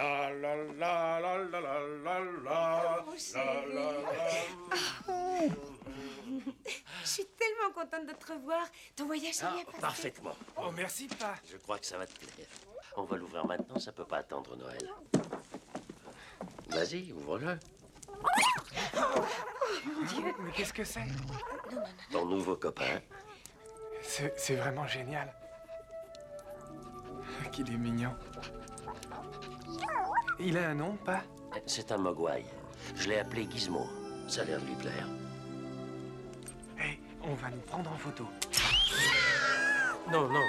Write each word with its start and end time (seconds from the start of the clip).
La 0.00 0.30
la 0.30 0.54
la 0.56 1.20
la 1.20 1.36
la 1.36 1.60
la 1.60 1.60
la 1.60 2.20
la. 2.46 3.04
Mon 3.04 3.12
La, 3.34 3.44
la, 3.66 3.86
la. 4.00 5.54
Je 7.02 7.06
suis 7.08 7.26
tellement 7.36 7.70
contente 7.74 8.06
de 8.06 8.12
te 8.14 8.32
revoir. 8.32 8.66
Ton 8.96 9.04
voyage 9.04 9.34
s'est 9.34 9.44
Ah, 9.46 9.52
bien 9.54 9.64
passé. 9.64 9.78
parfaitement. 9.80 10.34
Oh, 10.56 10.70
merci, 10.74 11.06
pas. 11.06 11.34
Je 11.50 11.58
crois 11.58 11.78
que 11.78 11.84
ça 11.84 11.98
va 11.98 12.06
te 12.06 12.14
plaire. 12.18 12.46
On 12.96 13.02
va 13.02 13.16
l'ouvrir 13.18 13.44
maintenant, 13.46 13.78
ça 13.78 13.92
peut 13.92 14.06
pas 14.06 14.18
attendre 14.18 14.56
Noël. 14.56 14.90
Vas-y, 16.70 17.12
ouvre-le. 17.12 17.58
Mais 20.42 20.52
qu'est-ce 20.56 20.72
que 20.72 20.84
c'est? 20.84 21.06
Ton 22.10 22.24
nouveau 22.24 22.56
copain. 22.56 23.00
C'est 24.02 24.32
c'est 24.38 24.54
vraiment 24.56 24.86
génial. 24.86 25.30
Qu'il 27.52 27.70
est 27.70 27.76
mignon. 27.76 28.14
Il 30.42 30.56
a 30.56 30.70
un 30.70 30.74
nom, 30.74 30.96
pas? 31.04 31.22
C'est 31.66 31.92
un 31.92 31.98
mogwai. 31.98 32.44
Je 32.94 33.08
l'ai 33.08 33.18
appelé 33.18 33.46
Gizmo. 33.50 33.86
Ça 34.26 34.40
a 34.40 34.44
l'air 34.44 34.60
de 34.60 34.66
lui 34.66 34.74
plaire. 34.74 35.06
Hé, 36.78 36.98
on 37.22 37.34
va 37.34 37.50
nous 37.50 37.60
prendre 37.60 37.90
en 37.92 37.96
photo. 37.96 38.24
Non, 40.10 40.28
non, 40.28 40.40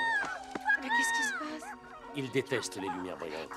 Mais 0.81 0.87
qu'est-ce 0.87 1.17
qui 1.17 1.27
se 1.27 1.33
passe? 1.33 1.69
Il 2.15 2.31
déteste 2.31 2.77
les 2.77 2.87
lumières 2.87 3.17
brillantes. 3.17 3.51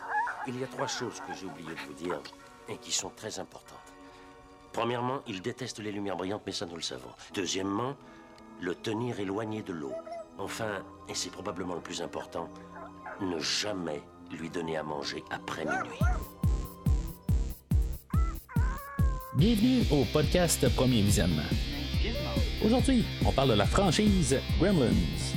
Il 0.48 0.58
y 0.58 0.64
a 0.64 0.66
trois 0.66 0.88
choses 0.88 1.20
que 1.20 1.32
j'ai 1.34 1.46
oublié 1.46 1.70
de 1.70 1.80
vous 1.86 1.94
dire 1.94 2.20
et 2.68 2.78
qui 2.78 2.90
sont 2.90 3.10
très 3.10 3.38
importantes. 3.38 3.78
Premièrement, 4.72 5.20
il 5.28 5.40
déteste 5.40 5.78
les 5.78 5.92
lumières 5.92 6.16
brillantes, 6.16 6.42
mais 6.46 6.52
ça 6.52 6.66
nous 6.66 6.76
le 6.76 6.82
savons. 6.82 7.10
Deuxièmement, 7.32 7.94
le 8.60 8.74
tenir 8.74 9.20
éloigné 9.20 9.62
de 9.62 9.72
l'eau. 9.72 9.92
Enfin, 10.38 10.82
et 11.08 11.14
c'est 11.14 11.30
probablement 11.30 11.76
le 11.76 11.80
plus 11.80 12.02
important, 12.02 12.50
ne 13.20 13.38
jamais 13.38 14.02
lui 14.34 14.50
donner 14.50 14.76
à 14.76 14.82
manger 14.82 15.22
après 15.30 15.64
minuit. 15.64 15.98
Bienvenue 19.36 19.82
au 19.90 20.04
podcast 20.12 20.68
Premier 20.74 21.02
Visionnement. 21.02 21.42
Aujourd'hui, 22.64 23.04
on 23.24 23.32
parle 23.32 23.50
de 23.50 23.54
la 23.54 23.66
franchise 23.66 24.36
Gremlins. 24.58 24.90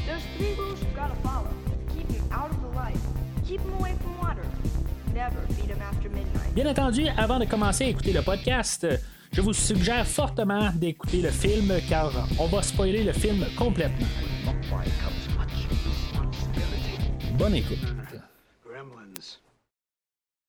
There's 0.05 0.21
three 0.37 0.53
rules 0.57 0.79
you've 0.79 0.95
got 0.95 1.09
to 1.09 1.27
follow. 1.27 1.47
Keep 1.93 2.11
him 2.11 2.23
out 2.31 2.51
of 2.51 2.57
the 2.61 2.75
light. 2.75 2.97
Keep 3.45 3.61
him 3.61 3.73
away 3.79 3.93
from 4.01 4.17
water. 4.19 4.43
Never 5.13 5.41
feed 5.53 5.71
him 5.71 5.81
after 5.81 6.09
midnight. 6.09 6.53
Bien 6.53 6.67
entendu, 6.67 7.07
avant 7.17 7.39
de 7.39 7.45
commencer 7.45 7.85
à 7.85 7.87
écouter 7.87 8.13
le 8.13 8.21
podcast, 8.21 8.87
je 9.31 9.41
vous 9.41 9.53
suggère 9.53 10.05
fortement 10.07 10.71
d'écouter 10.73 11.21
le 11.21 11.29
film 11.29 11.73
car 11.89 12.11
on 12.39 12.47
va 12.47 12.61
spoiler 12.61 13.03
le 13.03 13.13
film 13.13 13.45
complètement. 13.57 14.07
Bonne 17.37 17.55
écoute. 17.55 17.96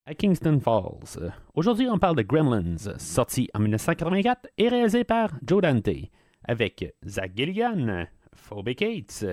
À 0.08 0.14
Kingston 0.14 0.58
Falls. 0.58 1.34
Aujourd'hui, 1.54 1.86
on 1.90 1.98
parle 1.98 2.16
de 2.16 2.22
Gremlins, 2.22 2.96
sorti 2.96 3.50
en 3.52 3.58
1984 3.58 4.48
et 4.56 4.70
réalisé 4.70 5.04
par 5.04 5.32
Joe 5.46 5.60
Dante, 5.60 5.90
avec 6.44 6.94
Zach 7.06 7.32
Gilligan, 7.36 8.06
Phoebe 8.32 8.74
Cates, 8.74 9.26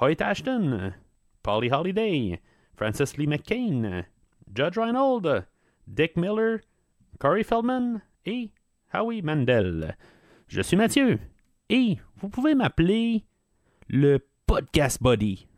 Hoyt 0.00 0.22
Ashton, 0.22 0.92
Polly 1.42 1.68
Holiday, 1.72 2.40
Francis 2.76 3.16
Lee 3.16 3.26
McCain, 3.26 4.04
Judge 4.54 4.78
Reinhold, 4.78 5.48
Dick 5.88 6.16
Miller, 6.16 6.60
Corey 7.18 7.42
Feldman 7.42 8.00
et 8.24 8.52
Howie 8.92 9.20
Mandel. 9.20 9.96
Je 10.46 10.60
suis 10.60 10.76
Mathieu 10.76 11.18
et 11.68 11.98
vous 12.18 12.28
pouvez 12.28 12.54
m'appeler 12.54 13.24
le 13.88 14.20
Podcast 14.46 15.02
Buddy. 15.02 15.48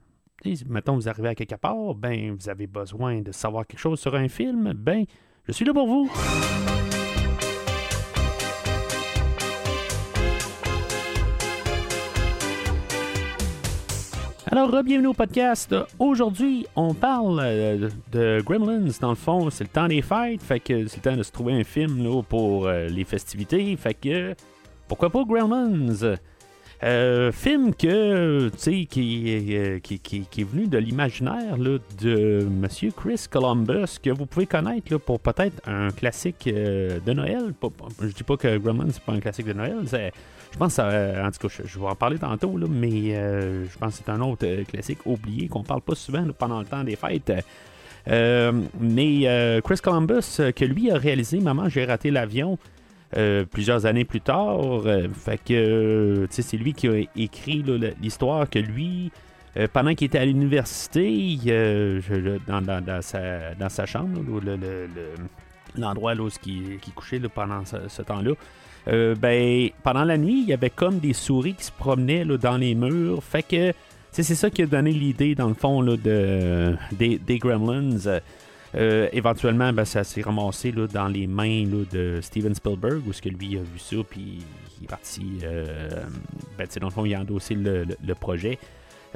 Sais, 0.55 0.64
mettons, 0.69 0.94
vous 0.94 1.08
arrivez 1.08 1.30
à 1.30 1.34
quelque 1.34 1.56
part, 1.56 1.94
ben, 1.97 2.36
vous 2.39 2.48
avez 2.48 2.69
besoin 2.69 3.20
de 3.20 3.33
savoir 3.33 3.66
quelque 3.66 3.80
chose 3.80 3.98
sur 3.98 4.14
un 4.14 4.28
film, 4.28 4.72
ben, 4.75 5.05
je 5.48 5.52
suis 5.52 5.64
là 5.64 5.75
pour 5.75 5.89
vous. 5.89 6.08
Alors, 14.46 14.85
bienvenue 14.85 15.08
au 15.08 15.14
podcast. 15.14 15.74
Aujourd'hui, 15.98 16.67
on 16.77 16.95
parle 16.95 17.40
euh, 17.42 17.90
de 18.12 18.40
Gremlins. 18.45 18.89
Dans 19.01 19.11
le 19.11 19.17
fond, 19.17 19.51
c'est 19.51 19.64
le 19.64 19.70
temps 19.70 19.89
des 19.89 20.01
fêtes, 20.01 20.42
fait 20.42 20.61
que 20.61 20.86
c'est 20.86 20.98
le 20.98 21.11
temps 21.11 21.17
de 21.17 21.24
se 21.24 21.33
trouver 21.33 21.55
un 21.55 21.64
film 21.64 22.05
là, 22.05 22.23
pour 22.23 22.68
euh, 22.68 22.86
les 22.86 23.05
festivités. 23.05 23.74
Fait 23.77 23.95
que, 23.95 24.36
pourquoi 24.86 25.11
pas 25.11 25.24
Gremlins? 25.24 26.17
Euh, 26.83 27.33
film 27.33 27.73
euh, 27.85 28.51
qui, 28.51 28.89
est 28.92 30.45
venu 30.45 30.67
de 30.67 30.77
l'imaginaire 30.77 31.57
de 31.57 32.47
Monsieur 32.51 32.91
Chris 32.91 33.25
Columbus, 33.31 33.98
que 34.03 34.11
vous 34.11 34.27
pouvez 34.27 34.45
connaître 34.45 34.98
pour 34.98 35.19
peut-être 35.19 35.57
un 35.67 35.91
classique 35.91 36.47
euh, 36.48 36.98
de 37.05 37.13
Noël. 37.15 37.55
Je 38.03 38.09
dis 38.09 38.23
pas 38.23 38.36
que 38.36 38.59
Gremlins 38.59 38.91
c'est 38.91 39.03
pas 39.03 39.13
un 39.13 39.20
classique 39.20 39.47
de 39.47 39.55
Noël, 39.55 39.77
je 40.53 40.59
pense, 40.59 40.79
euh, 40.79 41.25
en 41.25 41.31
tout 41.31 41.48
cas, 41.48 41.63
je, 41.65 41.79
vais 41.79 41.86
en 41.86 41.95
parler 41.95 42.19
tantôt, 42.19 42.53
mais 42.69 43.15
je 43.15 43.79
pense 43.79 43.98
que 43.98 44.05
c'est 44.05 44.13
un 44.13 44.20
autre 44.20 44.47
classique 44.65 44.98
oublié 45.07 45.48
qu'on 45.48 45.63
parle 45.63 45.81
pas 45.81 45.95
souvent 45.95 46.27
pendant 46.39 46.61
le 46.61 46.67
temps 46.67 46.85
des 46.85 46.97
fêtes. 46.97 47.33
Mais 48.07 49.61
Chris 49.65 49.79
Columbus, 49.83 50.53
que 50.55 50.65
lui 50.67 50.91
a 50.91 50.98
réalisé 50.98 51.41
Maman, 51.41 51.70
j'ai 51.70 51.86
raté 51.86 52.11
l'avion. 52.11 52.59
Euh, 53.17 53.44
plusieurs 53.44 53.86
années 53.86 54.05
plus 54.05 54.20
tard, 54.20 54.84
euh, 54.84 55.06
fait 55.14 55.39
que 55.39 55.55
euh, 55.55 56.27
c'est 56.28 56.56
lui 56.56 56.72
qui 56.72 56.89
a 56.89 57.05
écrit 57.14 57.64
l'histoire 58.02 58.50
que 58.50 58.58
lui, 58.58 59.12
pendant 59.72 59.94
qu'il 59.94 60.08
était 60.08 60.18
à 60.18 60.24
l'université, 60.24 61.39
dans, 62.46 63.00
sa, 63.70 63.86
chambre, 63.86 64.20
l'endroit 65.78 66.14
où 66.14 66.28
il, 66.46 66.78
couchait 66.94 67.20
pendant 67.33 67.62
ce, 67.64 68.02
temps-là, 68.02 68.33
ben, 69.14 69.70
pendant 69.83 70.05
la 70.05 70.18
nuit, 70.18 70.42
il 70.42 70.48
y 70.48 70.52
avait 70.52 70.68
comme 70.68 70.98
des 70.98 71.14
souris 71.14 71.55
qui 71.55 71.64
se 71.64 71.73
promenaient 71.73 72.27
dans 72.27 72.58
les 72.58 72.74
murs. 72.74 73.23
Fait 73.23 73.42
que 73.42 73.73
c'est 74.11 74.24
ça 74.24 74.50
qui 74.50 74.61
a 74.62 74.67
donné 74.67 74.90
l'idée, 74.90 75.34
dans 75.34 75.48
le 75.48 75.55
fond, 75.55 75.83
des 75.83 77.38
Gremlins. 77.38 78.20
Euh, 78.75 79.09
éventuellement, 79.13 79.73
ben, 79.73 79.85
ça 79.85 80.05
s'est 80.05 80.23
ramassé 80.23 80.73
là, 80.73 80.87
dans 80.87 81.09
les 81.09 81.27
mains 81.27 81.65
de 81.65 82.21
Steven 82.21 82.55
Spielberg, 82.55 83.07
où 83.07 83.13
ce 83.13 83.23
que 83.23 83.29
lui 83.29 83.57
a 83.57 83.61
vu 83.61 83.79
ça, 83.79 83.97
puis 84.09 84.39
il 84.81 84.85
est 84.85 84.89
parti. 84.89 85.39
Euh, 85.45 86.03
ben, 86.59 86.67
dans 86.81 86.87
le 86.89 86.93
fond, 86.93 87.05
il 87.07 87.15
a 87.15 87.21
endossé 87.21 87.55
le, 87.55 87.87
projet 88.15 88.59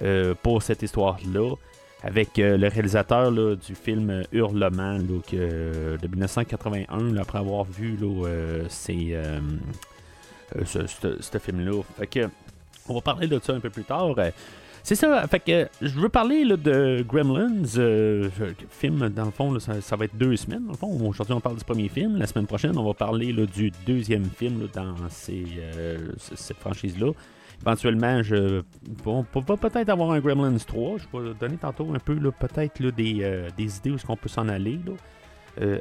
euh, 0.03 0.34
pour 0.43 0.62
cette 0.62 0.83
histoire-là, 0.83 1.55
avec 2.03 2.38
euh, 2.38 2.56
le 2.56 2.69
réalisateur 2.69 3.31
du 3.33 3.75
film 3.75 4.22
Hurlement 4.33 4.99
de 4.99 6.06
1981, 6.09 7.12
là, 7.12 7.21
après 7.22 7.38
avoir 7.38 7.65
vu 7.65 7.99
ce- 10.65 11.17
ce 11.21 11.38
film-là. 11.38 11.82
Fait 11.99 12.06
que, 12.06 12.28
on 12.88 12.94
va 12.94 13.00
parler 13.03 13.27
de 13.27 13.38
ça 13.43 13.53
un 13.53 13.61
peu 13.61 13.71
plus 13.71 13.84
tard. 13.84 14.15
C'est 14.90 14.96
ça, 14.96 15.24
fait 15.28 15.38
que 15.38 15.68
je 15.80 16.00
veux 16.00 16.08
parler 16.08 16.44
là, 16.44 16.56
de 16.56 17.04
Gremlins, 17.06 17.62
euh, 17.78 18.28
film 18.70 19.08
dans 19.10 19.26
le 19.26 19.30
fond, 19.30 19.56
ça, 19.60 19.94
va 19.94 20.06
être 20.06 20.16
deux 20.16 20.34
semaines. 20.34 20.64
Dans 20.64 20.72
le 20.72 20.76
fond, 20.76 21.08
aujourd'hui 21.08 21.32
on 21.32 21.38
parle 21.40 21.58
du 21.58 21.64
premier 21.64 21.88
film, 21.88 22.16
la 22.16 22.26
semaine 22.26 22.48
prochaine 22.48 22.76
on 22.76 22.82
va 22.82 22.92
parler 22.92 23.32
là, 23.32 23.46
du 23.46 23.70
deuxième 23.86 24.24
film 24.24 24.66
dans 24.74 24.96
euh, 25.28 25.98
cette 26.18 26.56
franchise-là. 26.56 27.12
Éventuellement, 27.60 28.20
je 28.24 28.62
on 29.06 29.24
va 29.32 29.56
peut-être 29.56 29.90
avoir 29.90 30.10
un 30.10 30.18
Gremlins 30.18 30.56
3. 30.58 30.96
Je 30.98 31.18
vais 31.18 31.34
donner 31.38 31.56
tantôt 31.56 31.94
un 31.94 32.00
peu 32.00 32.16
peut-être 32.16 32.80
euh, 32.82 33.48
des 33.56 33.76
idées 33.76 33.92
où 33.92 33.94
est-ce 33.94 34.04
qu'on 34.04 34.16
peut 34.16 34.28
s'en 34.28 34.48
aller 34.48 34.80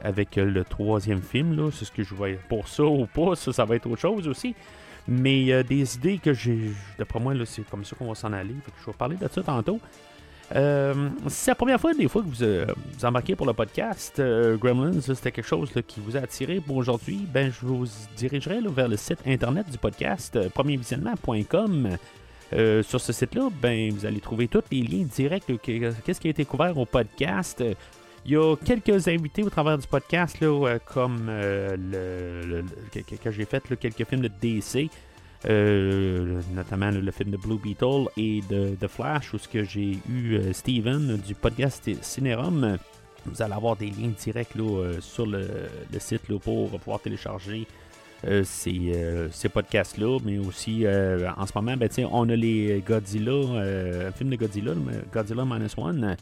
avec 0.04 0.36
le 0.36 0.64
troisième 0.64 1.24
film. 1.24 1.72
C'est 1.72 1.86
ce 1.86 1.92
que 1.92 2.04
je 2.04 2.14
vais 2.14 2.38
pour 2.48 2.68
ça 2.68 2.84
ou 2.84 3.08
pas, 3.08 3.36
ça, 3.36 3.52
ça 3.54 3.66
va 3.66 3.76
être 3.76 3.88
autre 3.88 4.02
chose 4.02 4.28
aussi. 4.28 4.54
Mais 5.10 5.52
euh, 5.52 5.64
des 5.64 5.96
idées 5.96 6.20
que 6.20 6.34
j'ai, 6.34 6.72
d'après 6.98 7.20
moi, 7.20 7.34
c'est 7.46 7.68
comme 7.68 7.84
ça 7.84 7.96
qu'on 7.96 8.08
va 8.08 8.16
s'en 8.16 8.32
aller. 8.32 8.54
Que 8.54 8.72
je 8.80 8.86
vais 8.86 8.98
parler 8.98 9.16
de 9.18 9.28
ça 9.28 9.42
tantôt. 9.42 9.80
Euh, 10.56 11.10
c'est 11.28 11.52
la 11.52 11.56
première 11.56 11.80
fois 11.80 11.94
des 11.94 12.08
fois 12.08 12.24
que 12.24 12.28
vous, 12.28 12.44
euh, 12.44 12.66
vous 12.98 13.06
embarquez 13.06 13.36
pour 13.36 13.46
le 13.46 13.54
podcast 13.54 14.20
euh, 14.20 14.58
Gremlins, 14.58 15.00
c'était 15.00 15.32
quelque 15.32 15.48
chose 15.48 15.70
qui 15.88 16.00
vous 16.00 16.18
a 16.18 16.22
attiré 16.22 16.60
pour 16.60 16.78
aujourd'hui, 16.78 17.28
ben 17.32 17.52
je 17.52 17.66
vous 17.66 17.86
dirigerai 18.18 18.60
vers 18.62 18.88
le 18.88 18.98
site 18.98 19.20
internet 19.28 19.70
du 19.70 19.78
podcast 19.78 20.36
euh, 20.36 20.50
premiervisionnement.com. 20.50 21.98
Sur 22.52 23.00
ce 23.00 23.14
site-là, 23.14 23.50
ben 23.62 23.94
vous 23.94 24.08
allez 24.08 24.20
trouver 24.20 24.48
tous 24.48 24.64
les 24.72 24.82
liens 24.82 25.06
directs. 25.06 25.44
Qu'est-ce 25.62 26.20
qui 26.20 26.28
a 26.30 26.32
été 26.32 26.46
couvert 26.46 26.76
au 26.80 26.86
podcast 26.86 27.64
Il 28.26 28.32
y 28.32 28.38
a 28.38 28.56
quelques 28.58 29.08
invités 29.08 29.44
au 29.44 29.50
travers 29.50 29.78
du 29.78 29.88
podcast, 29.88 30.40
là, 30.42 30.48
euh, 30.48 30.80
comme 30.86 31.28
euh, 31.30 31.76
le, 31.78 32.64
j'ai 33.32 33.46
fait 33.46 33.64
quelques 33.80 34.06
films 34.06 34.22
de 34.22 34.32
DC. 34.42 34.90
Euh, 35.46 36.42
notamment 36.54 36.92
le 36.92 37.12
film 37.12 37.32
de 37.32 37.38
Blue 37.38 37.58
Beetle 37.58 38.08
et 38.18 38.42
de 38.50 38.76
The 38.76 38.88
Flash, 38.88 39.34
où 39.34 39.38
j'ai 39.54 39.98
eu 40.10 40.54
Steven 40.54 41.16
du 41.16 41.34
podcast 41.34 41.90
Cinérum. 42.02 42.78
Vous 43.26 43.42
allez 43.42 43.54
avoir 43.54 43.78
des 43.78 43.86
liens 43.86 44.12
directs 44.22 44.56
là, 44.56 44.92
sur 45.00 45.26
le, 45.26 45.48
site 45.98 46.24
pour 46.40 46.70
pouvoir 46.72 47.00
télécharger 47.00 47.66
ces, 48.44 49.30
ces 49.32 49.48
podcasts-là, 49.48 50.20
mais 50.26 50.40
aussi 50.40 50.86
en 51.38 51.46
ce 51.46 51.54
moment, 51.56 51.78
ben, 51.78 51.90
on 52.12 52.28
a 52.28 52.36
les 52.36 52.84
Godzilla, 52.86 53.32
un 54.10 54.12
film 54.12 54.32
de 54.32 54.36
Godzilla, 54.36 54.74
Godzilla 55.10 55.46
Minus 55.46 55.78
One, 55.78 56.18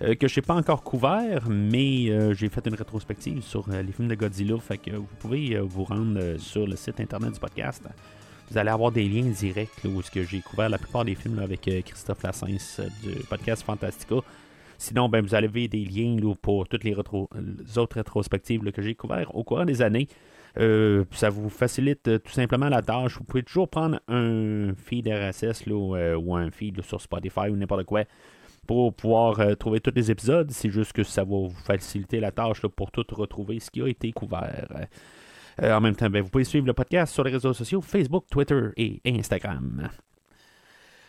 euh, 0.00 0.14
que 0.14 0.28
je 0.28 0.38
n'ai 0.38 0.46
pas 0.46 0.54
encore 0.54 0.82
couvert, 0.84 1.48
mais 1.48 2.08
euh, 2.08 2.32
j'ai 2.32 2.48
fait 2.48 2.64
une 2.66 2.74
rétrospective 2.74 3.42
sur 3.42 3.68
euh, 3.68 3.82
les 3.82 3.92
films 3.92 4.08
de 4.08 4.14
Godzilla. 4.14 4.56
Fait 4.58 4.78
que 4.78 4.92
vous 4.92 5.08
pouvez 5.18 5.58
vous 5.58 5.84
rendre 5.84 6.36
sur 6.38 6.66
le 6.66 6.76
site 6.76 7.00
internet 7.00 7.32
du 7.32 7.40
podcast. 7.40 7.82
Vous 8.50 8.56
allez 8.56 8.70
avoir 8.70 8.92
des 8.92 9.08
liens 9.08 9.30
directs 9.30 9.70
où 9.84 10.00
est-ce 10.00 10.10
que 10.10 10.22
j'ai 10.22 10.40
couvert 10.40 10.68
la 10.68 10.78
plupart 10.78 11.04
des 11.04 11.14
films 11.14 11.40
avec 11.40 11.62
Christophe 11.84 12.22
Lassens 12.22 12.80
du 13.02 13.24
podcast 13.28 13.62
Fantastica. 13.62 14.16
Sinon, 14.78 15.08
ben, 15.08 15.20
vous 15.20 15.34
avez 15.34 15.68
des 15.68 15.84
liens 15.84 16.16
pour 16.40 16.66
toutes 16.68 16.84
les, 16.84 16.96
autres 16.96 17.96
rétrospectives 17.96 18.70
que 18.70 18.80
j'ai 18.80 18.94
couvertes 18.94 19.30
au 19.34 19.42
cours 19.42 19.66
des 19.66 19.82
années. 19.82 20.08
Ça 20.56 21.28
vous 21.28 21.50
facilite 21.50 22.22
tout 22.22 22.32
simplement 22.32 22.70
la 22.70 22.80
tâche. 22.80 23.18
Vous 23.18 23.24
pouvez 23.24 23.42
toujours 23.42 23.68
prendre 23.68 24.00
un 24.08 24.72
feed 24.76 25.08
RSS 25.08 25.66
ou 25.66 25.94
un 26.34 26.50
feed 26.50 26.80
sur 26.82 27.02
Spotify 27.02 27.50
ou 27.50 27.56
n'importe 27.56 27.84
quoi 27.84 28.04
pour 28.68 28.92
pouvoir 28.92 29.40
euh, 29.40 29.54
trouver 29.54 29.80
tous 29.80 29.94
les 29.96 30.10
épisodes. 30.10 30.50
C'est 30.50 30.68
juste 30.70 30.92
que 30.92 31.02
ça 31.02 31.24
va 31.24 31.30
vous 31.30 31.54
faciliter 31.64 32.20
la 32.20 32.30
tâche 32.30 32.62
là, 32.62 32.68
pour 32.68 32.90
tout 32.90 33.04
retrouver 33.10 33.58
ce 33.60 33.70
qui 33.70 33.80
a 33.80 33.88
été 33.88 34.12
couvert. 34.12 34.86
Euh, 35.62 35.74
en 35.74 35.80
même 35.80 35.96
temps, 35.96 36.10
ben, 36.10 36.22
vous 36.22 36.28
pouvez 36.28 36.44
suivre 36.44 36.66
le 36.66 36.74
podcast 36.74 37.14
sur 37.14 37.24
les 37.24 37.32
réseaux 37.32 37.54
sociaux 37.54 37.80
Facebook, 37.80 38.26
Twitter 38.30 38.68
et 38.76 39.00
Instagram. 39.06 39.88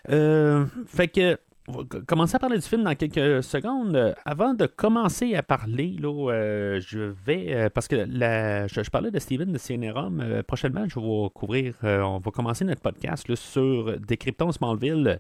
Euh, 0.10 0.66
fait 0.88 1.10
que 1.10 1.38
on 1.68 1.74
va 1.74 1.84
commencer 2.08 2.36
à 2.36 2.40
parler 2.40 2.58
du 2.58 2.66
film 2.66 2.84
dans 2.84 2.96
quelques 2.96 3.44
secondes. 3.44 4.16
Avant 4.26 4.54
de 4.54 4.66
commencer 4.66 5.36
à 5.36 5.44
parler, 5.44 5.98
là, 6.00 6.80
je 6.80 7.14
vais. 7.26 7.70
parce 7.70 7.88
que 7.88 8.08
la- 8.10 8.68
je, 8.68 8.90
parlais 8.90 9.12
de 9.12 9.20
Steven 9.20 9.52
de 9.52 9.58
Cinerum. 9.58 10.44
prochainement, 10.48 10.86
je 10.88 10.98
vais 10.98 11.30
couvrir. 11.32 11.76
on 11.84 12.20
va 12.20 12.32
commencer 12.32 12.64
notre 12.66 12.82
podcast 12.82 13.36
sur 13.36 14.00
Décryptons 14.00 14.54
Smallville. 14.54 15.20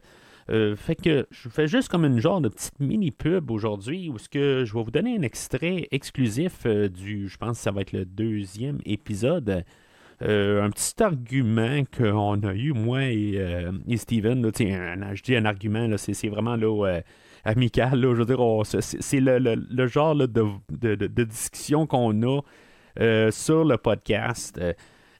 Euh, 0.49 0.75
fait 0.75 0.95
que 0.95 1.27
je 1.29 1.47
fais 1.47 1.67
juste 1.67 1.89
comme 1.89 2.05
une 2.05 2.19
genre 2.19 2.41
de 2.41 2.49
petite 2.49 2.79
mini 2.79 3.11
pub 3.11 3.51
aujourd'hui 3.51 4.09
où 4.09 4.17
ce 4.17 4.27
que 4.27 4.63
je 4.65 4.73
vais 4.73 4.81
vous 4.83 4.89
donner 4.91 5.15
un 5.15 5.21
extrait 5.21 5.87
exclusif 5.91 6.61
euh, 6.65 6.89
du, 6.89 7.27
je 7.29 7.37
pense 7.37 7.57
que 7.57 7.63
ça 7.63 7.71
va 7.71 7.81
être 7.81 7.91
le 7.91 8.03
deuxième 8.05 8.79
épisode. 8.85 9.63
Euh, 10.21 10.63
un 10.63 10.69
petit 10.71 11.01
argument 11.03 11.83
qu'on 11.95 12.41
a 12.43 12.53
eu, 12.53 12.73
moi 12.73 13.03
et, 13.05 13.37
Steven. 13.97 14.43
Un- 14.45 15.13
je 15.15 15.21
dis 15.23 15.35
un 15.35 15.45
argument, 15.45 15.87
là, 15.87 15.97
c'est, 15.97 16.13
c'est 16.13 16.29
vraiment 16.29 16.55
amical. 17.45 17.99
là, 18.01 18.13
je 18.15 18.19
veux 18.19 18.25
dire, 18.25 18.39
c'est, 18.65 18.81
c'est 18.81 19.19
le, 19.21 19.37
le- 19.39 19.55
le 19.69 19.87
genre 19.87 20.15
de, 20.15 20.25
de- 20.25 20.95
de- 20.95 21.07
discussion 21.23 21.85
qu'on 21.85 22.21
a 22.23 22.41
sur 23.31 23.63
le 23.63 23.77
podcast. 23.77 24.59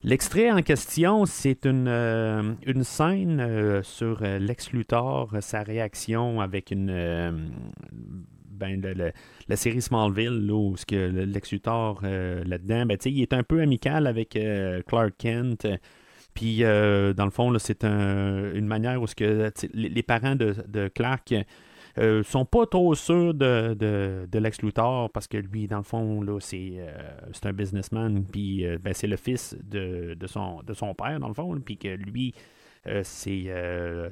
L'extrait 0.04 0.50
en 0.50 0.62
question, 0.62 1.25
c'est 1.25 1.66
une, 1.66 1.88
euh, 1.90 2.54
une 2.66 2.84
scène 2.86 3.42
euh, 3.42 3.84
sur 3.84 4.19
euh, 4.24 4.40
Lex 4.40 4.72
Luthor, 4.72 5.30
sa 5.42 5.62
réaction 5.62 6.40
avec 6.40 6.72
une. 6.72 6.90
euh, 6.90 7.31
ben, 8.50 8.81
la 9.48 9.56
série 9.56 9.81
Smallville, 9.81 10.46
là, 10.48 10.54
où 10.54 10.78
ce 10.78 10.86
que 10.86 10.96
le- 10.96 11.25
Lex 11.25 11.51
Luthor 11.51 12.01
là-dedans, 12.04 12.86
ben, 12.86 12.98
il 13.06 13.22
est 13.22 13.34
un 13.34 13.44
peu 13.44 13.62
amical 13.62 14.06
avec 14.07 14.38
Clark 14.86 15.13
Kent. 15.18 15.66
Puis, 16.34 16.60
dans 16.60 17.24
le 17.25 17.31
fond, 17.31 17.57
c'est 17.57 17.86
un- 17.86 18.54
une 18.54 18.68
manière 18.68 19.02
où 19.02 19.07
ce 19.07 19.16
que, 19.16 19.50
les, 19.74 20.04
parents 20.04 20.36
de 20.36 20.90
Clark 20.94 21.34
euh, 21.97 22.24
sont 22.24 22.45
pas 22.45 22.65
trop 22.65 22.94
sûrs 22.95 23.33
de, 23.33 23.74
de, 23.74 24.27
de 24.31 24.39
Lex 24.39 24.62
Luthor 24.62 25.09
parce 25.09 25.27
que 25.27 25.38
lui, 25.38 25.68
dans 25.68 25.77
le 25.77 25.83
fond, 25.83 26.21
là, 26.21 26.39
c'est, 26.39 26.74
euh, 26.77 26.91
c'est 27.33 27.47
un 27.47 27.53
businessman, 27.53 28.24
puis 28.24 28.65
euh, 28.65 28.77
ben, 28.81 28.94
c'est 28.94 29.07
le 29.07 29.18
fils 29.18 29.57
de, 29.63 30.13
de, 30.13 30.27
son, 30.27 30.62
de 30.63 30.74
son 30.74 30.94
père, 30.94 31.19
dans 31.19 31.27
le 31.27 31.33
fond, 31.33 31.59
puis 31.63 31.77
que 31.77 31.88
lui, 31.89 32.33
euh, 32.88 33.01
c'est 33.03 33.51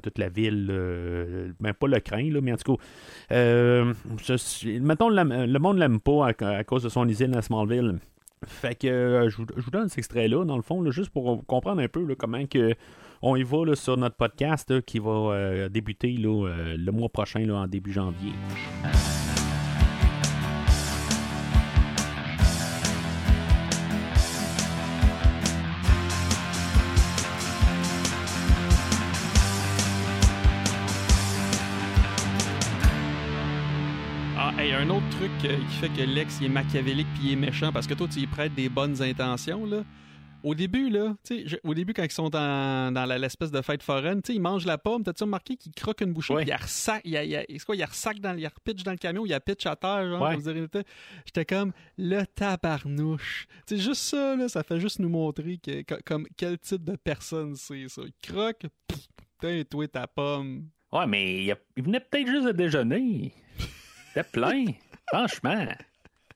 toute 0.01 0.17
la 0.17 0.29
ville, 0.29 0.67
euh, 0.69 1.51
ben 1.59 1.73
pas 1.73 1.87
le 1.87 1.99
craint, 1.99 2.29
là, 2.31 2.41
mais 2.41 2.51
en 2.53 2.57
tout 2.57 2.75
cas, 2.75 2.83
je- 3.29 4.79
mettons, 4.79 5.09
le, 5.09 5.59
monde 5.59 5.77
l'aime 5.77 5.99
pas 5.99 6.27
à, 6.27 6.63
cause 6.63 6.83
de 6.83 6.89
son 6.89 7.07
usine 7.07 7.35
à 7.35 7.41
Smallville. 7.41 7.99
Fait 8.45 8.75
que 8.75 9.27
je, 9.29 9.37
vous, 9.37 9.71
donne 9.71 9.89
cet 9.89 9.97
extrait-là, 9.99 10.45
dans 10.45 10.57
le 10.57 10.61
fond, 10.61 10.87
juste 10.91 11.09
pour 11.09 11.43
comprendre 11.47 11.81
un 11.81 11.87
peu 11.87 12.05
comment 12.15 12.45
que 12.45 12.75
on 13.21 13.35
y 13.35 13.43
va 13.43 13.65
là, 13.65 13.75
sur 13.75 13.97
notre 13.97 14.15
podcast 14.15 14.81
qui 14.81 14.99
va 14.99 15.11
euh, 15.11 15.69
débuter 15.69 16.15
euh, 16.23 16.75
le 16.77 16.91
mois 16.91 17.09
prochain, 17.09 17.39
là, 17.39 17.55
en 17.55 17.67
début 17.67 17.93
janvier. 17.93 18.33
Ah, 34.39 34.53
un 34.79 34.89
autre 34.89 35.09
truc 35.09 35.31
euh, 35.45 35.57
qui 35.57 35.75
fait 35.77 35.89
que 35.89 36.01
Lex 36.03 36.41
est 36.41 36.49
machiavélique 36.49 37.07
puis 37.15 37.29
il 37.29 37.33
est 37.33 37.35
méchant 37.35 37.71
parce 37.71 37.87
que 37.87 37.93
toi 37.93 38.07
tu 38.07 38.19
y 38.19 38.27
prêtes 38.27 38.53
des 38.53 38.69
bonnes 38.69 39.01
intentions 39.01 39.65
là. 39.65 39.83
Au 40.43 40.53
début 40.55 40.89
là, 40.89 41.15
tu 41.25 41.39
sais, 41.41 41.47
je- 41.47 41.57
au 41.63 41.73
début 41.73 41.93
quand 41.93 42.03
ils 42.03 42.11
sont 42.11 42.29
dans, 42.29 42.93
l'espèce 43.19 43.51
de 43.51 43.61
fête 43.61 43.81
foraine, 43.83 44.21
tu 44.21 44.27
sais, 44.31 44.35
ils 44.35 44.41
mangent 44.41 44.65
la 44.65 44.77
pomme. 44.77 45.03
T'as-tu 45.03 45.23
remarqué 45.23 45.57
qu'ils 45.57 45.71
croquent 45.73 46.01
une 46.05 46.13
bouchée 46.13 46.33
Ouais. 46.33 46.43
puis 46.43 46.51
ils 46.51 46.61
ressac, 46.61 47.01
il, 47.03 47.13
il, 47.15 47.45
c'est 47.59 47.65
quoi, 47.65 47.75
il 47.75 47.83
ressac 47.83 48.19
dans, 48.19 48.37
il 48.37 48.45
repitch 48.47 48.83
dans 48.83 48.91
le 48.91 48.97
camion, 48.97 49.25
il 49.25 49.37
pitch 49.45 49.65
à 49.65 49.75
terre 49.75 50.07
genre. 50.07 50.21
Ouais. 50.21 50.37
J'étais 51.25 51.43
comme 51.45 51.73
le 51.97 52.23
tabarnouche. 52.25 53.47
Tu 53.65 53.75
sais, 53.77 53.81
juste 53.83 54.01
ça 54.03 54.35
là, 54.35 54.47
ça 54.47 54.63
fait 54.63 54.79
juste 54.79 54.99
nous 54.99 55.09
montrer 55.09 55.57
que, 55.57 55.81
co- 55.81 56.01
comme 56.05 56.27
quel 56.37 56.57
type 56.59 56.83
de 56.83 56.95
personne 56.95 57.55
c'est 57.55 57.87
ça. 57.89 58.01
Il 58.05 58.13
croque, 58.33 58.65
pff, 58.87 59.07
putain, 59.39 59.63
toi 59.69 59.87
ta 59.87 60.07
pomme. 60.07 60.67
Ouais, 60.91 61.07
mais 61.07 61.43
il, 61.45 61.55
il 61.75 61.83
venait 61.83 61.99
peut-être 61.99 62.27
juste 62.27 62.45
de 62.45 62.51
déjeuner. 62.51 63.33
C'était 64.13 64.23
plein, 64.29 64.65
franchement. 65.11 65.67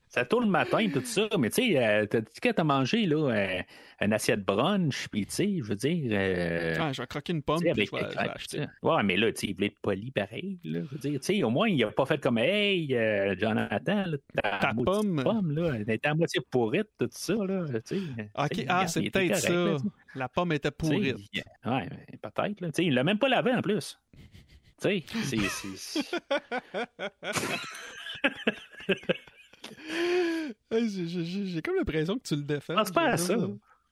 Ça 0.08 0.26
tourne 0.26 0.44
le 0.44 0.50
matin, 0.50 0.86
tout 0.92 1.00
ça. 1.04 1.26
Mais 1.38 1.48
tu 1.48 1.62
sais, 1.72 1.78
euh, 1.82 2.04
t'as 2.04 2.20
dit 2.20 2.38
que 2.40 2.50
t'as 2.50 2.64
mangé 2.64 3.06
là, 3.06 3.30
euh, 3.30 3.62
une 4.04 4.12
assiette 4.12 4.44
brunch, 4.44 5.08
puis 5.08 5.26
tu 5.26 5.32
sais, 5.32 5.56
je 5.58 5.62
veux 5.64 5.76
dire. 5.76 6.08
euh, 6.12 6.76
Ah, 6.78 6.92
je 6.92 7.00
vais 7.02 7.06
croquer 7.06 7.32
une 7.32 7.42
pomme 7.42 7.60
tu 7.60 7.66
sais, 7.66 7.72
puis 7.72 7.88
avec 7.92 8.12
je 8.12 8.18
vais, 8.18 8.28
acheter. 8.30 8.64
Ouais, 8.82 9.02
mais 9.02 9.16
là, 9.16 9.32
tu 9.32 9.40
sais, 9.40 9.46
il 9.48 9.54
voulait 9.54 9.66
être 9.68 9.80
poli 9.80 10.10
pareil. 10.10 10.58
Là, 10.64 10.80
je 10.84 10.88
veux 10.94 10.98
dire, 10.98 11.20
tu 11.20 11.26
sais, 11.26 11.42
au 11.42 11.50
moins, 11.50 11.68
il 11.68 11.82
a 11.84 11.90
pas 11.90 12.06
fait 12.06 12.18
comme 12.18 12.38
Hey, 12.38 12.94
euh, 12.96 13.34
Jonathan, 13.38 14.04
là, 14.06 14.58
ta, 14.60 14.72
pomme. 14.74 15.22
pomme, 15.22 15.52
là, 15.52 15.74
elle 15.76 15.90
était 15.90 16.08
à 16.08 16.14
moitié 16.14 16.40
pourrite, 16.50 16.88
tout 16.98 17.08
ça, 17.10 17.34
là, 17.34 17.64
tu 17.86 17.96
sais. 17.96 18.02
Ok, 18.36 18.64
ah, 18.68 18.86
c'est 18.86 19.10
peut-être 19.10 19.36
ça. 19.36 19.52
là. 19.52 19.76
La 20.14 20.28
pomme 20.28 20.52
était 20.52 20.70
pourrite. 20.70 21.16
Ouais, 21.64 21.88
peut-être. 22.20 22.60
Là. 22.60 22.68
Tu 22.68 22.72
sais, 22.74 22.84
Il 22.84 22.94
l'a 22.94 23.04
même 23.04 23.18
pas 23.18 23.28
lavé 23.28 23.52
en 23.52 23.62
plus. 23.62 23.98
Tu 24.82 25.00
sais, 25.00 25.38
c'est- 25.38 26.02
j'ai 30.72 31.62
comme 31.62 31.76
l'impression 31.76 32.18
que 32.18 32.22
tu 32.26 32.36
le 32.36 32.42
défends. 32.42 32.74
Pense 32.74 32.90
pas 32.90 33.10
à 33.10 33.16
ça. 33.16 33.36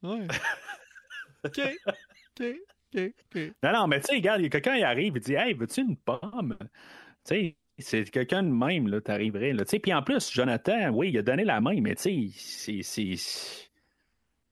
Ouais. 0.02 0.26
OK. 1.44 1.60
OK. 1.86 2.44
OK. 2.94 3.14
OK. 3.34 3.40
Non, 3.62 3.72
non, 3.72 3.86
mais 3.86 4.00
tu 4.00 4.06
sais, 4.06 4.14
regarde, 4.14 4.40
il 4.40 4.44
y 4.44 4.46
a 4.46 4.50
quelqu'un 4.50 4.76
qui 4.76 4.82
arrive 4.84 5.16
et 5.16 5.20
dit 5.20 5.34
Hey, 5.34 5.54
veux-tu 5.54 5.80
une 5.82 5.96
pomme? 5.96 6.56
Tu 6.60 6.68
sais, 7.24 7.56
c'est 7.78 8.10
quelqu'un 8.10 8.42
de 8.42 8.48
même, 8.50 8.88
là, 8.88 9.00
t'arriverais. 9.00 9.52
Là. 9.52 9.64
Tu 9.64 9.70
sais, 9.70 9.78
Puis 9.78 9.92
en 9.94 10.02
plus, 10.02 10.30
Jonathan, 10.32 10.90
oui, 10.90 11.10
il 11.10 11.18
a 11.18 11.22
donné 11.22 11.44
la 11.44 11.60
main, 11.60 11.80
mais 11.80 11.94
tu 11.94 12.30
sais, 12.32 12.82
c'est- 12.82 12.82
c'est. 12.82 13.68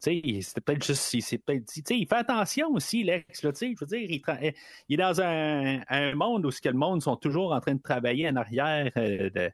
Tu 0.01 0.21
sais, 0.23 0.41
c'était 0.43 0.61
peut-être 0.61 0.85
juste. 0.87 1.13
il 1.15 1.23
s'est 1.23 1.39
peut-être 1.39 1.65
dit. 1.65 1.83
Il 1.91 2.07
fait 2.07 2.15
attention 2.17 2.69
aussi, 2.73 3.03
Lex. 3.03 3.43
Là, 3.43 3.53
tu 3.53 3.59
sais, 3.59 3.75
je 3.75 3.81
veux 3.85 3.87
dire, 3.87 4.09
il, 4.11 4.21
tra- 4.21 4.55
il 4.89 4.95
est 4.95 4.97
dans 4.97 5.21
un, 5.21 5.81
un 5.89 6.15
monde 6.15 6.47
où 6.47 6.51
ce 6.53 6.61
que 6.61 6.69
le 6.69 6.77
monde 6.79 7.03
sont 7.03 7.17
toujours 7.17 7.53
en 7.53 7.61
train 7.61 7.75
de 7.75 7.83
travailler 7.83 8.29
en 8.29 8.37
arrière. 8.37 8.93
euh, 8.97 9.29
de, 9.31 9.51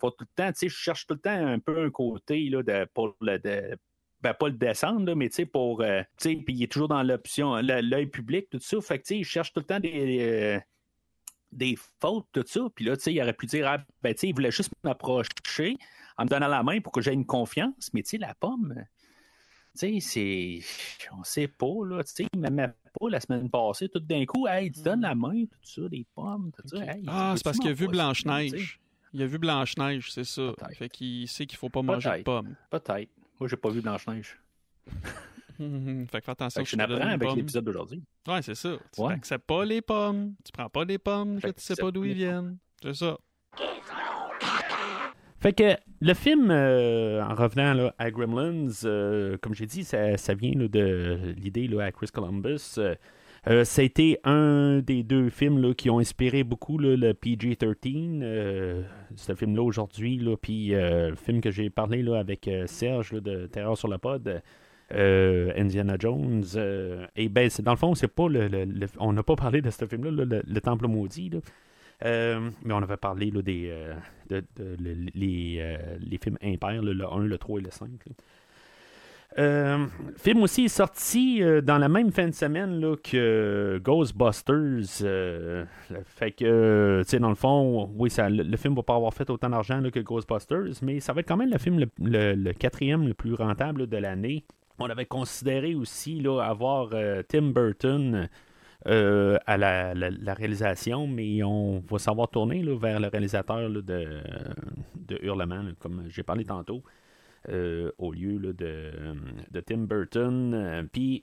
faut 0.00 0.10
tout 0.10 0.24
le 0.24 0.34
temps, 0.34 0.50
tu 0.52 0.60
sais, 0.60 0.68
je 0.70 0.74
cherche 0.76 1.06
tout 1.06 1.14
le 1.14 1.20
temps 1.20 1.30
un 1.46 1.58
peu 1.58 1.84
un 1.84 1.90
côté 1.90 2.48
là, 2.48 2.62
de, 2.62 2.86
pour 2.94 3.14
le. 3.20 3.38
De, 3.38 3.76
ben, 4.22 4.34
pas 4.34 4.48
le 4.48 4.54
descendre, 4.54 5.04
là, 5.06 5.14
mais 5.14 5.28
tu 5.28 5.36
sais, 5.36 5.46
pour. 5.46 5.80
euh, 5.82 6.02
tu 6.18 6.30
sais, 6.30 6.36
puis 6.36 6.54
il 6.54 6.62
est 6.62 6.70
toujours 6.72 6.88
dans 6.88 7.02
l'option, 7.02 7.56
le- 7.56 7.80
l'œil 7.80 8.06
public, 8.06 8.48
tout 8.50 8.58
ça. 8.60 8.80
Fait 8.80 8.98
que, 8.98 9.04
tu 9.04 9.08
sais, 9.14 9.18
il 9.18 9.24
cherche 9.24 9.52
tout 9.52 9.60
le 9.60 9.66
temps 9.66 9.80
des. 9.80 10.18
euh, 10.20 10.60
des 11.50 11.76
fautes, 12.00 12.26
tout 12.32 12.44
ça. 12.46 12.60
Puis 12.74 12.84
là, 12.86 12.96
tu 12.96 13.02
sais, 13.02 13.12
il 13.12 13.20
aurait 13.20 13.34
pu 13.34 13.44
dire, 13.46 13.68
ah, 13.68 13.78
ben, 14.02 14.14
tu 14.14 14.20
sais, 14.20 14.28
il 14.28 14.34
voulait 14.34 14.50
juste 14.50 14.70
m'approcher 14.84 15.76
en 16.16 16.24
me 16.24 16.28
donnant 16.30 16.48
la 16.48 16.62
main 16.62 16.80
pour 16.80 16.92
que 16.92 17.00
j'aie 17.02 17.12
une 17.12 17.26
confiance. 17.26 17.90
Mais, 17.92 18.02
tu 18.02 18.10
sais, 18.10 18.18
la 18.18 18.34
pomme, 18.34 18.74
tu 19.78 20.00
sais, 20.00 20.00
c'est. 20.00 20.60
On 21.18 21.24
sait 21.24 21.48
pas, 21.48 21.66
là. 21.84 22.02
Tu 22.04 22.12
sais, 22.12 22.26
il 22.32 22.40
m'aimait 22.40 22.68
pas 22.98 23.08
la 23.10 23.20
semaine 23.20 23.50
passée. 23.50 23.88
Tout 23.90 24.00
d'un 24.00 24.24
coup, 24.24 24.46
hey, 24.46 24.70
tu 24.72 24.80
donnes 24.82 25.02
la 25.02 25.14
main, 25.14 25.44
tout 25.44 25.58
ça, 25.62 25.88
des 25.90 26.06
pommes, 26.14 26.52
tout 26.56 26.68
ça. 26.68 26.78
Hey, 26.84 27.02
Ah, 27.06 27.34
c'est 27.36 27.44
parce 27.44 27.58
qu'il 27.58 27.70
a 27.70 27.74
vu? 27.74 27.86
Blanche-Neige. 27.88 28.80
Il 29.12 29.20
a 29.22 29.26
vu 29.26 29.36
Blanche-Neige, 29.38 30.10
c'est 30.10 30.24
ça. 30.24 30.52
Fait 30.78 30.88
qu'il 30.88 31.28
sait 31.28 31.44
qu'il 31.44 31.58
faut 31.58 31.68
pas 31.68 31.82
manger 31.82 32.08
de 32.20 32.22
pommes. 32.22 32.54
Peut-être. 32.70 33.10
Moi, 33.42 33.48
j'ai 33.48 33.56
pas 33.56 33.70
vu 33.70 33.80
Blanche-Neige. 33.80 34.38
Fait 35.58 36.20
que 36.20 36.24
fais 36.24 36.30
attention 36.30 36.60
Fait 36.60 36.64
que 36.64 36.70
je 36.70 36.76
n'apprends 36.76 37.08
avec 37.08 37.34
l'épisode 37.34 37.64
d'aujourd'hui. 37.64 38.00
Ouais, 38.28 38.40
c'est 38.40 38.54
ça. 38.54 38.76
Tu 38.94 39.00
Ouais. 39.00 39.08
n'acceptes 39.08 39.46
pas 39.48 39.64
les 39.64 39.82
pommes. 39.82 40.34
Tu 40.44 40.52
prends 40.52 40.68
pas 40.68 40.84
des 40.84 40.98
pommes 40.98 41.34
que 41.36 41.40
Fait 41.40 41.52
tu 41.54 41.60
sais 41.60 41.74
pas 41.74 41.86
que 41.86 41.90
d'où 41.90 42.04
ils 42.04 42.14
viennent. 42.14 42.56
C'est 42.80 42.94
ça. 42.94 43.18
Fait 45.40 45.52
que 45.52 45.74
le 46.00 46.14
film, 46.14 46.52
euh, 46.52 47.20
en 47.24 47.34
revenant 47.34 47.74
là, 47.74 47.92
à 47.98 48.12
Gremlins, 48.12 48.68
euh, 48.84 49.36
comme 49.42 49.54
j'ai 49.54 49.66
dit, 49.66 49.82
ça, 49.82 50.16
ça 50.16 50.34
vient 50.34 50.52
là, 50.54 50.68
de 50.68 51.34
l'idée 51.36 51.66
là, 51.66 51.86
à 51.86 51.90
Chris 51.90 52.06
Columbus. 52.12 52.74
Euh, 52.78 52.94
Euh, 53.48 53.64
un 54.24 54.78
des 54.80 55.02
deux 55.02 55.28
films 55.28 55.60
là, 55.60 55.74
qui 55.74 55.90
ont 55.90 55.98
inspiré 55.98 56.44
beaucoup 56.44 56.78
le 56.78 57.12
PG-13. 57.12 58.20
euh, 58.22 58.82
ce 59.16 59.34
film-là 59.34 59.62
aujourd'hui. 59.62 60.20
Puis 60.40 60.74
euh, 60.74 61.10
le 61.10 61.16
film 61.16 61.40
que 61.40 61.50
j'ai 61.50 61.68
parlé 61.68 62.02
là, 62.02 62.18
avec 62.20 62.46
euh, 62.46 62.66
Serge 62.68 63.12
de 63.20 63.46
Terreur 63.46 63.76
sur 63.76 63.88
la 63.88 63.98
pod, 63.98 64.40
Indiana 64.90 65.96
Jones. 65.98 66.44
et 67.16 67.28
ben, 67.28 67.50
dans 67.62 67.72
le 67.72 67.76
fond, 67.78 67.94
c'est 67.94 68.08
pas 68.14 68.28
le, 68.28 68.68
on 68.98 69.12
n'a 69.12 69.22
pas 69.22 69.36
parlé 69.36 69.60
de 69.62 69.70
ce 69.70 69.86
film-là, 69.86 70.10
là, 70.10 70.24
le, 70.24 70.42
le 70.46 70.60
Temple 70.60 70.86
maudit. 70.86 71.30
mais 72.02 72.72
on 72.72 72.82
avait 72.82 72.96
parlé 72.96 73.30
des 73.42 73.72
de, 74.28 74.40
de- 74.56 74.76
le- 74.80 75.10
les, 75.14 76.18
films 76.18 76.38
impairs, 76.42 76.82
le 76.82 76.92
1, 77.06 77.20
le 77.24 77.38
3 77.38 77.58
et 77.60 77.62
le 77.62 77.70
5. 77.70 77.88
là. 78.06 78.12
Euh, 79.38 79.86
film 80.16 80.42
aussi 80.42 80.64
est 80.64 80.68
sorti 80.68 81.42
euh, 81.42 81.62
dans 81.62 81.78
la 81.78 81.88
même 81.88 82.12
fin 82.12 82.28
de 82.28 82.34
semaine 82.34 82.80
là, 82.80 82.96
que 82.96 83.80
Ghostbusters. 83.82 85.02
euh, 85.02 85.64
fait 86.04 86.32
que, 86.32 87.02
tu 87.02 87.08
sais, 87.08 87.18
dans 87.18 87.30
le 87.30 87.34
fond, 87.34 87.90
oui, 87.96 88.10
ça, 88.10 88.28
le, 88.28 88.56
film 88.56 88.74
va 88.74 88.82
pas 88.82 88.96
avoir 88.96 89.14
fait 89.14 89.30
autant 89.30 89.48
d'argent 89.48 89.82
que 89.90 90.00
Ghostbusters, 90.00 90.82
mais 90.82 91.00
ça 91.00 91.12
va 91.12 91.20
être 91.20 91.28
quand 91.28 91.36
même 91.36 91.50
le 91.50 91.58
film 91.58 91.84
le, 91.98 92.52
quatrième 92.52 93.06
le 93.06 93.14
plus 93.14 93.34
rentable 93.34 93.86
de 93.86 93.96
l'année. 93.96 94.44
On 94.78 94.86
avait 94.86 95.06
considéré 95.06 95.74
aussi 95.74 96.20
là, 96.20 96.40
avoir 96.40 96.90
euh, 96.92 97.22
Tim 97.26 97.52
Burton 97.52 98.28
à 98.84 99.56
la, 99.56 100.34
réalisation, 100.34 101.06
mais 101.06 101.42
on 101.42 101.82
va 101.88 101.98
savoir 101.98 102.28
tourner 102.28 102.62
là, 102.62 102.76
vers 102.76 103.00
le 103.00 103.08
réalisateur 103.08 103.70
de, 103.70 103.80
de 103.80 105.74
comme 105.78 106.04
j'ai 106.08 106.24
parlé 106.24 106.44
tantôt, 106.44 106.82
au 107.48 108.12
lieu 108.12 108.38
là, 108.38 108.52
de, 108.52 109.60
Tim 109.60 109.78
Burton. 109.78 110.52
Euh, 110.54 110.82
Puis, 110.90 111.22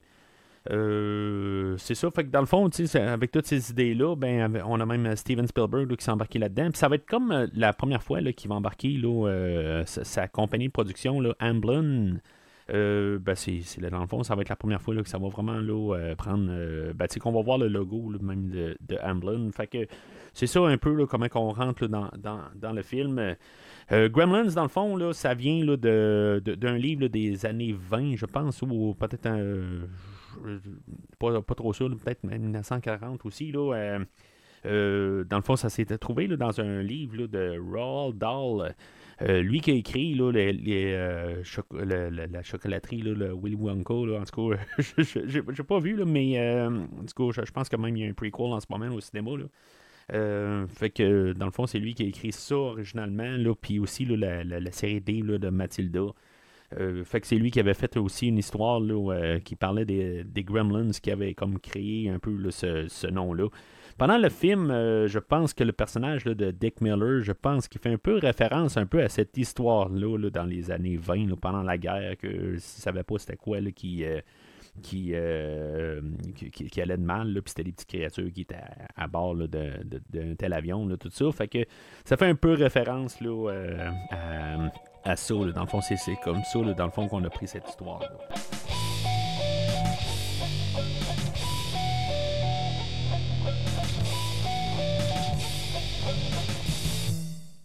euh, 0.69 1.75
c'est 1.77 1.95
ça, 1.95 2.11
fait 2.11 2.25
que 2.25 2.29
dans 2.29 2.41
le 2.41 2.45
fond, 2.45 2.69
avec 2.95 3.31
toutes 3.31 3.45
ces 3.45 3.71
idées-là, 3.71 4.15
ben, 4.15 4.61
on 4.65 4.79
a 4.79 4.85
même 4.85 5.15
Steven 5.15 5.47
Spielberg 5.47 5.95
qui 5.95 6.03
s'est 6.03 6.11
embarqué 6.11 6.37
là-dedans. 6.37 6.69
Puis 6.69 6.77
ça 6.77 6.87
va 6.87 6.95
être 6.95 7.07
comme 7.07 7.31
euh, 7.31 7.47
la 7.55 7.73
première 7.73 8.03
fois 8.03 8.21
qu'il 8.33 8.49
va 8.49 8.55
embarquer 8.55 8.99
euh, 9.03 9.83
sa, 9.85 10.27
compagnie 10.27 10.67
de 10.67 10.71
production, 10.73 11.21
là, 11.21 11.33
Amblin. 11.39 12.17
Euh, 12.71 13.17
ben 13.17 13.33
c'est, 13.33 13.61
dans 13.89 14.01
le 14.01 14.07
fond, 14.07 14.21
ça 14.21 14.35
va 14.35 14.41
être 14.41 14.49
la 14.49 14.55
première 14.55 14.81
fois 14.81 14.93
là, 14.93 15.01
que 15.01 15.09
ça 15.09 15.17
va 15.17 15.27
vraiment 15.29 15.59
là, 15.59 15.95
euh, 15.95 16.15
prendre. 16.15 16.49
euh, 16.51 16.93
ben, 16.93 17.07
qu'on 17.19 17.31
va 17.31 17.41
voir 17.41 17.57
le 17.57 17.67
logo 17.67 18.13
même 18.21 18.49
de, 18.49 18.77
de 18.87 18.97
Amblin. 19.03 19.49
Fait 19.51 19.65
que 19.65 19.87
c'est 20.33 20.45
ça 20.45 20.59
un 20.61 20.77
peu 20.77 21.05
comment 21.07 21.25
on 21.33 21.49
rentre 21.49 21.87
dans 21.87 22.71
le 22.71 22.81
film. 22.83 23.35
Euh, 23.91 24.07
Gremlins, 24.09 24.45
dans 24.53 24.63
le 24.63 24.69
fond, 24.69 24.95
là, 24.95 25.13
ça 25.13 25.33
vient 25.33 25.63
là, 25.65 25.75
de, 25.77 26.41
d'un 26.55 26.77
livre 26.77 27.07
des 27.07 27.45
années 27.45 27.73
20, 27.73 28.15
je 28.15 28.25
pense, 28.25 28.61
ou 28.61 28.95
peut-être 28.99 29.25
un. 29.25 29.87
pas, 31.17 31.41
pas 31.41 31.55
trop 31.55 31.73
sûr, 31.73 31.89
peut-être 31.89 32.23
même 32.23 32.41
1940 32.43 33.25
aussi. 33.25 33.51
Là, 33.51 33.73
euh, 33.75 33.99
euh, 34.65 35.23
dans 35.23 35.37
le 35.37 35.43
fond, 35.43 35.55
ça 35.55 35.69
s'était 35.69 35.97
trouvé 35.97 36.27
là, 36.27 36.35
dans 36.37 36.59
un 36.61 36.81
livre 36.81 37.27
de 37.27 37.57
Roald 37.59 38.17
Dahl. 38.17 38.75
Lui 39.43 39.59
qui 39.59 39.71
a 39.71 39.73
écrit 39.73 40.13
là, 40.15 40.31
les, 40.31 40.93
la 40.93 42.43
chocolaterie, 42.43 43.01
le 43.01 43.33
Willy 43.33 43.55
Wonka, 43.55 43.93
en 43.93 44.23
tout 44.23 44.49
cas, 44.51 44.57
je- 44.97 45.41
j'ai 45.51 45.63
pas 45.63 45.79
vu, 45.79 46.01
mais 46.05 46.39
en 46.67 47.05
tout 47.05 47.31
cas, 47.31 47.41
je, 47.41 47.45
je 47.45 47.51
pense 47.51 47.67
que 47.67 47.75
même 47.75 47.97
y 47.97 48.05
a 48.05 48.09
un 48.09 48.13
prequel 48.13 48.45
en 48.45 48.59
ce 48.61 48.67
moment 48.69 48.93
au 48.95 49.01
cinéma. 49.01 49.31
Euh, 50.13 50.65
fait 50.67 50.89
que 50.89 51.33
dans 51.33 51.45
le 51.45 51.51
fond, 51.51 51.67
c'est 51.67 51.79
lui 51.79 51.93
qui 51.93 52.03
a 52.03 52.07
écrit 52.07 52.31
ça 52.31 52.55
originalement, 52.55 53.37
là, 53.37 53.53
puis 53.59 53.79
aussi 53.79 54.05
là, 54.05 54.43
la, 54.43 54.59
la- 54.59 54.71
série 54.71 55.01
D 55.01 55.21
là, 55.21 55.37
de 55.37 55.49
Mathilda. 55.49 56.07
Euh, 56.79 57.03
fait 57.03 57.19
que 57.21 57.27
c'est 57.27 57.35
lui 57.37 57.49
qui 57.51 57.59
avait 57.59 57.73
fait 57.73 57.97
aussi 57.97 58.27
une 58.27 58.37
histoire 58.37 58.79
là, 58.79 58.95
où, 58.95 59.11
euh, 59.11 59.39
qui 59.39 59.55
parlait 59.55 59.85
des, 59.85 60.23
des 60.23 60.43
Gremlins 60.43 60.91
qui 60.91 61.11
avait 61.11 61.33
comme 61.33 61.59
créé 61.59 62.09
un 62.09 62.19
peu 62.19 62.51
ce, 62.51 62.87
ce 62.87 63.07
nom-là. 63.07 63.47
Pendant 63.97 64.17
le 64.17 64.29
film, 64.29 64.69
je 64.69 65.19
pense 65.19 65.53
que 65.53 65.63
le 65.63 65.73
personnage 65.73 66.23
là, 66.25 66.33
de 66.33 66.51
Dick 66.51 66.79
Miller, 66.79 67.21
je 67.21 67.33
pense 67.33 67.67
qu'il 67.67 67.81
fait 67.81 67.91
un 67.91 67.97
peu 67.97 68.17
référence 68.17 68.77
un 68.77 68.85
peu 68.85 69.01
à 69.01 69.09
cette 69.09 69.35
histoire-là 69.37 70.17
là, 70.17 70.29
dans 70.29 70.45
les 70.45 70.71
années 70.71 70.95
20, 70.95 71.27
là, 71.27 71.35
pendant 71.35 71.63
la 71.63 71.77
guerre, 71.77 72.15
que 72.17 72.53
ne 72.53 72.57
savait 72.59 73.03
pas 73.03 73.17
c'était 73.17 73.35
quoi 73.35 73.59
qui, 73.75 74.05
qui, 74.81 75.11
euh, 75.13 76.01
qui, 76.35 76.49
qui- 76.51 76.67
qui 76.69 76.81
allait 76.81 76.97
de 76.97 77.03
mal, 77.03 77.33
puis 77.33 77.43
c'était 77.49 77.63
des 77.63 77.71
petites 77.71 77.89
créatures 77.89 78.31
qui 78.31 78.41
étaient 78.41 78.57
à, 78.95 79.07
bord 79.07 79.33
là, 79.35 79.47
de- 79.47 79.83
de- 79.83 80.01
d'un 80.09 80.35
tel 80.35 80.53
avion, 80.53 80.87
là, 80.87 80.97
tout 80.97 81.09
ça. 81.09 81.31
Fait 81.31 81.47
que 81.47 81.59
ça 82.05 82.17
fait 82.17 82.27
un 82.27 82.35
peu 82.35 82.53
référence 82.53 83.19
là, 83.21 83.49
euh, 83.51 83.89
à, 84.11 84.69
à 85.11 85.15
ça. 85.15 85.33
Dans 85.33 85.61
le 85.61 85.67
fond, 85.67 85.81
c'est, 85.81 85.95
comme 86.23 86.41
ça, 86.43 86.59
dans 86.73 86.85
le 86.85 86.91
fond, 86.91 87.07
qu'on 87.07 87.23
a 87.23 87.29
pris 87.29 87.47
cette 87.47 87.67
histoire-là. 87.67 88.09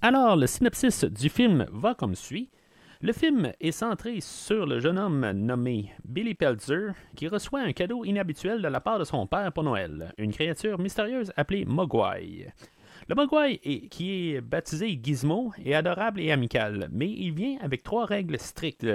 Alors, 0.02 0.36
le 0.36 0.46
synopsis 0.46 1.04
du 1.04 1.28
film 1.28 1.66
va 1.72 1.94
comme 1.94 2.14
suit. 2.14 2.50
Le 3.04 3.12
film 3.12 3.52
est 3.60 3.70
centré 3.70 4.22
sur 4.22 4.64
le 4.64 4.80
jeune 4.80 4.98
homme 4.98 5.30
nommé 5.32 5.92
Billy 6.06 6.32
Peltzer 6.32 6.92
qui 7.14 7.28
reçoit 7.28 7.60
un 7.60 7.74
cadeau 7.74 8.02
inhabituel 8.02 8.62
de 8.62 8.68
la 8.68 8.80
part 8.80 8.98
de 8.98 9.04
son 9.04 9.26
père 9.26 9.52
pour 9.52 9.62
Noël, 9.62 10.14
une 10.16 10.32
créature 10.32 10.78
mystérieuse 10.78 11.30
appelée 11.36 11.66
Mogwai. 11.66 12.50
Le 13.06 13.14
Mogwai, 13.14 13.58
qui 13.90 14.10
est 14.10 14.40
baptisé 14.40 14.98
Gizmo, 15.02 15.52
est 15.62 15.74
adorable 15.74 16.18
et 16.18 16.32
amical, 16.32 16.88
mais 16.92 17.10
il 17.10 17.34
vient 17.34 17.58
avec 17.60 17.82
trois 17.82 18.06
règles 18.06 18.38
strictes. 18.38 18.86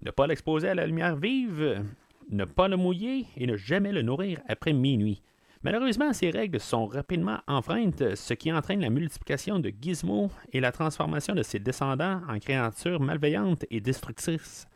Ne 0.00 0.10
pas 0.10 0.26
l'exposer 0.26 0.70
à 0.70 0.74
la 0.74 0.86
lumière 0.86 1.16
vive, 1.16 1.84
ne 2.30 2.46
pas 2.46 2.66
le 2.66 2.78
mouiller 2.78 3.26
et 3.36 3.46
ne 3.46 3.58
jamais 3.58 3.92
le 3.92 4.00
nourrir 4.00 4.40
après 4.48 4.72
minuit. 4.72 5.20
Malheureusement, 5.62 6.14
ces 6.14 6.30
règles 6.30 6.58
sont 6.58 6.86
rapidement 6.86 7.40
enfreintes, 7.46 8.14
ce 8.14 8.32
qui 8.32 8.50
entraîne 8.50 8.80
la 8.80 8.88
multiplication 8.88 9.58
de 9.58 9.70
Gizmo 9.78 10.30
et 10.54 10.60
la 10.60 10.72
transformation 10.72 11.34
de 11.34 11.42
ses 11.42 11.58
descendants 11.58 12.22
en 12.28 12.38
créatures 12.38 13.00
malveillantes 13.00 13.66
et 13.70 13.82
destructrices, 13.82 14.66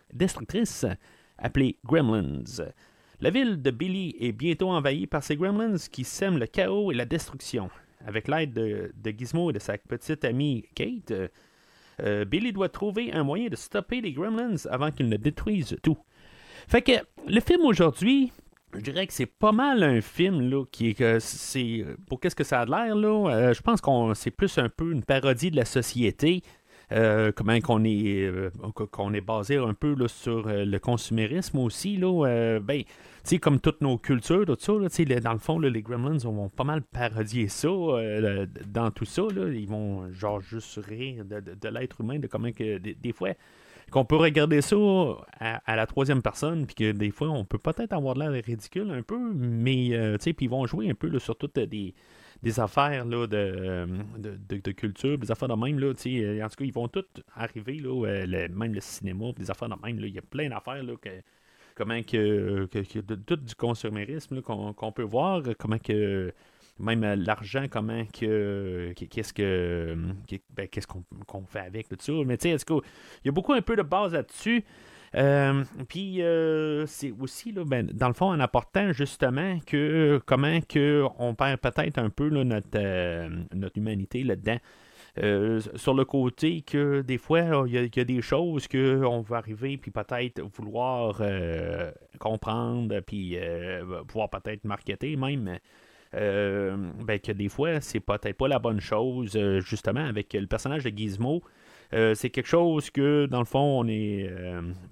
appelées 1.39 1.79
Gremlins. 1.87 2.45
La 3.21 3.31
ville 3.31 3.63
de 3.63 3.71
Billy 3.71 4.15
est 4.21 4.33
bientôt 4.33 4.69
envahie 4.69 5.07
par 5.07 5.23
ces 5.23 5.37
Gremlins 5.37 5.89
qui 5.91 6.05
sèment 6.05 6.39
le 6.39 6.47
chaos 6.47 6.93
et 6.93 6.95
la 6.95 7.07
destruction. 7.07 7.71
Avec 8.07 8.29
l'aide 8.29 8.53
de, 8.53 8.93
Gizmo 9.17 9.49
et 9.49 9.55
de 9.55 9.59
sa 9.61 9.79
petite 9.79 10.27
amie 10.27 10.67
Kate, 10.75 11.15
euh, 12.03 12.27
Billy 12.27 12.53
doit 12.53 12.69
trouver 12.69 13.11
un 13.11 13.25
moyen 13.25 13.49
de 13.49 13.57
stopper 13.57 14.03
les 14.03 14.13
Gremlins 14.13 14.67
avant 14.69 14.91
qu'ils 14.91 15.09
ne 15.09 15.17
détruisent 15.17 15.79
tout. 15.83 15.97
Fait 16.69 16.83
que 16.83 16.93
le 17.27 17.41
film 17.41 17.63
aujourd'hui, 17.65 18.33
je 18.75 18.81
dirais 18.81 19.07
que 19.07 19.13
c'est 19.13 19.27
pas 19.27 19.53
mal 19.53 19.83
un 19.83 20.01
film 20.01 20.51
là, 20.51 20.65
qui 20.71 20.91
est 20.91 20.95
que 20.95 21.19
c'est 21.21 21.85
pour 22.09 22.21
qu'est-ce 22.21 22.37
que 22.37 22.45
ça 22.45 22.61
a 22.61 22.65
l'air 22.67 22.95
là. 22.97 23.31
euh, 23.31 23.55
je 23.55 23.63
pense 23.63 23.81
qu'on 23.81 24.15
c'est 24.15 24.31
plus 24.31 24.59
un 24.59 24.69
peu 24.69 24.93
une 24.93 25.03
parodie 25.05 25.51
de 25.51 25.57
la 25.57 25.65
société. 25.65 26.43
euh, 26.93 27.33
comment 27.35 27.59
qu'on 27.61 27.83
est 27.85 28.23
euh, 28.27 28.51
qu'on 28.93 29.15
est 29.15 29.23
basé 29.23 29.57
un 29.57 29.73
peu 29.73 29.95
là, 29.95 30.07
sur 30.07 30.47
euh, 30.49 30.65
le 30.67 30.79
consumérisme 30.79 31.59
aussi 31.59 31.97
là 31.97 32.27
euh, 32.27 32.61
ben 32.61 32.83
comme 33.41 33.59
toutes 33.59 33.81
nos 33.81 33.97
cultures 33.97 34.45
tout 34.45 34.57
ça 34.61 34.73
là, 34.75 35.21
dans 35.21 35.33
le 35.33 35.39
fond 35.39 35.59
les 35.59 35.81
Gremlins 35.81 36.19
vont 36.19 36.51
pas 36.51 36.65
mal 36.65 36.83
parodier 36.83 37.49
ça 37.49 37.69
euh, 37.69 38.47
dans 38.67 38.91
tout 38.91 39.07
ça 39.07 39.23
ils 39.35 39.67
vont 39.67 40.13
genre 40.13 40.43
juste 40.43 40.79
rire 40.87 41.25
de, 41.25 41.41
de- 41.41 41.69
l'être 41.71 42.03
humain 42.03 42.19
de 42.19 42.27
comment 42.27 42.53
que 42.53 42.77
des 42.77 43.13
fois 43.15 43.31
qu'on 43.95 44.05
peut 44.05 44.17
regarder 44.17 44.61
ça 44.61 44.77
à, 45.39 45.77
la 45.77 45.87
troisième 45.87 46.21
personne, 46.21 46.67
puis 46.67 46.75
que 46.75 46.91
des 46.91 47.13
fois, 47.13 47.29
on 47.31 47.45
peut 47.45 47.59
peut-être 47.59 47.93
avoir 47.93 48.17
l'air 48.17 48.33
ridicule 48.45 48.91
un 48.91 49.03
peu, 49.03 49.17
mais, 49.35 49.95
euh, 49.95 50.17
tu 50.19 50.25
sais, 50.25 50.33
puis 50.33 50.47
ils 50.47 50.51
vont 50.51 50.67
jouer 50.67 50.91
un 50.91 50.95
peu 50.95 51.17
sur 51.21 51.37
toutes 51.37 51.61
des, 51.61 51.95
des 52.43 52.59
affaires 52.61 53.05
là, 53.05 53.29
de, 53.29 53.37
euh, 53.37 53.87
de, 54.19 54.37
de- 54.49 54.61
de 54.61 54.71
culture, 54.73 55.17
des 55.17 55.31
affaires 55.31 55.47
de 55.49 55.55
même, 55.55 55.79
là, 55.79 55.95
tu 55.95 56.03
sais, 56.03 56.25
euh, 56.25 56.45
en 56.45 56.49
tout 56.49 56.57
cas, 56.57 56.65
ils 56.65 56.73
vont 56.73 56.89
toutes 56.89 57.23
arriver, 57.37 57.79
là, 57.79 58.49
même 58.49 58.75
le 58.75 58.81
cinéma, 58.81 59.27
des 59.37 59.49
affaires 59.53 59.69
de 59.69 59.77
même, 59.87 60.01
là, 60.01 60.09
il 60.09 60.15
y 60.15 60.19
a 60.19 60.23
plein 60.23 60.49
d'affaires, 60.49 60.83
là, 60.83 60.95
que 61.01 61.11
comment 61.77 62.03
que, 62.03 62.67
que- 62.67 62.99
de, 63.01 63.15
tout 63.15 63.37
du 63.37 63.55
consumérisme 63.55 64.43
qu'on 64.43 64.93
peut 64.93 65.03
voir, 65.05 65.43
comment 65.57 65.79
que 65.79 66.33
même 66.79 67.05
euh, 67.05 67.17
l'argent, 67.17 67.67
comment 67.71 68.05
que 68.07 68.93
que- 68.97 69.05
qu'est-ce 69.05 69.33
que 69.33 69.97
que- 70.29 70.37
ben, 70.55 70.69
qu'est-ce 70.69 70.87
qu'on 70.87 71.05
qu'on 71.27 71.45
fait 71.47 71.61
avec 71.61 71.89
tout 71.89 71.97
ça. 71.99 72.13
Mais 72.27 72.37
tu 72.37 72.51
sais, 72.51 72.57
il 72.69 73.27
y 73.27 73.29
a 73.29 73.33
beaucoup 73.33 73.53
un 73.53 73.63
peu 73.63 73.77
de 73.77 73.83
base 73.83 74.13
là-dessus. 74.13 74.65
Euh, 75.17 75.63
puis 75.89 76.23
euh, 76.23 76.87
c'est 76.87 77.13
aussi 77.13 77.53
là, 77.53 77.63
ben, 77.65 77.87
dans 77.87 78.09
le 78.09 78.15
fond 78.15 78.27
en 78.33 78.41
apportant 78.41 78.93
justement 78.93 79.61
que 79.65 80.21
comment 80.27 80.61
que 80.69 81.05
on 81.21 81.37
perd 81.37 81.61
peut-être 81.61 81.99
un 81.99 82.11
peu 82.11 82.29
notre, 82.31 83.55
notre 83.55 83.79
humanité 83.79 84.25
là-dedans. 84.25 84.59
Sur 85.77 85.95
le 85.95 86.05
côté 86.05 86.63
que 86.63 87.03
des 87.03 87.19
fois, 87.19 87.65
il 87.69 87.77
y, 87.77 87.91
y 87.97 88.01
a 88.01 88.05
des 88.05 88.21
choses 88.21 88.67
qu'on 88.67 89.21
va 89.21 89.37
arriver, 89.37 89.77
puis 89.77 89.93
peut-être 89.93 90.43
vouloir 90.43 91.23
comprendre, 92.19 92.99
puis 92.99 93.39
pouvoir 94.09 94.31
peut-être 94.31 94.65
marketer 94.65 95.15
même. 95.15 95.59
Euh, 96.15 96.77
ben, 97.05 97.19
que 97.19 97.33
des 97.33 97.49
fois, 97.49 97.81
c'est 97.81 98.01
peut-être 98.01 98.37
pas 98.37 98.49
la 98.49 98.59
bonne 98.59 98.81
chose, 98.81 99.33
euh, 99.37 99.61
justement, 99.61 100.05
avec 100.05 100.33
le 100.33 100.47
personnage 100.47 100.85
de 100.85 100.97
Gizmo. 100.97 101.43
Euh, 101.93 102.15
c'est 102.15 102.31
quelque 102.31 102.47
chose 102.47 102.91
que, 102.91 103.27
dans 103.27 103.39
le 103.39 103.45
fond, 103.45 103.81
on 103.81 103.87
est 103.89 104.29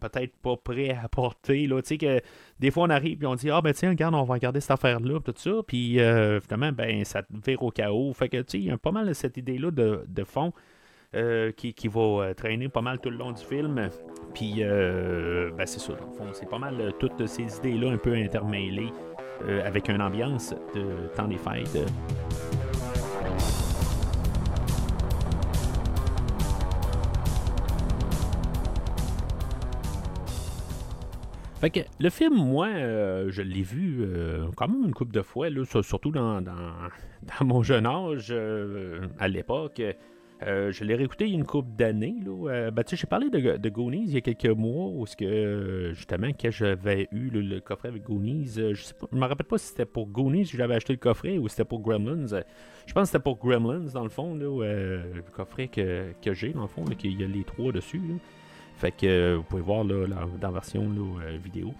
peut-être 0.00 0.36
pas 0.36 0.56
prêt 0.56 0.90
à 0.90 1.08
porter. 1.08 1.66
Là. 1.66 1.80
Que 1.82 2.20
des 2.60 2.70
fois, 2.70 2.84
on 2.84 2.90
arrive 2.90 3.22
et 3.22 3.26
on 3.26 3.34
dit 3.34 3.50
Ah, 3.50 3.60
ben 3.60 3.72
tiens, 3.72 3.90
regarde, 3.90 4.14
on 4.14 4.24
va 4.24 4.34
regarder 4.34 4.60
cette 4.60 4.72
affaire-là, 4.72 5.18
tout 5.20 5.34
ça. 5.36 5.50
Puis, 5.66 6.00
euh, 6.00 6.38
ben, 6.48 7.04
ça 7.04 7.22
vire 7.44 7.62
au 7.62 7.70
chaos. 7.70 8.12
Fait 8.12 8.28
que, 8.28 8.36
tu 8.38 8.44
sais, 8.46 8.58
il 8.58 8.64
y 8.66 8.70
a 8.70 8.78
pas 8.78 8.92
mal 8.92 9.12
cette 9.14 9.36
idée-là 9.36 9.70
de, 9.70 10.24
fond. 10.24 10.52
qui, 11.56 11.74
qui 11.74 11.88
va 11.88 12.34
traîner 12.36 12.68
pas 12.68 12.82
mal 12.82 13.00
tout 13.00 13.10
le 13.10 13.16
long 13.16 13.32
du 13.32 13.42
film. 13.42 13.88
Puis, 14.34 14.62
ben, 14.62 15.66
c'est 15.66 15.80
ça, 15.80 15.94
dans 15.94 16.06
le 16.06 16.12
fond, 16.12 16.26
c'est 16.32 16.48
pas 16.48 16.58
mal 16.58 16.92
toutes 17.00 17.26
ces 17.26 17.56
idées-là 17.56 17.90
un 17.90 17.98
peu 17.98 18.14
intermêlées 18.14 18.92
euh, 19.48 19.66
avec 19.66 19.88
une 19.88 20.00
ambiance 20.02 20.54
de 20.74 21.08
temps 21.16 21.28
des 21.28 21.38
fêtes. 21.38 21.78
Fait 31.60 31.70
que 31.70 31.80
le 32.00 32.10
film, 32.10 32.34
moi, 32.34 32.66
euh, 32.68 33.26
je 33.30 33.40
l'ai 33.42 33.62
vu 33.62 33.98
euh, 34.00 34.46
quand 34.56 34.66
même 34.66 34.84
une 34.84 34.92
couple 34.94 35.12
de 35.12 35.22
fois, 35.22 35.48
là, 35.48 35.64
sur- 35.64 35.84
surtout 35.84 36.10
dans 36.10 36.42
mon 37.40 37.62
jeune 37.62 37.86
âge 37.86 38.28
euh, 38.30 39.06
à 39.20 39.28
l'époque. 39.28 39.80
Euh, 40.46 40.72
je 40.72 40.84
l'ai 40.84 40.94
réécouté 40.94 41.26
il 41.26 41.30
y 41.30 41.34
a 41.34 41.38
une 41.38 41.46
couple 41.46 41.70
d'années. 41.76 42.16
Euh, 42.26 42.70
ben, 42.70 42.84
j'ai 42.90 43.06
parlé 43.06 43.30
de, 43.30 43.56
de 43.56 43.68
Goonies 43.68 44.04
il 44.06 44.14
y 44.14 44.16
a 44.16 44.20
quelques 44.20 44.46
mois, 44.46 44.88
où 44.88 45.04
que, 45.04 45.24
euh, 45.24 45.94
justement, 45.94 46.28
quand 46.28 46.50
j'avais 46.50 47.08
eu 47.12 47.30
le, 47.30 47.60
coffret 47.60 47.88
avec 47.88 48.02
Goonies, 48.04 48.54
euh, 48.58 48.74
je 48.74 48.82
je 49.12 49.16
me 49.16 49.26
rappelle 49.26 49.46
pas 49.46 49.58
si 49.58 49.68
c'était 49.68 49.84
pour 49.84 50.06
Goonies 50.08 50.44
que 50.44 50.56
j'avais 50.56 50.74
acheté 50.74 50.92
le 50.92 50.98
coffret 50.98 51.38
ou 51.38 51.48
si 51.48 51.56
c'était 51.56 51.68
pour 51.68 51.80
Gremlins. 51.80 52.26
Je 52.86 52.92
pense 52.92 53.02
que 53.02 53.12
c'était 53.12 53.22
pour 53.22 53.38
Gremlins, 53.38 53.90
dans 53.92 54.04
le 54.04 54.10
fond, 54.10 54.34
le 54.34 55.22
coffret 55.32 55.68
que, 55.68 56.12
que 56.22 56.34
j'ai, 56.34 56.52
dans 56.52 56.62
le 56.62 56.68
fond, 56.68 56.84
qu'il 56.84 57.20
y 57.20 57.24
a 57.24 57.26
les 57.28 57.44
trois 57.44 57.72
dessus. 57.72 58.00
Fait 58.76 58.90
que 58.90 59.36
vous 59.36 59.42
pouvez 59.42 59.62
voir 59.62 59.84
dans 59.84 60.06
la 60.06 60.50
version 60.50 60.90
vidéo. 61.42 61.72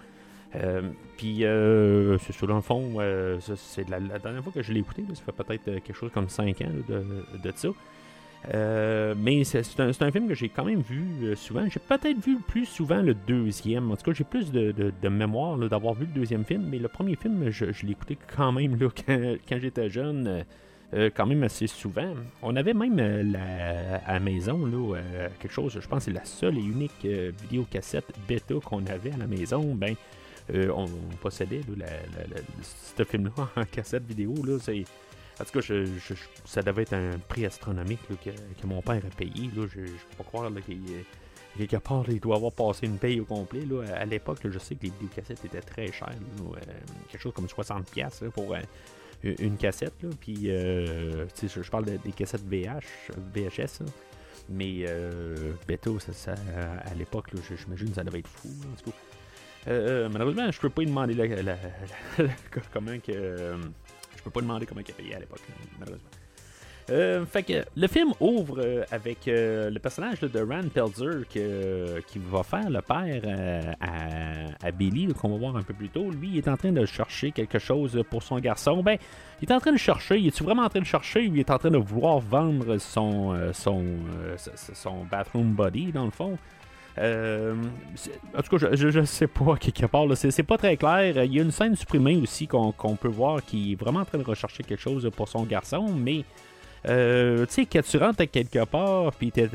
Puis 1.17 1.45
euh, 1.45 2.19
c'est 2.19 2.47
dans 2.47 2.57
le 2.57 2.61
fond, 2.61 2.95
euh, 2.99 3.39
c'est 3.41 3.89
la, 3.89 4.01
dernière 4.01 4.43
fois 4.43 4.53
que 4.53 4.63
je 4.63 4.73
l'ai 4.73 4.81
écouté, 4.81 5.05
ça 5.15 5.23
fait 5.23 5.33
peut-être 5.33 5.65
quelque 5.65 5.95
chose 5.95 6.11
comme 6.13 6.29
5 6.29 6.61
ans 6.63 6.65
de, 6.89 7.05
de 7.43 7.53
ça. 7.55 7.69
Euh, 8.53 9.15
mais 9.17 9.45
c'est 9.45 9.63
un, 9.81 10.11
film 10.11 10.29
que 10.29 10.35
j'ai 10.35 10.49
quand 10.49 10.65
même 10.65 10.81
vu 10.81 11.05
euh, 11.23 11.37
souvent. 11.37 11.65
J'ai 11.69 11.81
peut-être 11.81 12.19
vu 12.19 12.39
plus 12.41 12.67
souvent 12.67 13.01
le 13.01 13.15
deuxième. 13.15 13.91
En 13.91 13.97
tout 13.97 14.03
cas, 14.03 14.13
j'ai 14.13 14.25
plus 14.25 14.51
de, 14.51 15.09
mémoire 15.09 15.57
d'avoir 15.59 15.95
vu 15.95 16.07
le 16.07 16.13
deuxième 16.13 16.45
film. 16.45 16.67
Mais 16.69 16.79
le 16.79 16.89
premier 16.89 17.17
film, 17.17 17.51
je, 17.51 17.73
je 17.73 17.87
l'ai 17.87 17.93
écouté 17.93 18.19
quand 18.37 18.53
même 18.53 18.79
là, 18.81 18.89
quand, 19.49 19.59
j'étais 19.61 19.89
jeune. 19.91 20.45
euh, 20.95 21.09
quand 21.15 21.25
même 21.25 21.43
assez 21.45 21.67
souvent. 21.69 22.15
On 22.43 22.55
avait 22.57 22.75
même 22.75 22.97
la- 22.97 23.97
à 24.05 24.15
la 24.15 24.21
maison 24.21 24.67
là, 24.67 24.99
quelque 25.41 25.53
chose, 25.53 25.79
je 25.81 25.89
pense 25.89 26.01
que 26.01 26.05
c'est 26.07 26.13
la 26.13 26.25
seule 26.25 26.59
et 26.59 26.61
unique 26.61 27.07
vidéocassette 27.41 28.13
bêta 28.29 28.57
qu'on 28.63 28.85
avait 28.87 29.13
à 29.13 29.17
la 29.17 29.27
maison. 29.27 29.75
Ben, 29.75 29.95
on, 30.53 30.85
on 30.85 31.17
possédait 31.23 31.63
ce 32.61 33.05
film-là 33.05 33.49
en 33.57 33.65
cassette 33.65 34.05
vidéo. 34.05 34.35
Là, 34.45 34.59
en 35.41 35.45
tout 35.45 35.53
cas, 35.53 35.61
je- 35.61 35.87
ça 36.45 36.63
devait 36.63 36.83
être 36.83 36.93
un 36.95 37.19
prix 37.29 37.47
astronomique 37.47 38.01
que, 38.25 38.67
mon 38.67 38.83
père 38.83 39.03
a 39.05 39.17
payé. 39.17 39.51
Là, 39.57 39.67
je 39.75 39.81
ne 39.81 39.87
peux 39.87 40.17
pas 40.19 40.25
croire 40.25 40.51
qu'il 40.67 40.79
euh, 40.91 41.03
quelque 41.59 41.77
part, 41.77 42.05
il 42.09 42.21
doit 42.21 42.37
avoir 42.37 42.53
passé 42.53 42.87
une 42.87 42.99
paye 42.99 43.21
au 43.21 43.25
complet. 43.25 43.65
Là. 43.71 43.83
À 43.97 44.05
l'époque, 44.05 44.39
je 44.45 44.59
sais 44.59 44.75
que 44.75 44.85
les 44.85 44.91
vidéocassettes 44.91 45.45
étaient 45.45 45.61
très 45.61 45.87
chères. 45.93 46.09
euh, 46.57 46.61
quelque 47.11 47.21
chose 47.21 47.33
comme 47.35 47.47
60$ 47.49 47.85
piastres, 47.91 48.25
là, 48.25 48.31
pour 48.31 48.55
euh, 48.55 48.59
une- 49.25 49.57
cassette. 49.57 49.95
Puis, 50.21 50.47
je, 50.47 51.71
parle 51.71 51.85
de- 51.87 51.97
des 51.99 52.13
cassettes 52.13 52.45
VH, 52.47 53.11
VHS. 53.35 53.83
Mais 54.49 54.85
ça, 56.13 56.35
à 56.85 56.95
l'époque, 56.95 57.29
j'imagine 57.59 57.89
que 57.91 57.95
ça 57.95 58.05
devait 58.05 58.19
être 58.21 58.29
fou. 58.29 58.49
en 58.49 58.83
tout 58.83 58.91
cas. 58.91 60.09
Malheureusement, 60.09 60.51
je 60.51 60.59
peux 60.61 60.71
pas 60.71 60.83
lui 60.83 60.89
demander 60.89 61.15
la- 61.15 61.57
comment 62.73 62.99
que. 62.99 63.57
Je 64.23 64.31
peux 64.31 64.31
pas 64.31 64.41
demander 64.41 64.67
comment 64.67 64.81
il 64.81 64.91
a 64.91 64.95
payé 64.95 65.15
à 65.17 65.19
l'époque, 65.19 65.41
malheureusement. 65.81 66.09
Euh, 66.91 67.25
le 67.77 67.87
film 67.87 68.13
ouvre 68.21 68.61
euh, 68.61 68.85
avec 68.91 69.29
euh, 69.29 69.71
le 69.71 69.79
personnage 69.79 70.21
de 70.21 70.41
Rand 70.41 70.69
Pelzer 70.69 71.27
qui 71.29 72.19
va 72.19 72.43
faire 72.43 72.71
le 72.71 72.81
père 72.83 73.77
à, 73.81 74.71
Billy, 74.73 75.13
qu'on 75.15 75.31
va 75.31 75.37
voir 75.37 75.57
un 75.57 75.63
peu 75.63 75.75
plus 75.75 75.89
tôt. 75.89 76.11
Lui, 76.11 76.31
il 76.33 76.39
est 76.39 76.49
en 76.49 76.57
train 76.57 76.73
de 76.73 76.85
chercher 76.85 77.31
quelque 77.31 77.59
chose 77.59 78.03
pour 78.11 78.23
son 78.23 78.39
garçon. 78.39 78.83
Ben, 78.83 78.99
il 79.41 79.49
est 79.49 79.55
en 79.55 79.61
train 79.61 79.73
de 79.73 79.79
chercher. 79.79 80.19
Il 80.19 80.27
est 80.27 80.43
vraiment 80.43 80.63
en 80.63 80.69
train 80.69 80.81
de 80.81 80.87
chercher 80.87 81.29
ou 81.29 81.35
il 81.35 81.41
est 81.41 81.51
en 81.51 81.59
train 81.59 81.71
de 81.71 81.79
vouloir 81.79 82.19
vendre 82.19 82.79
son, 82.79 83.53
son, 83.53 83.85
son 84.75 85.05
bathroom 85.05 85.53
body, 85.53 85.93
dans 85.93 86.05
le 86.05 86.11
fond? 86.11 86.37
Euh, 86.99 87.55
en 88.37 88.43
tout 88.43 88.59
cas, 88.59 88.69
je, 88.73 88.91
je, 88.91 89.05
sais 89.05 89.27
pas, 89.27 89.57
quelque 89.61 89.87
part, 89.87 90.07
c'est, 90.15 90.43
pas 90.43 90.59
très 90.59 90.77
clair. 90.77 91.25
Il 91.25 91.35
y 91.35 91.41
a 91.41 91.43
une 91.43 91.51
scène 91.51 91.77
supprimée 91.77 92.17
aussi 92.17 92.47
qu'on, 92.47 92.73
peut 92.73 93.09
voir 93.09 93.45
qui 93.45 93.73
est 93.73 93.75
vraiment 93.77 94.01
en 94.01 94.05
train 94.05 94.19
de 94.19 94.25
rechercher 94.25 94.63
quelque 94.63 94.81
chose 94.81 95.09
pour 95.15 95.29
son 95.29 95.45
garçon, 95.45 95.89
mais 95.97 96.25
euh, 96.89 97.47
tu 97.47 97.53
sais, 97.53 97.67
quand 97.67 97.83
tu 97.83 97.97
rentres 97.97 98.29
quelque 98.29 98.65
part 98.65 99.13
puis 99.13 99.31
tu 99.31 99.49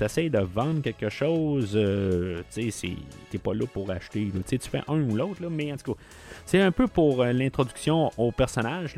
essaies 0.00 0.30
de 0.30 0.38
vendre 0.38 0.80
quelque 0.80 1.10
chose, 1.10 1.72
euh, 1.74 2.42
tu 2.52 2.70
sais, 2.70 2.92
t'es 3.30 3.38
pas 3.38 3.54
là 3.54 3.66
pour 3.72 3.90
acheter. 3.90 4.32
Tu 4.48 4.58
fais 4.58 4.82
un 4.88 5.00
ou 5.00 5.14
l'autre, 5.14 5.42
mais 5.50 5.72
en 5.72 5.76
tout 5.76 5.94
cas, 5.94 6.00
c'est 6.46 6.60
un 6.60 6.72
peu 6.72 6.86
pour 6.86 7.24
l'introduction 7.24 8.10
au 8.16 8.32
personnage 8.32 8.94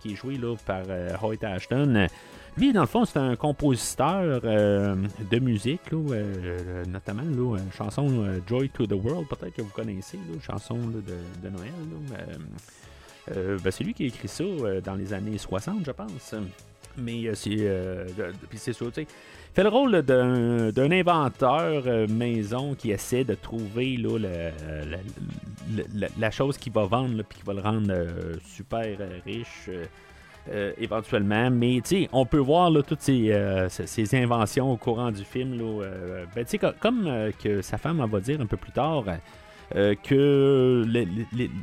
qui 0.00 0.12
est 0.12 0.16
joué 0.16 0.38
par 0.66 0.82
Hoyt 1.22 1.44
Ashton. 1.44 2.08
Lui, 2.56 2.72
dans 2.72 2.82
le 2.82 2.86
fond, 2.86 3.04
c'est 3.04 3.18
un 3.18 3.34
compositeur 3.34 4.40
euh, 4.44 4.94
de 5.30 5.38
musique, 5.40 5.90
là, 5.90 5.98
euh, 6.12 6.84
notamment 6.84 7.22
une 7.22 7.72
chanson 7.72 8.06
euh, 8.24 8.38
Joy 8.46 8.68
to 8.68 8.86
the 8.86 8.92
World, 8.92 9.26
peut-être 9.28 9.54
que 9.54 9.62
vous 9.62 9.70
connaissez, 9.70 10.18
là, 10.18 10.40
chanson 10.40 10.76
de, 10.76 11.48
Noël. 11.48 11.72
Euh, 12.12 12.34
euh, 13.36 13.58
ben, 13.62 13.70
c'est 13.72 13.82
lui 13.82 13.92
qui 13.92 14.04
a 14.04 14.06
écrit 14.06 14.28
ça 14.28 14.44
euh, 14.44 14.80
dans 14.80 14.94
les 14.94 15.12
années 15.12 15.38
60, 15.38 15.84
je 15.84 15.90
pense. 15.90 16.34
Mais 16.96 17.26
euh, 17.26 17.34
c'est. 17.34 17.56
euh, 17.58 18.06
puis 18.48 18.58
c'est 18.58 18.72
ça, 18.72 18.84
tu 18.86 18.92
sais. 19.02 19.06
Fait 19.54 19.62
le 19.62 19.68
rôle 19.68 20.02
d'un, 20.02 20.90
inventeur 20.90 21.84
euh, 21.86 22.06
maison 22.08 22.74
qui 22.74 22.90
essaie 22.90 23.24
de 23.24 23.34
trouver 23.34 23.96
la 26.18 26.30
chose 26.30 26.56
qu'il 26.58 26.72
va 26.72 26.86
vendre, 26.86 27.22
puis 27.22 27.38
qui 27.38 27.44
va 27.44 27.54
le 27.54 27.60
rendre 27.60 27.88
euh, 27.90 28.34
super 28.44 28.84
euh, 29.00 29.18
riche. 29.24 29.70
Euh, 30.50 30.72
éventuellement, 30.78 31.50
mais 31.50 31.80
on 32.12 32.26
peut 32.26 32.38
voir 32.38 32.70
là, 32.70 32.82
toutes 32.82 33.00
ces, 33.00 33.32
euh, 33.32 33.68
ces- 33.68 33.86
ces 33.86 34.14
inventions 34.22 34.70
au 34.70 34.76
courant 34.76 35.10
du 35.10 35.24
film. 35.24 35.56
Là, 35.58 35.82
euh, 35.84 36.24
ben, 36.34 36.44
comme 36.80 37.10
que 37.42 37.62
sa 37.62 37.78
femme 37.78 38.04
va 38.10 38.20
dire 38.20 38.40
un 38.40 38.46
peu 38.46 38.56
plus 38.56 38.72
tard, 38.72 39.04
que 40.02 40.84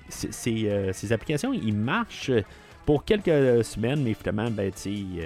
ces, 0.09 0.91
ces, 0.93 1.13
applications, 1.13 1.53
ils 1.53 1.73
marchent 1.75 2.31
pour 2.85 3.05
quelques 3.05 3.63
semaines, 3.63 4.03
mais 4.03 4.13
finalement, 4.15 4.49
ben, 4.49 4.71
ils, 4.85 5.21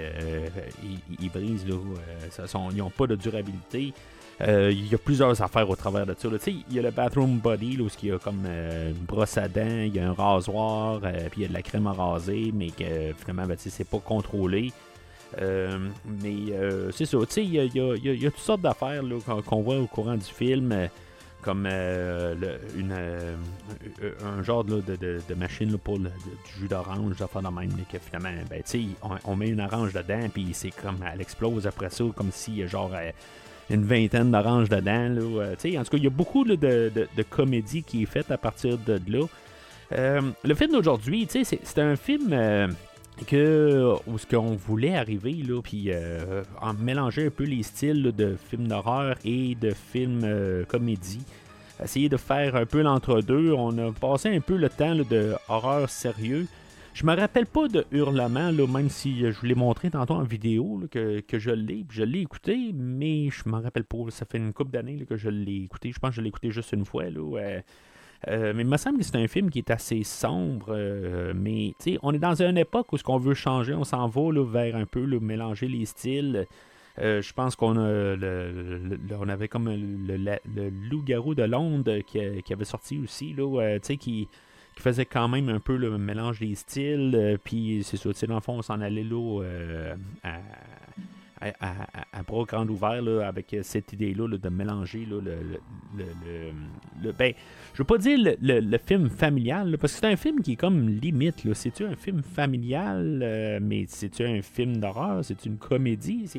ils 1.20 1.30
brisent, 1.30 1.66
là, 1.66 1.76
ils 2.70 2.76
n'ont 2.76 2.90
pas 2.90 3.06
de 3.06 3.16
durabilité. 3.16 3.92
Euh, 4.42 4.70
Il 4.70 4.86
y 4.90 4.94
a 4.94 4.98
plusieurs 4.98 5.40
affaires 5.42 5.68
au 5.70 5.76
travers 5.76 6.04
de 6.06 6.14
ça. 6.18 6.28
là. 6.28 6.36
Il 6.46 6.74
y 6.74 6.78
a 6.78 6.82
le 6.82 6.90
bathroom 6.90 7.38
body, 7.38 7.76
là, 7.76 7.84
où 7.84 7.88
il 8.02 8.08
y 8.08 8.12
a 8.12 8.18
comme 8.18 8.44
euh, 8.46 8.90
une 8.90 9.04
brosse 9.04 9.38
à 9.38 9.48
dents, 9.48 9.64
il 9.66 9.94
y 9.94 9.98
a 9.98 10.08
un 10.08 10.12
rasoir, 10.12 11.00
euh, 11.04 11.28
puis 11.30 11.40
il 11.40 11.42
y 11.42 11.44
a 11.46 11.48
de 11.48 11.54
la 11.54 11.62
crème 11.62 11.86
à 11.86 11.92
raser, 11.92 12.50
mais 12.54 12.70
que 12.70 13.12
finalement, 13.18 13.46
ben, 13.46 13.56
c'est 13.58 13.88
pas 13.88 13.98
contrôlé. 13.98 14.72
Euh, 15.40 15.78
mais 16.22 16.34
c'est 16.92 17.06
ça, 17.06 17.18
il 17.36 17.54
y 17.54 17.58
y 17.58 17.78
y 17.78 18.18
y 18.22 18.26
a 18.26 18.30
toutes 18.30 18.40
sortes 18.40 18.60
d'affaires 18.60 19.02
qu'on 19.46 19.60
voit 19.62 19.78
au 19.78 19.86
courant 19.86 20.14
du 20.16 20.24
film, 20.24 20.88
comme 21.42 21.66
euh, 21.70 22.34
une, 22.76 22.92
euh, 22.92 23.34
un 24.24 24.42
genre 24.42 24.64
de, 24.64 24.80
de- 24.96 25.20
de 25.28 25.34
machine 25.34 25.76
pour 25.78 25.98
le, 25.98 26.10
du 26.10 26.60
jus 26.60 26.68
d'orange, 26.68 27.16
de 27.16 27.24
même, 27.50 27.70
que 27.90 27.98
finalement, 27.98 28.38
ben, 28.50 28.62
on, 29.02 29.10
on 29.32 29.36
met 29.36 29.48
une 29.48 29.60
orange 29.60 29.92
dedans, 29.92 30.28
puis 30.32 30.48
c'est 30.52 30.70
comme, 30.70 30.98
elle 31.12 31.20
explose 31.20 31.66
après 31.66 31.90
ça, 31.90 32.04
comme 32.14 32.30
a 32.62 32.66
genre 32.66 32.90
euh, 32.94 33.10
une 33.70 33.84
vingtaine 33.84 34.30
d'oranges 34.30 34.68
dedans. 34.68 35.08
Là, 35.08 35.20
euh, 35.20 35.52
en 35.54 35.56
tout 35.84 35.90
cas, 35.90 35.96
il 35.96 36.04
y 36.04 36.06
a 36.06 36.10
beaucoup 36.10 36.44
de, 36.44 36.54
de- 36.56 37.22
comédie 37.28 37.82
qui 37.82 38.02
est 38.02 38.06
faite 38.06 38.30
à 38.30 38.38
partir 38.38 38.78
de 38.78 39.00
là. 39.08 39.26
Euh, 39.92 40.20
le 40.44 40.54
film 40.54 40.72
d'aujourd'hui, 40.72 41.26
c'est- 41.30 41.78
un 41.78 41.96
film 41.96 42.28
euh, 42.32 42.68
que 43.26 43.92
où 44.06 44.18
ce 44.18 44.26
qu'on 44.26 44.56
voulait 44.56 44.94
arriver 44.96 45.32
là, 45.32 45.60
puis 45.62 45.90
en 46.60 46.74
mélanger 46.74 47.26
un 47.26 47.30
peu 47.30 47.44
les 47.44 47.62
styles 47.62 48.12
de 48.14 48.36
films 48.50 48.68
d'horreur 48.68 49.16
et 49.24 49.54
de 49.54 49.70
films 49.92 50.64
comédie. 50.68 51.22
Essayer 51.82 52.08
de 52.08 52.16
faire 52.16 52.56
un 52.56 52.66
peu 52.66 52.80
l'entre-deux. 52.82 53.52
On 53.52 53.76
a 53.78 53.92
passé 53.92 54.34
un 54.34 54.40
peu 54.40 54.56
le 54.56 54.68
temps 54.68 54.94
de 54.94 55.34
horreur 55.48 55.88
sérieux. 55.90 56.46
Je 56.96 57.04
me 57.04 57.14
rappelle 57.14 57.44
pas 57.44 57.68
de 57.68 57.84
Hurlement, 57.92 58.50
là, 58.50 58.66
même 58.66 58.88
si 58.88 59.22
euh, 59.22 59.30
je 59.30 59.38
vous 59.38 59.44
l'ai 59.44 59.54
montré 59.54 59.90
tantôt 59.90 60.14
en 60.14 60.22
vidéo, 60.22 60.80
que, 60.90 61.20
que 61.20 61.38
je 61.38 61.50
l'ai, 61.50 61.84
je 61.90 62.02
l'ai 62.02 62.20
écouté, 62.20 62.70
mais 62.72 63.28
je 63.28 63.46
m'en 63.50 63.60
rappelle 63.60 63.84
pas. 63.84 63.98
Ça 64.08 64.24
fait 64.24 64.38
une 64.38 64.54
couple 64.54 64.70
d'années 64.70 65.04
que 65.04 65.14
je 65.14 65.28
l'ai 65.28 65.64
écouté. 65.64 65.92
Je 65.92 65.98
pense 65.98 66.12
que 66.12 66.16
je 66.16 66.20
l'ai 66.22 66.28
écouté 66.28 66.50
juste 66.50 66.72
une 66.72 66.86
fois. 66.86 67.10
Là. 67.10 67.20
Euh, 68.28 68.52
mais 68.54 68.62
il 68.62 68.66
me 68.66 68.78
semble 68.78 68.96
que 68.96 69.04
c'est 69.04 69.16
un 69.16 69.28
film 69.28 69.50
qui 69.50 69.58
est 69.58 69.70
assez 69.70 70.04
sombre, 70.04 70.68
euh, 70.70 71.34
mais 71.36 71.74
on 72.02 72.14
est 72.14 72.18
dans 72.18 72.40
une 72.40 72.56
époque 72.56 72.90
où 72.94 72.96
ce 72.96 73.04
qu'on 73.04 73.18
veut 73.18 73.34
changer, 73.34 73.74
on 73.74 73.84
s'en 73.84 74.08
va 74.08 74.32
là, 74.32 74.42
vers 74.42 74.74
un 74.74 74.86
peu 74.86 75.04
là, 75.04 75.20
mélanger 75.20 75.68
les 75.68 75.84
styles. 75.84 76.46
Je 76.98 77.32
pense 77.34 77.56
qu'on 77.56 77.76
a 77.76 78.16
le, 78.16 78.98
on 79.20 79.28
avait 79.28 79.48
comme 79.48 79.68
le, 79.68 80.70
loup-garou 80.88 81.34
de 81.34 81.42
Londres 81.42 81.98
qui, 82.06 82.18
avait 82.50 82.64
sorti 82.64 82.98
aussi, 82.98 83.34
là, 83.34 83.78
qui, 83.80 84.28
qui 84.76 84.82
faisait 84.82 85.06
quand 85.06 85.26
même 85.26 85.48
un 85.48 85.58
peu 85.58 85.76
le 85.76 85.98
mélange 85.98 86.38
des 86.38 86.54
styles. 86.54 87.12
euh, 87.14 87.36
puis 87.42 87.82
c'est 87.82 87.96
ça, 87.96 88.10
tu 88.10 88.18
sais, 88.18 88.26
dans 88.26 88.34
le 88.36 88.40
fond, 88.40 88.58
on 88.58 88.62
s'en 88.62 88.80
allait 88.80 89.02
là 89.02 89.42
euh, 89.42 89.96
à, 90.22 90.38
grands 92.46 92.68
ouverts 92.68 93.02
là, 93.02 93.26
avec 93.26 93.56
cette 93.62 93.92
idée-là 93.92 94.28
là, 94.28 94.36
de 94.38 94.48
mélanger 94.48 95.06
là, 95.06 95.16
le, 95.22 97.12
ben, 97.12 97.32
je 97.72 97.78
veux 97.78 97.84
pas 97.84 97.98
dire 97.98 98.18
le, 98.40 98.78
film 98.78 99.08
familial, 99.08 99.76
parce 99.78 99.94
que 99.94 100.00
c'est 100.00 100.12
un 100.12 100.16
film 100.16 100.42
qui 100.42 100.52
est 100.52 100.56
comme 100.56 100.88
limite. 100.88 101.46
C'est-tu 101.54 101.84
un 101.84 101.94
film 101.96 102.22
familial, 102.22 103.20
euh, 103.22 103.58
mais 103.62 103.86
c'est-tu 103.88 104.24
un 104.24 104.42
film 104.42 104.76
d'horreur? 104.78 105.24
C'est 105.24 105.44
une 105.46 105.56
comédie? 105.56 106.30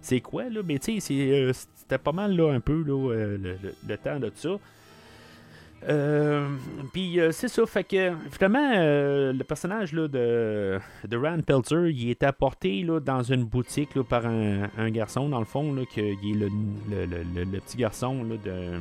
C'est, 0.00 0.20
quoi, 0.20 0.48
là? 0.48 0.60
Mais 0.64 0.78
tu 0.78 1.00
sais, 1.00 1.52
c'était 1.52 1.98
pas 1.98 2.12
mal, 2.12 2.36
là, 2.36 2.52
un 2.52 2.60
peu, 2.60 2.82
le- 2.82 3.36
le 3.88 3.96
temps 3.96 4.18
de 4.20 4.30
ça. 4.34 4.58
Euh, 5.88 6.48
Puis 6.92 7.18
euh, 7.18 7.32
c'est 7.32 7.48
ça, 7.48 7.66
fait 7.66 7.82
que 7.84 8.12
finalement, 8.30 8.72
euh, 8.76 9.32
le 9.32 9.44
personnage 9.44 9.92
là, 9.92 10.06
de, 10.06 10.78
de 11.08 11.16
Rand 11.16 11.40
Pelzer, 11.44 11.88
il 11.90 12.10
est 12.10 12.22
apporté 12.22 12.82
là, 12.82 13.00
dans 13.00 13.22
une 13.22 13.44
boutique 13.44 13.94
là, 13.96 14.04
par 14.04 14.24
un, 14.26 14.68
garçon, 14.90 15.28
dans 15.28 15.40
le 15.40 15.44
fond, 15.44 15.74
là, 15.74 15.82
que, 15.84 16.00
il 16.00 16.42
est 16.42 16.48
le, 16.48 17.06
le- 17.06 17.44
le- 17.44 17.60
petit 17.60 17.76
garçon 17.78 18.22
là, 18.24 18.36
de, 18.36 18.78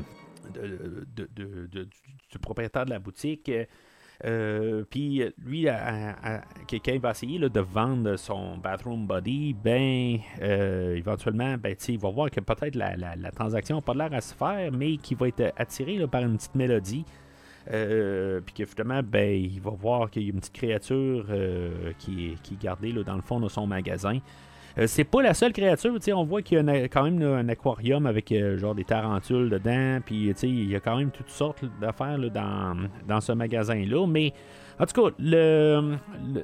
de, 1.72 1.84
du 2.32 2.40
propriétaire 2.40 2.86
de 2.86 2.92
la 2.92 3.00
boutique. 3.00 3.50
Euh, 4.24 4.84
puis 4.90 5.24
lui, 5.44 5.68
à- 5.68 5.78
à- 5.78 6.36
à- 6.36 6.42
que- 6.68 6.76
quand 6.78 6.92
il 6.92 7.00
va 7.00 7.12
essayer 7.12 7.40
de 7.40 7.60
vendre 7.60 8.16
son 8.18 8.58
bathroom 8.58 9.08
body, 9.08 9.56
ben 9.64 10.20
euh, 10.42 10.96
éventuellement, 10.96 11.58
ben, 11.58 11.76
il 11.88 11.98
va 12.00 12.10
voir 12.10 12.30
que 12.30 12.40
peut-être 12.40 12.76
la, 12.76 13.32
transaction 13.32 13.78
n'a 13.78 13.82
pas 13.82 13.94
l'air 13.94 14.14
à 14.14 14.22
se 14.22 14.34
faire, 14.34 14.72
mais 14.72 14.98
qu'il 14.98 15.18
va 15.18 15.28
être 15.28 15.52
attiré 15.58 16.06
par 16.08 16.22
une 16.22 16.38
petite 16.38 16.56
mélodie. 16.56 17.06
Euh, 17.72 18.42
puis 18.44 18.54
que 18.56 18.66
finalement, 18.66 19.02
ben, 19.04 19.40
il 19.40 19.60
va 19.62 19.72
voir 19.72 20.10
qu'il 20.10 20.24
y 20.24 20.28
a 20.28 20.30
une 20.30 20.40
petite 20.40 20.54
créature 20.54 21.26
qui, 22.00 22.32
est, 22.32 22.42
qui 22.42 22.56
gardée 22.56 22.92
dans 22.94 23.16
le 23.16 23.22
fond 23.22 23.40
de 23.40 23.50
son 23.50 23.68
magasin. 23.68 24.20
Euh, 24.78 24.88
c'est 24.88 25.04
pas 25.04 25.22
la 25.22 25.34
seule 25.34 25.52
créature, 25.54 25.94
on 26.16 26.24
voit 26.24 26.42
qu'il 26.42 26.58
y 26.66 26.70
a 26.70 26.88
quand 26.88 27.04
même 27.04 27.22
un 27.22 27.48
aquarium 27.50 28.06
avec 28.06 28.32
euh, 28.32 28.58
genre 28.58 28.74
des 28.76 28.86
tarentules 28.86 29.50
dedans, 29.50 30.00
puis 30.06 30.34
il 30.44 30.70
y 30.70 30.76
a 30.76 30.80
quand 30.80 30.96
même 30.98 31.12
toutes 31.12 31.30
sortes 31.30 31.64
d'affaires 31.82 32.18
dans, 32.18 32.78
dans 33.08 33.20
ce 33.22 33.34
magasin-là, 33.34 34.08
mais 34.08 34.34
en 34.80 34.86
tout 34.86 35.02
cas, 35.04 35.10
le, 35.20 35.96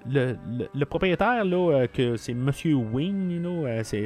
le, 0.09 0.35
le- 0.75 0.85
propriétaire, 0.85 1.43
là, 1.45 1.71
euh, 1.71 1.87
que 1.87 2.17
c'est 2.17 2.33
Monsieur 2.33 2.75
Wing, 2.75 3.41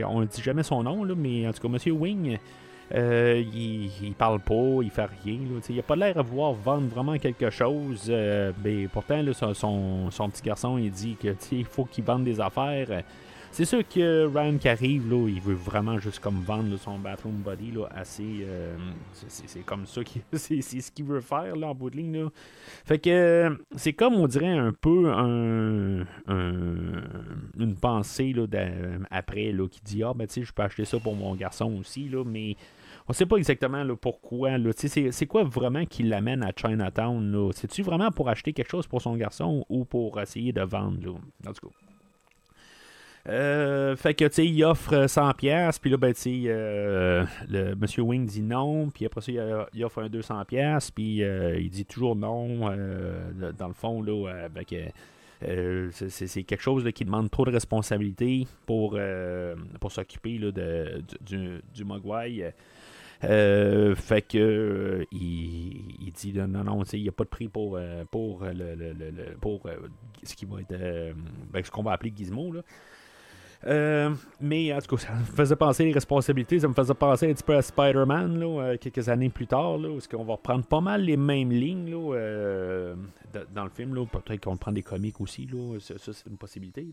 on 0.07 0.21
ne 0.21 0.25
dit 0.25 0.41
jamais 0.41 0.63
son 0.63 0.83
nom, 0.83 1.03
là, 1.03 1.15
mais 1.17 1.47
en 1.47 1.51
tout 1.51 1.61
cas, 1.61 1.67
Monsieur 1.67 1.91
Wing, 1.93 2.37
il, 2.93 3.89
il 4.03 4.13
parle 4.17 4.39
pas, 4.39 4.79
il 4.83 4.89
fait 4.91 5.07
rien. 5.23 5.37
il 5.69 5.79
a 5.79 5.83
pas 5.83 5.95
l'air 5.95 6.17
à 6.17 6.21
vouloir 6.21 6.53
vendre 6.53 6.87
vraiment 6.87 7.17
quelque 7.17 7.49
chose. 7.49 8.09
mais 8.63 8.87
pourtant, 8.91 9.21
là, 9.21 9.33
son, 9.33 10.09
son- 10.11 10.29
petit 10.29 10.43
garçon, 10.43 10.77
il 10.77 10.91
dit 10.91 11.15
que 11.21 11.29
il 11.51 11.65
faut 11.65 11.85
qu'il 11.85 12.03
vende 12.03 12.23
des 12.23 12.39
affaires. 12.39 13.03
C'est 13.53 13.65
sûr 13.65 13.85
que 13.87 14.27
Ryan 14.27 14.57
qui 14.57 14.69
arrive, 14.69 15.09
là, 15.11 15.27
il 15.27 15.41
veut 15.41 15.53
vraiment 15.55 15.99
juste 15.99 16.19
comme 16.19 16.39
vendre 16.41 16.77
son 16.77 16.97
bathroom 16.97 17.35
body 17.43 17.71
là, 17.71 17.87
assez. 17.93 18.45
euh, 18.47 18.77
c'est- 19.27 19.65
comme 19.65 19.85
ça 19.85 20.03
qu'il 20.05 20.21
c'est 20.33 20.61
ce 20.61 20.89
qu'il 20.89 21.03
veut 21.05 21.19
faire 21.19 21.55
là, 21.57 21.67
en 21.67 21.75
bout 21.75 21.89
de 21.89 21.97
ligne. 21.97 22.23
Là. 22.23 22.29
Fait 22.85 22.97
que 22.97 23.57
c'est 23.75 23.91
comme 23.91 24.13
on 24.15 24.25
dirait 24.27 24.57
un 24.57 24.71
peu 24.71 25.11
un, 25.11 26.01
un- 26.27 27.03
une 27.59 27.75
pensée 27.75 28.31
là, 28.31 28.45
après 29.11 29.51
là, 29.51 29.67
qui 29.67 29.81
dit 29.83 30.01
Ah 30.01 30.13
ben 30.15 30.27
tu 30.27 30.35
sais, 30.35 30.43
je 30.43 30.53
peux 30.53 30.63
acheter 30.63 30.85
ça 30.85 30.97
pour 30.99 31.15
mon 31.15 31.35
garçon 31.35 31.73
aussi, 31.77 32.07
là, 32.07 32.23
mais 32.25 32.55
on 33.09 33.13
sait 33.13 33.25
pas 33.25 33.35
exactement 33.35 33.83
là, 33.83 33.95
pourquoi. 33.97 34.51
C'est, 34.77 35.25
quoi 35.25 35.43
vraiment 35.43 35.85
qui 35.85 36.03
l'amène 36.03 36.41
à 36.43 36.51
Chinatown? 36.55 37.51
C'est-tu 37.53 37.81
vraiment 37.83 38.11
pour 38.11 38.29
acheter 38.29 38.53
quelque 38.53 38.69
chose 38.69 38.87
pour 38.87 39.01
son 39.01 39.15
garçon 39.17 39.65
ou 39.67 39.83
pour 39.83 40.21
essayer 40.21 40.53
de 40.53 40.61
vendre? 40.61 40.99
Là? 41.05 41.11
En. 41.11 41.51
Euh, 43.29 43.95
fait 43.95 44.15
que, 44.15 44.25
tu 44.25 44.33
sais, 44.33 44.45
il 44.47 44.63
offre 44.63 45.07
100 45.07 45.33
pièces 45.33 45.77
puis 45.77 45.91
là, 45.91 45.97
ben, 45.97 46.13
tu 46.13 46.21
sais, 46.21 46.41
euh, 46.47 47.23
le 47.47 47.75
Monsieur 47.75 48.01
Wing 48.01 48.25
dit 48.25 48.41
non, 48.41 48.89
puis 48.89 49.05
après 49.05 49.21
ça, 49.21 49.31
il, 49.31 49.37
euh, 49.37 49.63
offre 49.85 50.01
un 50.01 50.09
200 50.09 50.43
pièces 50.45 50.89
puis 50.89 51.23
euh, 51.23 51.59
il 51.59 51.69
dit 51.69 51.85
toujours 51.85 52.15
non, 52.15 52.69
euh, 52.71 53.51
dans 53.57 53.67
le 53.67 53.73
fond, 53.75 54.01
là, 54.01 54.27
euh, 54.27 54.49
ben, 54.49 54.63
euh, 55.43 55.89
c'est- 55.91 56.43
quelque 56.43 56.61
chose 56.61 56.83
qui 56.93 57.05
demande 57.05 57.29
trop 57.29 57.45
de 57.45 57.51
responsabilité 57.51 58.47
pour, 58.65 58.95
euh, 58.97 59.55
pour 59.79 59.91
s'occuper 59.91 60.39
du, 60.39 60.51
du, 61.21 61.61
du 61.73 61.83
Mogwai. 61.85 62.53
Euh, 63.23 63.93
fait 63.93 64.23
que 64.23 64.37
euh, 64.39 65.05
il, 65.11 65.95
il 66.07 66.11
dit 66.11 66.33
non, 66.33 66.47
non, 66.63 66.83
il 66.91 67.03
n'y 67.03 67.09
a 67.09 67.11
pas 67.11 67.23
de 67.23 67.29
prix 67.29 67.47
pour, 67.47 67.77
euh, 67.77 68.03
pour, 68.09 68.43
euh, 68.43 68.51
le, 68.51 69.35
pour 69.39 69.67
euh, 69.67 69.75
ce 70.23 70.35
qui 70.35 70.45
va 70.45 70.59
être 70.61 70.71
euh, 70.71 71.13
ben, 71.51 71.63
ce 71.63 71.69
qu'on 71.69 71.83
va 71.83 71.91
appeler 71.91 72.11
Gizmo. 72.15 72.51
Là. 72.51 72.61
Euh, 73.67 74.09
mais 74.39 74.73
en 74.73 74.79
tout 74.79 74.95
cas, 74.95 75.03
ça 75.03 75.13
me 75.13 75.23
faisait 75.23 75.55
penser 75.55 75.85
les 75.85 75.91
responsabilités, 75.91 76.59
ça 76.59 76.67
me 76.67 76.73
faisait 76.73 76.93
penser 76.95 77.29
un 77.29 77.33
petit 77.33 77.43
peu 77.43 77.55
à 77.55 77.61
Spider-Man 77.61 78.41
euh, 78.41 78.77
quelques 78.77 79.07
années 79.07 79.29
plus 79.29 79.45
tard, 79.45 79.77
là, 79.77 79.89
où 79.89 79.97
est-ce 79.97 80.09
qu'on 80.09 80.23
va 80.23 80.33
reprendre 80.33 80.65
pas 80.65 80.81
mal 80.81 81.03
les 81.03 81.17
mêmes 81.17 81.51
lignes 81.51 81.93
euh, 81.93 82.95
dans 83.53 83.63
le 83.63 83.69
film. 83.69 83.93
Peut-être 84.07 84.43
qu'on 84.43 84.57
prend 84.57 84.71
des 84.71 84.81
comiques 84.81 85.21
aussi, 85.21 85.47
ça, 85.79 85.93
c'est 85.97 86.29
une 86.29 86.37
possibilité. 86.37 86.87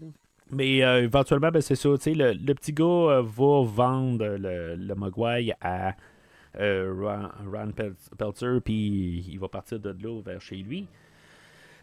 Mais 0.50 0.78
éventuellement, 0.78 1.50
ben, 1.50 1.60
c'est 1.60 1.74
ça. 1.74 1.88
Le, 1.90 2.32
le 2.32 2.54
petit 2.54 2.72
gars 2.72 3.22
va 3.22 3.64
vendre 3.64 4.26
le, 4.38 4.76
le 4.76 4.94
Mogwai 4.94 5.52
à 5.60 5.94
euh, 6.58 6.92
Ron, 6.98 7.28
Ron 7.50 7.72
Pel- 7.72 7.94
Peltzer, 8.16 8.60
puis 8.64 9.24
il 9.28 9.38
va 9.38 9.48
partir 9.48 9.78
de 9.78 9.90
là 9.90 10.20
vers 10.22 10.40
chez 10.40 10.56
lui. 10.56 10.86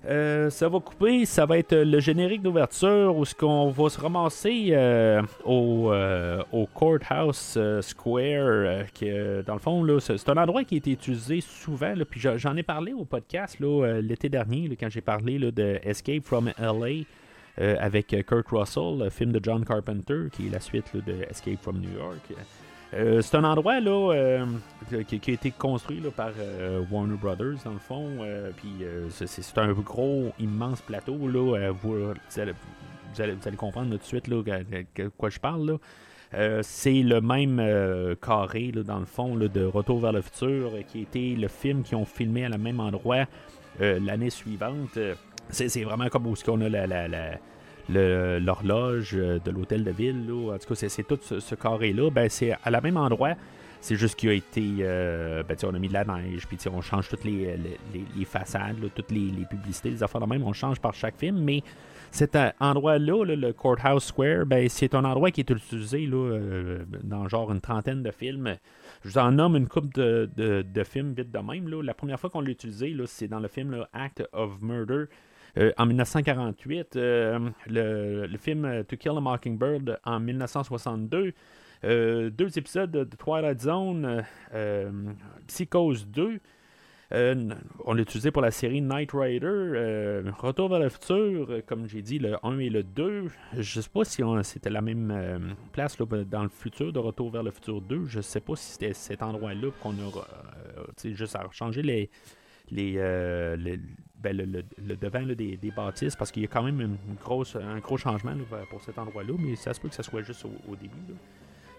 Euh, 0.07 0.49
ça 0.51 0.69
va 0.69 0.79
couper, 0.79 1.25
ça 1.25 1.45
va 1.45 1.57
être 1.57 1.75
le 1.75 1.99
générique 1.99 2.43
d'ouverture 2.43 3.15
où 3.15 3.25
ce 3.25 3.33
qu'on 3.33 3.69
va 3.71 3.89
se 3.89 3.99
ramasser 3.99 4.67
euh, 4.71 5.21
au, 5.43 5.91
euh, 5.91 6.43
au 6.51 6.67
Courthouse 6.67 7.57
Square, 7.81 8.85
que 8.93 9.41
dans 9.41 9.53
le 9.53 9.59
fond, 9.59 9.99
c'est 9.99 10.29
un 10.29 10.37
endroit 10.37 10.63
qui 10.63 10.75
a 10.75 10.77
été 10.77 10.91
utilisé 10.91 11.41
souvent, 11.41 11.93
puis 12.07 12.19
j'en 12.19 12.55
ai 12.55 12.63
parlé 12.63 12.93
au 12.93 13.05
podcast 13.05 13.57
l'été 13.59 14.29
dernier, 14.29 14.69
quand 14.79 14.89
j'ai 14.89 15.01
parlé 15.01 15.39
de 15.39 15.79
Escape 15.83 16.23
from 16.23 16.51
LA 16.59 17.05
avec 17.57 18.15
Kurt 18.27 18.49
Russell, 18.49 18.99
le 18.99 19.09
film 19.09 19.31
de 19.31 19.39
John 19.41 19.65
Carpenter, 19.65 20.25
qui 20.31 20.47
est 20.47 20.51
la 20.51 20.59
suite 20.59 20.95
de 20.95 21.23
Escape 21.29 21.59
from 21.61 21.79
New 21.79 21.97
York. 21.97 22.31
Euh, 22.95 23.21
c'est 23.21 23.35
un 23.35 23.43
endroit 23.43 23.79
là, 23.81 24.13
euh, 24.13 24.45
qui, 25.07 25.31
a 25.31 25.33
été 25.33 25.51
construit 25.51 25.99
là, 25.99 26.11
par 26.11 26.31
euh, 26.39 26.81
Warner 26.89 27.15
Brothers, 27.17 27.55
dans 27.65 27.73
le 27.73 27.79
fond. 27.79 28.09
puis 28.57 28.85
c'est- 29.09 29.57
un 29.57 29.73
gros, 29.73 30.31
immense 30.39 30.81
plateau. 30.81 31.27
Là, 31.27 31.71
vous, 31.71 32.13
allez, 32.37 32.53
comprendre 33.57 33.91
tout 33.91 33.97
de 33.97 34.03
suite 34.03 34.29
de 34.29 35.07
quoi 35.17 35.29
je 35.29 35.39
parle. 35.39 35.77
C'est 36.61 37.01
le 37.01 37.21
même 37.21 37.61
carré, 38.21 38.71
là, 38.73 38.83
dans 38.83 38.99
le 38.99 39.05
fond, 39.05 39.35
là, 39.35 39.47
de 39.47 39.65
Retour 39.65 39.99
vers 39.99 40.11
le 40.13 40.21
futur, 40.21 40.71
qui 40.87 41.01
était 41.01 41.35
le 41.37 41.47
film 41.47 41.83
qu'ils 41.83 41.97
ont 41.97 42.05
filmé 42.05 42.45
à 42.45 42.49
le 42.49 42.57
même 42.57 42.79
endroit 42.79 43.25
l'année 43.79 44.29
suivante. 44.29 44.97
C'est 45.49 45.83
vraiment 45.83 46.07
comme 46.07 46.27
où 46.27 46.35
qu'on 46.45 46.61
a 46.61 46.69
la, 46.69 46.87
la- 46.87 47.07
la- 47.07 47.37
l'horloge 47.89 49.11
euh, 49.13 49.39
de 49.39 49.51
l'hôtel 49.51 49.83
de 49.83 49.91
ville. 49.91 50.29
En 50.31 50.57
tout 50.57 50.73
cas, 50.73 50.75
c'est- 50.75 51.03
tout 51.03 51.19
ce, 51.21 51.55
carré-là. 51.55 52.09
Ben, 52.09 52.29
c'est 52.29 52.53
à 52.63 52.71
la 52.71 52.81
même 52.81 52.97
endroit. 52.97 53.33
C'est 53.81 53.95
juste 53.95 54.15
qu'il 54.15 54.29
a 54.29 54.33
été. 54.33 54.77
euh, 54.81 55.43
ben, 55.43 55.55
on 55.63 55.73
a 55.75 55.79
mis 55.79 55.87
de 55.87 55.93
la 55.93 56.05
neige, 56.05 56.47
puis 56.47 56.57
on 56.73 56.81
change 56.81 57.07
toutes 57.09 57.23
les, 57.23 57.55
façades, 58.25 58.77
toutes 58.95 59.11
les, 59.11 59.31
publicités, 59.47 59.91
les 59.91 60.01
affaires 60.01 60.21
de 60.21 60.25
même. 60.25 60.43
On 60.43 60.53
change 60.53 60.79
par 60.79 60.93
chaque 60.93 61.17
film, 61.17 61.37
mais 61.39 61.61
cet 62.09 62.35
euh, 62.35 62.49
endroit-là, 62.59 63.25
là, 63.25 63.35
le 63.35 63.53
Courthouse 63.53 64.05
Square, 64.05 64.47
ben, 64.47 64.67
c'est 64.69 64.95
un 64.95 65.05
endroit 65.05 65.29
qui 65.29 65.41
est 65.41 65.49
utilisé 65.49 66.07
là, 66.07 66.39
dans 67.03 67.27
genre 67.27 67.51
une 67.51 67.61
trentaine 67.61 68.01
de 68.01 68.11
films. 68.11 68.55
Je 69.03 69.09
vous 69.09 69.17
en 69.19 69.33
nomme 69.33 69.55
une 69.55 69.67
coupe 69.67 69.93
de, 69.93 70.83
films 70.83 71.13
vite 71.13 71.31
de 71.31 71.39
même. 71.39 71.69
La 71.83 71.93
première 71.93 72.19
fois 72.19 72.31
qu'on 72.31 72.41
l'a 72.41 72.49
utilisé, 72.49 72.95
c'est 73.05 73.27
dans 73.27 73.39
le 73.39 73.47
film 73.47 73.85
Act 73.93 74.27
of 74.33 74.61
Murder. 74.61 75.05
Euh, 75.57 75.71
en 75.77 75.85
1948, 75.85 76.95
euh, 76.95 77.39
le, 77.67 78.25
le 78.27 78.37
film 78.37 78.83
To 78.87 78.97
Kill 78.97 79.11
a 79.17 79.19
Mockingbird 79.21 79.99
en 80.03 80.19
1962, 80.19 81.33
euh, 81.83 82.29
deux 82.29 82.57
épisodes 82.57 82.91
de 82.91 83.03
Twilight 83.15 83.61
Zone, 83.61 84.23
Psychose 85.47 86.07
2, 86.07 86.39
euh, 87.13 87.53
on 87.85 87.93
l'a 87.93 88.01
utilisé 88.01 88.31
pour 88.31 88.41
la 88.41 88.49
série 88.49 88.81
Knight 88.81 89.11
Rider, 89.13 90.23
Retour 90.39 90.69
vers 90.69 90.79
le 90.79 90.89
futur, 90.89 91.61
comme 91.67 91.87
j'ai 91.87 92.01
dit, 92.01 92.17
le 92.17 92.35
1 92.43 92.57
et 92.59 92.69
le 92.69 92.81
2. 92.81 93.25
Je 93.59 93.79
sais 93.81 93.89
pas 93.89 94.03
si 94.03 94.23
c'était 94.41 94.71
la 94.71 94.81
même 94.81 95.55
place 95.71 95.97
dans 95.99 96.43
le 96.43 96.49
futur 96.49 96.91
de 96.91 96.97
Retour 96.99 97.29
vers 97.29 97.43
le 97.43 97.51
futur 97.51 97.79
2. 97.81 98.05
Je 98.07 98.21
sais 98.21 98.39
pas 98.41 98.55
si 98.55 98.71
c'était 98.73 98.93
cet 98.93 99.21
endroit-là 99.21 99.69
qu'on 99.83 99.91
a 99.91 101.13
juste 101.13 101.35
à 101.35 101.47
changer 101.51 101.83
les- 101.83 102.09
ben, 104.21 104.35
le, 104.35 104.45
le- 104.45 104.63
le 104.85 104.95
devant 104.95 105.21
des, 105.23 105.57
des 105.57 105.71
bâtisses 105.71 106.15
parce 106.15 106.31
qu'il 106.31 106.41
y 106.41 106.45
a 106.45 106.47
quand 106.49 106.63
même 106.63 106.81
une 106.81 106.97
grosse, 107.23 107.55
un 107.55 107.79
gros 107.79 107.97
changement 107.97 108.33
pour 108.69 108.81
cet 108.83 108.97
endroit-là, 108.97 109.33
mais 109.39 109.55
ça 109.55 109.73
se 109.73 109.79
peut 109.79 109.89
que 109.89 109.95
ça 109.95 110.03
soit 110.03 110.21
juste 110.23 110.45
au, 110.45 110.75
début. 110.75 110.93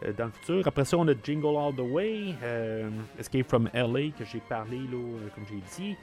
euh, 0.05 0.13
dans 0.17 0.27
le 0.27 0.31
futur. 0.33 0.67
Après 0.67 0.85
ça, 0.85 0.97
on 0.99 1.09
a 1.09 1.15
Jingle 1.25 1.57
All 1.57 1.75
the 1.75 1.81
Way, 1.81 2.35
euh, 2.43 2.91
Escape 3.19 3.49
from 3.49 3.69
LA, 3.75 4.11
que 4.17 4.25
j'ai 4.31 4.41
parlé, 4.49 4.77
euh, 4.79 5.29
comme 5.35 5.45
j'ai 5.49 5.63
dit. 5.83 5.97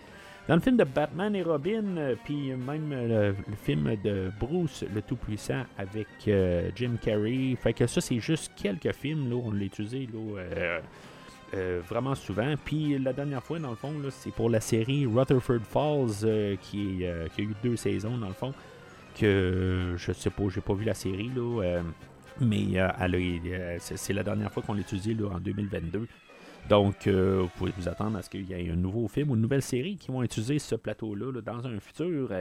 Dans 0.48 0.56
le 0.56 0.62
film 0.62 0.76
de 0.76 0.84
Batman 0.84 1.34
et 1.38 1.42
Robin, 1.44 2.16
puis 2.26 2.52
même 2.52 2.90
le, 2.92 3.34
film 3.64 3.96
de 4.04 4.30
Bruce, 4.38 4.84
le 4.94 5.02
Tout-Puissant, 5.02 5.64
avec 5.78 6.08
Jim 6.76 6.98
Carrey. 7.02 7.56
Fait 7.58 7.72
que 7.72 7.88
ça, 7.88 8.02
c'est 8.02 8.20
juste 8.20 8.52
quelques 8.62 8.92
films, 8.92 9.32
on 9.32 9.52
l'a 9.52 9.64
utilisé, 9.64 10.06
euh, 11.54 11.82
vraiment 11.88 12.16
souvent. 12.16 12.54
Puis 12.64 12.98
la 12.98 13.14
dernière 13.14 13.44
fois, 13.44 13.60
dans 13.60 13.70
le 13.70 13.76
fond, 13.76 13.94
c'est 14.10 14.34
pour 14.34 14.50
la 14.50 14.60
série 14.60 15.06
Rutherford 15.06 15.62
Falls, 15.62 16.24
euh, 16.26 16.56
euh, 16.56 16.56
qui 16.58 17.06
a 17.06 17.28
eu 17.44 17.54
deux 17.64 17.76
saisons, 17.76 18.18
dans 18.18 18.28
le 18.28 18.34
fond. 18.34 18.54
Que 19.20 19.94
je 19.96 20.12
sais 20.12 20.30
pas, 20.32 20.44
j'ai 20.50 20.62
pas 20.62 20.74
vu 20.74 20.86
la 20.86 20.96
série, 20.96 21.30
là. 21.36 21.82
mais 22.42 22.66
c'est 23.80 24.14
la 24.14 24.24
dernière 24.24 24.52
fois 24.52 24.64
qu'on 24.64 24.74
là, 24.74 24.82
en 25.32 25.40
2022. 25.40 26.08
Donc, 26.68 27.08
vous 27.08 27.50
pouvez 27.58 27.72
vous 27.78 27.88
attendre 27.88 28.18
à 28.18 28.24
ce 28.24 28.30
qu'il 28.30 28.50
y 28.50 28.54
ait 28.54 28.72
un 28.72 28.76
nouveau 28.76 29.08
film 29.08 29.30
ou 29.30 29.36
une 29.36 29.42
nouvelle 29.42 29.62
série 29.62 29.98
qui 29.98 30.12
vont 30.12 30.24
utiliser 30.24 30.58
ce 30.58 30.74
plateau-là 30.74 31.32
là, 31.32 31.42
dans 31.42 31.68
un 31.68 31.80
futur. 31.80 32.32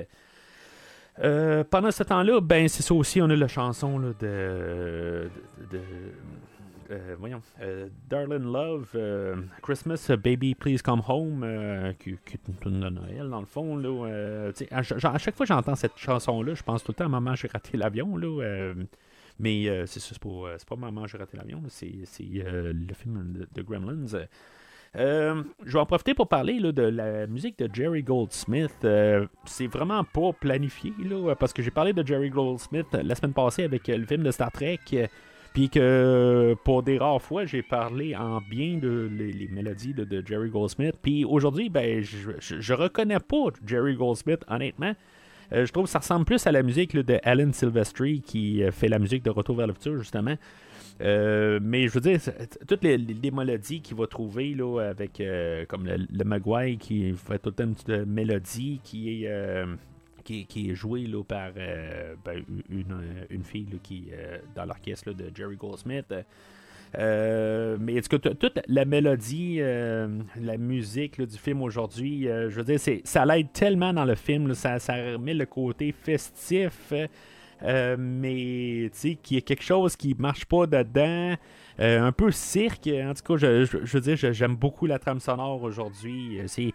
Pendant 1.71 1.91
ce 1.91 2.03
temps-là, 2.05 2.41
ben 2.41 2.69
c'est 2.69 2.83
ça 2.83 2.95
aussi, 2.95 3.21
on 3.21 3.29
a 3.29 3.37
la 3.37 3.49
chanson 3.49 3.99
de- 4.19 5.29
euh, 6.93 7.17
voyons, 7.19 7.41
euh, 7.61 7.89
Darlin' 8.09 8.39
Love, 8.39 8.91
euh, 8.95 9.37
Christmas, 9.63 10.11
Baby 10.23 10.55
Please 10.55 10.83
Come 10.83 11.03
Home, 11.09 11.95
qui, 11.99 12.17
qui 12.25 12.35
est 12.35 12.67
une 12.67 12.81
de 12.81 12.91
Noël 12.91 13.31
dans 13.31 13.41
le 13.41 13.47
fond. 13.47 13.77
Là, 13.77 14.51
à, 14.71 14.79
à 14.79 15.19
chaque 15.19 15.37
fois 15.37 15.47
que 15.47 15.53
j'entends 15.53 15.75
cette 15.75 15.97
chanson-là, 15.97 16.55
je 16.55 16.63
pense 16.63 16.85
tout 16.85 16.93
le 16.93 16.97
temps 16.97 17.07
à 17.07 17.09
Maman, 17.09 17.35
j'ai 17.35 17.49
raté 17.49 17.77
l'avion. 17.77 18.17
Là, 18.17 18.75
mais 19.39 19.87
c'est 19.87 20.01
ça, 20.01 20.15
c'est 20.15 20.69
pas, 20.69 20.77
Maman, 20.77 21.07
j'ai 21.07 21.19
raté 21.19 21.37
l'avion, 21.37 21.63
c'est, 21.69 21.93
le 22.21 22.95
film 22.95 23.47
de, 23.55 23.63
Gremlins. 23.63 24.07
Je 24.95 25.73
vais 25.73 25.79
en 25.79 25.87
profiter 25.87 26.13
pour 26.15 26.29
parler 26.29 26.59
là, 26.59 26.73
de 26.73 26.83
la 26.83 27.27
musique 27.27 27.59
de 27.59 27.75
Jerry 27.75 28.03
Goldsmith. 28.03 28.87
C'est 29.47 29.67
vraiment 29.67 30.05
pas 30.05 30.33
planifié, 30.33 30.93
là, 31.03 31.35
parce 31.37 31.55
que 31.55 31.63
j'ai 31.63 31.71
parlé 31.71 31.95
de 31.95 32.07
Jerry 32.07 32.29
Goldsmith 32.29 32.93
la 32.93 33.15
semaine 33.15 33.33
passée 33.33 33.65
avec 33.65 33.89
le 33.89 34.05
film 34.05 34.23
de 34.25 34.31
Star 34.31 34.53
Trek. 34.53 34.81
Puis 35.53 35.69
que 35.69 36.55
pour 36.65 36.83
des 36.83 36.99
rares 36.99 37.21
fois, 37.21 37.45
j'ai 37.45 37.63
parlé 37.63 38.17
en 38.17 38.41
bien 38.41 38.79
de 38.79 39.11
les, 39.13 39.49
mélodies 39.49 39.93
de, 39.93 40.23
Jerry 40.25 40.49
Goldsmith. 40.49 40.95
Puis 41.03 41.25
aujourd'hui, 41.25 41.69
ben, 41.69 42.03
je, 42.03 42.31
je, 42.39 42.75
reconnais 42.75 43.21
pas 43.21 43.49
Jerry 43.67 43.95
Goldsmith, 43.95 44.45
honnêtement. 44.49 44.95
Euh, 45.53 45.67
je 45.67 45.73
trouve 45.73 45.85
que 45.85 45.91
ça 45.91 45.99
ressemble 45.99 46.25
plus 46.25 46.47
à 46.47 46.53
la 46.53 46.63
musique 46.63 46.97
de 46.97 47.19
Alan 47.23 47.53
Silvestri 47.53 48.23
qui 48.23 48.63
euh, 48.63 48.71
fait 48.71 48.89
la 48.89 48.99
musique 48.99 49.23
de 49.23 49.31
Retour 49.31 49.57
vers 49.57 49.67
le 49.67 49.75
futur, 49.75 49.99
justement. 49.99 50.37
Euh, 51.03 51.59
mais 51.63 51.89
je 51.89 51.93
veux 51.93 52.01
dire, 52.01 52.21
toutes 52.67 52.85
les, 52.85 52.99
mélodies 53.31 53.83
qu'il 53.83 53.97
va 53.97 54.07
trouver 54.07 54.55
là, 54.55 54.81
avec 54.81 55.23
comme 55.69 55.87
le, 55.87 56.07
le 56.11 56.25
Maguire 56.25 56.79
qui 56.79 57.13
fait 57.13 57.39
toute 57.39 57.61
une 57.61 57.75
petite 57.75 58.07
mélodie 58.07 58.81
qui 58.85 59.25
est, 59.25 59.65
qui, 60.23 60.71
est 60.71 60.75
jouée 60.75 61.07
là, 61.07 61.23
par 61.23 61.51
euh, 61.57 62.15
ben, 62.25 62.43
une, 62.71 63.03
une 63.31 63.45
fille 63.45 63.67
là, 63.73 63.79
qui 63.83 64.07
euh, 64.13 64.39
dans 64.55 64.65
l'orchestre 64.65 65.13
de 65.13 65.31
Jerry 65.35 65.57
Goldsmith. 65.57 66.13
Euh, 66.99 67.79
mais 67.81 67.95
est-ce 67.95 68.09
que 68.09 68.17
t- 68.17 68.35
toute 68.35 68.59
la 68.69 68.85
mélodie, 68.85 69.57
euh, 69.61 70.09
la 70.39 70.59
musique 70.59 71.21
du 71.23 71.39
film 71.39 71.63
aujourd'hui, 71.63 72.29
euh, 72.29 72.51
je 72.51 72.57
veux 72.57 72.65
dire, 72.65 72.79
c'est, 72.79 73.01
ça 73.05 73.25
l'aide 73.25 73.51
tellement 73.53 73.95
dans 73.95 74.05
le 74.05 74.15
film, 74.15 74.53
ça, 74.55 74.77
remet 74.77 75.33
le 75.33 75.47
côté 75.47 75.93
festif, 75.93 76.93
euh, 77.63 77.97
mais 77.99 78.91
tu 78.93 78.99
sais, 78.99 79.15
qu'il 79.15 79.37
y 79.37 79.39
a 79.39 79.41
quelque 79.41 79.63
chose 79.63 79.97
qui 79.97 80.15
marche 80.19 80.45
pas 80.45 80.67
dedans, 80.67 81.35
euh, 81.81 82.03
un 82.03 82.13
peu 82.13 82.31
cirque. 82.31 82.89
En 82.89 83.15
tout 83.15 83.23
cas, 83.23 83.37
je, 83.39 83.65
je- 83.65 83.99
veux 83.99 84.01
dire, 84.01 84.17
j'aime 84.35 84.57
beaucoup 84.57 84.85
la 84.85 84.99
trame 84.99 85.21
sonore 85.21 85.63
aujourd'hui. 85.63 86.41
Euh, 86.41 86.45
C'est, 86.47 86.73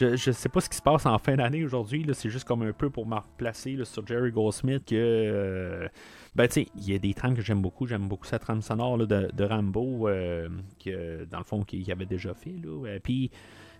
je, 0.00 0.16
je 0.16 0.30
sais 0.30 0.48
pas 0.48 0.60
ce 0.60 0.70
qui 0.70 0.76
se 0.76 0.82
passe 0.82 1.04
en 1.04 1.18
fin 1.18 1.36
d'année 1.36 1.62
aujourd'hui, 1.62 2.06
c'est 2.14 2.30
juste 2.30 2.46
comme 2.46 2.62
un 2.62 2.72
peu 2.72 2.88
pour 2.88 3.06
me 3.06 3.16
replacer 3.16 3.78
sur 3.84 4.06
Jerry 4.06 4.30
Goldsmith 4.30 4.84
que. 4.86 4.94
euh, 4.96 5.88
ben, 6.34 6.48
tu 6.48 6.66
il 6.76 6.90
y 6.90 6.94
a 6.94 6.98
des 6.98 7.12
trames 7.12 7.34
que 7.34 7.42
j'aime 7.42 7.60
beaucoup. 7.60 7.86
J'aime 7.86 8.08
beaucoup 8.08 8.24
sa 8.26 8.38
trame 8.38 8.62
sonore 8.62 8.98
de, 8.98 9.44
Rambo, 9.44 10.08
euh, 10.08 10.48
que, 10.82 11.24
dans 11.24 11.38
le 11.38 11.44
fond, 11.44 11.62
qu'il 11.62 11.90
avait 11.92 12.06
déjà 12.06 12.32
fait. 12.34 12.54
Là. 12.62 12.86
Euh, 12.86 12.98
Puis, 13.02 13.30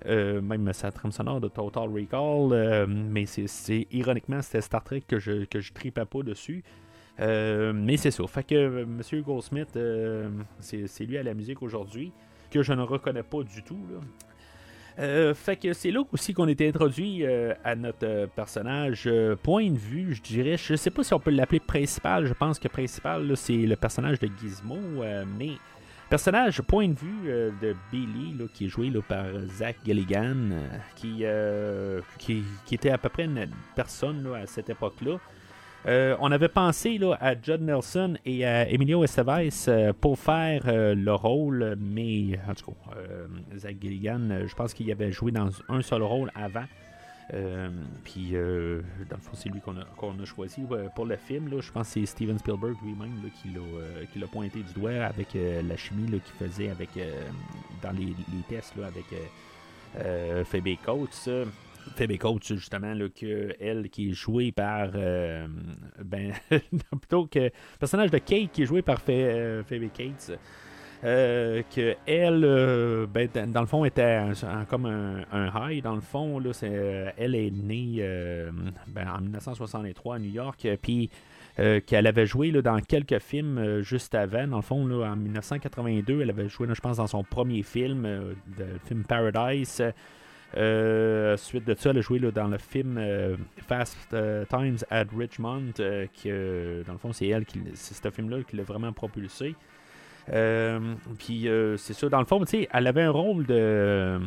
même 0.05 0.71
sa 0.73 0.91
trame 0.91 1.13
sonore 1.13 1.41
de 1.41 1.49
Total 1.49 1.89
Recall. 1.89 2.87
mais 2.89 3.25
c'est, 3.27 3.87
ironiquement, 3.91 4.43
c'était 4.43 4.61
Star 4.61 4.85
Trek 4.85 5.03
que 5.07 5.19
je, 5.19 5.45
que 5.45 5.59
tripais 5.73 6.05
pas 6.05 6.23
dessus. 6.23 6.63
Mais 7.19 7.97
c'est 7.97 8.11
ça. 8.11 8.27
Fait 8.27 8.45
que 8.45 8.83
M. 8.83 9.23
Goldsmith, 9.23 9.79
c'est 10.61 11.05
lui 11.05 11.17
à 11.17 11.23
la 11.23 11.35
musique 11.35 11.63
aujourd'hui, 11.63 12.13
que 12.51 12.63
je 12.63 12.73
ne 12.73 12.83
reconnais 12.83 13.23
pas 13.23 13.43
du 13.43 13.63
tout. 13.63 13.81
Là. 13.91 14.01
Euh, 15.01 15.35
fait 15.35 15.57
que 15.57 15.73
c'est 15.73 15.91
là 15.91 16.03
aussi 16.13 16.35
qu'on 16.35 16.47
était 16.47 16.69
introduit 16.69 17.25
euh, 17.25 17.55
à 17.65 17.75
notre 17.75 18.05
euh, 18.05 18.27
personnage 18.27 19.09
point 19.43 19.71
de 19.71 19.79
vue, 19.79 20.15
je 20.15 20.21
dirais. 20.21 20.57
Je 20.59 20.75
sais 20.75 20.91
pas 20.91 21.03
si 21.03 21.15
on 21.15 21.21
peut 21.21 21.31
l'appeler 21.31 21.61
principal. 21.61 22.27
Je 22.27 22.35
pense 22.35 22.59
que 22.59 22.69
principal, 22.69 23.35
c'est 23.37 23.57
le 23.57 23.77
personnage 23.77 24.19
de 24.19 24.29
Gizmo. 24.41 24.77
mais 25.39 25.53
personnage 26.11 26.61
point 26.63 26.89
de 26.89 26.99
vue 26.99 27.53
de 27.63 27.75
Billy, 27.91 28.35
là, 28.39 28.45
qui 28.53 28.67
est 28.67 28.69
joué 28.69 28.91
là, 28.91 29.01
par 29.01 29.25
Zach 29.47 29.77
Galligan, 29.87 30.51
qui, 30.97 31.25
qui, 32.19 32.43
qui 32.67 32.75
était 32.75 32.91
à 32.91 32.99
peu 32.99 33.09
près 33.09 33.25
une 33.25 33.49
personne 33.75 34.25
là, 34.25 34.39
à 34.39 34.47
cette 34.47 34.69
époque-là. 34.69 35.19
Euh, 35.87 36.17
on 36.21 36.31
avait 36.31 36.49
pensé 36.49 36.99
là, 36.99 37.17
à 37.21 37.35
Judd 37.41 37.63
Nelson 37.63 38.17
et 38.27 38.45
à 38.45 38.69
Emilio 38.69 39.03
Estevez 39.03 39.49
euh, 39.69 39.93
pour 39.99 40.19
faire 40.19 40.65
euh, 40.67 40.95
le 40.95 41.15
rôle, 41.15 41.77
mais 41.81 42.39
en 42.49 42.55
tout 42.55 42.73
cas, 42.73 43.57
Zach 43.57 43.77
Gilligan, 43.81 44.47
je 44.47 44.55
pense 44.55 44.75
qu'il 44.75 44.91
avait 44.93 45.11
joué 45.11 45.33
dans 45.33 45.49
un 45.69 45.81
seul 45.81 46.03
rôle 46.03 46.31
avant. 46.35 46.67
Puis, 48.03 48.33
dans 48.33 49.17
le 49.17 49.23
fond, 49.23 49.31
c'est 49.35 49.51
lui 49.51 49.61
qu'on 49.61 49.77
a, 49.77 50.25
choisi 50.25 50.63
pour 50.97 51.07
le 51.07 51.17
film. 51.17 51.49
Là. 51.49 51.61
Je 51.61 51.71
pense 51.71 51.87
que 51.87 52.01
c'est 52.01 52.07
Steven 52.07 52.37
Spielberg 52.41 52.75
lui-même 52.83 53.31
qui, 53.41 54.19
l'a, 54.19 54.27
pointé 54.27 54.65
du 54.65 54.73
doigt 54.75 55.05
avec 55.05 55.29
la 55.35 55.77
chimie 55.77 56.07
qu'il 56.11 56.49
faisait 56.49 56.71
avec, 56.71 56.89
dans 57.83 57.93
les, 57.93 58.15
tests 58.49 58.75
avec 58.79 59.07
Phoebe 60.45 60.77
Coates. 60.85 61.29
Phoebe 61.97 62.17
Coates, 62.19 62.55
justement, 62.55 62.95
là, 62.95 63.09
que 63.09 63.55
elle 63.61 63.89
qui 63.91 64.11
est 64.11 64.13
jouée 64.13 64.53
par. 64.53 64.91
euh, 64.95 65.47
ben, 66.03 66.33
plutôt 67.01 67.27
que. 67.27 67.39
Le 67.41 67.51
personnage 67.79 68.11
de 68.11 68.19
Kate 68.19 68.51
qui 68.53 68.63
est 68.63 68.67
joué 68.67 68.83
par 68.83 69.01
euh, 69.09 69.63
Phoebe 69.65 69.91
Cates. 69.93 70.33
euh, 71.05 71.63
que 71.75 71.95
elle, 72.07 73.07
ben, 73.07 73.29
dans 73.51 73.61
le 73.61 73.67
fond, 73.67 73.85
était 73.85 74.23
comme 74.69 74.87
un, 74.87 75.25
un 75.33 75.71
high. 75.71 75.83
Dans 75.83 75.95
le 75.95 76.01
fond, 76.01 76.39
là, 76.39 76.53
elle 77.17 77.35
est 77.35 77.51
née 77.51 78.03
ben, 78.89 79.09
en 79.09 79.21
1963 79.21 80.17
à 80.17 80.19
New 80.19 80.31
York. 80.31 80.67
Puis 80.81 81.11
qu'elle 81.87 82.07
avait 82.07 82.27
joué 82.27 82.51
là, 82.51 82.63
dans 82.63 82.81
quelques 82.81 83.19
films 83.19 83.81
juste 83.83 84.15
avant. 84.15 84.47
Dans 84.47 84.57
le 84.57 84.63
fond, 84.63 84.87
là, 84.87 85.11
en 85.11 85.17
1982, 85.17 86.23
elle 86.23 86.31
avait 86.31 86.49
joué, 86.49 86.67
je 86.73 86.81
pense, 86.81 86.97
dans 86.97 87.07
son 87.07 87.25
premier 87.25 87.63
film, 87.63 88.07
le 88.59 88.79
film 88.87 89.05
Paradise. 89.05 89.83
Euh, 90.57 91.37
suite 91.37 91.65
de 91.65 91.75
ça, 91.75 91.91
elle 91.91 91.99
a 91.99 92.01
joué 92.01 92.19
là, 92.19 92.31
dans 92.31 92.49
le 92.49 92.59
film 92.59 92.97
euh, 92.99 93.37
Fast 93.69 93.97
euh, 94.13 94.45
Times 94.47 94.79
at 94.91 95.05
Richmond, 95.17 95.73
dans 95.79 96.93
le 96.93 96.99
fond, 96.99 97.13
c'est 97.13 97.29
elle 97.29 97.45
qui, 97.45 97.61
c'est 97.75 97.95
ce 97.95 98.11
film-là 98.11 98.43
qui 98.43 98.57
l'a 98.57 98.65
vraiment 98.65 98.93
propulsé. 98.93 99.55
Puis 100.27 101.49
c'est 101.77 101.95
ça, 101.95 102.09
dans 102.09 102.21
le 102.21 102.27
fond, 102.27 102.45
elle 102.53 102.87
avait 102.87 103.03
un 103.03 103.11
rôle 103.11 103.47
de, 103.47 104.21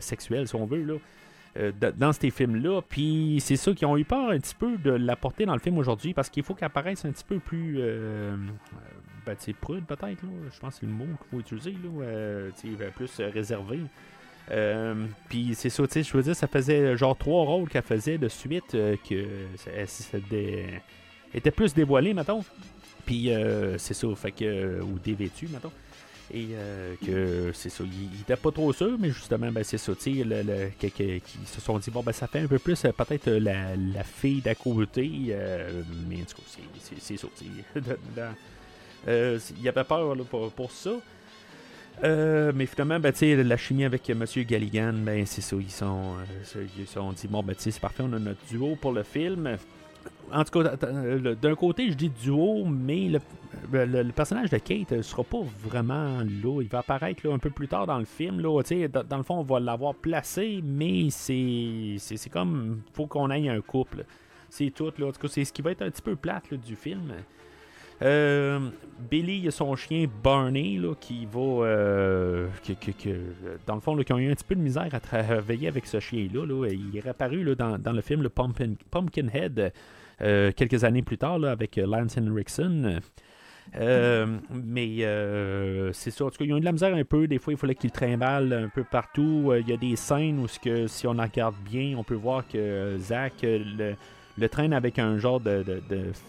sexuel, 0.00 0.48
si 0.48 0.54
on 0.54 0.66
veut, 0.66 0.82
là, 0.82 1.72
dans 1.96 2.12
ces 2.12 2.30
films-là. 2.30 2.82
Puis 2.88 3.38
c'est 3.40 3.56
ça 3.56 3.72
qui 3.72 3.84
ont 3.86 3.96
eu 3.96 4.04
peur 4.04 4.30
un 4.30 4.38
petit 4.38 4.54
peu 4.54 4.76
de 4.78 4.90
l'apporter 4.90 5.46
dans 5.46 5.54
le 5.54 5.60
film 5.60 5.78
aujourd'hui 5.78 6.12
parce 6.12 6.28
qu'il 6.28 6.42
faut 6.42 6.54
qu'elle 6.54 6.66
apparaisse 6.66 7.04
un 7.04 7.12
petit 7.12 7.24
peu 7.24 7.38
plus. 7.38 7.80
Ben, 9.26 9.36
prude 9.52 9.84
peut-être, 9.84 10.20
je 10.54 10.60
pense 10.60 10.74
que 10.74 10.80
c'est 10.80 10.86
le 10.86 10.92
mot 10.92 11.04
qu'il 11.04 11.26
faut 11.30 11.40
utiliser, 11.40 11.72
là, 11.72 12.02
euh, 12.04 12.50
sais, 12.68 12.68
plus 12.92 13.10
euh, 13.20 13.28
réservé. 13.32 13.80
Euh, 14.52 15.06
puis 15.28 15.54
c'est 15.56 15.70
ça, 15.70 15.82
je 15.92 16.16
veux 16.16 16.22
dire, 16.22 16.36
ça 16.36 16.46
faisait 16.46 16.96
genre 16.96 17.16
trois 17.16 17.44
rôles 17.44 17.68
qu'elle 17.68 17.82
faisait 17.82 18.16
de 18.16 18.28
suite 18.28 18.74
euh, 18.76 18.96
que 19.08 19.26
elle 19.74 19.88
ça 19.88 20.18
dé- 20.30 20.80
était 21.34 21.50
plus 21.50 21.74
dévoilée, 21.74 22.14
mettons. 22.14 22.44
Puis 23.04 23.32
euh, 23.32 23.76
c'est 23.78 23.94
ça, 23.94 24.06
fait 24.14 24.30
que. 24.32 24.44
euh, 24.44 24.82
ou 24.82 24.98
dévêtue, 25.00 25.48
mettons. 25.48 25.72
Et 26.32 26.48
euh, 26.54 26.94
que 27.06 27.52
c'est 27.54 27.68
ça, 27.70 27.84
il 27.84 28.20
était 28.20 28.34
pas 28.36 28.50
trop 28.50 28.72
sûr, 28.72 28.96
mais 28.98 29.10
justement, 29.10 29.50
ben, 29.52 29.62
c'est 29.62 29.78
ça, 29.78 29.94
tu 29.94 30.00
sais, 30.18 30.24
le- 30.24 30.42
le- 30.42 30.70
que- 30.80 30.88
que- 30.88 31.18
qui 31.18 31.38
se 31.44 31.60
sont 31.60 31.78
dit, 31.78 31.90
bon, 31.92 32.02
ben, 32.02 32.10
ça 32.10 32.26
fait 32.26 32.40
un 32.40 32.48
peu 32.48 32.58
plus 32.58 32.84
euh, 32.84 32.90
peut-être 32.90 33.28
euh, 33.28 33.38
la, 33.38 33.76
la 33.76 34.02
fille 34.02 34.40
d'à 34.40 34.56
euh, 35.30 35.82
mais 36.08 36.16
en 36.16 36.24
tout 36.24 36.36
cas, 36.36 36.42
c'est- 36.46 36.62
ça, 37.16 37.28
tu 37.36 37.44
sais, 37.44 37.50
euh, 38.18 38.30
il 39.06 39.68
avait 39.68 39.84
peur 39.84 40.16
pour, 40.30 40.50
pour 40.52 40.70
ça. 40.70 40.92
Euh, 42.04 42.52
mais 42.54 42.66
finalement, 42.66 43.00
ben, 43.00 43.12
la 43.22 43.56
chimie 43.56 43.84
avec 43.84 44.08
M. 44.10 44.24
Galligan, 44.46 44.92
ben, 44.92 45.24
c'est 45.24 45.40
ça, 45.40 45.56
ils 45.58 45.70
sont, 45.70 46.14
euh, 46.56 46.64
ils 46.78 46.86
sont 46.86 47.12
dit, 47.12 47.26
bon, 47.26 47.42
ben, 47.42 47.54
c'est 47.58 47.78
parfait, 47.80 48.02
on 48.06 48.12
a 48.12 48.18
notre 48.18 48.44
duo 48.50 48.76
pour 48.76 48.92
le 48.92 49.02
film. 49.02 49.56
en 50.30 50.44
tout 50.44 50.60
cas, 50.62 50.76
euh, 50.84 51.34
d'un 51.34 51.54
côté, 51.54 51.90
je 51.90 51.94
dis 51.96 52.10
duo, 52.10 52.64
mais 52.66 53.08
le, 53.08 53.20
le- 53.86 54.02
le 54.02 54.12
personnage 54.12 54.50
de 54.50 54.58
Kate 54.58 54.90
ne 54.92 55.00
sera 55.00 55.24
pas 55.24 55.40
vraiment 55.64 56.18
là. 56.20 56.60
Il 56.60 56.68
va 56.68 56.80
apparaître 56.80 57.26
un 57.30 57.38
peu 57.38 57.48
plus 57.48 57.66
tard 57.68 57.86
dans 57.86 57.98
le 57.98 58.04
film. 58.04 58.40
Là, 58.40 58.60
dans, 59.08 59.16
le 59.16 59.22
fond, 59.22 59.36
on 59.38 59.42
va 59.42 59.58
l'avoir 59.58 59.94
placé, 59.94 60.60
mais 60.62 61.08
c'est, 61.08 61.96
comme. 62.30 62.82
faut 62.92 63.06
qu'on 63.06 63.30
aille 63.30 63.48
un 63.48 63.62
couple. 63.62 64.04
C'est 64.50 64.70
tout. 64.70 64.92
Là. 64.98 65.06
En 65.06 65.12
tout 65.12 65.20
cas, 65.20 65.28
c'est 65.28 65.44
ce 65.46 65.52
qui 65.52 65.62
va 65.62 65.70
être 65.70 65.80
un 65.82 65.90
petit 65.90 66.02
peu 66.02 66.14
plate 66.14 66.52
du 66.52 66.76
film. 66.76 67.14
Euh, 68.02 68.60
Billy, 69.10 69.38
il 69.38 69.48
a 69.48 69.50
son 69.50 69.74
chien 69.76 70.06
Barney 70.22 70.78
là, 70.78 70.94
qui 70.98 71.26
va. 71.26 71.40
euh, 71.40 72.48
dans 73.66 73.74
le 73.74 73.80
fond, 73.80 73.96
qui 73.96 74.12
ont 74.12 74.18
eu 74.18 74.30
un 74.30 74.34
petit 74.34 74.44
peu 74.44 74.54
de 74.54 74.60
misère 74.60 74.88
à 74.92 75.00
travailler 75.00 75.68
avec 75.68 75.86
ce 75.86 76.00
chien-là. 76.00 76.46
là. 76.46 76.68
Il 76.68 76.96
est 76.96 77.00
réapparu 77.00 77.56
dans, 77.56 77.92
le 77.92 78.00
film 78.00 78.22
le 78.22 78.28
Pumpkin, 78.28 78.74
Pumpkinhead 78.90 79.72
euh, 80.22 80.52
quelques 80.52 80.84
années 80.84 81.02
plus 81.02 81.18
tard 81.18 81.42
avec 81.44 81.76
Lance 81.76 82.18
Henriksen. 82.18 83.00
Mais 83.74 84.98
c'est 85.92 86.10
ça. 86.10 86.24
En 86.24 86.30
tout 86.30 86.38
cas, 86.38 86.44
ils 86.44 86.52
ont 86.52 86.58
eu 86.58 86.60
de 86.60 86.64
la 86.64 86.72
misère 86.72 86.94
un 86.94 87.04
peu. 87.04 87.26
Des 87.26 87.38
fois, 87.38 87.52
il 87.52 87.58
fallait 87.58 87.74
qu'ils 87.74 87.90
le 87.90 87.94
trimballent 87.94 88.52
un 88.52 88.68
peu 88.68 88.84
partout. 88.84 89.52
Il 89.58 89.68
y 89.68 89.72
a 89.72 89.76
des 89.76 89.96
scènes 89.96 90.38
où, 90.38 90.48
si 90.48 91.06
on 91.06 91.12
regarde 91.12 91.56
bien, 91.64 91.96
on 91.96 92.04
peut 92.04 92.14
voir 92.14 92.46
que 92.46 92.96
Zach 92.98 93.34
le, 93.42 93.94
le 94.38 94.48
traîne 94.48 94.72
avec 94.72 94.98
un 94.98 95.16
genre 95.18 95.40
de, 95.40 95.62
de- 95.62 95.80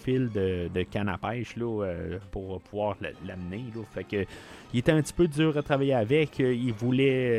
fil 0.04 0.30
de, 0.32 0.70
de 0.74 0.84
canne 0.84 1.10
à 1.10 1.18
pêche 1.18 1.56
là, 1.58 1.84
euh, 1.84 2.20
pour 2.32 2.62
pouvoir 2.62 2.96
l'amener. 3.26 3.66
Fait 3.94 4.04
que 4.04 4.26
il 4.74 4.80
était 4.80 4.92
un 4.92 5.02
petit 5.02 5.14
peu 5.14 5.28
dur 5.28 5.58
à 5.58 5.62
travailler 5.62 5.94
avec. 5.94 6.40
Il 6.40 6.74
voulait 6.74 7.30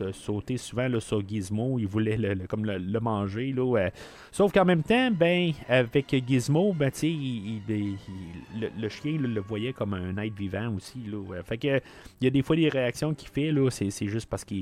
euh, 0.00 0.12
sauter 0.12 0.56
souvent 0.56 0.88
sur 1.00 1.26
Gizmo. 1.26 1.78
Il 1.78 1.86
voulait 1.86 2.16
le, 2.16 2.46
comme 2.48 2.64
le, 2.64 2.76
le 2.78 3.00
manger. 3.00 3.52
Là. 3.52 3.90
Sauf 4.32 4.52
qu'en 4.52 4.64
même 4.64 4.82
temps, 4.82 5.10
ben, 5.12 5.52
avec 5.68 6.12
Gizmo, 6.26 6.72
ben, 6.72 6.90
il- 7.02 7.62
il- 7.68 8.70
le, 8.80 8.88
chien 8.88 9.16
le 9.18 9.40
voyait 9.40 9.72
comme 9.72 9.94
un 9.94 10.16
être 10.18 10.34
vivant 10.34 10.74
aussi. 10.74 10.98
Là. 11.06 11.42
Fait 11.44 11.56
que 11.58 11.80
il 12.20 12.24
y 12.24 12.26
a 12.26 12.30
des 12.30 12.42
fois 12.42 12.56
des 12.56 12.68
réactions 12.68 13.14
qu'il 13.14 13.28
fait, 13.28 13.52
c'est, 13.70 14.06
juste 14.08 14.28
parce 14.28 14.44
qu'il 14.44 14.58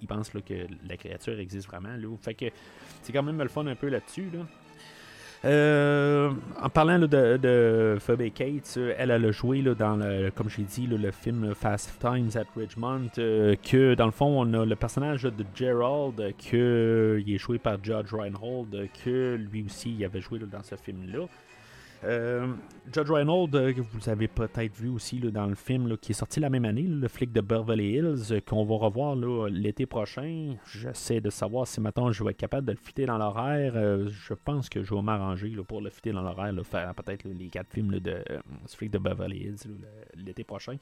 il 0.00 0.06
pense 0.08 0.30
que 0.30 0.54
la 0.88 0.96
créature 0.96 1.38
existe 1.40 1.66
vraiment. 1.66 1.90
Fait 2.20 2.34
que 2.34 2.46
c'est 3.02 3.12
quand 3.12 3.22
même 3.22 3.38
le 3.38 3.48
fun 3.48 3.66
un 3.66 3.74
peu 3.74 3.88
là-dessus. 3.88 4.28
Là. 4.32 4.40
Euh, 5.44 6.32
en 6.60 6.68
parlant 6.68 6.98
de, 6.98 7.06
de 7.06 7.96
Phoebe 8.00 8.32
Cates, 8.34 8.74
euh, 8.76 8.94
elle, 8.98 9.12
a 9.12 9.30
joué 9.30 9.62
dans, 9.62 9.96
le, 9.96 10.30
comme 10.30 10.48
j'ai 10.50 10.62
dit, 10.62 10.86
le 10.86 11.10
film 11.12 11.54
Fast 11.54 11.96
Times 12.00 12.30
at 12.34 12.46
Ridgemont, 12.56 13.08
euh, 13.18 13.54
que 13.62 13.94
dans 13.94 14.06
le 14.06 14.12
fond, 14.12 14.26
on 14.26 14.52
a 14.54 14.64
le 14.64 14.76
personnage 14.76 15.22
de 15.22 15.44
Gerald, 15.54 16.34
que 16.50 17.22
il 17.24 17.34
est 17.34 17.38
joué 17.38 17.58
par 17.58 17.82
Judge 17.82 18.12
Reinhold, 18.12 18.88
que 19.04 19.36
lui 19.36 19.64
aussi, 19.64 19.94
il 19.96 20.04
avait 20.04 20.20
joué 20.20 20.40
dans 20.40 20.62
ce 20.62 20.74
film-là. 20.74 21.26
Euh, 22.04 22.54
Judge 22.92 23.10
Reinhold, 23.10 23.54
euh, 23.56 23.72
que 23.72 23.80
vous 23.80 24.08
avez 24.08 24.28
peut-être 24.28 24.74
vu 24.76 24.88
aussi 24.88 25.18
dans 25.18 25.46
le 25.46 25.54
film 25.54 25.96
qui 25.98 26.12
est 26.12 26.14
sorti 26.14 26.38
la 26.38 26.48
même 26.48 26.64
année, 26.64 26.82
le 26.82 27.08
flic 27.08 27.32
de 27.32 27.40
Beverly 27.40 27.96
Hills, 27.96 28.32
euh, 28.32 28.40
qu'on 28.40 28.64
va 28.64 28.76
revoir 28.76 29.16
l'été 29.48 29.84
prochain. 29.86 30.54
J'essaie 30.70 31.20
de 31.20 31.30
savoir 31.30 31.66
si 31.66 31.80
maintenant 31.80 32.12
je 32.12 32.22
vais 32.22 32.30
être 32.30 32.36
capable 32.36 32.66
de 32.66 32.72
le 32.72 32.78
fitter 32.78 33.06
dans 33.06 33.18
l'horaire. 33.18 33.74
Je 34.08 34.34
pense 34.34 34.68
que 34.68 34.82
je 34.82 34.94
vais 34.94 35.02
m'arranger 35.02 35.50
pour 35.66 35.80
le 35.80 35.90
fitter 35.90 36.12
dans 36.12 36.22
l'horaire, 36.22 36.54
faire 36.64 36.94
peut-être 36.94 37.24
les 37.24 37.48
quatre 37.48 37.72
films 37.72 37.98
de 37.98 38.22
ce 38.66 38.76
flic 38.76 38.90
de 38.90 38.98
Beverly 38.98 39.38
Hills 39.38 39.78
l'été 40.14 40.44
prochain. 40.44 40.76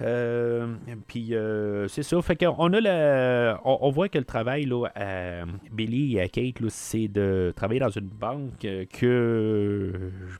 Euh, 0.00 0.74
puis 1.06 1.34
euh, 1.34 1.86
c'est 1.88 2.02
ça. 2.02 2.20
Fait 2.22 2.36
qu'on 2.36 2.72
a 2.72 2.80
le, 2.80 3.54
on, 3.64 3.90
voit 3.90 4.08
que 4.08 4.18
le 4.18 4.24
travail 4.24 4.64
là, 4.64 4.86
à 4.94 5.44
Billy 5.72 6.16
et 6.16 6.22
à 6.22 6.28
Kate, 6.28 6.56
c'est 6.68 7.08
de 7.08 7.52
travailler 7.54 7.80
dans 7.80 7.90
une 7.90 8.08
banque 8.08 8.64
euh, 8.64 8.84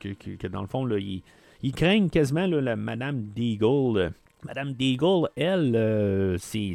que, 0.01 0.09
que, 0.13 0.47
dans 0.49 0.61
le 0.61 0.67
fond, 0.67 0.85
là, 0.85 0.97
ils, 0.99 1.73
craignent 1.73 2.11
quasiment 2.11 2.47
la 2.47 2.77
Madame 2.77 3.27
Deagle. 3.35 4.13
Madame 4.45 4.73
Deagle, 4.75 5.29
elle, 5.37 5.75
euh, 5.77 6.37
c'est. 6.39 6.75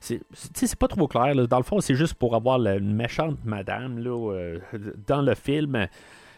c'est- 0.00 0.76
pas 0.76 0.88
trop 0.88 1.06
clair. 1.06 1.34
Dans 1.46 1.58
le 1.58 1.62
fond, 1.62 1.80
c'est 1.80 1.94
juste 1.94 2.14
pour 2.14 2.34
avoir 2.34 2.58
la 2.58 2.80
méchante 2.80 3.38
madame 3.44 3.98
là, 3.98 4.32
euh, 4.32 4.58
dans 5.06 5.22
le 5.22 5.34
film. 5.34 5.86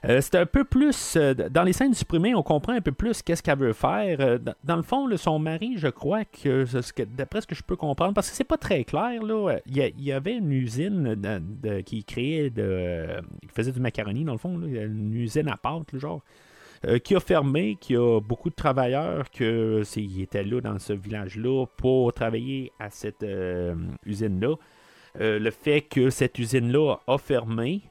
Euh, 0.04 0.20
c'est 0.20 0.36
un 0.36 0.46
peu 0.46 0.64
plus. 0.64 1.16
euh, 1.16 1.34
dans 1.34 1.62
les 1.62 1.72
scènes 1.72 1.94
supprimées, 1.94 2.34
on 2.34 2.42
comprend 2.42 2.72
un 2.72 2.80
peu 2.80 2.92
plus 2.92 3.22
qu'est-ce 3.22 3.42
qu'elle 3.42 3.58
veut 3.58 3.72
faire. 3.72 4.18
Euh, 4.20 4.38
dans, 4.64 4.76
le 4.76 4.82
fond, 4.82 5.08
son 5.16 5.38
mari, 5.38 5.74
je 5.76 5.88
crois 5.88 6.24
que, 6.24 6.64
d'après 7.16 7.40
ce 7.40 7.46
que 7.46 7.54
je 7.54 7.62
peux 7.62 7.76
comprendre, 7.76 8.14
parce 8.14 8.30
que 8.30 8.36
c'est 8.36 8.44
pas 8.44 8.58
très 8.58 8.84
clair, 8.84 9.22
là, 9.22 9.58
il 9.66 9.92
y, 9.98 10.12
avait 10.12 10.36
une 10.36 10.52
usine 10.52 11.16
qui 11.84 12.04
créait 12.04 12.50
de. 12.50 13.20
qui 13.42 13.48
faisait 13.48 13.72
du 13.72 13.80
macaroni, 13.80 14.24
dans 14.24 14.32
le 14.32 14.38
fond, 14.38 14.60
une 14.60 15.14
usine 15.14 15.48
à 15.48 15.56
pâte, 15.56 15.92
là, 15.92 15.98
genre. 15.98 16.22
qui 17.02 17.16
a 17.16 17.20
fermé, 17.20 17.76
qui 17.80 17.96
a 17.96 18.20
beaucoup 18.20 18.50
de 18.50 18.54
travailleurs 18.54 19.30
que 19.30 19.82
ils 19.96 20.22
étaient 20.22 20.44
là 20.44 20.60
dans 20.60 20.78
ce 20.78 20.92
village-là 20.92 21.66
pour 21.76 22.12
travailler 22.12 22.72
à 22.78 22.90
cette 22.90 23.26
usine-là. 24.06 24.54
Le 25.18 25.50
fait 25.50 25.82
que 25.82 26.10
cette 26.10 26.38
usine-là 26.38 26.96
a 27.06 27.18
fermé, 27.18 27.82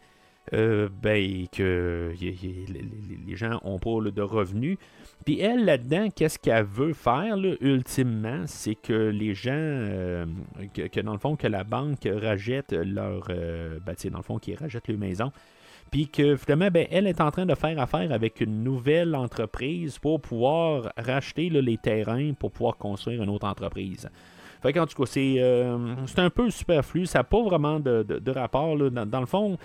euh, 0.54 0.88
ben, 1.02 1.48
que 1.52 2.14
les, 2.20 3.36
gens 3.36 3.60
n'ont 3.64 3.80
pas 3.80 4.10
de 4.10 4.22
revenus. 4.22 4.78
Puis 5.26 5.40
elle, 5.42 5.66
là-dedans, 5.66 6.08
qu'est-ce 6.16 6.40
qu'elle 6.40 6.66
veut 6.66 6.94
faire, 6.94 7.36
là, 7.36 7.56
ultimement, 7.60 8.44
c'est 8.46 8.76
que 8.76 9.10
les 9.10 9.34
gens, 9.34 9.52
euh, 9.54 10.26
que, 10.74 11.02
dans 11.02 11.12
le 11.12 11.20
fond, 11.20 11.36
que 11.36 11.48
la 11.48 11.64
banque 11.64 12.08
rachète 12.10 12.72
leur, 12.72 13.28
euh, 13.30 13.80
ben, 13.86 13.96
dans 14.10 14.20
le 14.20 14.24
fond, 14.24 14.38
qu'ils 14.38 14.56
rachètent 14.56 14.88
leur 14.88 14.98
maison. 14.98 15.32
Puis 15.92 16.08
que 16.08 16.36
finalement, 16.36 16.70
ben, 16.72 16.88
elle 16.92 17.08
est 17.08 17.22
en 17.22 17.32
train 17.32 17.46
de 17.46 17.56
faire 17.56 17.80
affaire 17.80 18.12
avec 18.12 18.42
une 18.42 18.64
nouvelle 18.64 19.16
entreprise 19.16 20.00
pour 20.00 20.22
pouvoir 20.22 20.92
racheter 20.98 21.50
les 21.50 21.78
terrains 21.78 22.34
pour 22.34 22.52
pouvoir 22.52 22.78
construire 22.78 23.24
une 23.24 23.30
autre 23.30 23.48
entreprise. 23.48 24.10
Fait 24.62 24.74
tout 24.74 24.86
cas, 24.86 25.06
c'est 25.06 25.36
euh, 25.38 25.96
un 26.18 26.30
peu 26.30 26.50
superflu. 26.50 27.06
Ça 27.06 27.20
n'a 27.20 27.24
pas 27.24 27.42
vraiment 27.42 27.80
de, 27.80 28.32
rapport. 28.32 28.76
dans 28.78 29.20
le 29.20 29.26
fond, 29.26 29.58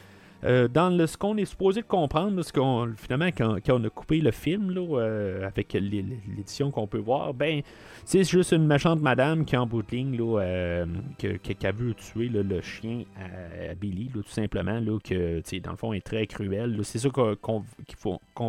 euh, 0.45 0.69
dans 0.69 0.91
le, 0.91 1.07
ce 1.07 1.17
qu'on 1.17 1.37
est 1.37 1.45
supposé 1.45 1.83
comprendre, 1.83 2.43
ce 2.43 2.53
qu'on, 2.53 2.93
finalement, 2.97 3.27
quand, 3.27 3.57
quand 3.65 3.81
on 3.81 3.85
a 3.85 3.91
coupé 3.91 4.21
le 4.21 4.31
film 4.31 4.71
là, 4.71 4.99
euh, 4.99 5.47
avec 5.47 5.73
l'é- 5.75 6.05
l'édition 6.37 6.71
qu'on 6.71 6.87
peut 6.87 6.99
voir, 6.99 7.35
ben, 7.35 7.63
c'est 8.05 8.25
juste 8.25 8.53
une 8.53 8.67
méchante 8.67 9.01
madame 9.01 9.45
qui, 9.45 9.57
en 9.57 9.67
bout 9.67 9.83
de 9.83 9.91
ligne, 9.91 10.17
là, 10.17 10.85
qui 11.19 11.67
a 11.67 11.73
vu 11.73 11.95
tuer 11.95 12.29
le 12.29 12.61
chien 12.61 13.05
à, 13.17 13.75
Billy, 13.75 14.09
tout 14.13 14.23
simplement, 14.27 14.81
que, 15.03 15.61
dans 15.61 15.71
le 15.71 15.77
fond, 15.77 15.93
est 15.93 16.05
très 16.05 16.27
cruel. 16.27 16.79
C'est 16.83 16.99
ça 16.99 17.09
qu'on, 17.11 17.65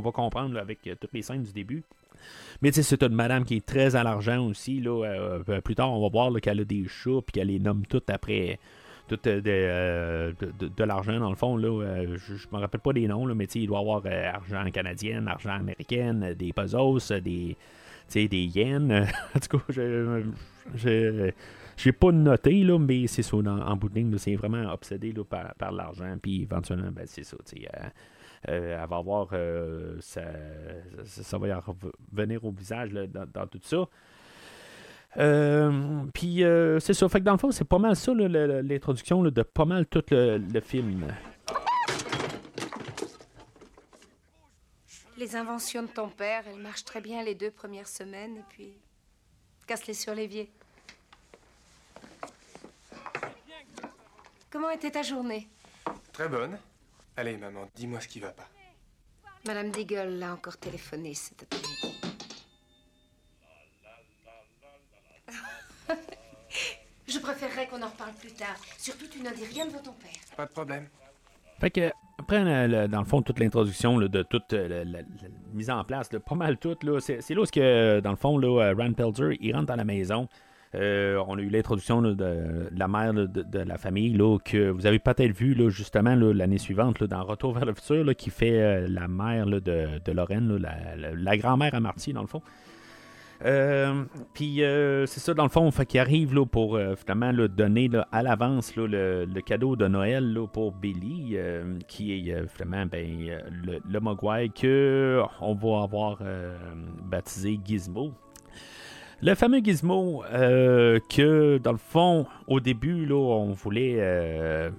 va 0.02 0.12
comprendre 0.12 0.58
avec 0.58 0.80
euh, 0.88 0.96
toutes 1.00 1.14
les 1.14 1.22
scènes 1.22 1.44
du 1.44 1.54
début. 1.54 1.84
Mais 2.62 2.72
c'est 2.72 3.04
une 3.04 3.14
madame 3.14 3.44
qui 3.44 3.58
est 3.58 3.66
très 3.66 3.96
à 3.96 4.04
l'argent 4.04 4.46
aussi. 4.48 4.80
Là, 4.80 5.04
euh, 5.04 5.62
plus 5.62 5.76
tard, 5.76 5.92
on 5.92 6.02
va 6.02 6.10
voir 6.10 6.32
qu'elle 6.42 6.62
a 6.62 6.64
des 6.66 6.86
chats 6.88 7.22
puis 7.26 7.34
qu'elle 7.34 7.48
les 7.48 7.60
nomme 7.60 7.86
toutes 7.86 8.10
après 8.10 8.60
tout 9.08 9.20
euh, 9.28 9.42
de, 9.42 9.50
euh, 9.50 10.32
de- 10.40 10.52
de- 10.60 10.68
de 10.76 10.84
l'argent 10.84 11.20
dans 11.20 11.30
le 11.30 11.36
fond. 11.36 11.58
Là, 11.58 11.68
Euh, 11.84 12.18
je 12.18 12.34
ne 12.34 12.38
me 12.56 12.58
rappelle 12.62 12.80
pas 12.82 12.94
des 12.94 13.08
noms, 13.08 13.26
là, 13.26 13.36
mais 13.36 13.46
il 13.46 13.68
doit 13.68 13.80
y 13.80 13.82
avoir 13.82 14.04
argent 14.06 14.70
canadien, 14.72 15.26
argent 15.28 15.52
américain, 15.54 16.22
euh, 16.24 16.34
des 16.34 16.54
pesos, 16.54 17.12
des, 17.22 17.58
des 18.14 18.44
yens. 18.46 18.92
en 19.36 19.40
tout 19.40 19.58
cas, 19.58 19.64
je 19.70 20.24
je- 20.76 21.32
j'ai 21.76 21.92
pas 21.92 22.12
noté, 22.12 22.64
là, 22.64 22.78
mais 22.80 23.08
c'est 23.08 23.24
ça, 23.24 23.36
en 23.38 23.76
bout 23.76 23.90
de 23.90 23.96
ligne, 23.96 24.18
c'est 24.18 24.36
vraiment 24.36 24.72
obsédé 24.72 25.12
là, 25.12 25.24
par, 25.24 25.54
par 25.56 25.72
l'argent. 25.72 26.16
Puis 26.22 26.44
éventuellement, 26.44 26.92
ben, 26.92 27.06
c'est 27.08 27.24
ça. 27.24 27.36
elle 28.44 28.86
va 28.90 28.98
avoir. 28.98 29.30
ça, 30.00 30.22
ça, 31.04 31.24
ça 31.24 31.38
va 31.38 31.48
y 31.48 31.54
revenir 31.54 32.44
au 32.46 32.52
visage 32.52 32.92
là, 32.94 33.08
dans, 33.08 33.26
dans 33.34 33.48
tout 33.48 33.60
ça. 33.64 33.86
Euh, 35.18 36.04
puis 36.14 36.44
euh, 36.44 36.80
c'est 36.80 36.94
ça. 36.94 37.08
Fait 37.08 37.20
que 37.20 37.26
dans 37.26 37.34
le 37.34 37.38
fond, 37.38 37.52
c'est 37.52 37.64
pas 37.68 37.78
mal 37.78 37.96
ça, 37.96 38.14
l'introduction 38.14 39.22
de 39.24 39.44
pas 39.44 39.66
mal 39.66 39.86
tout 39.86 40.04
le, 40.10 40.38
le 40.38 40.62
film. 40.62 41.08
Les 45.18 45.36
inventions 45.36 45.84
de 45.84 45.88
ton 45.88 46.10
père, 46.10 46.44
elles 46.48 46.60
marchent 46.60 46.84
très 46.86 47.00
bien 47.00 47.24
les 47.24 47.36
deux 47.36 47.52
premières 47.52 47.88
semaines, 47.88 48.38
et 48.38 48.44
puis 48.50 48.74
casse-les 49.68 49.94
sur 49.94 50.16
l'évier. 50.16 50.52
Comment 54.50 54.72
était 54.72 54.92
ta 54.92 55.04
journée? 55.04 55.48
Très 56.12 56.28
bonne. 56.28 56.58
Allez, 57.16 57.38
maman, 57.38 57.70
dis-moi 57.76 58.00
ce 58.00 58.08
qui 58.08 58.20
va 58.20 58.30
pas. 58.30 58.48
Madame 59.46 59.70
Deagle 59.70 60.18
l'a 60.20 60.34
encore 60.34 60.58
téléphoné 60.58 61.14
cet 61.14 61.44
après-midi. 61.44 61.73
Je 67.14 67.20
préférerais 67.20 67.68
qu'on 67.68 67.82
en 67.82 67.88
reparle 67.90 68.14
plus 68.20 68.32
tard. 68.34 68.56
Surtout, 68.78 69.06
tu 69.12 69.22
n'en 69.22 69.32
dis 69.32 69.46
rien 69.54 69.66
devant 69.66 69.80
ton 69.80 69.92
père. 69.94 70.12
Pas 70.38 70.46
de 70.46 70.52
problème. 70.52 70.86
Fait 71.60 71.70
que, 71.70 71.92
après, 72.18 72.68
le- 72.68 72.88
dans 72.88 73.00
le 73.00 73.06
fond, 73.06 73.22
toute 73.22 73.40
l'introduction 73.40 73.98
de 74.00 74.24
toute 74.24 74.54
euh, 74.54 74.68
la, 74.68 74.84
la- 74.84 75.00
la 75.02 75.28
mise 75.54 75.70
en 75.70 75.84
place, 75.84 76.12
là, 76.12 76.20
pas 76.20 76.36
mal 76.36 76.58
tout, 76.58 76.76
là, 76.84 77.00
c'est, 77.00 77.22
c'est 77.22 77.34
là 77.36 77.42
où, 77.42 77.46
ce 77.46 77.52
que, 77.52 78.00
dans 78.00 78.10
le 78.12 78.16
fond, 78.18 78.38
là, 78.38 78.62
euh, 78.72 78.76
Rand 78.78 78.94
Pelzer, 78.94 79.38
il 79.40 79.54
rentre 79.54 79.68
dans 79.68 79.76
la 79.76 79.84
maison. 79.86 80.28
Euh, 80.76 81.24
on 81.28 81.38
a 81.38 81.42
eu 81.42 81.50
l'introduction 81.50 82.02
là, 82.02 82.10
de, 82.10 82.16
de 82.16 82.70
la 82.76 82.88
mère 82.88 83.14
là, 83.14 83.28
de, 83.28 83.44
de 83.44 83.60
la 83.60 83.78
famille 83.78 84.12
là, 84.14 84.40
que 84.44 84.72
vous 84.72 84.88
avez 84.88 84.98
peut-être 84.98 85.32
vu 85.32 85.54
là, 85.54 85.70
justement 85.70 86.16
là, 86.16 86.34
l'année 86.34 86.58
suivante 86.58 87.00
là, 87.00 87.06
dans 87.06 87.24
Retour 87.24 87.54
vers 87.54 87.66
le 87.66 87.76
futur 87.76 88.04
là, 88.04 88.16
qui 88.16 88.32
fait 88.32 88.60
euh, 88.60 88.88
la 88.90 89.08
mère 89.08 89.46
là, 89.46 89.60
de, 89.60 90.00
de 90.04 90.12
Lorraine, 90.12 90.58
là, 90.58 90.76
la, 90.96 90.96
la- 90.96 91.12
la 91.16 91.38
grand-mère 91.38 91.76
à 91.76 91.80
Marty 91.80 92.12
dans 92.12 92.22
le 92.22 92.28
fond. 92.28 92.42
Euh, 93.46 94.04
Puis 94.34 94.64
euh, 94.64 95.06
c'est 95.06 95.20
ça 95.20 95.34
dans 95.34 95.44
le 95.44 95.50
fond, 95.50 95.70
fait 95.72 95.96
arrive 95.98 96.34
là, 96.34 96.46
pour 96.46 96.76
euh, 96.76 96.96
donner 97.48 97.88
là, 97.88 98.08
à 98.12 98.24
l'avance 98.24 98.76
le, 98.76 99.26
le 99.26 99.42
cadeau 99.42 99.76
de 99.76 99.88
Noël 99.88 100.38
pour 100.52 100.72
Billy, 100.72 101.38
qui 101.88 102.30
est 102.30 102.48
finalement 102.48 102.86
ben, 102.86 103.08
le, 103.66 103.80
le 103.88 104.00
Mogwai 104.00 104.50
que 104.50 105.22
on 105.42 105.54
va 105.54 105.84
avoir 105.84 106.20
baptisé 107.04 107.60
Gizmo. 107.64 108.12
Le 109.22 109.36
fameux 109.36 109.60
Gizmo 109.60 110.24
que, 110.32 111.58
dans 111.58 111.72
le 111.72 111.78
fond, 111.78 112.26
au 112.48 112.60
début, 112.60 113.06
là, 113.06 113.16
on 113.16 113.52
voulait 113.52 114.72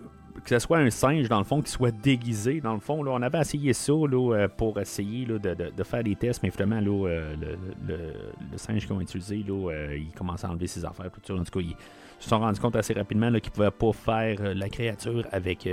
que 0.44 0.50
ce 0.50 0.58
soit 0.58 0.78
un 0.78 0.90
singe, 0.90 1.28
dans 1.28 1.38
le 1.38 1.44
fond, 1.44 1.62
qui 1.62 1.70
soit 1.70 1.90
déguisé. 1.90 2.60
Dans 2.60 2.74
le 2.74 2.80
fond, 2.80 3.02
là, 3.02 3.12
on 3.12 3.22
avait 3.22 3.40
essayé 3.40 3.72
ça 3.72 3.92
là, 3.92 4.34
euh, 4.34 4.48
pour 4.48 4.78
essayer 4.78 5.24
là, 5.24 5.38
de, 5.38 5.54
de- 5.74 5.82
faire 5.84 6.04
des 6.04 6.14
tests, 6.16 6.42
mais 6.42 6.50
finalement, 6.50 6.80
là, 6.80 7.08
euh, 7.08 7.34
le, 7.40 7.56
le- 7.88 8.58
singe 8.58 8.86
qu'ils 8.86 8.92
ont 8.94 9.00
utilisé, 9.00 9.42
là, 9.46 9.70
euh, 9.72 9.96
il 9.96 10.12
commençait 10.12 10.46
à 10.46 10.50
enlever 10.50 10.66
ses 10.66 10.84
affaires. 10.84 11.10
Tout 11.10 11.20
ça. 11.24 11.34
En 11.34 11.44
tout 11.44 11.58
cas, 11.58 11.60
ils 11.60 11.76
se 12.18 12.28
sont 12.28 12.38
rendus 12.38 12.60
compte 12.60 12.76
assez 12.76 12.92
rapidement 12.92 13.28
qu'ils 13.28 13.50
ne 13.50 13.50
pouvaient 13.50 13.70
pas 13.70 13.92
faire 13.92 14.54
la 14.54 14.68
créature 14.68 15.24
avec... 15.32 15.66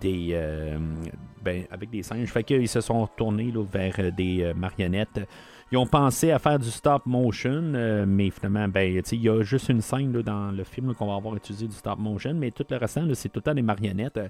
des, 0.00 0.38
ben, 1.42 1.64
avec 1.70 1.90
des 1.90 2.02
singes. 2.02 2.28
Fait 2.28 2.42
qu'ils 2.44 2.68
se 2.68 2.80
sont 2.80 3.06
tournés 3.16 3.50
là, 3.52 3.64
vers 3.72 4.12
des 4.12 4.52
marionnettes. 4.54 5.20
Ils 5.72 5.78
ont 5.78 5.86
pensé 5.86 6.30
à 6.30 6.38
faire 6.38 6.60
du 6.60 6.70
stop 6.70 7.06
motion, 7.06 7.72
euh, 7.74 8.04
mais 8.06 8.30
finalement, 8.30 8.68
ben, 8.68 9.02
il 9.10 9.20
y 9.20 9.28
a 9.28 9.42
juste 9.42 9.68
une 9.68 9.80
scène 9.80 10.12
là, 10.12 10.22
dans 10.22 10.52
le 10.52 10.62
film 10.62 10.94
qu'on 10.94 11.08
va 11.08 11.16
avoir 11.16 11.34
utilisé 11.34 11.66
du 11.66 11.74
stop 11.74 11.98
motion, 11.98 12.34
mais 12.34 12.52
tout 12.52 12.64
le 12.70 12.76
restant, 12.76 13.02
c'est 13.14 13.28
tout 13.28 13.40
le 13.40 13.42
temps 13.42 13.54
des 13.54 13.62
marionnettes. 13.62 14.16
Euh, 14.16 14.28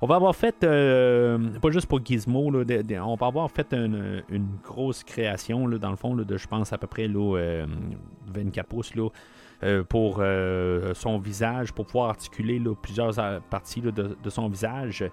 On 0.00 0.06
va 0.06 0.14
avoir 0.14 0.34
fait, 0.34 0.64
euh, 0.64 1.38
pas 1.60 1.70
juste 1.70 1.88
pour 1.88 2.02
Gizmo, 2.02 2.50
là, 2.50 2.64
on 3.04 3.16
va 3.16 3.26
avoir 3.26 3.50
fait 3.50 3.74
une, 3.74 4.22
grosse 4.64 5.04
création, 5.04 5.66
là, 5.66 5.76
dans 5.76 5.90
le 5.90 5.96
fond, 5.96 6.14
de, 6.14 6.36
je 6.36 6.46
pense, 6.46 6.72
à 6.72 6.78
peu 6.78 6.86
près 6.86 7.06
euh, 7.06 7.66
24 8.32 8.66
pouces, 8.66 8.94
là, 8.94 9.10
pour 9.90 10.22
son 10.94 11.18
visage, 11.18 11.72
pour 11.72 11.84
pouvoir 11.84 12.10
articuler 12.10 12.62
plusieurs 12.80 13.42
parties 13.50 13.82
de 13.82 14.30
son 14.30 14.48
visage. 14.48 15.04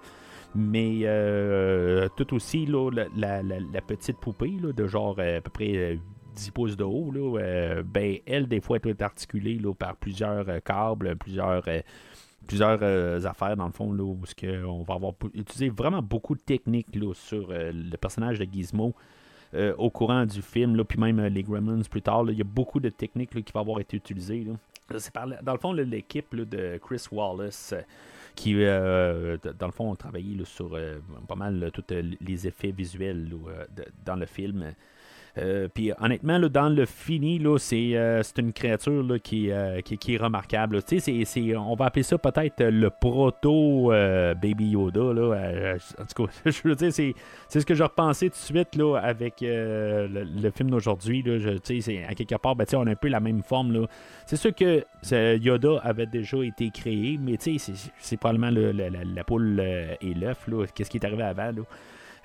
Mais 0.54 1.00
euh, 1.02 2.08
tout 2.16 2.34
aussi, 2.34 2.66
la, 2.66 3.42
petite 3.82 4.18
poupée 4.18 4.56
de 4.60 4.86
genre 4.86 5.16
euh, 5.18 5.38
à 5.38 5.40
peu 5.40 5.50
près 5.50 5.76
euh, 5.76 5.96
10 6.34 6.50
pouces 6.50 6.76
de 6.76 6.84
haut, 6.84 7.12
euh, 7.38 7.82
ben, 7.82 8.16
elle, 8.26 8.46
des 8.46 8.60
fois, 8.60 8.76
elle 8.76 8.90
être 8.90 9.02
articulée 9.02 9.60
par 9.78 9.96
plusieurs 9.96 10.48
euh, 10.48 10.60
câbles, 10.60 11.16
plusieurs, 11.16 11.62
euh, 11.68 11.80
plusieurs 12.46 12.78
euh, 12.82 13.22
affaires, 13.24 13.56
dans 13.56 13.66
le 13.66 13.72
fond, 13.72 13.90
où 13.98 14.18
on 14.66 14.82
va 14.82 14.94
avoir 14.94 15.12
utilisé 15.34 15.68
vraiment 15.68 16.00
beaucoup 16.02 16.34
de 16.34 16.40
techniques 16.40 16.86
sur 17.14 17.48
euh, 17.50 17.72
le 17.72 17.96
personnage 17.96 18.38
de 18.38 18.44
Gizmo. 18.50 18.94
euh, 19.54 19.74
au 19.78 19.90
courant 19.90 20.26
du 20.26 20.42
film, 20.42 20.82
puis 20.84 20.98
même 20.98 21.20
euh, 21.20 21.28
les 21.28 21.42
Gremlins 21.42 21.80
plus 21.88 22.02
tard, 22.02 22.24
il 22.28 22.36
y 22.36 22.40
a 22.40 22.44
beaucoup 22.44 22.80
de 22.80 22.88
techniques 22.88 23.30
qui 23.44 23.52
vont 23.52 23.60
avoir 23.60 23.80
été 23.80 23.96
utilisées. 23.96 24.46
par- 25.12 25.28
dans 25.42 25.52
le 25.52 25.58
fond, 25.58 25.72
l'équipe 25.72 26.34
de 26.34 26.78
Chris 26.84 27.04
Wallace, 27.12 27.72
euh, 27.72 27.80
qui, 28.36 28.54
euh, 28.54 29.38
dans 29.58 29.66
le 29.66 29.72
fond, 29.72 29.90
ont 29.90 29.96
travaillé 29.96 30.44
sur 30.44 30.74
euh, 30.74 30.98
pas 31.26 31.34
mal 31.34 31.70
tous 31.72 31.82
euh, 31.92 32.02
les 32.20 32.46
effets 32.46 32.70
visuels 32.70 33.28
dans 34.04 34.16
le 34.16 34.26
film. 34.26 34.72
Euh, 35.38 35.68
Puis 35.72 35.92
honnêtement, 36.00 36.38
là, 36.38 36.48
dans 36.48 36.68
le 36.68 36.86
fini, 36.86 37.38
là, 37.38 37.58
c'est, 37.58 37.96
euh, 37.96 38.22
c'est 38.22 38.38
une 38.38 38.52
créature 38.52 39.02
là, 39.02 39.18
qui, 39.18 39.50
euh, 39.50 39.80
qui, 39.80 40.14
est 40.14 40.16
remarquable. 40.16 40.80
on 41.56 41.74
va 41.74 41.84
appeler 41.86 42.02
ça 42.02 42.16
peut-être 42.16 42.60
euh, 42.62 42.70
le 42.70 42.90
proto 42.90 43.90
Baby 44.40 44.70
Yoda. 44.70 45.12
Là. 45.12 45.76
En 46.00 46.04
tout 46.06 46.24
cas, 46.24 46.32
je 46.50 46.68
veux 46.68 46.74
dire, 46.74 46.92
c'est, 46.92 47.14
ce 47.48 47.64
que 47.64 47.74
j'ai 47.74 47.82
repensé 47.82 48.30
tout 48.30 48.36
de 48.36 48.58
suite 48.58 48.76
là, 48.76 48.96
avec 48.96 49.36
le, 49.42 50.50
film 50.54 50.70
d'aujourd'hui. 50.70 51.22
Là. 51.22 51.54
À 52.08 52.14
quelque 52.14 52.36
part, 52.36 52.56
ben, 52.56 52.66
on 52.74 52.86
a 52.86 52.90
un 52.90 52.96
peu 52.96 53.08
la 53.08 53.20
même 53.20 53.42
forme. 53.42 53.86
C'est 54.24 54.36
sûr 54.36 54.54
que 54.54 54.84
Yoda 55.36 55.80
avait 55.82 56.06
déjà 56.06 56.38
été 56.42 56.70
créé, 56.70 57.18
mais 57.20 57.36
c'est, 57.38 58.16
probablement 58.16 58.50
le- 58.50 58.72
le- 58.72 58.88
la, 59.14 59.24
poule 59.24 59.60
et 59.60 60.14
l'œuf. 60.14 60.46
Qu'est-ce 60.74 60.90
qui 60.90 60.96
est 60.96 61.04
arrivé 61.04 61.22
avant? 61.22 61.52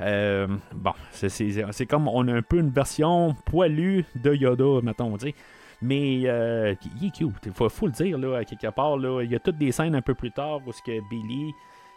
Euh, 0.02 0.48
bon, 0.74 0.94
c'est, 1.12 1.86
comme 1.86 2.08
on 2.08 2.28
a 2.28 2.34
un 2.34 2.42
peu 2.42 2.58
une 2.58 2.72
version 2.72 3.36
poilue 3.46 4.06
de 4.16 4.34
Yoda, 4.34 4.82
mettons, 4.84 5.18
tu. 5.18 5.34
Mais 5.82 6.24
euh, 6.26 6.76
il 7.00 7.08
est 7.08 7.12
cute, 7.12 7.34
il 7.46 7.54
faut, 7.54 7.88
le 7.88 7.92
dire, 7.92 8.18
là, 8.18 8.44
quelque 8.46 8.70
part. 8.72 8.98
Là, 8.98 9.24
il 9.24 9.32
y 9.32 9.36
a 9.36 9.40
toutes 9.40 9.58
des 9.58 9.72
scènes 9.72 9.96
un 9.96 10.02
peu 10.02 10.14
plus 10.14 10.32
tard 10.32 10.60
où 10.66 10.72
ce 10.72 10.82
que 10.82 11.00
Billy, 11.10 11.54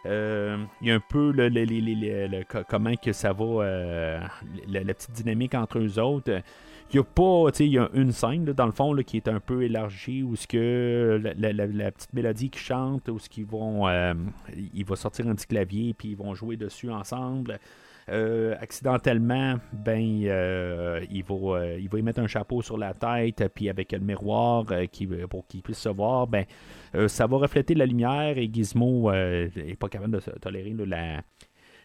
euh, 0.07 0.57
il 0.81 0.87
y 0.87 0.91
a 0.91 0.95
un 0.95 0.99
peu 0.99 1.33
comment 2.67 2.95
que 2.95 3.13
ça 3.13 3.31
va, 3.31 3.45
euh, 3.45 4.19
la, 4.67 4.81
petite 4.93 5.11
dynamique 5.11 5.53
entre 5.53 5.79
eux 5.79 5.99
autres. 5.99 6.41
Il 6.91 6.95
y 6.95 6.99
a 6.99 7.03
pas, 7.03 7.49
il 7.59 7.67
y 7.67 7.77
a 7.77 7.89
une 7.93 8.11
scène, 8.11 8.45
dans 8.45 8.65
le 8.65 8.71
fond, 8.71 8.91
là, 8.93 9.03
qui 9.03 9.17
est 9.17 9.27
un 9.27 9.39
peu 9.39 9.63
élargie, 9.63 10.23
où 10.23 10.35
ce 10.35 10.47
que 10.47 11.21
la, 11.37 11.53
la- 11.53 11.91
petite 11.91 12.13
mélodie 12.13 12.49
qui 12.49 12.59
chante, 12.59 13.07
où 13.09 13.19
ce 13.19 13.29
qu'ils 13.29 13.45
vont, 13.45 13.87
il 14.73 14.85
va 14.85 14.95
sortir 14.95 15.27
un 15.27 15.35
petit 15.35 15.47
clavier, 15.47 15.93
puis 15.93 16.09
ils 16.09 16.17
vont 16.17 16.33
jouer 16.33 16.57
dessus 16.57 16.89
ensemble. 16.91 17.59
Euh, 18.07 18.55
accidentellement, 18.61 19.55
ben, 19.73 20.21
euh, 20.25 21.03
il, 21.09 21.23
va, 21.23 21.57
euh, 21.57 21.79
il 21.79 21.89
va 21.89 21.97
y 21.97 22.03
mettre 22.03 22.19
un 22.19 22.27
chapeau 22.27 22.61
sur 22.61 22.77
la 22.77 22.93
tête, 22.93 23.43
puis 23.55 23.67
avec 23.67 23.93
le 23.93 23.99
miroir 23.99 24.65
euh, 24.69 24.85
qui, 24.85 25.07
pour 25.07 25.47
qu'il 25.47 25.63
puisse 25.63 25.79
se 25.79 25.89
voir, 25.89 26.27
ben, 26.27 26.45
ça 27.07 27.25
va 27.25 27.37
refléter 27.37 27.73
la 27.73 27.87
lumière 27.87 28.37
et 28.37 28.47
Gizmo 28.51 29.09
euh, 29.09 29.49
est 29.55 29.75
pas 29.75 29.89
capable 29.89 30.13
de 30.13 30.19
tolérer 30.39 30.75
la, 30.85 31.23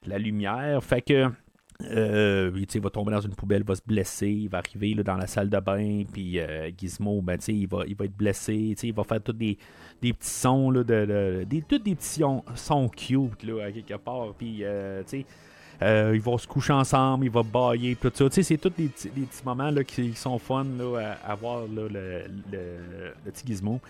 la 0.06 0.18
lumière. 0.18 0.84
Fait 0.84 1.00
que 1.00 1.30
euh, 1.90 2.64
il, 2.74 2.80
va 2.82 2.90
tomber 2.90 3.12
dans 3.12 3.22
une 3.22 3.34
poubelle, 3.34 3.62
va 3.64 3.74
se 3.74 3.80
blesser, 3.86 4.28
il 4.28 4.48
va 4.50 4.58
arriver 4.58 4.92
là, 4.92 5.02
dans 5.02 5.16
la 5.16 5.26
salle 5.26 5.48
de 5.48 5.58
bain, 5.58 6.02
puis 6.12 6.38
Gizmo, 6.76 7.22
ben, 7.22 7.38
il, 7.48 7.66
va, 7.66 7.84
il 7.88 7.96
va 7.96 8.04
être 8.04 8.16
blessé, 8.16 8.76
il 8.82 8.92
va 8.92 9.04
faire 9.04 9.22
tous 9.22 9.32
des, 9.32 9.56
des 10.02 10.12
petits 10.12 10.28
sons, 10.28 10.70
là, 10.70 10.84
de, 10.84 11.06
de- 11.06 11.44
des, 11.44 11.62
tous 11.62 11.78
des 11.78 11.94
petits 11.94 12.22
sons, 12.56 12.88
cute, 12.90 13.42
là, 13.42 13.64
à 13.64 13.72
quelque 13.72 13.96
part, 13.96 14.34
puis, 14.36 14.62
euh, 15.82 16.12
ils 16.14 16.20
vont 16.20 16.36
se 16.36 16.46
coucher 16.46 16.72
ensemble, 16.72 17.24
ils 17.24 17.30
vont 17.30 17.44
bailler, 17.44 17.96
tout 17.96 18.10
ça. 18.14 18.28
Tu 18.28 18.34
sais, 18.34 18.42
c'est 18.42 18.58
tous 18.58 18.70
des, 18.70 18.88
petits- 18.88 19.10
des 19.10 19.22
petits 19.22 19.44
moments 19.44 19.70
là, 19.70 19.82
qui 19.84 20.14
sont 20.14 20.38
fun 20.38 20.64
là, 20.78 21.16
à, 21.26 21.34
voir 21.34 21.62
le, 21.72 21.88
petit 23.24 23.46
Gizmo. 23.46 23.80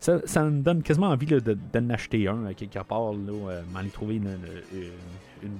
Ça, 0.00 0.20
me 0.44 0.60
donne 0.60 0.82
quasiment 0.82 1.08
envie 1.08 1.26
là, 1.26 1.40
de- 1.40 1.56
d'en 1.72 1.88
acheter 1.90 2.28
un 2.28 2.52
quelque 2.52 2.78
part, 2.82 3.12
euh, 3.12 3.62
m'aller 3.72 3.88
trouver 3.88 4.16
une, 4.16 4.36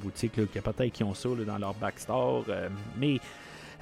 boutique 0.03 0.33
qui 0.51 0.59
a 0.59 0.63
peut-être 0.63 0.93
qui 0.93 1.03
ont 1.05 1.15
ça 1.15 1.29
dans 1.47 1.59
leur 1.59 1.75
backstore. 1.75 2.45
euh, 2.49 2.69
mais 2.99 3.19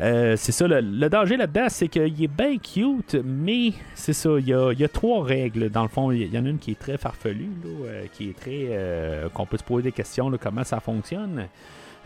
euh, 0.01 0.37
c'est 0.37 0.53
ça, 0.53 0.67
le, 0.67 0.81
le 0.81 1.09
danger 1.09 1.37
là-dedans, 1.37 1.67
c'est 1.69 1.89
qu'il 1.89 2.23
est 2.25 2.29
bien 2.29 2.57
cute, 2.59 3.17
mais 3.25 3.73
c'est 3.95 4.13
ça, 4.13 4.31
il 4.39 4.49
y 4.49 4.55
a, 4.55 4.89
trois 4.89 5.25
règles. 5.25 5.69
Dans 5.71 5.83
le 5.83 5.89
fond, 5.89 6.11
il 6.11 6.33
y 6.33 6.39
en 6.39 6.45
a 6.47 6.49
une 6.49 6.59
qui 6.59 6.73
est 6.73 6.79
très 6.79 6.99
farfelue, 6.99 7.51
euh, 7.85 8.07
qui 8.13 8.31
est 8.31 8.37
très. 8.37 8.67
euh, 8.71 9.29
qu'on 9.29 9.47
peut 9.47 9.59
se 9.59 9.65
poser 9.65 9.85
des 9.85 9.93
questions, 9.93 10.31
comment 10.41 10.65
ça 10.65 10.81
fonctionne. 10.81 11.47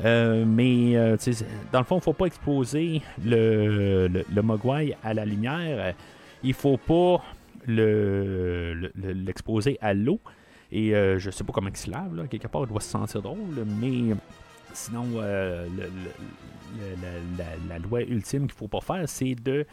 Mais 0.05 0.93
dans 1.73 1.79
le 1.79 1.85
fond, 1.85 1.97
il 1.99 2.03
faut 2.03 2.13
pas 2.13 2.27
exposer 2.27 3.01
le, 3.25 4.09
le, 4.09 4.43
Mogwai 4.43 4.97
à 5.03 5.15
la 5.15 5.25
lumière. 5.25 5.95
Il 6.43 6.53
faut 6.53 6.77
pas 6.77 7.23
le- 7.67 8.75
le- 8.75 8.93
le- 8.95 9.13
l'exposer 9.13 9.79
à 9.81 9.95
l'eau. 9.95 10.21
Et 10.71 10.95
euh, 10.95 11.19
je 11.19 11.31
sais 11.31 11.45
pas 11.45 11.53
comment 11.53 11.71
il 11.71 11.77
se 11.77 11.91
lave, 11.91 12.15
là. 12.15 12.25
quelque 12.27 12.49
part, 12.49 12.63
il 12.65 12.69
doit 12.69 12.81
se 12.81 12.91
sentir 12.91 13.23
drôle, 13.23 13.39
mais 13.81 14.15
sinon, 14.75 15.05
euh, 15.17 15.65
le- 15.77 15.85
la, 17.69 17.79
loi 17.79 18.03
ultime 18.03 18.43
qu'il 18.47 18.57
faut 18.57 18.69
pas 18.69 18.81
faire, 18.81 19.09
c'est 19.09 19.35
de 19.35 19.65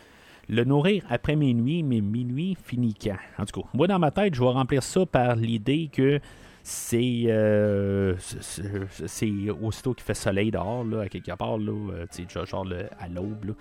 le 0.49 0.63
nourrir 0.63 1.03
après 1.09 1.35
minuit, 1.35 1.83
mais 1.83 2.01
minuit 2.01 2.57
finit 2.61 2.93
quand? 2.93 3.15
En 3.37 3.45
tout 3.45 3.61
cas, 3.61 3.67
moi, 3.73 3.87
dans 3.87 3.99
ma 3.99 4.11
tête, 4.11 4.35
je 4.35 4.41
vais 4.41 4.47
remplir 4.49 4.83
ça 4.83 5.05
par 5.05 5.35
l'idée 5.35 5.89
que 5.91 6.19
c'est 6.63 7.23
euh, 7.27 8.15
c'est- 8.19 9.49
aussitôt 9.49 9.93
qu'il 9.93 10.03
fait 10.03 10.13
soleil 10.13 10.51
dehors, 10.51 10.83
là, 10.83 11.01
à 11.01 11.09
quelque 11.09 11.35
part, 11.35 11.57
là, 11.57 11.71
euh, 11.71 12.45
genre, 12.45 12.65
le- 12.65 12.87
à 12.99 13.07
l'aube. 13.07 13.55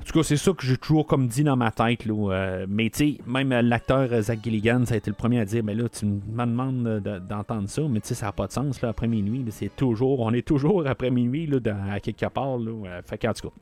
En 0.00 0.04
tout 0.10 0.18
cas, 0.18 0.22
c'est 0.22 0.36
ça 0.38 0.52
que 0.52 0.64
j'ai 0.64 0.76
toujours 0.78 1.06
comme 1.06 1.28
dit 1.28 1.44
dans 1.44 1.56
ma 1.56 1.70
tête. 1.70 2.06
Là, 2.06 2.14
euh, 2.32 2.66
mais 2.68 2.88
tu 2.88 2.98
sais, 2.98 3.18
même 3.26 3.50
l'acteur 3.50 4.08
Zach 4.22 4.38
Gilligan, 4.42 4.84
ça 4.86 4.94
a 4.94 4.96
été 4.96 5.10
le 5.10 5.16
premier 5.16 5.40
à 5.40 5.44
dire 5.44 5.62
Mais 5.62 5.74
là, 5.74 5.86
tu 5.88 6.06
me 6.06 6.20
demandes 6.46 6.82
de- 7.02 7.18
d'entendre 7.18 7.68
ça, 7.68 7.82
mais 7.90 8.00
tu 8.00 8.08
sais, 8.08 8.14
ça 8.14 8.26
n'a 8.26 8.32
pas 8.32 8.46
de 8.46 8.52
sens 8.52 8.80
là, 8.80 8.88
après 8.88 9.06
minuit. 9.06 9.44
c'est 9.50 9.74
toujours, 9.76 10.20
on 10.20 10.32
est 10.32 10.46
toujours 10.46 10.86
après 10.86 11.10
minuit 11.10 11.46
là, 11.46 11.58
à 11.92 12.00
quelque 12.00 12.26
part. 12.26 12.56
Là, 12.58 12.70
euh, 12.86 13.02
fait 13.04 13.18
qu'en 13.18 13.32
tout 13.34 13.48
cas, 13.48 13.54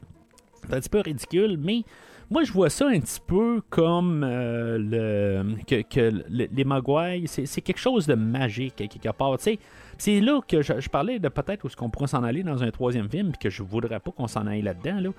c'est 0.68 0.74
un 0.74 0.78
petit 0.80 0.88
peu 0.88 1.00
ridicule, 1.00 1.58
mais 1.60 1.82
moi, 2.30 2.44
je 2.44 2.52
vois 2.52 2.70
ça 2.70 2.86
un 2.88 3.00
petit 3.00 3.20
peu 3.26 3.60
comme 3.68 4.22
euh, 4.24 4.78
le, 4.78 5.56
que, 5.66 5.82
que 5.82 6.12
le- 6.28 6.48
les 6.52 6.64
Mogwai, 6.64 7.24
c'est 7.26 7.60
quelque 7.60 7.78
chose 7.80 8.06
de 8.06 8.14
magique 8.14 8.80
à 8.80 8.86
quelque 8.86 9.10
part. 9.16 9.36
C'est 9.98 10.20
là 10.20 10.40
que 10.46 10.62
je, 10.62 10.80
je 10.80 10.88
parlais 10.88 11.18
de 11.18 11.28
peut-être 11.28 11.64
où 11.64 11.66
est-ce 11.66 11.76
qu'on 11.76 11.90
pourrait 11.90 12.06
s'en 12.08 12.22
aller 12.22 12.44
dans 12.44 12.62
un 12.62 12.70
troisième 12.70 13.08
film, 13.08 13.30
puis 13.30 13.38
que 13.38 13.50
je 13.50 13.64
voudrais 13.64 13.98
pas 13.98 14.12
qu'on 14.12 14.28
s'en 14.28 14.46
aille 14.46 14.62
là-dedans. 14.62 15.00
Là. 15.00 15.10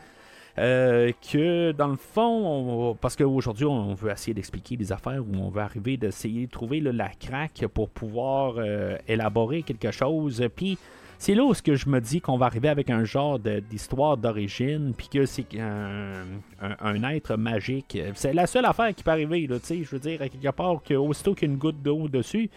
Euh, 0.60 1.12
que 1.32 1.72
dans 1.72 1.88
le 1.88 1.98
fond, 1.98 2.92
on- 2.92 2.96
parce 2.96 3.16
qu'aujourd'hui, 3.16 3.66
on 3.66 3.94
veut 3.94 4.12
essayer 4.12 4.34
d'expliquer 4.34 4.76
des 4.76 4.92
affaires 4.92 5.22
où 5.22 5.36
on 5.36 5.50
veut 5.50 5.62
arriver 5.62 5.98
d'essayer 5.98 6.48
de 6.48 6.52
trouver 6.52 6.80
la 6.80 7.10
craque 7.10 7.66
pour 7.74 7.90
pouvoir 7.90 8.56
euh, 8.58 8.98
élaborer 9.08 9.62
quelque 9.62 9.92
chose. 9.92 10.44
Puis 10.56 10.80
c'est 11.20 11.36
là 11.36 11.44
où 11.44 11.54
que 11.54 11.76
je 11.76 11.90
me 11.90 12.00
dis 12.00 12.22
qu'on 12.22 12.38
va 12.38 12.48
arriver 12.48 12.70
avec 12.70 12.90
un 12.90 13.04
genre 13.04 13.40
d'histoire 13.40 14.18
d'origine, 14.18 14.94
puis 14.98 15.10
que 15.10 15.26
c'est 15.26 15.46
un, 15.60 17.04
être 17.10 17.38
magique. 17.38 17.98
C'est 18.16 18.34
la 18.34 18.48
seule 18.48 18.66
affaire 18.66 18.94
qui 18.96 19.04
peut 19.04 19.12
arriver, 19.12 19.48
tu 19.48 19.60
sais, 19.62 19.84
je 19.84 19.90
veux 19.92 20.00
dire, 20.00 20.22
à 20.22 20.30
quelque 20.30 20.50
part, 20.56 20.82
que 20.84 20.94
aussitôt 20.96 21.34
qu'il 21.36 21.48
y 21.48 21.52
a 21.52 21.54
une 21.54 21.60
goutte 21.60 21.82
d'eau 21.82 22.08
dessus, 22.08 22.50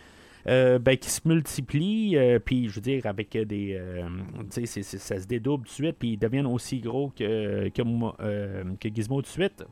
ben, 0.46 0.96
qui 0.96 1.10
se 1.10 1.26
multiplie, 1.28 2.16
euh, 2.16 2.38
puis 2.38 2.68
je 2.68 2.74
veux 2.76 2.80
dire, 2.80 3.06
avec 3.06 3.34
euh, 3.36 3.44
des. 3.44 3.76
euh, 3.78 4.02
tu 4.52 4.66
sais, 4.66 4.82
ça 4.82 5.20
se 5.20 5.26
dédouble 5.26 5.64
tout 5.64 5.68
de 5.70 5.74
suite, 5.74 5.96
puis 5.98 6.12
ils 6.12 6.18
deviennent 6.18 6.46
aussi 6.46 6.80
gros 6.80 7.10
que, 7.16 7.68
que, 7.68 7.82
mo- 7.82 8.14
euh, 8.20 8.64
que 8.80 8.88
Gizmo 8.88 9.16
tout 9.16 9.22
de 9.22 9.26
suite. 9.26 9.64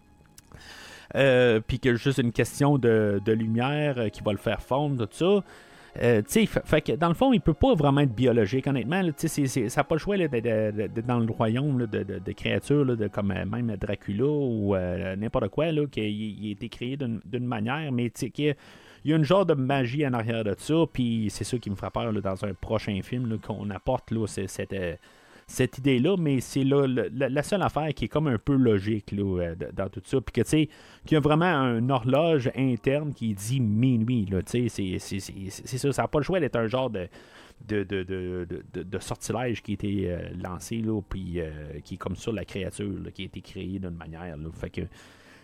Euh, 1.15 1.61
puis 1.67 1.79
que 1.81 1.95
juste 1.95 2.19
une 2.19 2.33
question 2.33 2.77
de, 2.77 3.21
de 3.25 3.33
lumière 3.33 3.99
euh, 3.99 4.09
qui 4.11 4.23
va 4.23 4.33
le 4.33 4.39
faire 4.39 4.61
fondre, 4.61 5.07
tout 5.09 5.17
ça. 5.17 5.43
Euh, 6.03 6.19
tu 6.21 6.27
sais, 6.29 6.47
fa- 6.47 6.61
fait 6.65 6.83
que 6.83 6.93
dans 6.93 7.09
le 7.09 7.15
fond, 7.15 7.33
il 7.33 7.41
peut 7.41 7.55
pas 7.55 7.75
vraiment 7.75 8.03
être 8.03 8.15
biologique, 8.15 8.67
honnêtement. 8.67 9.01
là, 9.01 9.11
c'est- 9.17 9.47
ça 9.47 9.81
n'a 9.81 9.85
pas 9.85 9.95
le 9.95 9.99
choix 10.01 10.19
d'être 10.19 11.07
dans 11.07 11.19
le 11.19 11.33
royaume 11.33 11.87
de, 11.87 12.03
de- 12.03 12.33
créatures 12.33 12.85
là, 12.85 12.95
de, 12.95 13.09
comme 13.09 13.31
euh, 13.31 13.47
même 13.47 13.75
Dracula 13.77 14.27
ou 14.27 14.75
euh, 14.77 15.17
n'importe 15.17 15.49
quoi, 15.49 15.73
qui 15.91 16.01
il 16.43 16.49
a 16.49 16.53
été 16.53 16.69
créé 16.69 16.97
d'une 16.99 17.47
manière, 17.47 17.91
mais 17.91 18.13
y 18.39 18.51
a- 18.51 18.55
il 19.05 19.11
y 19.11 19.15
a 19.15 19.17
une 19.17 19.25
genre 19.25 19.47
de 19.47 19.55
magie 19.55 20.07
en 20.07 20.13
arrière 20.13 20.45
de 20.45 20.55
ça, 20.59 20.75
puis 20.93 21.29
c'est 21.31 21.45
ça 21.45 21.59
qui 21.59 21.71
me 21.71 21.77
fera 21.77 21.91
peur 21.91 22.13
dans 22.13 22.45
un 22.45 22.55
prochain 22.55 23.01
film 23.03 23.39
qu'on 23.39 23.71
apporte 23.71 24.11
là, 24.11 24.27
cette, 24.27 24.73
euh, 24.73 24.97
cette 25.47 25.79
idée-là, 25.79 26.17
mais 26.19 26.41
c'est 26.41 26.65
là 26.65 26.87
la, 26.87 27.43
seule 27.43 27.63
affaire 27.63 27.89
qui 27.95 28.05
est 28.05 28.09
comme 28.09 28.27
un 28.27 28.39
peu 28.39 28.55
logique 28.55 29.15
euh, 29.15 29.55
dans 29.73 29.89
tout 29.89 30.03
ça, 30.05 30.21
puis 30.21 30.33
que 30.33 30.41
tu 30.43 30.49
sais, 30.51 30.69
qu'il 31.07 31.15
y 31.15 31.17
a 31.17 31.21
vraiment 31.21 31.53
une 31.79 31.91
horloge 31.91 32.51
interne 32.55 33.15
qui 33.15 33.33
dit 33.35 33.61
minuit, 33.61 34.27
tu 34.47 34.69
sais, 34.69 34.99
c'est- 34.99 35.79
ça, 35.79 35.93
ça 35.93 36.03
n'a 36.03 36.09
pas 36.09 36.19
le 36.19 36.25
choix 36.25 36.41
d'être 36.41 36.57
un 36.57 36.67
genre 36.67 36.91
de 36.91 37.09
de, 37.67 37.83
de, 37.83 38.05
de, 38.05 38.83
de- 38.85 38.99
sortilège 39.01 39.63
qui 39.63 39.73
a 39.73 39.75
été 39.75 40.11
euh, 40.13 40.29
lancé, 40.41 40.77
là, 40.77 41.01
puis 41.09 41.41
qui 41.83 41.95
est 41.95 41.97
comme 41.97 42.15
ça 42.15 42.31
la 42.31 42.45
créature, 42.45 42.95
qui 43.13 43.23
a 43.23 43.25
été 43.25 43.41
créée 43.41 43.81
d'une 43.81 43.97
manière, 43.97 44.37
fait 44.53 44.71
que 44.71 44.83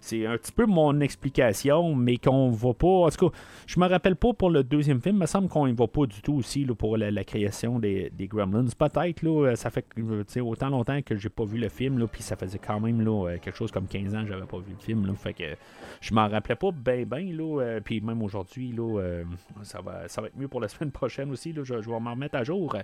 c'est 0.04 0.26
un 0.26 0.36
petit 0.36 0.52
peu 0.52 0.66
mon 0.66 1.00
explication, 1.00 1.94
mais 1.94 2.18
qu'on 2.18 2.50
va 2.50 2.74
pas. 2.74 2.86
En 2.86 3.08
tout 3.08 3.30
cas, 3.30 3.36
je 3.66 3.80
me 3.80 3.86
rappelle 3.86 4.16
pas 4.16 4.34
pour 4.34 4.50
le 4.50 4.62
deuxième 4.62 5.00
film. 5.00 5.16
Il 5.16 5.20
me 5.20 5.26
semble 5.26 5.48
qu'on 5.48 5.66
y 5.66 5.72
va 5.72 5.86
pas 5.86 6.04
du 6.04 6.20
tout 6.20 6.34
aussi 6.34 6.66
pour 6.66 6.98
la, 6.98 7.24
création 7.24 7.78
des, 7.78 8.10
des 8.10 8.26
Gremlins. 8.26 8.66
Peut-être, 8.78 9.22
là, 9.22 9.56
ça 9.56 9.70
fait 9.70 9.86
euh, 9.98 10.40
autant 10.42 10.68
longtemps 10.68 11.00
que 11.00 11.16
j'ai 11.16 11.30
pas 11.30 11.46
vu 11.46 11.56
le 11.58 11.70
film, 11.70 12.06
puis 12.06 12.22
ça 12.22 12.36
faisait 12.36 12.58
quand 12.58 12.80
même 12.80 13.00
euh, 13.00 13.38
quelque 13.38 13.56
chose 13.56 13.72
comme 13.72 13.86
15 13.86 14.14
ans 14.14 14.22
que 14.24 14.28
j'avais 14.28 14.46
pas 14.46 14.58
vu 14.58 14.72
le 14.72 14.84
film. 14.84 15.06
Là, 15.06 15.14
fait 15.14 15.32
que 15.32 15.56
je 16.02 16.12
m'en 16.12 16.28
rappelais 16.28 16.56
pas 16.56 16.70
bien, 16.70 17.04
bien. 17.04 17.38
Euh, 17.40 17.80
puis 17.82 18.02
même 18.02 18.22
aujourd'hui, 18.22 18.72
là, 18.72 19.00
euh, 19.00 19.24
ça, 19.62 19.80
va, 19.80 20.06
ça 20.08 20.20
va 20.20 20.26
être 20.26 20.36
mieux 20.36 20.48
pour 20.48 20.60
la 20.60 20.68
semaine 20.74 20.92
prochaine 20.92 21.30
aussi. 21.30 21.54
Je, 21.54 21.64
je 21.64 21.90
vais 21.90 22.00
m'en 22.00 22.10
remettre 22.10 22.36
à 22.36 22.44
jour. 22.44 22.76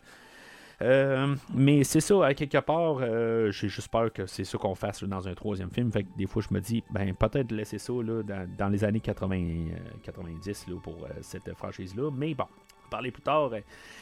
Euh, 0.83 1.35
mais 1.55 1.85
c'est 1.85 2.01
ça, 2.01 2.24
à 2.24 2.35
quelque 2.35 2.59
part, 2.59 2.99
euh, 3.01 3.51
j'ai 3.51 3.68
juste 3.68 3.89
peur 3.89 4.12
que 4.12 4.26
c'est 4.26 4.45
ça 4.45 4.57
qu'on 4.57 4.74
fasse 4.74 5.05
dans 5.05 5.28
un 5.28 5.35
troisième 5.35 5.70
film. 5.70 5.93
Fait 5.93 6.05
que 6.05 6.09
des 6.16 6.26
fois, 6.26 6.43
je 6.49 6.55
me 6.55 6.61
dis, 6.61 6.83
ben 6.91 7.14
peut-être 7.14 7.53
laisser 7.53 7.78
ça 7.78 7.93
là, 7.93 8.22
dans, 8.22 8.68
les 8.68 8.85
années 8.85 9.01
80, 9.01 9.37
euh, 9.37 9.76
90 10.03 10.66
là, 10.68 10.76
pour 10.83 11.05
euh, 11.05 11.09
cette 11.20 11.53
franchise-là. 11.55 12.11
Mais 12.16 12.35
bon, 12.35 12.47
parler 12.91 13.11
plus 13.11 13.22
tard. 13.22 13.51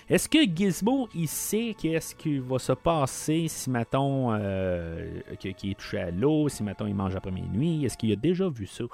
Est-ce 0.09 0.29
que 0.29 0.39
Gizmo, 0.39 1.09
il 1.15 1.29
sait 1.29 1.75
qu'est-ce 1.79 2.15
qui 2.15 2.39
va 2.39 2.59
se 2.59 2.73
passer 2.73 3.47
si, 3.49 3.71
mettons, 3.71 4.33
euh, 4.33 5.21
qu'il 5.39 5.71
est 5.71 5.79
touché 5.79 5.99
à 5.99 6.11
l'eau, 6.11 6.49
si, 6.49 6.63
mettons, 6.63 6.87
il 6.87 6.95
mange 6.95 7.17
après 7.17 7.33
minuit? 7.33 7.85
Est-ce 7.85 7.97
qu'il 7.97 8.13
a 8.13 8.17
déjà 8.17 8.49
vu 8.49 8.67
ça? 8.67 8.85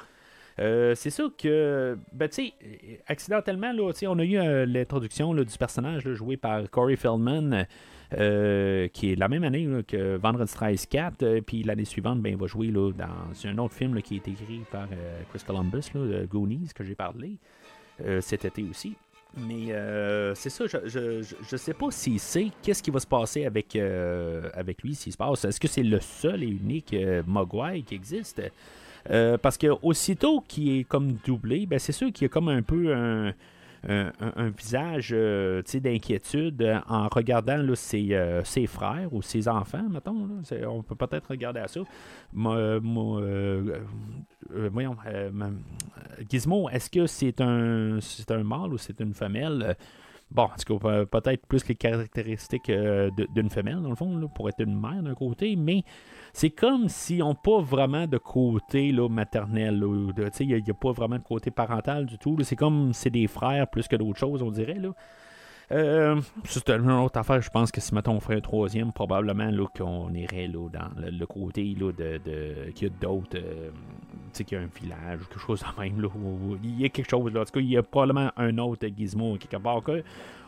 Euh, 0.60 0.94
c'est 0.94 1.10
sûr 1.10 1.30
que, 1.36 1.98
ben, 2.12 2.28
tu 2.28 2.46
sais, 2.46 2.52
accidentellement, 3.08 3.72
là, 3.72 3.90
on 4.06 4.18
a 4.18 4.24
eu 4.24 4.36
euh, 4.38 4.66
l'introduction 4.66 5.34
du 5.34 5.58
personnage 5.58 6.08
joué 6.12 6.36
par 6.36 6.70
Corey 6.70 6.96
Feldman, 6.96 7.66
euh, 8.16 8.86
qui 8.88 9.12
est 9.12 9.16
la 9.16 9.28
même 9.28 9.42
année 9.42 9.66
que 9.88 10.16
Vendredi 10.16 10.52
13 10.52 10.86
4, 10.86 11.22
euh, 11.22 11.40
puis 11.40 11.64
l'année 11.64 11.84
suivante, 11.84 12.20
ben, 12.20 12.30
il 12.30 12.38
va 12.38 12.46
jouer 12.46 12.68
là, 12.68 12.92
dans 12.92 13.48
un 13.48 13.58
autre 13.58 13.74
film 13.74 13.94
là, 13.94 14.00
qui 14.02 14.16
est 14.16 14.28
écrit 14.28 14.60
par 14.70 14.86
Chris 15.30 15.42
Columbus, 15.44 15.90
Goonies, 16.30 16.68
que 16.74 16.84
j'ai 16.84 16.94
parlé 16.94 17.36
cet 18.20 18.44
été 18.44 18.62
aussi. 18.68 18.94
Mais 19.36 19.74
c'est 20.36 20.50
ça, 20.50 20.66
je, 20.66 20.76
je, 20.86 21.22
je- 21.50 21.56
sais 21.56 21.74
pas 21.74 21.90
s'il 21.90 22.20
sait 22.20 22.48
qu'est-ce 22.62 22.82
qui 22.82 22.92
va 22.92 23.00
se 23.00 23.06
passer 23.06 23.44
avec, 23.46 23.74
avec 23.74 24.82
lui, 24.82 24.94
s'il 24.94 25.12
se 25.12 25.16
passe. 25.16 25.44
Est-ce 25.44 25.58
que 25.58 25.66
c'est 25.68 25.82
le 25.82 25.98
seul 26.00 26.44
et 26.44 26.48
unique 26.48 26.94
Mogwai 27.26 27.82
qui 27.82 27.94
existe? 27.96 28.40
Euh, 29.10 29.36
parce 29.36 29.58
que 29.58 29.66
aussitôt 29.82 30.40
qu'il 30.40 30.78
est 30.78 30.84
comme 30.84 31.14
doublé, 31.24 31.66
ben 31.66 31.78
c'est 31.78 31.92
sûr 31.92 32.12
qu'il 32.12 32.24
y 32.24 32.26
a 32.26 32.28
comme 32.28 32.48
un 32.48 32.62
peu 32.62 32.94
un, 32.94 33.34
visage 34.56 35.10
euh, 35.12 35.62
d'inquiétude 35.74 36.62
euh, 36.62 36.78
en 36.88 37.08
regardant 37.08 37.62
ses, 37.74 38.66
frères 38.66 39.12
ou 39.12 39.20
ses 39.20 39.46
enfants, 39.46 39.86
mettons. 39.90 40.26
là. 40.26 40.70
On 40.70 40.82
peut 40.82 40.94
peut-être 40.94 41.28
regarder 41.28 41.60
à 41.60 41.68
ça. 41.68 41.80
Voyons, 42.32 44.96
Gizmo, 46.30 46.70
est-ce 46.70 46.88
que 46.88 47.06
c'est 47.06 47.42
un, 47.42 47.98
c'est 48.00 48.30
un 48.30 48.42
mâle 48.42 48.72
ou 48.72 48.78
c'est 48.78 48.98
une 49.00 49.12
femelle? 49.12 49.76
Bon, 50.30 50.44
en 50.44 50.48
tout 50.48 50.78
cas, 50.78 51.04
pe- 51.04 51.20
peut-être 51.20 51.46
plus 51.46 51.66
les 51.68 51.74
caractéristiques 51.76 52.68
euh, 52.70 53.10
d'une 53.34 53.50
femelle, 53.50 53.80
dans 53.82 53.90
le 53.90 53.94
fond, 53.94 54.16
là, 54.16 54.26
pour 54.28 54.48
être 54.48 54.60
une 54.60 54.78
mère 54.78 55.02
d'un 55.02 55.14
côté, 55.14 55.54
mais 55.54 55.84
c'est 56.32 56.50
comme 56.50 56.88
si 56.88 57.22
on 57.22 57.28
n'a 57.28 57.34
pas 57.34 57.60
vraiment 57.60 58.06
de 58.06 58.18
côté 58.18 58.90
là, 58.90 59.08
maternel. 59.08 59.84
Il 60.40 60.48
n'y 60.48 60.70
a, 60.70 60.74
pas 60.74 60.92
vraiment 60.92 61.18
de 61.18 61.22
côté 61.22 61.50
parental 61.50 62.06
du 62.06 62.18
tout. 62.18 62.36
C'est 62.42 62.56
comme 62.56 62.92
c'est 62.92 63.10
des 63.10 63.28
frères 63.28 63.68
plus 63.68 63.86
que 63.86 63.96
d'autres 63.96 64.18
choses, 64.18 64.42
on 64.42 64.50
dirait. 64.50 64.74
Là. 64.74 64.90
Euh, 65.72 66.20
c'est 66.44 66.68
une 66.70 66.90
autre 66.90 67.18
affaire. 67.18 67.40
Je 67.40 67.48
pense 67.50 67.72
que 67.72 67.80
si 67.80 67.94
mettons 67.94 68.12
on 68.12 68.20
ferait 68.20 68.36
un 68.36 68.40
troisième, 68.40 68.92
probablement 68.92 69.50
là, 69.50 69.66
qu'on 69.76 70.12
irait 70.12 70.46
là, 70.46 70.68
dans 70.68 70.90
le, 71.00 71.26
côté 71.26 71.74
là, 71.78 71.90
de, 71.92 72.70
qu'il 72.74 72.88
y 72.88 72.90
a 72.90 72.94
d'autres. 73.00 73.36
euh, 73.36 73.70
tu 73.70 74.38
sais, 74.38 74.44
qu'il 74.44 74.58
y 74.58 74.60
a 74.60 74.64
un 74.64 74.68
village 74.80 75.20
ou 75.22 75.24
quelque 75.26 75.40
chose 75.40 75.62
de 75.62 75.80
même. 75.82 76.00
Là, 76.02 76.08
où- 76.08 76.58
il 76.62 76.80
y 76.80 76.84
a 76.84 76.88
quelque 76.90 77.08
chose. 77.10 77.32
Là. 77.32 77.40
En 77.40 77.44
tout 77.44 77.52
cas, 77.52 77.60
il 77.60 77.70
y 77.70 77.76
a 77.78 77.82
probablement 77.82 78.30
un 78.36 78.58
autre 78.58 78.86
gizmo 78.96 79.36
quelque 79.38 79.56
part. 79.62 79.82
que- 79.82 80.02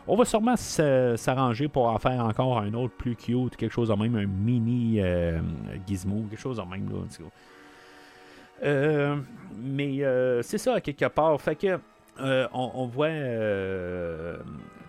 on 0.09 0.15
va 0.15 0.23
sûrement 0.23 0.55
s'arranger 0.55 1.67
pour 1.67 1.87
en 1.87 1.97
faire 1.97 2.23
encore 2.23 2.59
un 2.59 2.73
autre 2.75 2.93
plus 2.95 3.15
cute, 3.15 3.57
quelque 3.57 3.73
chose 3.73 3.89
de 3.89 3.93
même, 3.95 4.15
un 4.15 4.25
mini 4.25 5.01
euh, 5.01 5.39
gizmo, 5.85 6.23
quelque 6.29 6.39
chose 6.39 6.57
de 6.57 6.61
même. 6.61 6.87
Là, 6.89 6.95
en 6.99 7.07
tout 7.13 7.23
cas. 7.23 9.15
Mais 9.59 9.99
c'est 10.43 10.57
ça, 10.57 10.79
quelque 10.79 11.05
part. 11.07 11.41
Fait 11.41 11.55
que 11.55 11.79
euh, 12.19 12.47
on, 12.53 12.85
voit 12.87 13.07
euh, 13.07 14.37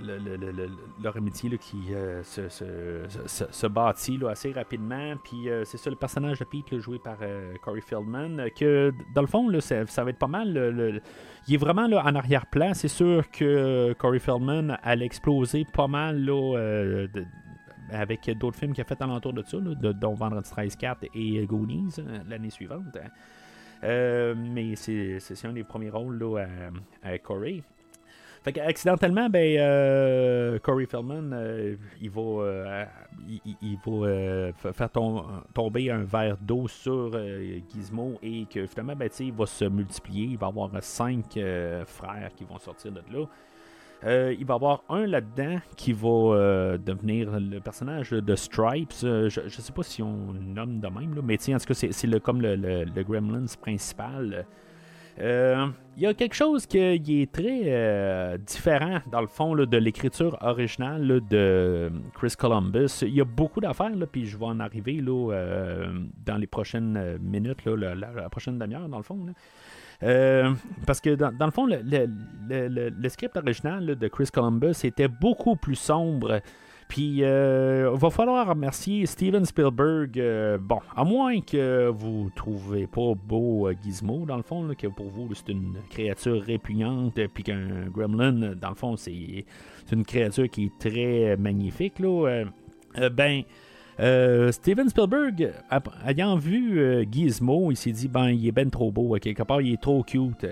le- 0.01 0.19
le- 0.19 0.37
le- 0.37 0.51
le- 0.53 0.71
leur 1.03 1.17
amitié 1.17 1.51
qui 1.59 1.95
euh, 1.95 2.23
se, 2.23 3.67
bâtit 3.67 4.19
assez 4.29 4.53
rapidement. 4.53 5.15
Puis 5.25 5.49
c'est 5.65 5.79
ça, 5.79 5.91
le 5.91 5.97
personnage 5.97 6.39
de 6.39 6.45
Pete, 6.45 6.79
joué 6.79 6.99
par 6.99 7.19
Corey 7.63 7.81
Feldman, 7.81 8.49
que 8.59 8.93
dans 9.15 9.23
le 9.23 9.27
fond, 9.27 9.49
ça, 9.61 9.85
va 10.05 10.11
être 10.11 10.19
pas 10.19 10.27
mal. 10.27 11.01
il 11.47 11.55
est 11.55 11.59
vraiment 11.59 11.85
en 11.85 12.15
arrière-plan. 12.15 12.75
C'est 12.75 12.89
sûr 12.89 13.31
que 13.31 13.93
Corey 13.99 14.19
Feldman 14.19 14.79
allait 14.83 15.07
exploser 15.07 15.65
pas 15.73 15.89
mal 15.89 16.29
avec 17.91 18.31
d'autres 18.39 18.59
films 18.59 18.73
qu'il 18.73 18.83
a 18.83 18.85
fait 18.85 19.01
alentour 19.01 19.33
de 19.33 19.43
ça, 19.43 19.59
dont 19.59 20.15
Vendredi 20.15 20.49
13 20.51 20.77
4 20.77 21.05
et 21.15 21.47
Goonies 21.47 21.97
l'année 22.29 22.51
suivante. 22.51 22.97
Euh, 22.97 23.01
mais 23.83 24.75
c'est 24.77 25.45
un 25.45 25.53
des 25.53 25.65
premiers 25.65 25.91
rôles 25.91 26.19
là, 26.19 26.47
à, 27.03 27.19
Corey. 27.19 27.63
Fait 28.43 28.53
qu'accidentellement, 28.53 29.29
ben, 29.29 29.59
euh, 29.59 30.59
Corey 30.61 30.87
Feldman, 30.87 31.33
euh, 31.33 31.75
il 32.01 32.09
va, 32.09 32.21
euh, 32.23 32.85
il, 33.45 33.77
va 33.85 34.07
euh, 34.07 34.53
fa- 34.55 34.73
faire 34.73 34.91
tom- 34.91 35.43
tomber 35.53 35.91
un 35.91 36.05
verre 36.05 36.37
d'eau 36.41 36.69
sur 36.69 37.11
euh, 37.15 37.59
Gizmo 37.69 38.15
et 38.23 38.47
que 38.47 38.65
finalement, 38.67 38.95
ben, 38.95 39.11
il 39.19 39.33
va 39.33 39.45
se 39.45 39.65
multiplier. 39.65 40.27
Il 40.27 40.39
va 40.39 40.47
avoir 40.47 40.71
cinq 40.81 41.37
euh, 41.37 41.85
frères 41.85 42.31
qui 42.37 42.45
vont 42.45 42.59
sortir 42.59 42.93
de 42.93 43.03
là. 43.13 43.27
Euh, 44.05 44.35
il 44.39 44.47
va 44.47 44.55
y 44.55 44.57
avoir 44.57 44.85
un 44.89 45.07
là-dedans 45.07 45.59
qui 45.77 45.93
va 45.93 46.09
euh, 46.09 46.79
devenir 46.79 47.39
le 47.41 47.59
personnage 47.61 48.11
de 48.11 48.37
Stripes. 48.37 48.93
Euh, 49.03 49.29
je 49.29 49.41
ne 49.41 49.49
sais 49.49 49.73
pas 49.73 49.83
si 49.83 50.03
on 50.03 50.33
le 50.33 50.39
nomme 50.41 50.79
de 50.81 50.87
même, 50.89 51.15
là, 51.17 51.21
mais 51.25 51.35
en 51.53 51.59
tout 51.59 51.67
cas, 51.67 51.75
c'est 51.75 52.07
le, 52.07 52.21
comme 52.21 52.41
le, 52.41 52.55
le- 52.55 52.85
le 52.85 53.03
Gremlins 53.03 53.47
principal. 53.61 54.47
Il 55.21 56.03
y 56.03 56.07
a 56.07 56.15
quelque 56.15 56.35
chose 56.37 56.65
qui 56.65 56.79
est 56.79 57.33
très 57.33 58.39
différent, 58.39 59.01
dans 59.11 59.21
le 59.21 59.27
fond, 59.27 59.53
là, 59.53 59.67
de 59.67 59.77
l'écriture 59.77 60.39
originale 60.43 61.21
de 61.29 61.91
Chris 62.15 62.35
Columbus. 62.39 63.03
Il 63.03 63.15
y 63.17 63.21
a 63.21 63.25
beaucoup 63.25 63.61
d'affaires, 63.61 63.91
puis 64.13 64.27
je 64.27 64.37
vais 64.39 64.45
en 64.47 64.61
arriver 64.61 65.03
dans 65.03 66.37
les 66.39 66.47
prochaines 66.47 67.19
minutes, 67.21 67.65
la- 67.67 67.97
la 67.97 68.29
prochaine 68.31 68.61
demi-heure, 68.61 68.89
dans 68.89 68.99
le 68.99 69.03
fond. 69.03 69.19
Euh, 70.03 70.53
parce 70.87 71.01
que 71.01 71.15
dans, 71.15 71.33
le 71.45 71.51
fond, 71.51 71.67
le, 71.67 73.09
script 73.09 73.37
original 73.37 73.97
de 73.97 74.09
Chris 74.09 74.29
Columbus 74.33 74.85
était 74.85 75.09
beaucoup 75.09 75.57
plus 75.57 75.77
sombre. 75.77 76.41
Puis, 76.89 77.23
euh, 77.23 77.91
va 77.93 78.09
falloir 78.09 78.49
remercier 78.49 79.05
Steven 79.05 79.45
Spielberg. 79.45 80.19
euh, 80.19 80.57
bon, 80.59 80.81
à 80.97 81.05
moins 81.05 81.41
que 81.43 81.89
vous 81.89 82.31
trouvez 82.35 82.87
pas 82.87 83.13
beau 83.15 83.69
euh, 83.69 83.75
Gizmo, 83.83 84.25
dans 84.25 84.39
le 84.39 84.43
fond, 84.43 84.67
que 84.77 84.87
pour 84.87 85.11
vous, 85.11 85.29
c'est 85.35 85.53
une 85.53 85.77
créature 85.91 86.43
répugnante, 86.43 87.21
puis 87.35 87.45
qu'un 87.45 87.89
gremlin, 87.91 88.33
dans 88.33 88.71
le 88.71 88.75
fond, 88.75 88.97
c'est 88.97 89.45
une 89.93 90.05
créature 90.05 90.49
qui 90.49 90.65
est 90.65 90.79
très 90.79 91.37
magnifique, 91.37 91.99
là. 91.99 92.45
ben, 93.13 93.43
euh, 94.01 94.53
Steven 94.53 94.89
Spielberg, 94.89 95.53
ayant 96.07 96.37
vu 96.37 96.79
euh, 96.79 97.05
Gizmo, 97.11 97.71
il 97.71 97.77
s'est 97.77 97.91
dit, 97.91 98.09
ben, 98.09 98.29
il 98.29 98.47
est 98.47 98.53
ben 98.53 98.71
trop 98.71 98.93
beau, 98.93 99.17
quelque 99.21 99.43
part, 99.43 99.61
il 99.61 99.73
est 99.73 99.81
trop 99.81 100.03
cute. 100.03 100.47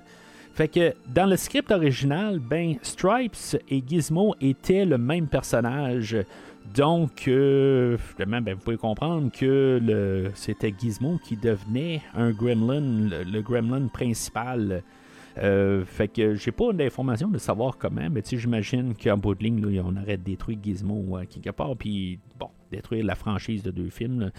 Fait 0.54 0.68
que 0.68 0.94
dans 1.06 1.26
le 1.26 1.36
script 1.36 1.70
original, 1.70 2.38
ben 2.38 2.76
Stripes 2.82 3.56
et 3.68 3.82
Gizmo 3.86 4.34
étaient 4.40 4.84
le 4.84 4.98
même 4.98 5.26
personnage. 5.26 6.16
Donc, 6.74 7.28
euh, 7.28 7.96
ben, 8.18 8.42
vous 8.42 8.56
pouvez 8.56 8.76
comprendre 8.76 9.30
que 9.30 10.30
c'était 10.34 10.74
Gizmo 10.76 11.20
qui 11.22 11.36
devenait 11.36 12.00
un 12.14 12.32
gremlin, 12.32 13.08
le 13.10 13.40
gremlin 13.40 13.86
principal. 13.86 14.82
Euh, 15.38 15.84
fait 15.84 16.08
que 16.08 16.34
j'ai 16.34 16.52
pas 16.52 16.72
d'informations 16.72 17.28
de 17.28 17.38
savoir 17.38 17.76
comment, 17.76 18.08
mais 18.10 18.22
j'imagine 18.26 18.94
qu'en 18.94 19.18
bout 19.18 19.34
de 19.34 19.44
ligne, 19.44 19.60
là, 19.66 19.82
on 19.84 19.96
aurait 19.96 20.16
détruit 20.16 20.58
Gizmo 20.62 21.16
à 21.16 21.26
quelque 21.26 21.50
part, 21.50 21.76
puis 21.76 22.18
bon, 22.38 22.48
détruire 22.70 23.04
la 23.04 23.14
franchise 23.14 23.62
de 23.62 23.70
deux 23.70 23.90
films. 23.90 24.30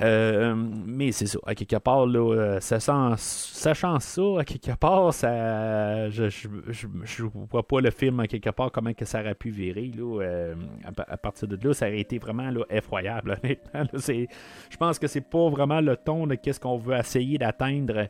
Euh, 0.00 0.54
mais 0.86 1.10
c'est 1.12 1.26
ça, 1.26 1.38
à 1.44 1.54
quelque 1.54 1.76
part, 1.76 2.06
euh, 2.06 2.60
ça 2.60 2.78
sent- 2.78 3.14
sachant 3.16 3.98
ça, 3.98 4.22
à 4.38 4.44
quelque 4.44 4.76
part, 4.76 5.12
ça, 5.12 6.08
je, 6.10 6.28
je, 6.28 7.22
vois 7.50 7.66
pas 7.66 7.80
le 7.80 7.90
film 7.90 8.20
à 8.20 8.26
quelque 8.28 8.50
part 8.50 8.70
comment 8.70 8.92
que 8.92 9.04
ça 9.04 9.20
aurait 9.20 9.34
pu 9.34 9.50
virer. 9.50 9.90
Là, 9.96 10.22
euh, 10.22 10.54
à, 10.84 10.92
pa- 10.92 11.06
à 11.08 11.16
partir 11.16 11.48
de 11.48 11.58
là, 11.66 11.74
ça 11.74 11.86
aurait 11.88 12.00
été 12.00 12.18
vraiment 12.18 12.48
effroyable. 12.70 13.38
je 13.74 14.76
pense 14.78 14.98
que 14.98 15.06
c'est 15.08 15.28
pas 15.28 15.48
vraiment 15.48 15.80
le 15.80 15.96
ton 15.96 16.26
de 16.26 16.36
qu'est-ce 16.36 16.60
qu'on 16.60 16.76
veut 16.78 16.96
essayer 16.96 17.38
d'atteindre. 17.38 18.06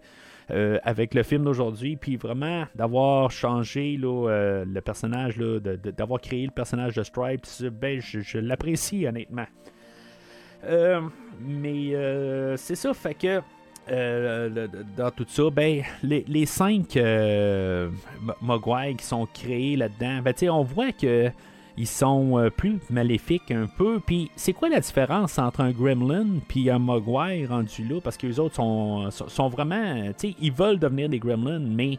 Euh, 0.51 0.79
avec 0.83 1.13
le 1.13 1.23
film 1.23 1.45
d'aujourd'hui, 1.45 1.97
puis 1.97 2.17
vraiment 2.17 2.65
d'avoir 2.75 3.31
changé 3.31 4.01
euh, 4.03 4.65
le 4.65 4.81
personnage, 4.81 5.37
là, 5.37 5.59
d'avoir 5.61 6.21
créé 6.21 6.47
le 6.47 6.51
personnage 6.51 6.95
de 6.95 7.03
Stripes, 7.03 7.47
ben, 7.81 8.01
je, 8.01 8.39
l'apprécie 8.39 9.07
honnêtement. 9.07 9.47
Euh, 10.65 11.03
mais 11.41 11.93
c'est 12.57 12.77
ça, 12.77 12.95
fait 12.95 13.15
que 13.15 13.41
dans 14.97 15.11
tout 15.11 15.27
ça, 15.29 15.45
ben, 15.51 15.83
les, 16.03 16.25
les 16.27 16.47
cinq 16.47 16.99
Mogwai 18.41 18.95
qui 18.95 19.05
sont 19.05 19.27
créés 19.27 19.77
là-dedans, 19.77 20.23
ben, 20.23 20.35
on 20.51 20.63
voit 20.63 20.93
que 20.93 21.31
ils 21.79 21.87
sont 21.87 22.39
euh, 22.39 22.51
plus 22.51 22.79
maléfiques 22.91 23.51
un 23.51 23.67
peu. 23.67 24.01
Puis 24.05 24.31
c'est 24.37 24.53
quoi 24.53 24.69
la 24.69 24.81
différence 24.81 25.39
entre 25.39 25.61
un 25.61 25.71
Gremlin 25.71 26.27
puis 26.49 26.69
un 26.71 26.79
Mogwai 26.79 27.47
rendu 27.47 27.85
là? 27.85 28.01
Parce 28.03 28.17
que 28.17 28.27
les 28.27 28.39
autres 28.41 28.57
sont, 28.57 29.11
sont, 29.11 29.29
sont 29.29 29.49
vraiment, 29.49 30.07
tu 30.19 30.31
sais, 30.31 30.35
ils 30.41 30.53
veulent 30.53 30.79
devenir 30.79 31.09
des 31.09 31.19
Gremlins, 31.19 31.61
mais 31.61 31.99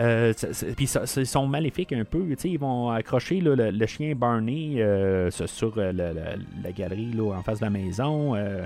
euh, 0.00 0.32
puis 0.76 0.88
ils 1.16 1.26
sont 1.26 1.46
maléfiques 1.46 1.92
un 1.92 2.04
peu. 2.04 2.24
Ils 2.44 2.58
vont 2.58 2.90
accrocher 2.90 3.40
le, 3.40 3.54
le 3.56 3.86
chien 3.86 4.14
Barney 4.14 4.80
euh, 4.80 5.30
sur 5.30 5.74
euh, 5.76 5.92
la, 5.92 6.12
la- 6.12 6.72
galerie 6.72 7.12
là, 7.12 7.34
en 7.36 7.42
face 7.42 7.58
de 7.58 7.64
la 7.64 7.70
maison. 7.70 8.34
euh, 8.36 8.64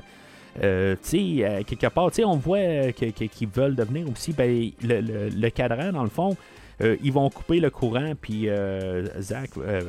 euh, 0.63 0.95
euh, 1.15 1.63
quelque 1.67 1.89
part, 1.89 2.11
on 2.27 2.37
voit 2.37 2.59
euh, 2.59 2.93
qu'ils 2.93 3.49
veulent 3.49 3.75
devenir 3.75 4.09
aussi 4.09 4.33
ben, 4.33 4.71
le, 4.83 5.01
le- 5.01 5.29
le 5.31 5.51
cadran, 5.51 5.93
dans 5.93 6.05
le 6.05 6.11
fond. 6.11 6.37
euh, 6.81 6.97
ils 7.03 7.13
vont 7.13 7.29
couper 7.31 7.59
le 7.59 7.71
courant, 7.71 8.13
puis 8.21 8.49
euh, 8.49 9.07
Zach, 9.21 9.51
euh, 9.59 9.81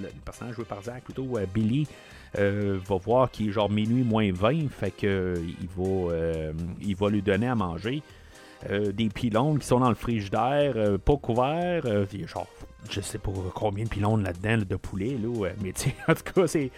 le, 0.00 0.08
personnage 0.24 0.56
joué 0.56 0.64
par 0.64 0.82
Zach, 0.82 1.04
plutôt 1.04 1.36
euh, 1.36 1.46
Billy, 1.52 1.86
euh, 2.38 2.78
va 2.86 2.96
voir 2.96 3.30
qu'il 3.30 3.48
est 3.48 3.52
genre 3.52 3.70
minuit 3.70 4.02
moins 4.02 4.30
20, 4.32 4.68
fait 4.70 4.90
que 4.90 5.06
euh, 5.06 5.34
il 5.60 5.68
va, 5.76 6.14
il 6.80 6.96
va 6.96 7.08
lui 7.10 7.22
donner 7.22 7.48
à 7.48 7.54
manger. 7.54 8.02
Des 8.68 9.08
pylônes 9.08 9.60
qui 9.60 9.66
sont 9.68 9.78
dans 9.78 9.88
le 9.88 9.94
frigidaire, 9.94 10.98
pas 11.04 11.16
couverts, 11.16 11.86
euh, 11.86 12.06
genre, 12.26 12.48
je 12.90 13.00
sais 13.00 13.18
pas 13.18 13.30
combien 13.54 13.84
de 13.84 13.88
pylônes 13.88 14.24
là-dedans 14.24 14.56
là, 14.56 14.64
de 14.64 14.74
poulet, 14.76 15.16
là, 15.16 15.50
mais 15.62 15.72
tu 15.72 15.90
en 16.08 16.14
tout 16.14 16.32
cas, 16.34 16.46
c'est. 16.48 16.70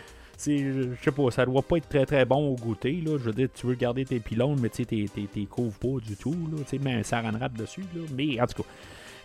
Je 0.47 0.95
sais 1.03 1.11
pas, 1.11 1.31
ça 1.31 1.45
doit 1.45 1.63
pas 1.63 1.77
être 1.77 1.89
très 1.89 2.07
très 2.07 2.25
bon 2.25 2.53
au 2.53 2.55
goûter. 2.55 3.03
Là. 3.05 3.19
Je 3.19 3.25
veux 3.25 3.33
dire, 3.33 3.49
tu 3.55 3.67
veux 3.67 3.75
garder 3.75 4.07
tes 4.07 4.21
pylônes, 4.21 4.59
mais 4.61 4.71
tu 4.71 4.85
sais, 4.85 5.07
t'es- 5.07 5.47
couvres 5.47 5.77
pas 5.79 6.07
du 6.07 6.17
tout. 6.17 6.35
Là, 6.51 6.79
mais 6.81 7.03
saran 7.03 7.33
wrap 7.33 7.53
dessus. 7.53 7.85
Là. 7.95 8.03
Mais 8.15 8.41
en 8.41 8.47
tout 8.47 8.63
cas. 8.63 8.69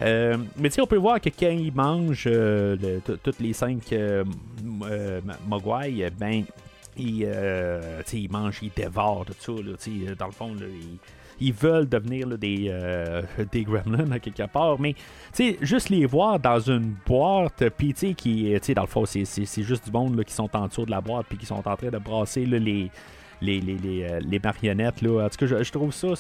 Euh, 0.02 0.38
mais 0.58 0.70
tu 0.70 0.76
sais, 0.76 0.82
on 0.82 0.88
peut 0.88 0.98
voir 0.98 1.22
que 1.22 1.30
quand 1.30 1.50
ils 1.50 1.74
mangent 1.74 2.28
euh, 2.28 2.76
le- 2.82 3.18
toutes 3.18 3.40
les 3.40 3.54
cinq 3.54 3.94
euh, 3.94 4.24
mogwai, 5.48 6.10
ben, 6.18 6.44
sais, 6.98 8.22
ils 8.22 8.32
mangent, 8.32 8.60
ils 8.62 8.72
dévorent 8.76 9.26
tout 9.26 9.34
ça. 9.40 9.52
Là, 9.52 10.16
dans 10.18 10.26
le 10.26 10.32
fond, 10.32 10.56
ils, 11.40 11.54
veulent 11.54 11.88
devenir 11.88 12.38
des, 12.38 12.68
euh, 12.70 13.22
des 13.52 13.64
gremlins 13.64 14.12
à 14.12 14.20
quelque 14.20 14.48
part. 14.48 14.80
Mais 14.80 14.94
tu 14.94 15.00
sais, 15.34 15.58
juste 15.62 15.90
les 15.90 16.06
voir 16.06 16.40
dans 16.40 16.60
une 16.60 16.96
boîte, 17.06 17.64
puis 17.78 17.94
tu 17.94 18.08
sais, 18.08 18.14
qui, 18.14 18.54
dans 18.74 18.82
le 18.82 18.88
fond, 18.88 19.06
c'est, 19.06 19.26
juste 19.64 19.86
du 19.86 19.92
monde 19.92 20.18
là, 20.18 20.24
qui 20.24 20.34
sont 20.34 20.54
en 20.56 20.68
dessous 20.68 20.86
de 20.86 20.92
la 20.92 21.02
boîte, 21.02 21.26
puis 21.28 21.38
qui 21.38 21.46
sont 21.46 21.66
en 21.66 21.76
train 21.76 21.90
de 21.90 21.98
brasser 21.98 22.46
les. 22.46 22.90
Les, 23.42 23.60
les, 23.60 23.76
les, 23.78 24.04
euh, 24.04 24.40
marionnettes, 24.44 25.02
là. 25.02 25.28
Je, 25.40 25.72
trouve 25.72 25.94
ça, 25.94 26.14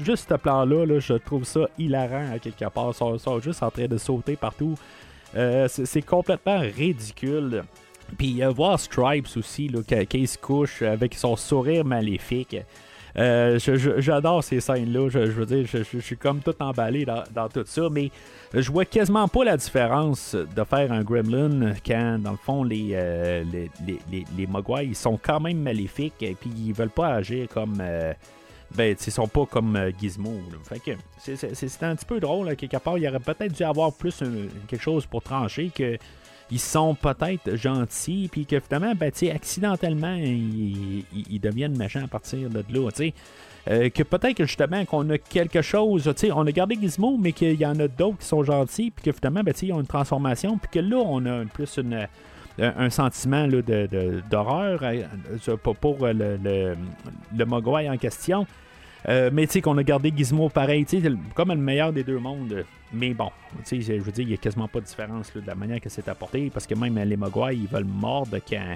juste 0.00 0.28
ce 0.28 0.34
plan-là, 0.34 0.84
là, 0.84 0.98
je 0.98 1.14
trouve 1.14 1.44
ça 1.44 1.68
hilarant 1.78 2.32
à 2.32 2.38
quelque 2.38 2.68
part. 2.68 2.90
Ils 2.90 3.18
sont, 3.18 3.40
juste 3.40 3.62
en 3.62 3.70
train 3.70 3.86
de 3.86 3.96
sauter 3.96 4.36
partout. 4.36 4.74
Euh, 5.36 5.68
c'est, 5.68 6.02
complètement 6.02 6.58
ridicule. 6.58 7.64
Puis 8.16 8.42
euh, 8.42 8.50
voir 8.50 8.78
Stripes 8.78 9.28
aussi, 9.36 9.68
là, 9.68 9.80
il 10.14 10.28
se 10.28 10.38
couche 10.38 10.82
avec 10.82 11.14
son 11.14 11.36
sourire 11.36 11.84
maléfique. 11.84 12.56
Euh, 13.18 13.58
J'adore 13.98 14.44
ces 14.44 14.60
scènes-là. 14.60 15.08
Je, 15.08 15.18
veux 15.18 15.46
dire, 15.46 15.66
je, 15.66 15.98
suis 15.98 16.16
comme 16.16 16.38
tout 16.40 16.54
emballé 16.60 17.04
dans, 17.04 17.24
dans 17.34 17.48
tout 17.48 17.64
ça, 17.66 17.88
mais 17.90 18.10
je 18.54 18.70
vois 18.70 18.84
quasiment 18.84 19.26
pas 19.28 19.44
la 19.44 19.56
différence 19.56 20.34
de 20.34 20.64
faire 20.64 20.92
un 20.92 21.02
Gremlin 21.02 21.72
quand, 21.84 22.18
dans 22.20 22.30
le 22.32 22.36
fond, 22.36 22.62
les, 22.62 22.90
euh, 22.92 23.42
les, 23.52 23.70
les, 23.86 23.98
les, 24.10 24.24
les 24.36 24.46
Mogwai, 24.46 24.86
ils 24.86 24.94
sont 24.96 25.18
quand 25.20 25.40
même 25.40 25.58
maléfiques 25.60 26.22
et 26.22 26.34
puis 26.34 26.50
ils 26.56 26.72
veulent 26.72 26.90
pas 26.90 27.08
agir 27.08 27.48
comme. 27.48 27.78
euh, 27.80 28.12
ben, 28.74 28.94
ils 29.06 29.12
sont 29.12 29.26
pas 29.26 29.46
comme 29.46 29.76
euh, 29.76 29.90
Gizmo. 29.98 30.30
là. 30.30 30.58
Fait 30.62 30.78
que 30.78 30.90
c'est- 31.18 31.82
un 31.82 31.96
petit 31.96 32.04
peu 32.04 32.20
drôle, 32.20 32.46
là, 32.48 32.54
quelque 32.54 32.76
part. 32.76 32.98
Il 32.98 33.04
y 33.04 33.08
aurait 33.08 33.18
peut-être 33.18 33.52
dû 33.52 33.62
avoir 33.62 33.92
plus 33.94 34.22
quelque 34.68 34.82
chose 34.82 35.06
pour 35.06 35.22
trancher 35.22 35.70
que 35.74 35.96
ils 36.50 36.60
sont 36.60 36.94
peut-être 36.94 37.56
gentils, 37.56 38.28
puis 38.30 38.46
que 38.46 38.60
finalement, 38.60 38.94
ben, 38.94 39.12
accidentellement, 39.34 40.14
ils, 40.14 41.04
ils- 41.30 41.40
deviennent 41.40 41.76
méchants 41.76 42.04
à 42.04 42.08
partir 42.08 42.48
de 42.48 42.64
là, 42.70 42.90
sais. 42.94 43.14
Euh, 43.68 43.90
que 43.90 44.02
peut-être 44.02 44.34
que 44.34 44.46
justement 44.46 44.84
qu'on 44.86 45.10
a 45.10 45.18
quelque 45.18 45.60
chose, 45.60 46.10
tu 46.16 46.32
on 46.32 46.46
a 46.46 46.52
gardé 46.52 46.76
Gizmo, 46.80 47.18
mais 47.18 47.32
qu'il 47.32 47.60
y 47.60 47.66
en 47.66 47.78
a 47.78 47.86
d'autres 47.86 48.18
qui 48.18 48.26
sont 48.26 48.42
gentils, 48.42 48.90
puis 48.90 49.04
que 49.04 49.12
finalement, 49.12 49.42
ben, 49.42 49.52
ils 49.60 49.72
ont 49.72 49.80
une 49.80 49.86
transformation, 49.86 50.56
puis 50.56 50.70
que 50.70 50.78
là, 50.78 50.96
on 50.96 51.24
a 51.26 51.44
plus 51.44 51.78
un, 52.60 52.90
sentiment 52.90 53.46
là, 53.46 53.62
de, 53.62 54.22
d'horreur 54.30 54.80
euh, 54.82 55.56
pour, 55.62 55.76
pour, 55.76 56.06
le, 56.06 56.38
le, 56.42 56.76
le 57.36 57.44
Mogwai 57.44 57.88
en 57.90 57.98
question. 57.98 58.46
Euh, 59.08 59.30
mais 59.32 59.46
tu 59.46 59.54
sais 59.54 59.60
qu'on 59.62 59.78
a 59.78 59.82
gardé 59.82 60.12
Gizmo 60.14 60.50
pareil, 60.50 60.84
tu 60.84 61.00
sais, 61.00 61.12
comme 61.34 61.48
le 61.48 61.56
meilleur 61.56 61.92
des 61.92 62.04
deux 62.04 62.18
mondes. 62.18 62.64
Mais 62.92 63.14
bon, 63.14 63.30
tu 63.66 63.82
sais, 63.82 63.96
je 63.98 64.02
veux 64.02 64.12
dire, 64.12 64.24
il 64.24 64.28
n'y 64.28 64.34
a 64.34 64.36
quasiment 64.36 64.68
pas 64.68 64.80
de 64.80 64.84
différence 64.84 65.34
là, 65.34 65.40
de 65.40 65.46
la 65.46 65.54
manière 65.54 65.80
que 65.80 65.88
c'est 65.88 66.08
apporté, 66.08 66.50
parce 66.52 66.66
que 66.66 66.74
même 66.74 66.96
euh, 66.98 67.04
les 67.04 67.16
Mogwai, 67.16 67.56
ils 67.56 67.66
veulent 67.66 67.84
mordre 67.84 68.38
quand, 68.46 68.74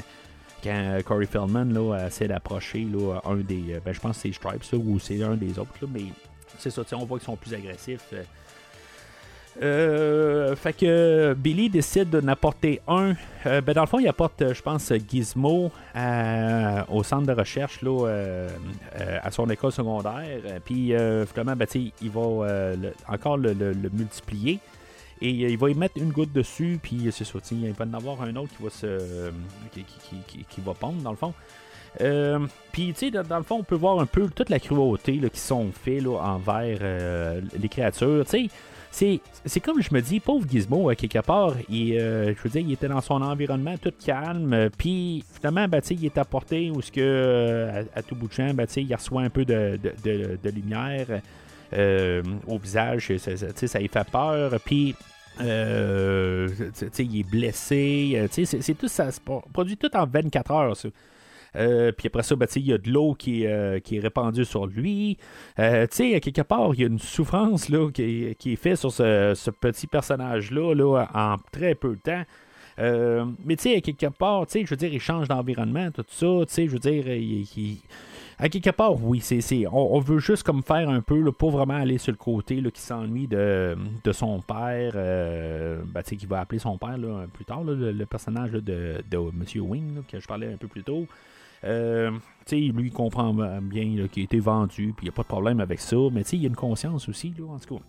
quand 0.65 0.71
euh, 0.75 1.03
Corey 1.03 1.27
Feldman 1.27 1.75
là, 1.75 2.07
essaie 2.07 2.29
d'approcher 2.29 2.85
là, 2.91 3.21
un 3.25 3.37
des. 3.37 3.75
euh, 3.75 3.81
Ben, 3.85 3.93
je 3.93 4.01
pense 4.01 4.17
que 4.17 4.23
c'est 4.23 4.33
Stripes 4.33 4.65
là, 4.73 4.79
ou 4.79 4.99
c'est 4.99 5.23
un 5.23 5.37
des 5.37 5.59
autres, 5.59 5.75
là, 5.83 5.89
mais 5.93 6.05
c'est 6.59 6.71
ça, 6.71 6.83
on 6.93 7.05
voit 7.05 7.19
qu'ils 7.19 7.27
sont 7.27 7.37
plus 7.37 7.53
agressifs. 7.53 8.15
Euh. 9.61 10.53
Euh, 10.53 10.57
fait 10.57 10.73
que 10.73 11.35
Billy 11.35 11.69
décide 11.69 12.11
de 12.11 12.21
n'apporter 12.21 12.81
un. 12.89 13.15
Euh, 13.47 13.61
ben 13.61 13.73
dans 13.73 13.83
le 13.83 13.87
fond, 13.87 13.99
il 13.99 14.09
apporte, 14.09 14.41
euh, 14.43 14.55
je 14.55 14.63
pense, 14.63 14.93
Gizmo 15.09 15.71
à- 15.95 16.85
au 16.91 17.03
centre 17.03 17.27
de 17.27 17.33
recherche 17.33 17.81
là, 17.83 18.07
euh, 18.07 18.49
euh, 19.01 19.19
à 19.23 19.31
son 19.31 19.49
école 19.51 19.73
secondaire. 19.73 20.41
Euh, 20.47 20.59
Puis 20.65 20.95
euh, 20.95 21.27
finalement, 21.27 21.57
ben, 21.57 21.67
il 21.75 22.11
va 22.11 22.21
euh, 22.21 22.77
encore 23.09 23.37
le, 23.37 23.53
multiplier. 23.93 24.59
Et 25.21 25.45
euh, 25.45 25.49
il 25.51 25.59
va 25.59 25.71
y 25.71 25.75
mettre 25.75 25.99
une 25.99 26.11
goutte 26.11 26.33
dessus, 26.33 26.79
puis 26.83 27.09
c'est 27.13 27.25
ça, 27.25 27.39
il 27.53 27.73
va 27.73 27.85
en 27.85 27.95
avoir 27.95 28.23
un 28.23 28.35
autre 28.37 28.51
qui 28.57 28.63
va 28.63 28.71
se. 28.71 28.87
euh, 28.87 29.31
qui, 29.73 29.85
qui- 30.49 30.61
va 30.61 30.75
pondre, 30.75 31.01
dans 31.03 31.11
le 31.13 31.17
fond. 31.17 31.33
Euh, 32.01 32.39
puis, 32.73 32.93
tu 32.95 33.07
sais, 33.07 33.11
dans, 33.11 33.37
le 33.39 33.43
fond, 33.45 33.57
on 33.61 33.63
peut 33.63 33.75
voir 33.77 34.01
un 34.01 34.07
peu 34.07 34.29
toute 34.35 34.49
la 34.51 34.59
cruauté 34.59 35.13
là, 35.17 35.29
qui 35.29 35.39
sont 35.39 35.71
faits 35.73 36.05
envers 36.07 36.79
euh, 36.81 37.41
les 37.61 37.69
créatures. 37.69 38.25
Tu 38.25 38.49
sais, 38.49 38.51
c'est, 38.95 39.61
comme 39.61 39.81
je 39.83 39.93
me 39.95 40.01
dis, 40.03 40.21
pauvre 40.21 40.47
Gizmo, 40.49 40.89
à 40.91 40.95
quelque 40.95 41.19
part, 41.21 41.55
il, 41.69 41.99
euh, 41.99 42.35
je 42.37 42.43
veux 42.43 42.51
dire, 42.51 42.61
il 42.61 42.73
était 42.73 42.89
dans 42.89 43.01
son 43.01 43.23
environnement 43.23 43.75
tout 43.79 43.93
calme, 44.05 44.53
euh, 44.53 44.69
puis 44.77 45.25
finalement, 45.35 45.67
ben, 45.67 45.81
il 45.91 46.05
est 46.05 46.19
apporté 46.19 46.71
où 46.71 46.81
ce 46.83 46.93
que, 46.93 47.01
euh, 47.01 47.83
à, 47.97 48.03
tout 48.03 48.15
bout 48.15 48.29
de 48.29 48.33
champ, 48.35 48.53
ben, 48.55 48.67
il 48.77 48.95
reçoit 48.95 49.23
un 49.23 49.31
peu 49.31 49.45
de, 49.45 49.79
de- 49.83 50.39
de- 50.43 50.51
lumière 50.51 51.07
euh, 51.73 52.23
au 52.47 52.59
visage, 52.59 53.17
ça, 53.17 53.35
ça- 53.37 53.67
ça 53.67 53.79
lui 53.79 53.89
fait 53.89 54.07
peur, 54.11 54.53
puis 54.65 54.95
Euh, 55.41 56.47
il 56.99 57.21
est 57.21 57.31
blessé. 57.31 58.13
euh, 58.17 58.29
tout 58.75 58.89
ça 58.89 59.11
se 59.11 59.19
pro- 59.19 59.43
produit 59.51 59.79
tout 59.79 59.89
en 59.97 60.05
24 60.07 60.51
heures. 60.51 60.77
Euh, 61.57 61.93
puis 61.93 62.07
après 62.09 62.23
ça, 62.23 62.35
ben, 62.37 62.47
il 62.57 62.67
y 62.67 62.73
a 62.73 62.79
de 62.79 62.91
l'eau 62.91 63.15
qui, 63.15 63.47
euh, 63.47 63.79
qui 63.81 63.97
est 63.97 64.01
répandue 64.01 64.45
sur 64.45 64.67
lui. 64.67 65.19
Euh, 65.59 65.87
tu 65.87 65.97
sais, 65.97 66.15
à 66.15 66.21
quelque 66.21 66.43
part, 66.43 66.71
il 66.75 66.81
y 66.81 66.85
a 66.85 66.87
une 66.87 66.99
souffrance 66.99 67.69
là, 67.69 67.91
qui, 67.91 68.35
qui 68.39 68.53
est 68.55 68.57
faite 68.57 68.77
sur 68.77 68.93
ce, 68.93 69.33
ce 69.35 69.51
petit 69.51 69.87
personnage-là 69.87 70.75
là, 70.75 71.07
en 71.15 71.37
très 71.51 71.75
peu 71.75 71.91
de 71.97 72.01
temps. 72.01 72.25
Mais 73.45 73.57
tu 73.57 73.65
sais, 73.65 73.77
à 73.77 73.81
quelque 73.81 74.07
part, 74.07 74.47
tu 74.47 74.53
sais, 74.53 74.65
je 74.65 74.71
veux 74.71 74.77
dire, 74.77 74.93
il 74.93 75.01
change 75.01 75.29
d'environnement, 75.29 75.91
tout 75.91 76.05
ça. 76.09 76.27
Tu 76.49 76.55
sais, 76.55 76.67
je 76.67 76.73
veux 76.73 76.79
dire, 76.79 77.07
il- 77.09 77.79
à 78.39 78.49
quelque 78.49 78.71
part, 78.71 79.01
oui, 79.05 79.21
c'est, 79.21 79.67
on, 79.69 79.95
on 79.95 80.01
veut 80.01 80.19
juste 80.19 80.43
comme 80.43 80.65
faire 80.65 80.89
un 80.89 81.01
peu, 81.01 81.21
là, 81.21 81.31
pas 81.31 81.49
vraiment 81.49 81.75
aller 81.75 81.99
sur 81.99 82.11
le 82.11 82.17
côté 82.19 82.61
qui 82.75 82.81
s'ennuie 82.81 83.29
de, 83.29 83.77
de 84.03 84.13
son 84.13 84.41
père, 84.41 84.95
euh, 84.97 85.81
ben, 85.87 86.03
tu 86.03 86.11
sais, 86.11 86.17
qui 86.17 86.27
va 86.27 86.41
appeler 86.41 86.59
son 86.59 86.77
père 86.77 86.97
plus 87.33 87.45
tard, 87.45 87.63
le, 87.63 88.05
personnage 88.05 88.51
de, 88.51 88.61
de 89.09 89.17
M. 89.17 89.45
Wing, 89.63 90.03
que 90.11 90.19
je 90.19 90.27
parlais 90.27 90.53
un 90.53 90.57
peu 90.57 90.67
plus 90.67 90.83
tôt. 90.83 91.07
Euh, 91.65 92.11
lui, 92.51 92.73
il 92.87 92.93
comprend 92.93 93.33
bien 93.33 94.07
qu'il 94.09 94.23
a 94.23 94.25
été 94.25 94.39
vendu, 94.41 94.93
puis 94.97 95.05
il 95.07 95.09
n'y 95.09 95.09
a 95.11 95.13
pas 95.13 95.23
de 95.23 95.29
problème 95.29 95.61
avec 95.61 95.81
ça, 95.81 95.97
mais 96.13 96.23
il 96.23 96.41
y 96.41 96.45
a 96.45 96.49
une 96.49 96.57
conscience 96.57 97.09
aussi, 97.09 97.33
en 97.49 97.59
tout 97.59 97.77
cas. 97.77 97.83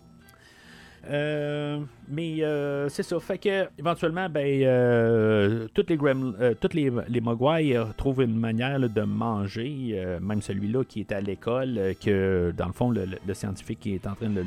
Euh, 1.10 1.80
mais 2.08 2.42
euh, 2.42 2.88
c'est 2.88 3.02
ça. 3.02 3.18
Fait 3.20 3.38
que 3.38 3.68
éventuellement, 3.78 4.28
ben, 4.30 4.62
euh, 4.62 5.68
toutes 5.74 5.90
les 5.90 5.98
euh, 6.02 6.54
toutes 6.58 6.74
les, 6.74 6.90
les 7.08 7.20
Mogwai 7.20 7.78
trouvent 7.96 8.22
une 8.22 8.38
manière 8.38 8.80
de 8.80 9.02
manger. 9.02 10.02
même 10.20 10.40
celui-là 10.40 10.84
qui 10.84 11.00
est 11.00 11.12
à 11.12 11.20
l'école, 11.20 11.94
que 12.02 12.52
dans 12.56 12.66
le 12.66 12.72
fond, 12.72 12.90
le, 12.90 13.06
le- 13.26 13.34
scientifique 13.34 13.80
qui 13.80 13.94
est 13.94 14.06
en 14.06 14.14
train 14.14 14.30
de 14.30 14.44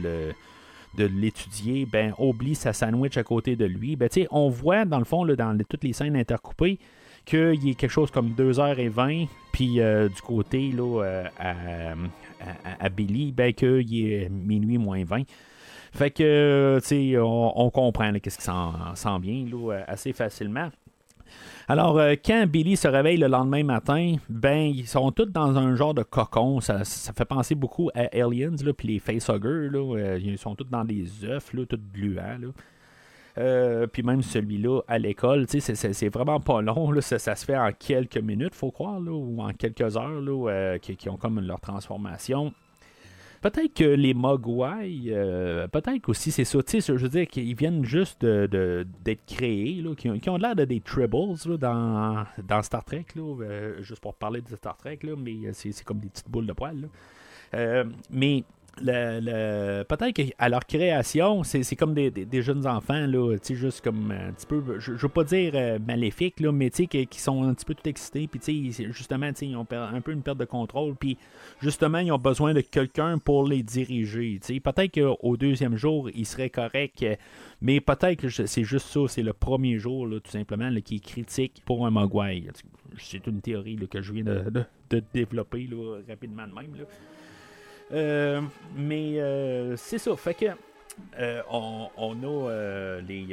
de 0.97 1.05
l'étudier, 1.05 1.85
ben 1.85 2.13
oublie 2.17 2.55
sa 2.55 2.73
sandwich 2.73 3.17
à 3.17 3.23
côté 3.23 3.55
de 3.55 3.65
lui. 3.65 3.95
Ben 3.95 4.09
on 4.31 4.49
voit 4.49 4.85
dans 4.85 4.99
le 4.99 5.05
fond 5.05 5.25
dans 5.25 5.55
toutes 5.69 5.83
les 5.83 5.93
scènes 5.93 6.15
intercoupées 6.15 6.79
qu'il 7.27 7.69
a 7.71 7.73
quelque 7.73 7.89
chose 7.89 8.09
comme 8.09 8.29
2h20, 8.29 9.27
puis 9.51 9.81
euh, 9.81 10.07
du 10.07 10.21
côté 10.21 10.71
là, 10.71 11.03
euh, 11.03 11.95
à, 12.79 12.89
Billy, 12.89 13.31
ben 13.31 13.53
qu'il 13.53 14.07
est 14.07 14.29
minuit 14.29 14.77
moins 14.77 15.03
20. 15.03 15.23
Fait 15.91 16.11
que, 16.11 16.79
tu 16.85 17.17
on, 17.19 17.69
comprend 17.69 18.13
qu'est-ce 18.13 18.37
qui 18.37 18.43
s'en 18.43 19.19
vient 19.19 19.45
assez 19.87 20.13
facilement. 20.13 20.69
Alors, 21.67 21.97
euh, 21.97 22.13
quand 22.23 22.47
Billy 22.47 22.77
se 22.77 22.87
réveille 22.87 23.17
le 23.17 23.27
lendemain 23.27 23.63
matin, 23.63 24.15
ben, 24.29 24.71
ils 24.73 24.87
sont 24.87 25.11
tous 25.11 25.25
dans 25.25 25.57
un 25.57 25.75
genre 25.75 25.93
de 25.93 26.03
cocon. 26.03 26.61
Ça, 26.61 26.83
fait 26.85 27.25
penser 27.25 27.55
beaucoup 27.55 27.89
à 27.93 28.07
Aliens, 28.13 28.55
puis 28.77 28.87
les 28.87 28.99
facehuggers, 28.99 29.69
là, 29.69 30.17
ils 30.17 30.37
sont 30.37 30.55
tous 30.55 30.69
dans 30.69 30.85
des 30.85 31.25
œufs, 31.25 31.51
tous 31.67 31.79
gluants. 31.93 32.53
Euh, 33.37 33.85
puis 33.85 34.01
même 34.03 34.23
celui-là 34.23 34.81
à 34.87 34.97
l'école, 34.97 35.45
c'est- 35.47 36.09
vraiment 36.09 36.39
pas 36.39 36.61
long. 36.61 36.91
Là, 36.91 37.01
ça, 37.01 37.35
se 37.35 37.45
fait 37.45 37.57
en 37.57 37.71
quelques 37.71 38.17
minutes, 38.17 38.55
faut 38.55 38.71
croire, 38.71 38.99
là, 38.99 39.11
ou 39.11 39.41
en 39.41 39.53
quelques 39.53 39.95
heures, 39.95 40.21
là, 40.21 40.49
euh, 40.49 40.77
qui, 40.79 41.09
ont 41.09 41.17
comme 41.17 41.39
leur 41.39 41.59
transformation. 41.59 42.53
Peut-être 43.41 43.75
que 43.75 43.83
les 43.83 44.15
Mogwai, 44.15 45.03
euh, 45.09 45.67
peut-être 45.67 46.09
aussi 46.09 46.31
c'est 46.31 46.43
ça. 46.43 46.59
Je 46.67 46.93
veux 46.93 47.09
dire 47.09 47.27
qu'ils 47.27 47.55
viennent 47.55 47.85
juste 47.85 48.25
d'être 48.25 49.25
créés, 49.27 49.81
là, 49.83 49.93
qui, 49.93 50.09
ont, 50.09 50.17
qui 50.17 50.29
ont 50.31 50.37
l'air 50.37 50.55
de 50.55 50.65
des 50.65 50.79
Tribbles 50.81 51.35
là, 51.45 51.57
dans, 51.57 52.25
dans 52.43 52.63
Star 52.63 52.83
Trek, 52.83 53.05
là, 53.15 53.73
juste 53.81 54.01
pour 54.01 54.15
parler 54.15 54.41
de 54.41 54.55
Star 54.55 54.75
Trek, 54.75 54.99
là, 55.03 55.13
mais 55.15 55.53
c'est 55.53 55.83
comme 55.83 55.99
des 55.99 56.09
petites 56.09 56.29
boules 56.29 56.47
de 56.47 56.53
poils. 56.53 56.89
mais 58.09 58.43
le, 58.81 59.19
le- 59.21 59.83
peut-être 59.83 60.11
qu'à 60.13 60.49
leur 60.49 60.65
création, 60.65 61.43
c'est 61.43 61.63
c'est 61.63 61.75
comme 61.75 61.93
des, 61.93 62.11
des- 62.11 62.41
jeunes 62.41 62.65
enfants, 62.67 63.05
là, 63.07 63.35
juste 63.55 63.81
comme 63.83 64.11
un 64.11 64.31
petit 64.31 64.45
peu, 64.45 64.61
je, 64.79 64.95
je 64.95 65.01
veux 65.01 65.09
pas 65.09 65.23
dire 65.23 65.51
euh, 65.55 65.79
maléfiques, 65.79 66.39
là, 66.39 66.51
mais 66.51 66.69
qui, 66.69 67.05
sont 67.19 67.43
un 67.43 67.53
petit 67.53 67.65
peu 67.65 67.73
tout 67.73 67.87
excités, 67.89 68.27
puis 68.27 68.71
justement, 68.91 69.29
ils 69.41 69.55
ont 69.55 69.65
un 69.71 70.01
peu 70.01 70.11
une 70.11 70.21
perte 70.21 70.37
de 70.37 70.45
contrôle, 70.45 70.95
puis 70.95 71.17
justement, 71.61 71.99
ils 71.99 72.11
ont 72.11 72.17
besoin 72.17 72.53
de 72.53 72.61
quelqu'un 72.61 73.17
pour 73.17 73.47
les 73.47 73.63
diriger. 73.63 74.39
tu 74.41 74.53
sais. 74.55 74.59
Peut-être 74.59 74.93
qu'au 74.99 75.37
deuxième 75.37 75.75
jour, 75.75 76.09
ils 76.13 76.25
seraient 76.25 76.49
corrects, 76.49 77.03
euh, 77.03 77.15
mais 77.61 77.79
peut-être 77.79 78.19
que 78.21 78.29
c'est 78.29 78.63
juste 78.63 78.87
ça, 78.87 79.01
c'est 79.07 79.23
le 79.23 79.33
premier 79.33 79.77
jour, 79.79 80.07
là, 80.07 80.19
tout 80.19 80.31
simplement, 80.31 80.69
qui 80.83 80.97
est 80.97 80.99
critique 81.05 81.61
pour 81.65 81.85
un 81.85 81.89
Mogwai. 81.89 82.43
C'est 82.97 83.25
une 83.27 83.41
théorie 83.41 83.77
que 83.89 84.01
je 84.01 84.13
viens 84.13 84.23
de, 84.23 84.43
de- 84.89 85.03
développer 85.13 85.67
rapidement 86.07 86.47
de 86.47 86.53
même. 86.53 86.71
Euh, 87.91 88.41
mais 88.75 89.13
euh, 89.19 89.75
c'est 89.77 89.97
ça, 89.97 90.15
fait 90.15 90.33
que 90.33 90.45
euh, 91.19 91.41
on, 91.49 91.89
a 92.23 92.99
les, 93.01 93.25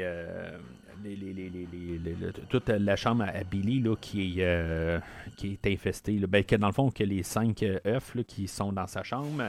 les, 1.02 1.16
les- 1.16 1.32
les- 1.32 1.50
les- 1.50 1.68
les- 1.72 1.98
les- 1.98 2.14
le- 2.14 2.32
toute 2.48 2.68
la 2.68 2.96
chambre 2.96 3.24
à, 3.24 3.42
Billy 3.44 3.80
là, 3.80 3.96
qui, 4.00 4.40
est, 4.40 5.00
qui 5.36 5.52
est 5.62 5.66
infestée. 5.72 6.18
Ben, 6.28 6.44
que 6.44 6.56
dans 6.56 6.68
le 6.68 6.72
fond, 6.72 6.90
que 6.90 7.04
les 7.04 7.22
cinq 7.22 7.64
œufs 7.86 8.14
qui 8.26 8.46
sont 8.48 8.72
dans 8.72 8.86
sa 8.86 9.02
chambre, 9.02 9.44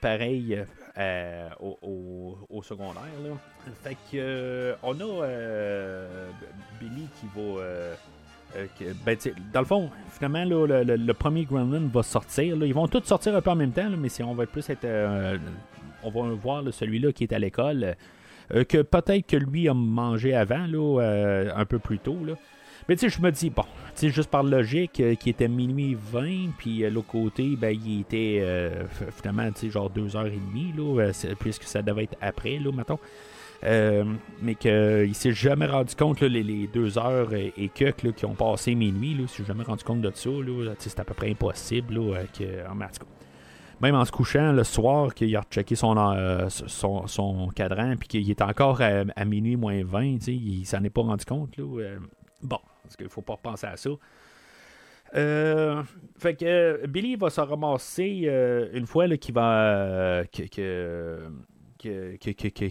pareil 0.00 0.58
au, 1.60 1.78
au- 1.82 2.62
secondaire. 2.62 3.02
Là. 3.22 3.36
Fait 3.82 3.96
que 4.10 4.74
on 4.82 4.94
a 5.00 5.26
Billy 6.80 7.06
qui 7.20 7.26
va. 7.34 7.62
Euh, 8.56 8.66
ben, 9.04 9.16
dans 9.52 9.60
le 9.60 9.66
fond, 9.66 9.90
finalement, 10.10 10.44
là, 10.44 10.66
le, 10.66 10.82
le- 10.84 10.96
le 10.96 11.14
premier 11.14 11.44
Gremlin 11.44 11.88
va 11.92 12.02
sortir. 12.02 12.56
là. 12.56 12.66
Ils 12.66 12.74
vont 12.74 12.88
tous 12.88 13.02
sortir 13.04 13.34
un 13.36 13.40
peu 13.40 13.50
en 13.50 13.56
même 13.56 13.72
temps, 13.72 13.88
mais 13.98 14.08
si 14.08 14.22
on 14.22 14.34
va 14.34 14.46
plus 14.46 14.68
être. 14.70 14.84
euh, 14.84 15.38
on 16.02 16.10
va 16.10 16.30
voir 16.34 16.62
là, 16.62 16.72
celui-là 16.72 17.12
qui 17.12 17.24
est 17.24 17.32
à 17.32 17.38
l'école. 17.38 17.94
euh, 18.54 18.64
que 18.64 18.82
peut-être 18.82 19.26
que 19.28 19.36
lui 19.36 19.68
a 19.68 19.74
mangé 19.74 20.34
avant, 20.34 20.66
euh, 20.74 21.50
un 21.54 21.64
peu 21.64 21.78
plus 21.78 21.98
tôt. 22.00 22.16
Mais 22.88 22.96
tu 22.96 23.08
sais, 23.08 23.16
je 23.16 23.22
me 23.22 23.30
dis, 23.30 23.48
bon, 23.50 23.62
tu 23.94 24.10
juste 24.10 24.30
par 24.30 24.42
logique, 24.42 25.00
qui 25.20 25.30
était 25.30 25.46
minuit 25.46 25.96
20, 26.10 26.52
puis 26.58 26.80
l'autre 26.90 27.06
côté, 27.06 27.54
ben, 27.56 27.70
il 27.86 28.00
était 28.00 28.42
finalement, 29.22 29.52
tu 29.52 29.60
sais, 29.66 29.70
genre 29.70 29.88
2h30, 29.90 30.76
là, 30.76 31.00
euh, 31.02 31.10
c'est- 31.12 31.36
puisque 31.36 31.62
ça 31.64 31.82
devait 31.82 32.04
être 32.04 32.16
après, 32.20 32.58
là, 32.58 32.72
mettons. 32.72 32.98
Euh, 33.62 34.04
mais 34.40 34.54
qu'il 34.54 35.14
s'est 35.14 35.32
jamais 35.32 35.66
rendu 35.66 35.94
compte, 35.94 36.22
les, 36.22 36.66
deux 36.66 36.98
heures 36.98 37.34
et, 37.34 37.52
et 37.56 37.68
quelques 37.68 38.14
qui 38.14 38.24
ont 38.24 38.34
passé 38.34 38.74
minuit, 38.74 39.14
là, 39.14 39.20
il 39.22 39.28
s'est 39.28 39.44
jamais 39.44 39.64
rendu 39.64 39.84
compte 39.84 40.00
de 40.00 40.10
ça. 40.14 40.30
C'est 40.78 40.98
à 41.00 41.04
peu 41.04 41.14
près 41.14 41.30
impossible. 41.30 41.94
Là, 41.94 42.16
euh, 42.16 42.24
que, 42.36 42.70
en, 42.70 42.78
cas, 42.78 42.88
même 43.80 43.94
en 43.94 44.04
se 44.04 44.12
couchant 44.12 44.52
le 44.52 44.64
soir, 44.64 45.14
qu'il 45.14 45.34
a 45.36 45.40
rechecké 45.40 45.74
son, 45.74 45.96
euh, 45.96 46.48
son, 46.48 47.48
cadran, 47.54 47.94
puis 47.96 48.08
qu'il 48.08 48.30
est 48.30 48.42
encore 48.42 48.80
à, 48.80 49.24
minuit 49.24 49.56
moins 49.56 49.82
20, 49.84 50.18
tu 50.18 50.20
sais, 50.20 50.34
il 50.34 50.64
s'en 50.64 50.82
est 50.84 50.90
pas 50.90 51.02
rendu 51.02 51.24
compte. 51.24 51.56
Là, 51.56 51.64
euh, 51.64 51.98
bon, 52.42 52.58
parce 52.82 52.96
qu'il 52.96 53.08
faut 53.08 53.22
pas 53.22 53.36
penser 53.36 53.66
à 53.66 53.76
ça. 53.76 53.90
Euh, 55.16 55.82
fait 56.18 56.34
que 56.36 56.44
euh, 56.44 56.86
Billy 56.86 57.16
va 57.16 57.30
se 57.30 57.40
ramasser 57.40 58.22
euh, 58.26 58.68
une 58.72 58.86
fois 58.86 59.08
qu'il 59.16 59.34
va. 59.34 59.62
euh, 59.62 60.24
que, 60.24 61.18
que, 61.80 62.16
que, 62.16 62.68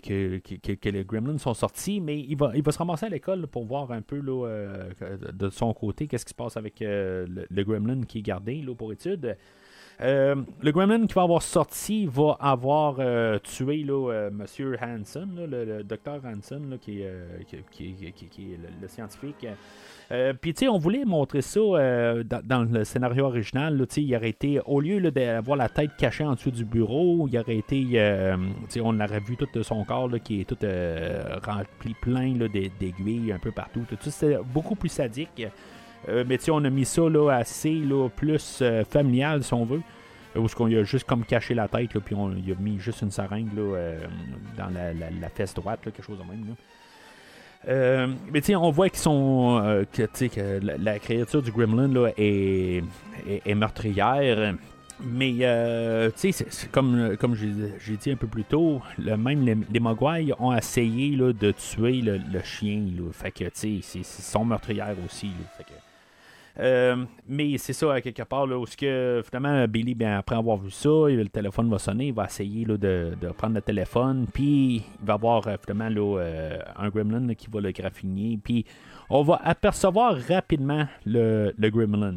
que, 0.58 0.76
que, 0.76 0.90
les 0.90 1.04
Gremlins 1.04 1.38
sont 1.38 1.54
sortis, 1.54 2.00
mais 2.00 2.20
il 2.20 2.36
va, 2.36 2.52
il 2.56 2.62
va 2.62 2.72
se 2.72 2.78
ramasser 2.78 3.08
à 3.08 3.10
l'école 3.10 3.48
pour 3.48 3.66
voir 3.66 3.92
un 3.92 4.02
peu 4.02 4.20
là, 4.20 4.48
euh, 4.48 4.90
de 5.34 5.50
son 5.50 5.74
côté 5.74 6.08
qu'est-ce 6.08 6.26
qui 6.26 6.30
se 6.30 6.36
passe 6.36 6.58
avec 6.58 6.82
euh, 6.82 7.26
le, 7.28 7.48
le 7.50 7.64
Gremlin 7.64 8.04
qui 8.04 8.20
est 8.20 8.22
gardé 8.22 8.62
là, 8.62 8.76
pour 8.76 8.92
étude. 8.92 9.38
Euh, 10.02 10.36
le 10.62 10.72
Gremlin 10.72 11.06
qui 11.08 11.14
va 11.14 11.24
avoir 11.24 11.42
sorti 11.42 12.06
va 12.06 12.38
avoir 12.40 12.96
euh, 13.00 13.38
tué 13.40 13.84
là, 13.84 14.12
euh, 14.12 14.30
Monsieur 14.32 14.78
Hanson, 14.82 15.28
le, 15.36 15.66
le 15.66 15.84
docteur 15.84 16.22
Hanson, 16.24 16.78
qui, 16.80 17.02
est, 17.02 17.12
le, 18.82 18.88
scientifique. 18.88 19.46
Puis, 20.42 20.54
tu 20.54 20.60
sais, 20.60 20.68
on 20.70 20.78
voulait 20.78 21.06
montrer 21.06 21.42
ça 21.42 21.60
dans, 21.60 22.68
le 22.72 22.84
scénario 22.84 23.26
original. 23.26 23.86
il 23.98 24.16
aurait 24.16 24.30
été, 24.30 24.60
au 24.66 24.80
lieu 24.80 25.12
d'avoir 25.12 25.58
la 25.58 25.70
tête 25.70 25.92
cachée 25.98 26.24
en 26.24 26.34
dessous 26.34 26.52
du 26.52 26.66
bureau, 26.66 27.28
il 27.28 27.38
aurait 27.38 27.58
été, 27.58 27.86
on 28.82 29.00
aurait 29.00 29.20
vu 29.20 29.38
tout 29.38 29.64
son 29.64 29.84
corps 29.84 30.10
qui 30.24 30.42
est 30.42 30.46
tout 30.46 30.58
rempli 31.44 31.94
plein 32.02 32.34
d'aiguilles 32.34 33.34
un 33.34 33.40
peu 33.40 33.52
partout. 33.52 33.82
Tout 33.88 33.98
ça, 34.00 34.12
c'était 34.12 34.40
beaucoup 34.44 34.76
plus 34.76 34.90
sadique. 34.90 35.46
Euh, 36.08 36.24
mais 36.28 36.38
on 36.50 36.64
a 36.64 36.70
mis 36.70 36.86
ça 36.86 37.02
là, 37.10 37.30
assez 37.32 37.74
là, 37.74 38.08
plus 38.10 38.60
euh, 38.62 38.84
familial, 38.86 39.44
si 39.44 39.54
on 39.54 39.66
veut. 39.66 39.82
Où 40.36 40.46
est-ce 40.46 40.56
qu'on 40.56 40.68
y 40.68 40.78
a 40.78 40.84
juste 40.84 41.06
comme 41.08 41.26
caché 41.26 41.54
la 41.56 41.68
tête, 41.68 41.94
là, 41.94 42.02
puis 42.02 42.16
on 42.16 42.32
y 42.32 42.52
a 42.52 42.56
mis 42.60 42.80
juste 42.80 43.02
une 43.02 43.12
seringue 43.12 43.54
là, 43.56 43.62
euh, 43.62 44.00
dans 44.58 44.70
la, 44.70 44.94
la- 44.94 45.10
la 45.10 45.30
fesse 45.30 45.54
droite, 45.54 45.80
quelque 45.84 46.02
chose 46.04 46.18
de 46.20 46.24
même. 46.24 46.56
Euh, 47.68 48.08
mais 48.32 48.40
sais, 48.42 48.56
on 48.56 48.72
voit 48.72 48.90
qu'ils 48.90 49.00
sont. 49.00 49.60
euh, 49.64 49.84
que, 49.92 50.04
que 50.28 50.66
la, 50.66 50.78
la 50.78 51.00
créature 51.00 51.42
du 51.42 51.52
Gremlin 51.52 51.88
là, 51.90 52.10
est, 52.18 52.84
est, 53.28 53.42
est 53.46 53.56
meurtrière. 53.56 54.54
Mais, 55.02 55.34
euh, 55.42 56.10
tu 56.18 56.32
sais, 56.34 56.46
comme, 56.72 57.16
comme 57.18 57.34
j'ai 57.36 57.96
dit 57.98 58.12
un 58.12 58.16
peu 58.18 58.28
plus 58.28 58.44
tôt, 58.44 58.82
le, 58.98 59.16
même 59.16 59.46
les, 59.46 59.58
les 59.72 59.80
Mogwai 59.80 60.28
ont 60.40 60.54
essayé 60.56 61.16
là, 61.16 61.32
de 61.32 61.52
tuer 61.52 62.02
le, 62.02 62.18
le 62.18 62.42
chien. 62.44 62.82
Là, 62.98 63.10
fait 63.14 63.32
que, 63.32 63.46
tu 63.46 63.82
sais, 63.82 63.98
ils 64.00 64.04
sont 64.06 64.44
meurtrières 64.44 64.96
aussi. 65.06 65.32
fait 65.58 65.64
que, 65.64 65.70
Euh, 66.60 67.06
mais 67.28 67.58
c'est 67.58 67.72
ça, 67.74 68.02
quelque 68.02 68.24
part, 68.24 68.46
là, 68.46 68.58
où 68.60 68.66
que, 68.66 69.22
finalement, 69.26 69.66
Billy, 69.68 69.96
bien, 69.96 70.18
après 70.18 70.36
avoir 70.36 70.58
vu 70.58 70.70
ça, 70.72 70.90
le 70.90 71.26
téléphone 71.30 71.70
va 71.70 71.80
sonner, 71.80 72.08
il 72.08 72.14
va 72.14 72.26
essayer 72.26 72.66
là, 72.66 72.76
de, 72.78 73.14
de 73.20 73.28
prendre 73.30 73.56
le 73.56 73.62
téléphone, 73.62 74.26
puis 74.34 74.76
il 74.78 74.84
va 75.06 75.14
avoir 75.14 75.48
euh, 75.48 75.56
finalement 75.66 75.90
là, 75.90 76.20
euh, 76.20 76.60
un 76.78 76.90
gremlin 76.90 77.34
qui 77.34 77.48
va 77.50 77.62
le 77.62 77.72
graffiner, 77.72 78.38
puis 78.44 78.66
on 79.10 79.24
va 79.24 79.40
apercevoir 79.44 80.18
rapidement 80.28 80.86
le, 81.06 81.54
le 81.58 81.70
gremlin, 81.70 82.14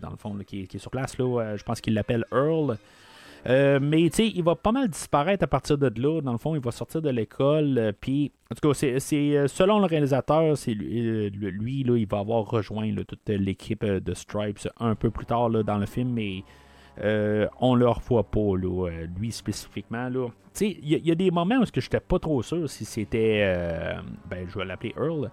dans 0.00 0.10
le 0.10 0.16
fond, 0.16 0.36
qui, 0.46 0.62
est- 0.62 0.66
qui 0.66 0.76
est 0.76 0.80
sur 0.80 0.90
place. 0.90 1.14
Je 1.18 1.62
pense 1.62 1.80
qu'il 1.80 1.94
l'appelle 1.94 2.24
Earl. 2.32 2.76
Euh, 3.46 3.78
mais 3.80 4.02
tu 4.10 4.16
sais, 4.16 4.28
il 4.28 4.42
va 4.44 4.54
pas 4.54 4.70
mal 4.72 4.88
disparaître 4.88 5.44
à 5.44 5.46
partir 5.46 5.78
de 5.78 5.90
là. 6.00 6.20
Dans 6.20 6.32
le 6.32 6.38
fond, 6.38 6.54
il 6.54 6.60
va 6.60 6.70
sortir 6.70 7.00
de 7.00 7.08
l'école. 7.10 7.78
euh, 7.78 7.92
Puis, 7.98 8.32
en 8.50 8.54
tout 8.54 8.68
cas, 8.68 8.74
c'est, 8.98 9.36
euh, 9.36 9.48
selon 9.48 9.78
le 9.78 9.86
réalisateur, 9.86 10.56
c'est 10.58 10.74
lui, 10.74 11.82
là, 11.84 11.96
il 11.96 12.06
va 12.06 12.18
avoir 12.18 12.44
rejoint 12.44 12.92
toute 13.06 13.28
l'équipe 13.28 13.84
de 13.84 14.14
Stripes 14.14 14.68
un 14.78 14.94
peu 14.94 15.10
plus 15.10 15.26
tard 15.26 15.48
là, 15.48 15.62
dans 15.62 15.78
le 15.78 15.86
film, 15.86 16.10
mais 16.12 16.42
euh, 17.02 17.46
on 17.60 17.74
le 17.74 17.88
revoit 17.88 18.24
pas, 18.24 18.56
lui 19.18 19.32
spécifiquement. 19.32 20.10
Tu 20.10 20.18
sais, 20.52 20.76
il 20.82 21.06
y, 21.06 21.10
a- 21.10 21.14
des 21.14 21.30
moments 21.30 21.56
où 21.60 21.64
je 21.64 21.70
n'étais 21.80 22.00
pas 22.00 22.18
trop 22.18 22.42
sûr 22.42 22.68
si 22.68 22.84
c'était, 22.84 23.94
ben, 24.28 24.46
je 24.48 24.58
vais 24.58 24.64
l'appeler 24.66 24.92
Earl, 24.98 25.30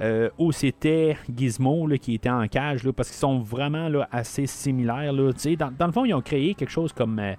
euh, 0.00 0.28
ou 0.38 0.50
c'était 0.52 1.16
Gizmo 1.34 1.86
là, 1.86 1.98
qui 1.98 2.14
était 2.14 2.30
en 2.30 2.46
cage, 2.48 2.82
là, 2.84 2.92
parce 2.92 3.08
qu'ils 3.10 3.18
sont 3.18 3.38
vraiment 3.38 3.88
là, 3.88 4.08
assez 4.10 4.46
similaires. 4.46 5.12
Là, 5.12 5.30
dans, 5.58 5.72
dans 5.76 5.86
le 5.86 5.92
fond, 5.92 6.04
ils 6.04 6.14
ont 6.14 6.20
créé 6.20 6.54
quelque 6.54 6.70
chose 6.70 6.92
comme 6.92 7.18
euh, 7.18 7.34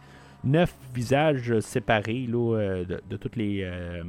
neuf 0.46 0.74
visages 0.94 1.60
séparés 1.60 2.28
là, 2.28 2.58
euh, 2.58 2.86
de, 2.86 3.02
de 3.10 3.18
toutes 3.18 3.36
les, 3.36 3.62
euh, 3.64 4.04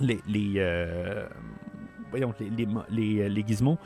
les, 0.00 0.18
les, 0.26 0.54
euh, 0.56 1.26
les, 2.14 2.66
les, 2.90 3.28
les, 3.28 3.44
gizmos. 3.46 3.78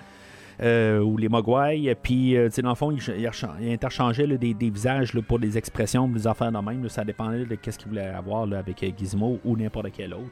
ou 0.61 1.17
les 1.17 1.29
mogwai, 1.29 1.95
puis 2.01 2.35
dans 2.63 2.71
le 2.71 2.75
fond, 2.75 2.93
ils, 2.93 3.73
interchangeaient 3.73 4.27
des, 4.39 4.55
des 4.55 4.71
visages 4.71 5.15
là, 5.15 5.23
pour 5.23 5.39
des 5.39 5.59
expressions, 5.59 6.09
des 6.09 6.27
affaires 6.27 6.53
de 6.53 6.59
même. 6.59 6.89
ça 6.89 7.05
dépendait 7.05 7.45
de 7.45 7.55
qu'est-ce 7.57 7.79
qu'ils 7.79 7.89
voulaient 7.89 8.09
avoir 8.09 8.43
avec 8.53 8.85
Gizmo 8.97 9.41
ou 9.45 9.57
n'importe 9.57 9.89
quel 9.93 10.15
autre. 10.15 10.31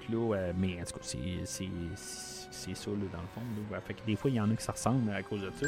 Mais 0.58 0.78
en 0.80 0.84
tout 0.84 0.98
cas, 0.98 1.16
c'est, 1.44 1.68
c'est, 2.58 2.74
ça 2.74 2.90
là, 2.90 2.96
dans 3.12 3.20
le 3.20 3.28
fond. 3.34 3.40
Là. 3.40 3.76
Ouais, 3.76 3.82
Fait 3.86 3.94
que 3.94 4.04
des 4.04 4.16
fois, 4.16 4.30
il 4.30 4.36
y 4.36 4.40
en 4.40 4.50
a 4.50 4.54
qui 4.54 4.64
se 4.64 4.70
ressemblent 4.70 5.10
à 5.12 5.22
cause 5.22 5.42
de 5.42 5.50
ça. 5.50 5.66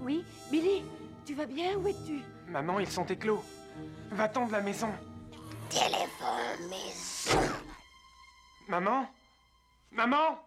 Oui, 0.00 0.24
Billy, 0.50 0.82
tu 1.24 1.34
vas 1.34 1.46
bien? 1.46 1.76
Où 1.76 1.86
es-tu? 1.88 2.22
Maman, 2.48 2.80
ils 2.80 2.88
sont 2.88 3.04
éclos. 3.06 3.44
Va-t'en 4.10 4.46
de 4.46 4.52
la 4.52 4.60
maison. 4.60 4.88
Téléphone 5.68 6.68
maison. 6.70 7.40
Maman? 8.68 9.06
Maman? 9.92 10.38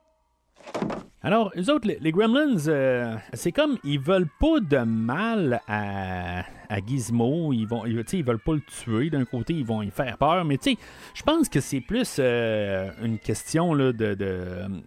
Alors, 1.24 1.51
eux 1.55 1.70
autres, 1.72 1.88
les, 1.88 1.99
les 2.01 2.12
Gremlins, 2.12 2.68
euh, 2.68 3.16
c'est 3.34 3.51
comme, 3.51 3.78
ils 3.84 3.99
veulent 3.99 4.30
pas 4.39 4.59
de 4.59 4.78
mal 4.80 5.62
à, 5.68 6.43
Gizmo. 6.88 7.53
Ils 7.53 7.66
vont, 7.68 7.86
ils, 7.86 8.03
ils 8.14 8.24
veulent 8.24 8.39
pas 8.39 8.53
le 8.53 8.62
tuer. 8.62 9.12
D'un 9.12 9.26
côté, 9.26 9.53
ils 9.53 9.66
vont 9.66 9.84
y 9.84 9.91
faire 9.91 10.18
peur. 10.18 10.43
Mais 10.45 10.57
tu 10.57 10.72
sais, 10.72 10.78
je 11.14 11.22
pense 11.22 11.47
que 11.47 11.59
c'est 11.59 11.82
plus 11.82 12.16
euh, 12.18 12.89
une 13.03 13.20
question 13.20 13.76
là, 13.76 13.93
de, 13.93 14.18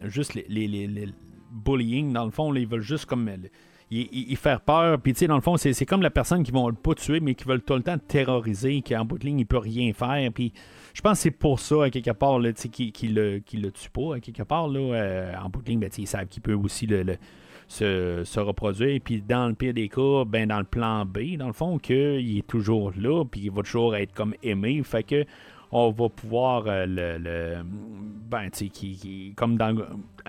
juste 0.03 0.35
les, 0.35 0.45
les, 0.49 0.67
les- 0.67 0.87
les 0.89 1.09
bullying. 1.53 2.13
Dans 2.13 2.25
le 2.25 2.33
fond, 2.33 2.53
ils 2.53 2.67
veulent 2.67 2.81
juste 2.81 3.07
comme 3.07 3.29
euh, 3.29 3.37
y, 3.93 4.35
faire 4.35 4.61
peur. 4.61 4.99
Puis 5.01 5.13
tu 5.13 5.21
sais, 5.21 5.27
dans 5.29 5.37
le 5.37 5.41
fond, 5.41 5.57
c'est, 5.57 5.73
c'est 5.73 5.87
comme 5.87 6.03
la 6.03 6.11
personne 6.11 6.43
qui 6.43 6.51
vont 6.51 6.73
pas 6.73 6.95
tuer, 6.95 7.21
mais 7.21 7.37
qui 7.37 7.45
veulent 7.45 7.63
tout 7.63 7.75
le 7.75 7.83
temps 7.83 7.99
terroriser, 7.99 8.83
qui 8.83 8.97
en 8.97 9.05
bout 9.05 9.19
de 9.19 9.25
ligne, 9.25 9.39
il 9.39 9.47
peut 9.47 9.59
rien 9.59 9.93
faire. 9.93 10.33
Puis 10.33 10.53
je 10.95 11.01
pense 11.03 11.19
que 11.19 11.23
c'est 11.25 11.31
pour 11.33 11.59
ça, 11.61 11.85
à 11.85 11.91
quelque 11.91 12.13
part, 12.13 12.39
là, 12.39 12.53
qu'il 12.53 13.15
le, 13.15 13.43
le 13.53 13.71
tue 13.73 13.91
pas, 13.91 14.15
à 14.17 14.21
quelque 14.21 14.45
part, 14.45 14.69
là, 14.69 14.81
euh, 14.81 15.35
en 15.43 15.51
bout 15.51 15.61
de 15.61 15.69
ligne, 15.69 15.81
ben, 15.81 15.91
ils 15.99 16.29
qu'il 16.29 16.41
peut 16.43 16.55
aussi 16.55 16.87
le, 16.87 17.17
se, 17.69 18.23
se 18.25 18.41
reproduire. 18.41 19.01
Puis 19.03 19.21
dans 19.21 19.49
le 19.49 19.55
pire 19.55 19.75
des 19.75 19.89
cas, 19.89 20.25
ben, 20.25 20.49
dans 20.49 20.59
le 20.59 20.65
plan 20.65 21.05
B, 21.05 21.37
dans 21.37 21.49
le 21.49 21.53
fond, 21.53 21.79
qu'il 21.79 22.39
est 22.39 22.47
toujours 22.47 22.93
là, 22.97 23.25
puis 23.25 23.43
il 23.43 23.51
va 23.51 23.63
toujours 23.63 23.97
être 23.97 24.13
comme 24.15 24.35
aimé. 24.43 24.81
Fait 24.85 25.03
que 25.03 25.25
on 25.73 25.91
va 25.91 26.09
pouvoir 26.09 26.65
euh, 26.69 26.87
le, 26.87 27.65
ben, 28.31 28.49
tu 28.51 28.69
qui, 28.69 28.93
qui- 28.97 29.33
comme 29.35 29.57
dans, 29.57 29.75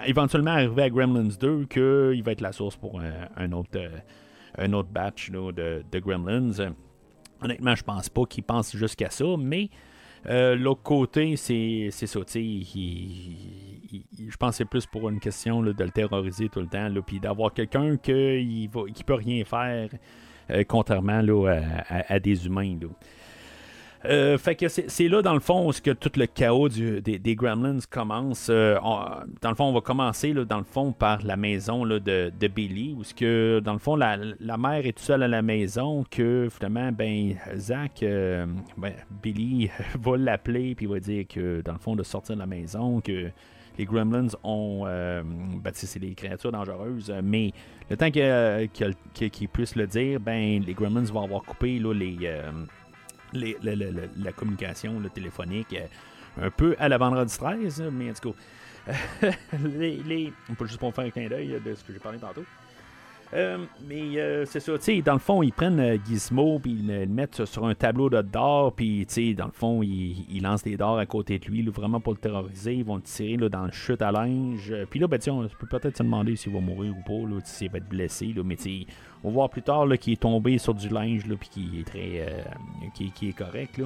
éventuellement 0.07 0.51
arriver 0.51 0.83
à 0.83 0.89
Gremlins 0.89 1.29
2, 1.39 1.65
qu'il 1.65 2.23
va 2.23 2.31
être 2.31 2.41
la 2.41 2.51
source 2.51 2.75
pour 2.75 2.99
un, 2.99 3.11
un 3.37 3.51
autre, 3.51 3.69
euh, 3.75 3.89
un 4.57 4.73
autre 4.73 4.89
batch 4.89 5.29
là, 5.29 5.51
de, 5.51 5.83
de 5.91 5.99
Gremlins. 5.99 6.51
Honnêtement, 7.41 7.75
je 7.75 7.83
pense 7.83 8.09
pas 8.09 8.25
qu'il 8.25 8.43
pense 8.43 8.75
jusqu'à 8.75 9.11
ça, 9.11 9.25
mais 9.37 9.69
euh, 10.27 10.55
l'autre 10.55 10.83
côté, 10.83 11.35
c'est 11.35 11.89
ça, 11.91 12.19
tu 12.25 12.63
je 14.27 14.37
pense 14.37 14.51
que 14.51 14.55
c'est 14.57 14.65
plus 14.65 14.85
pour 14.85 15.09
une 15.09 15.19
question 15.19 15.61
de 15.61 15.71
le 15.77 15.89
terroriser 15.91 16.49
tout 16.49 16.59
le 16.59 16.67
temps, 16.67 16.89
puis 17.05 17.19
d'avoir 17.19 17.53
quelqu'un 17.53 17.97
qui 17.97 18.69
peut 18.69 19.13
rien 19.13 19.43
faire, 19.45 19.89
euh, 20.49 20.63
contrairement 20.67 21.21
à, 21.87 22.19
des 22.19 22.45
humains. 22.45 22.77
Euh, 24.09 24.37
fait 24.37 24.55
que 24.55 24.67
c'est 24.67 25.07
là, 25.07 25.21
dans 25.21 25.33
le 25.33 25.39
fond, 25.39 25.69
où 25.69 25.71
que 25.71 25.91
tout 25.91 26.11
le 26.15 26.25
chaos 26.25 26.69
du- 26.69 27.01
des, 27.01 27.35
Gremlins 27.35 27.79
commence. 27.89 28.47
Euh, 28.49 28.77
dans 29.41 29.49
le 29.49 29.55
fond, 29.55 29.65
on 29.65 29.73
va 29.73 29.81
commencer, 29.81 30.33
là, 30.33 30.45
dans 30.45 30.57
le 30.57 30.63
fond, 30.63 30.91
par 30.91 31.21
la 31.23 31.37
maison 31.37 31.85
de, 31.85 32.47
Billy, 32.47 32.95
où 32.97 33.03
ce 33.03 33.13
que, 33.13 33.59
dans 33.63 33.73
le 33.73 33.79
fond, 33.79 33.95
la, 33.95 34.17
mère 34.57 34.85
est 34.85 34.93
toute 34.93 34.99
seule 34.99 35.23
à 35.23 35.27
la 35.27 35.41
maison, 35.41 36.03
que, 36.09 36.47
finalement, 36.51 36.91
ben, 36.91 37.35
Zach, 37.55 38.03
euh, 38.03 38.45
ben, 38.77 38.93
Billy 39.21 39.69
va 39.99 40.17
l'appeler, 40.17 40.75
puis 40.75 40.85
va 40.85 40.99
dire 40.99 41.25
que, 41.27 41.61
dans 41.61 41.73
le 41.73 41.79
fond, 41.79 41.95
de 41.95 42.03
sortir 42.03 42.35
de 42.35 42.39
la 42.39 42.47
maison, 42.47 43.01
que 43.01 43.29
les 43.77 43.85
Gremlins 43.85 44.27
ont, 44.43 44.83
euh, 44.85 45.21
ben, 45.23 45.71
c'est 45.73 45.99
des 45.99 46.13
créatures 46.13 46.51
dangereuses, 46.51 47.13
mais 47.23 47.51
le 47.89 47.97
temps 47.97 48.09
qu'ils 48.09 49.49
puissent 49.49 49.75
le 49.75 49.87
dire, 49.87 50.19
ben, 50.19 50.63
les 50.65 50.73
Gremlins 50.73 51.03
vont 51.03 51.23
avoir 51.23 51.43
coupé, 51.43 51.79
là, 51.79 51.93
les... 51.93 52.17
euh, 53.35 54.07
la 54.17 54.31
communication 54.31 54.99
le 54.99 55.09
téléphonique 55.09 55.73
euh, 55.73 56.45
un 56.47 56.49
peu 56.51 56.75
à 56.79 56.89
la 56.89 56.97
vendredi 56.97 57.37
13, 57.37 57.81
euh, 57.81 57.89
mais 57.91 58.09
en 58.09 58.13
tout 58.13 58.31
cas, 58.31 58.91
les, 59.63 59.97
les- 60.05 60.33
on 60.49 60.53
peut 60.53 60.65
juste 60.67 60.79
pour 60.79 60.93
faire 60.93 61.05
un 61.05 61.09
clin 61.09 61.27
d'œil 61.27 61.59
de 61.65 61.73
ce 61.75 61.83
que 61.83 61.93
j'ai 61.93 61.99
parlé 61.99 62.19
tantôt. 62.19 62.43
Euh, 63.33 63.57
mais 63.89 64.17
euh, 64.17 64.45
c'est 64.45 64.59
ça, 64.59 64.77
tu 64.77 64.83
sais, 64.83 65.01
dans 65.01 65.13
le 65.13 65.19
fond, 65.19 65.41
ils 65.41 65.51
prennent 65.51 65.79
euh, 65.79 65.97
Gizmo, 66.05 66.59
puis 66.59 66.73
ils 66.73 66.87
le 66.87 67.05
mettent 67.07 67.43
sur 67.45 67.65
un 67.65 67.73
tableau 67.73 68.09
de 68.09 68.21
d'or, 68.21 68.73
puis 68.73 69.03
tu 69.07 69.13
sais, 69.13 69.33
dans 69.33 69.47
le 69.47 69.51
fond, 69.51 69.81
ils, 69.81 70.39
lancent 70.41 70.63
des 70.63 70.77
dards 70.77 70.99
à 70.99 71.05
côté 71.07 71.39
de 71.39 71.45
lui, 71.47 71.63
vraiment 71.67 71.99
pour 71.99 72.13
le 72.13 72.19
terroriser. 72.19 72.75
Ils 72.75 72.85
vont 72.85 72.97
le 72.97 73.01
tirer 73.01 73.35
là, 73.37 73.49
dans 73.49 73.65
le 73.65 73.71
chute 73.71 74.01
à 74.03 74.11
linge. 74.11 74.71
Euh, 74.71 74.85
Puis 74.89 74.99
là, 74.99 75.07
ben, 75.07 75.19
on 75.29 75.47
peut 75.47 75.67
peut-être 75.67 75.97
se 75.97 76.03
demander 76.03 76.35
s'il 76.35 76.53
va 76.53 76.59
mourir 76.59 76.93
ou 76.95 77.01
pas, 77.01 77.39
s'il 77.45 77.71
va 77.71 77.79
être 77.79 77.89
blessé, 77.89 78.27
là, 78.27 78.43
mais 78.45 78.55
tu 78.55 78.85
on 79.25 79.29
va 79.29 79.33
voir 79.33 79.49
plus 79.49 79.63
tard 79.63 79.87
là, 79.87 79.97
qu'il 79.97 80.13
est 80.13 80.21
tombé 80.21 80.59
sur 80.59 80.75
du 80.75 80.87
linge, 80.87 81.23
puis 81.39 81.49
qu'il 81.49 81.79
est 81.79 81.83
très. 81.83 82.19
euh, 82.19 82.41
qui, 82.93 83.09
qui 83.11 83.29
est 83.29 83.33
correct, 83.33 83.79
là. 83.79 83.85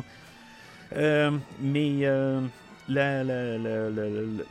Euh, 0.97 1.31
mais 1.61 1.99
euh, 2.01 2.41
la, 2.89 3.23
la, 3.23 3.57
la, 3.57 3.89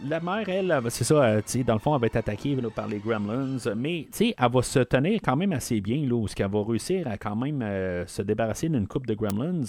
la, 0.09 0.21
mère, 0.21 0.49
elle, 0.49 0.81
c'est 0.89 1.05
ça, 1.05 1.41
dans 1.67 1.73
le 1.75 1.79
fond, 1.79 1.95
elle 1.95 2.01
va 2.01 2.07
être 2.07 2.17
attaquée 2.17 2.57
par 2.75 2.87
les 2.89 3.01
Gremlins, 3.01 3.59
mais 3.77 4.07
elle 4.17 4.51
va 4.51 4.63
se 4.63 4.79
tenir 4.79 5.21
quand 5.23 5.37
même 5.37 5.53
assez 5.53 5.81
bien, 5.83 6.07
là, 6.09 6.15
où 6.15 6.27
ce 6.27 6.35
qu'elle 6.35 6.51
va 6.51 6.63
réussir 6.67 7.07
à 7.07 7.19
quand 7.19 7.37
même 7.37 7.63
se 8.07 8.23
débarrasser 8.23 8.69
d'une 8.71 8.87
coupe 8.87 9.07
de 9.07 9.15
Gremlins. 9.15 9.65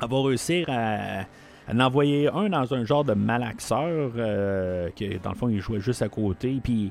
Elle 0.00 0.08
va 0.08 0.22
réussir 0.22 0.66
à, 0.70 1.24
en 1.70 1.80
envoyer 1.80 2.28
un 2.28 2.48
dans 2.48 2.72
un 2.72 2.84
genre 2.84 3.04
de 3.04 3.14
malaxeur, 3.14 4.12
que 4.14 5.18
dans 5.18 5.30
le 5.30 5.36
fond, 5.36 5.48
il 5.48 5.60
jouait 5.60 5.80
juste 5.80 6.00
à 6.00 6.08
côté, 6.08 6.58
puis 6.62 6.90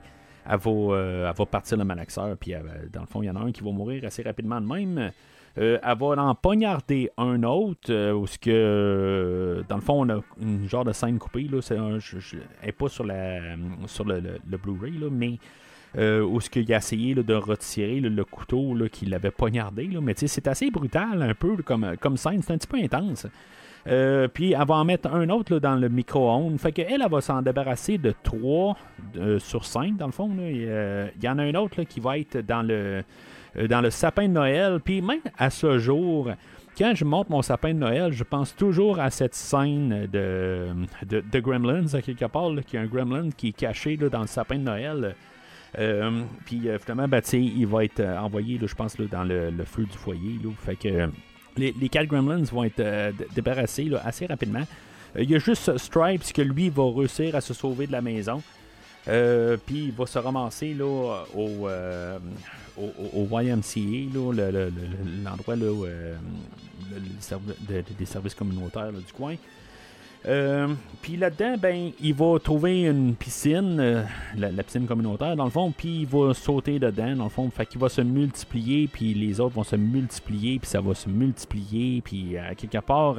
elle 0.50 0.58
va, 0.60 0.72
euh, 0.72 1.34
partir 1.50 1.78
le 1.78 1.86
malaxeur, 1.86 2.36
puis 2.38 2.52
elle 2.52 2.64
va- 2.64 2.72
dans 2.91 3.02
le 3.02 3.08
fond, 3.08 3.22
il 3.22 3.28
y 3.28 3.30
en 3.30 3.36
a 3.36 3.39
un 3.39 3.52
qui 3.52 3.64
va 3.64 3.72
mourir 3.72 4.04
assez 4.06 4.24
rapidement 4.24 4.60
de 4.62 4.66
même. 4.68 5.12
Euh, 5.60 5.78
elle 5.84 5.98
va 5.98 6.08
en 6.08 6.34
poignarder 6.36 7.12
un 7.18 7.44
autre, 7.44 7.91
euh, 7.91 8.12
où 8.14 8.26
ce 8.26 8.39
que, 8.39 8.50
euh, 8.52 9.64
dans 9.70 9.76
le 9.76 9.82
fond, 9.82 10.04
on 10.06 10.10
a 10.10 10.20
une 10.41 10.68
genre 10.68 10.84
de 10.84 10.91
scène 10.94 11.20
coupée, 11.20 11.44
là, 11.44 11.62
c'est 11.62 11.78
un- 11.78 12.00
elle 12.00 12.39
n'est 12.66 12.72
pas 12.72 12.89
sur, 12.89 13.06
sur 13.86 14.04
le, 14.06 14.22
Blu-ray, 14.58 14.98
là, 14.98 15.10
mais 15.12 15.38
euh, 15.96 16.24
où 16.24 16.41
ce 16.41 16.50
qu'il 16.50 16.74
a 16.74 16.78
essayé 16.78 17.14
là, 17.14 17.22
de 17.22 17.36
retirer 17.36 18.00
le 18.00 18.26
couteau 18.26 18.74
là, 18.74 18.89
qu'il 18.89 19.14
avait 19.14 19.30
poignardé, 19.30 19.86
là, 19.86 20.02
mais 20.02 20.14
c'est 20.18 20.48
assez 20.48 20.72
brutal 20.72 21.22
un 21.22 21.36
peu 21.36 21.56
comme, 21.58 21.96
comme 22.00 22.18
scène, 22.18 22.41
c'est 22.41 22.54
un 22.54 22.58
petit 22.58 22.68
peu 22.68 22.78
intense. 22.78 23.28
Euh, 23.88 24.27
puis 24.27 24.53
elle 24.53 24.65
va 24.65 24.75
en 24.75 24.86
mettre 24.86 25.13
un 25.13 25.29
autre 25.29 25.59
dans 25.59 25.75
le 25.75 25.89
micro-ondes. 25.89 26.57
Fait 26.59 26.71
qu'elle, 26.71 27.01
elle 27.01 27.09
va 27.09 27.21
s'en 27.21 27.41
débarrasser 27.41 27.97
de 27.97 28.13
3 28.23 28.77
sur 29.39 29.65
5, 29.65 29.97
dans 29.97 30.05
le 30.05 30.11
fond. 30.11 30.29
euh, 30.39 31.07
Il 31.17 31.23
y 31.23 31.29
en 31.29 31.38
a 31.38 31.43
un 31.43 31.55
autre 31.55 31.84
qui 31.84 31.99
va 31.99 32.17
être 32.17 32.38
dans 32.38 32.61
le, 32.61 33.03
euh, 33.57 33.67
dans 33.67 33.81
le 33.81 33.89
sapin 33.89 34.27
de 34.27 34.34
Noël. 34.34 34.79
Puis 34.84 35.01
même 35.01 35.19
à 35.38 35.49
ce 35.49 35.79
jour, 35.79 36.29
quand 36.77 36.93
je 36.95 37.03
monte 37.03 37.29
mon 37.29 37.41
sapin 37.41 37.73
de 37.73 37.79
Noël, 37.79 38.13
je 38.13 38.23
pense 38.23 38.55
toujours 38.55 38.99
à 38.99 39.09
cette 39.09 39.36
scène 39.36 40.07
de, 40.11 40.69
de, 41.05 41.39
Gremlins, 41.39 41.93
à 41.93 42.01
quelque 42.01 42.25
part, 42.25 42.49
là, 42.49 42.61
un 42.73 42.86
Gremlin 42.86 43.29
qui 43.36 43.49
est 43.49 43.57
caché 43.57 43.97
dans 43.97 44.21
le 44.21 44.27
sapin 44.27 44.57
de 44.57 44.63
Noël. 44.63 45.15
Puis 46.45 46.67
finalement, 46.79 47.07
ben, 47.07 47.21
il 47.34 47.67
va 47.67 47.84
être 47.84 48.01
envoyé, 48.01 48.59
je 48.63 48.75
pense, 48.75 48.95
dans 48.95 49.23
le, 49.23 49.49
le 49.51 49.65
feu 49.65 49.84
du 49.84 49.97
foyer. 49.97 50.39
Fait 50.59 50.75
que 50.75 51.09
les, 51.58 51.74
les 51.80 51.89
quatre 51.89 52.08
Gremlins 52.08 52.43
vont 52.43 52.64
être 52.64 52.80
euh, 52.80 53.12
débarrassés 53.36 53.91
assez 54.04 54.26
rapidement. 54.26 54.64
Euh, 55.16 55.24
Il 55.24 55.30
y 55.30 55.36
a 55.36 55.39
juste 55.39 55.78
Stripes 55.78 56.34
que 56.34 56.41
lui 56.41 56.70
va 56.70 56.84
réussir 56.95 57.36
à 57.36 57.41
se 57.41 57.54
sauver 57.54 57.88
de 57.88 57.91
la 57.91 58.01
maison. 58.01 58.41
Euh, 59.08 59.58
puis 59.64 59.86
il 59.86 59.91
va 59.91 60.06
se 60.06 60.18
ramasser 60.18 60.74
là, 60.74 61.24
au, 61.36 61.68
au, 62.78 63.41
YMCA, 63.41 64.14
l'endroit 65.24 65.56
des 65.58 65.76
services 68.06 68.36
communautaires 68.36 68.93
du 68.93 69.14
coin. 69.14 69.36
Euh, 70.26 70.74
puis 71.01 71.17
là-dedans, 71.17 71.55
ben, 71.57 71.91
il 72.01 72.13
va 72.13 72.39
trouver 72.39 72.84
une 72.84 73.15
piscine, 73.15 73.78
euh, 73.80 74.03
la, 74.38 74.63
piscine 74.63 74.86
communautaire 74.86 75.36
dans 75.36 75.43
le 75.43 75.49
fond, 75.49 75.74
puis 75.76 76.01
il 76.01 76.07
va 76.07 76.34
sauter 76.34 76.80
dedans 76.80 77.15
dans 77.15 77.26
le 77.26 77.30
fond, 77.30 77.49
fait 77.49 77.65
qu'il 77.65 77.82
va 77.82 77.89
se 77.89 78.01
multiplier, 78.01 78.88
puis 78.88 79.13
les 79.13 79.39
autres 79.41 79.55
vont 79.55 79.63
se 79.63 79.76
multiplier, 79.76 80.59
puis 80.59 80.69
ça 80.69 80.80
va 80.80 80.95
se 80.95 81.09
multiplier, 81.09 82.01
puis 82.01 82.38
à 82.38 82.55
quelque 82.55 82.80
part, 82.80 83.17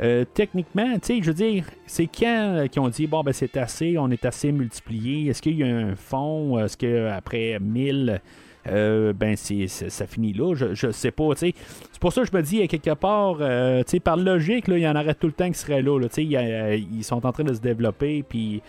euh, 0.00 0.24
techniquement, 0.32 0.94
tu 0.94 1.06
sais, 1.06 1.18
je 1.20 1.26
veux 1.26 1.34
dire, 1.34 1.64
c'est 1.86 2.06
quand 2.06 2.54
euh, 2.56 2.66
qu'ils 2.68 2.80
ont 2.80 2.88
dit 2.88 3.08
bon 3.08 3.22
ben 3.22 3.32
c'est 3.32 3.56
assez, 3.56 3.98
on 3.98 4.10
est 4.10 4.24
assez 4.24 4.52
multiplié. 4.52 5.28
Est-ce 5.28 5.42
qu'il 5.42 5.56
y 5.56 5.64
a 5.64 5.66
un 5.66 5.96
fond 5.96 6.58
Est-ce 6.64 6.76
que 6.76 7.08
après 7.08 7.58
1000 7.60 8.20
euh, 8.68 9.12
ben 9.12 9.36
c'est, 9.36 9.66
ça 9.68 10.06
finit 10.06 10.32
là, 10.32 10.54
je, 10.54 10.74
je 10.74 10.90
sais 10.90 11.10
pas, 11.10 11.34
tu 11.34 11.38
sais. 11.48 11.54
C'est 11.92 12.00
pour 12.00 12.12
ça 12.12 12.22
que 12.22 12.28
je 12.30 12.36
me 12.36 12.42
dis, 12.42 12.62
à 12.62 12.66
quelque 12.66 12.94
part, 12.94 13.38
euh, 13.40 13.82
tu 13.84 13.90
sais, 13.92 14.00
par 14.00 14.16
logique, 14.16 14.68
là, 14.68 14.78
il 14.78 14.82
y 14.82 14.88
en 14.88 14.94
aurait 14.96 15.14
tout 15.14 15.26
le 15.26 15.32
temps 15.32 15.50
qui 15.50 15.58
seraient 15.58 15.82
là, 15.82 15.98
là, 15.98 16.06
a- 16.16 16.74
ils 16.74 17.04
sont 17.04 17.24
en 17.26 17.32
train 17.32 17.44
de 17.44 17.54
se 17.54 17.60
développer, 17.60 18.22
puis, 18.28 18.62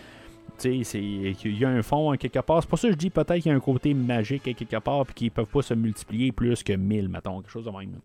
il 0.66 1.58
y 1.60 1.66
a 1.66 1.70
un 1.70 1.82
fond 1.82 2.12
à 2.12 2.18
quelque 2.18 2.40
part. 2.40 2.62
C'est 2.62 2.70
pour 2.70 2.80
ça 2.80 2.88
que 2.90 2.94
je 2.94 2.98
dis 2.98 3.10
peut-être 3.10 3.36
qu'il 3.42 3.50
y 3.52 3.54
a 3.54 3.56
un 3.56 3.62
côté 3.62 3.94
magique 3.94 4.48
à 4.48 4.54
quelque 4.54 4.78
part, 4.80 5.06
puis 5.06 5.14
qu'ils 5.16 5.32
peuvent 5.32 5.46
pas 5.46 5.62
se 5.62 5.74
multiplier 5.74 6.32
plus 6.32 6.64
que 6.64 6.74
1000, 6.74 7.08
mettons, 7.08 7.40
quelque 7.42 7.52
chose 7.52 7.66
de 7.66 7.72
même. 7.72 8.00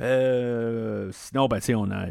Euh, 0.00 1.10
sinon, 1.12 1.46
ben, 1.46 1.60
on 1.74 1.90
a. 1.90 2.04
à 2.04 2.06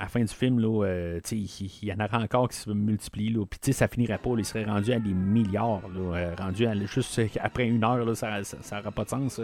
la 0.00 0.08
fin 0.08 0.20
du 0.20 0.34
film, 0.34 0.62
euh, 0.62 1.20
il 1.30 1.84
y 1.84 1.92
en 1.92 2.04
aura 2.04 2.18
encore 2.18 2.48
qui 2.48 2.58
se 2.58 2.70
multiplient. 2.70 3.36
Puis, 3.48 3.72
ça 3.72 3.88
finirait 3.88 4.18
pas, 4.18 4.30
il 4.36 4.44
serait 4.44 4.64
rendu 4.64 4.92
à 4.92 4.98
des 4.98 5.14
milliards, 5.14 5.88
là. 5.88 6.16
euh, 6.16 6.34
rendu 6.36 6.66
à, 6.66 6.74
juste 6.74 7.20
après 7.40 7.66
une 7.66 7.82
heure, 7.84 8.04
là, 8.04 8.14
ça 8.14 8.40
n'aurait 8.72 8.90
pas 8.90 9.04
de 9.04 9.08
sens. 9.08 9.40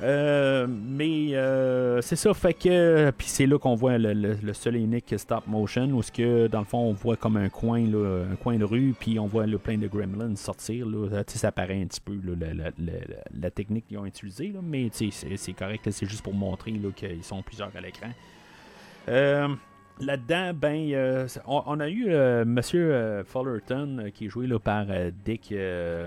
Euh, 0.00 0.66
mais 0.68 1.34
euh, 1.34 2.00
c'est 2.02 2.14
ça, 2.14 2.32
fait 2.32 2.54
que. 2.54 3.10
Puis 3.10 3.26
c'est 3.26 3.46
là 3.46 3.58
qu'on 3.58 3.74
voit 3.74 3.98
le, 3.98 4.12
le- 4.12 4.38
le 4.40 4.52
seul 4.52 4.76
et 4.76 4.80
unique 4.80 5.12
stop 5.18 5.46
motion, 5.48 5.86
où 5.90 6.02
ce 6.02 6.12
que 6.12 6.46
dans 6.46 6.60
le 6.60 6.64
fond 6.64 6.78
on 6.78 6.92
voit 6.92 7.16
comme 7.16 7.36
un 7.36 7.48
coin, 7.48 7.80
là, 7.80 8.24
un 8.30 8.36
coin 8.36 8.56
de 8.58 8.64
rue, 8.64 8.94
puis 8.98 9.18
on 9.18 9.26
voit 9.26 9.46
le 9.46 9.58
plein 9.58 9.76
de 9.76 9.88
gremlins 9.88 10.36
sortir. 10.36 10.86
Là, 10.86 11.24
sais, 11.32 11.38
ça 11.38 11.50
paraît 11.50 11.82
un 11.82 11.86
petit 11.86 12.00
peu 12.00 12.12
là, 12.14 12.34
la, 12.38 12.54
la- 12.54 12.70
la- 12.78 13.50
technique 13.50 13.88
qu'ils 13.88 13.98
ont 13.98 14.06
utilisée, 14.06 14.52
mais 14.62 14.88
c'est, 14.92 15.10
correct, 15.52 15.88
c'est 15.90 16.06
juste 16.06 16.22
pour 16.22 16.34
montrer 16.34 16.70
qu'ils 16.92 17.24
sont 17.24 17.42
plusieurs 17.42 17.70
à 17.76 17.80
l'écran. 17.80 18.08
Euh, 19.08 19.48
Là-dedans, 20.00 20.52
ben, 20.54 20.92
euh, 20.92 21.26
on, 21.46 21.80
a 21.80 21.88
eu 21.88 22.06
euh, 22.08 22.44
Monsieur 22.44 22.94
euh, 22.94 23.24
Fullerton 23.24 23.98
euh, 23.98 24.10
qui 24.10 24.26
est 24.26 24.28
joué 24.28 24.46
par 24.58 24.86
Dick, 25.24 25.48
le, 25.50 26.06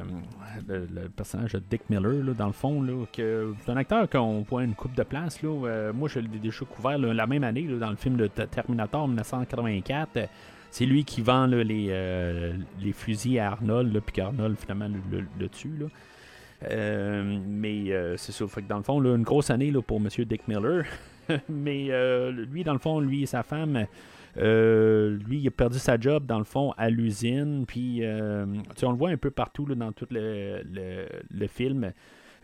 personnage 1.16 1.54
de 1.54 1.62
Dick 1.70 1.90
Miller, 1.90 2.34
dans 2.36 2.48
le 2.48 2.54
fond. 2.54 2.86
C'est 3.14 3.70
un 3.72 3.78
acteur 3.78 4.10
qu'on 4.10 4.42
voit 4.42 4.64
une 4.64 4.76
coupe 4.76 4.96
de 4.96 5.04
place. 5.04 5.42
Là, 5.42 5.92
moi, 5.94 6.08
je 6.08 6.20
l'ai 6.20 6.40
déjà 6.40 6.64
couvert 6.66 6.98
la 6.98 7.28
même 7.28 7.44
année 7.44 7.64
dans 7.64 7.90
le 7.90 7.98
film 7.98 8.16
de 8.16 8.28
Terminator 8.28 9.08
1984. 9.08 10.18
Euh, 10.18 10.26
C'est 10.70 10.86
lui 10.86 11.04
qui 11.04 11.22
vend 11.22 11.48
les, 11.48 12.64
fusils 12.94 13.40
à 13.40 13.52
Arnold, 13.52 14.00
puis 14.06 14.14
qu'Arnold 14.14 14.58
finalement 14.58 14.88
le, 15.12 15.26
le- 15.38 15.50
tue. 15.50 15.78
Là. 15.78 15.88
Mais 17.46 18.16
c'est 18.16 18.32
ça. 18.32 18.46
Que 18.46 18.62
dans 18.62 18.78
le 18.78 18.84
fond, 18.84 19.04
une 19.04 19.24
grosse 19.24 19.50
année 19.50 19.74
pour 19.86 20.00
Monsieur 20.00 20.24
Dick 20.24 20.48
Miller. 20.48 20.86
mais 21.50 21.88
euh, 21.90 22.32
lui, 22.32 22.64
dans 22.64 22.74
le 22.74 22.80
fond, 22.80 23.00
lui 23.00 23.24
et 23.24 23.26
sa 23.26 23.44
femme, 23.44 23.86
euh, 24.38 25.18
lui, 25.28 25.40
il 25.40 25.48
a 25.48 25.52
perdu 25.52 25.80
sa 25.80 26.00
job, 26.00 26.26
dans 26.26 26.38
le 26.38 26.44
fond, 26.44 26.74
à 26.78 26.90
l'usine. 26.90 27.66
Puis, 27.68 28.04
euh, 28.04 28.46
on 28.84 28.92
le 28.92 28.98
voit 28.98 29.10
un 29.10 29.18
peu 29.18 29.32
partout 29.32 29.66
dans 29.66 29.92
tout 29.92 30.08
le, 30.10 31.48
film. 31.48 31.92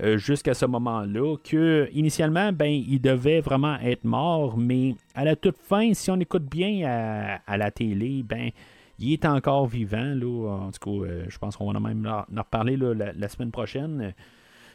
euh, 0.01 0.17
jusqu'à 0.17 0.53
ce 0.53 0.65
moment-là, 0.65 1.37
que 1.43 1.89
initialement, 1.91 2.51
ben, 2.51 2.69
il 2.71 2.99
devait 2.99 3.41
vraiment 3.41 3.79
être 3.79 4.03
mort, 4.03 4.57
mais 4.57 4.95
à 5.15 5.25
la 5.25 5.35
toute 5.35 5.57
fin, 5.57 5.93
si 5.93 6.11
on 6.11 6.19
écoute 6.19 6.43
bien 6.43 7.39
à, 7.47 7.57
la 7.57 7.71
télé, 7.71 8.21
ben, 8.23 8.51
il 8.99 9.13
est 9.13 9.25
encore 9.25 9.65
vivant. 9.67 10.13
Là, 10.13 10.49
en 10.67 10.71
tout 10.71 10.79
cas, 10.79 11.07
euh, 11.07 11.25
je 11.29 11.37
pense 11.39 11.57
qu'on 11.57 11.71
va 11.71 11.79
même 11.79 12.05
en 12.05 12.41
reparler 12.41 12.77
la, 12.77 13.29
semaine 13.29 13.51
prochaine 13.51 14.13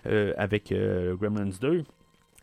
avec 0.04 0.74
Gremlins 0.74 1.56
2. 1.60 1.84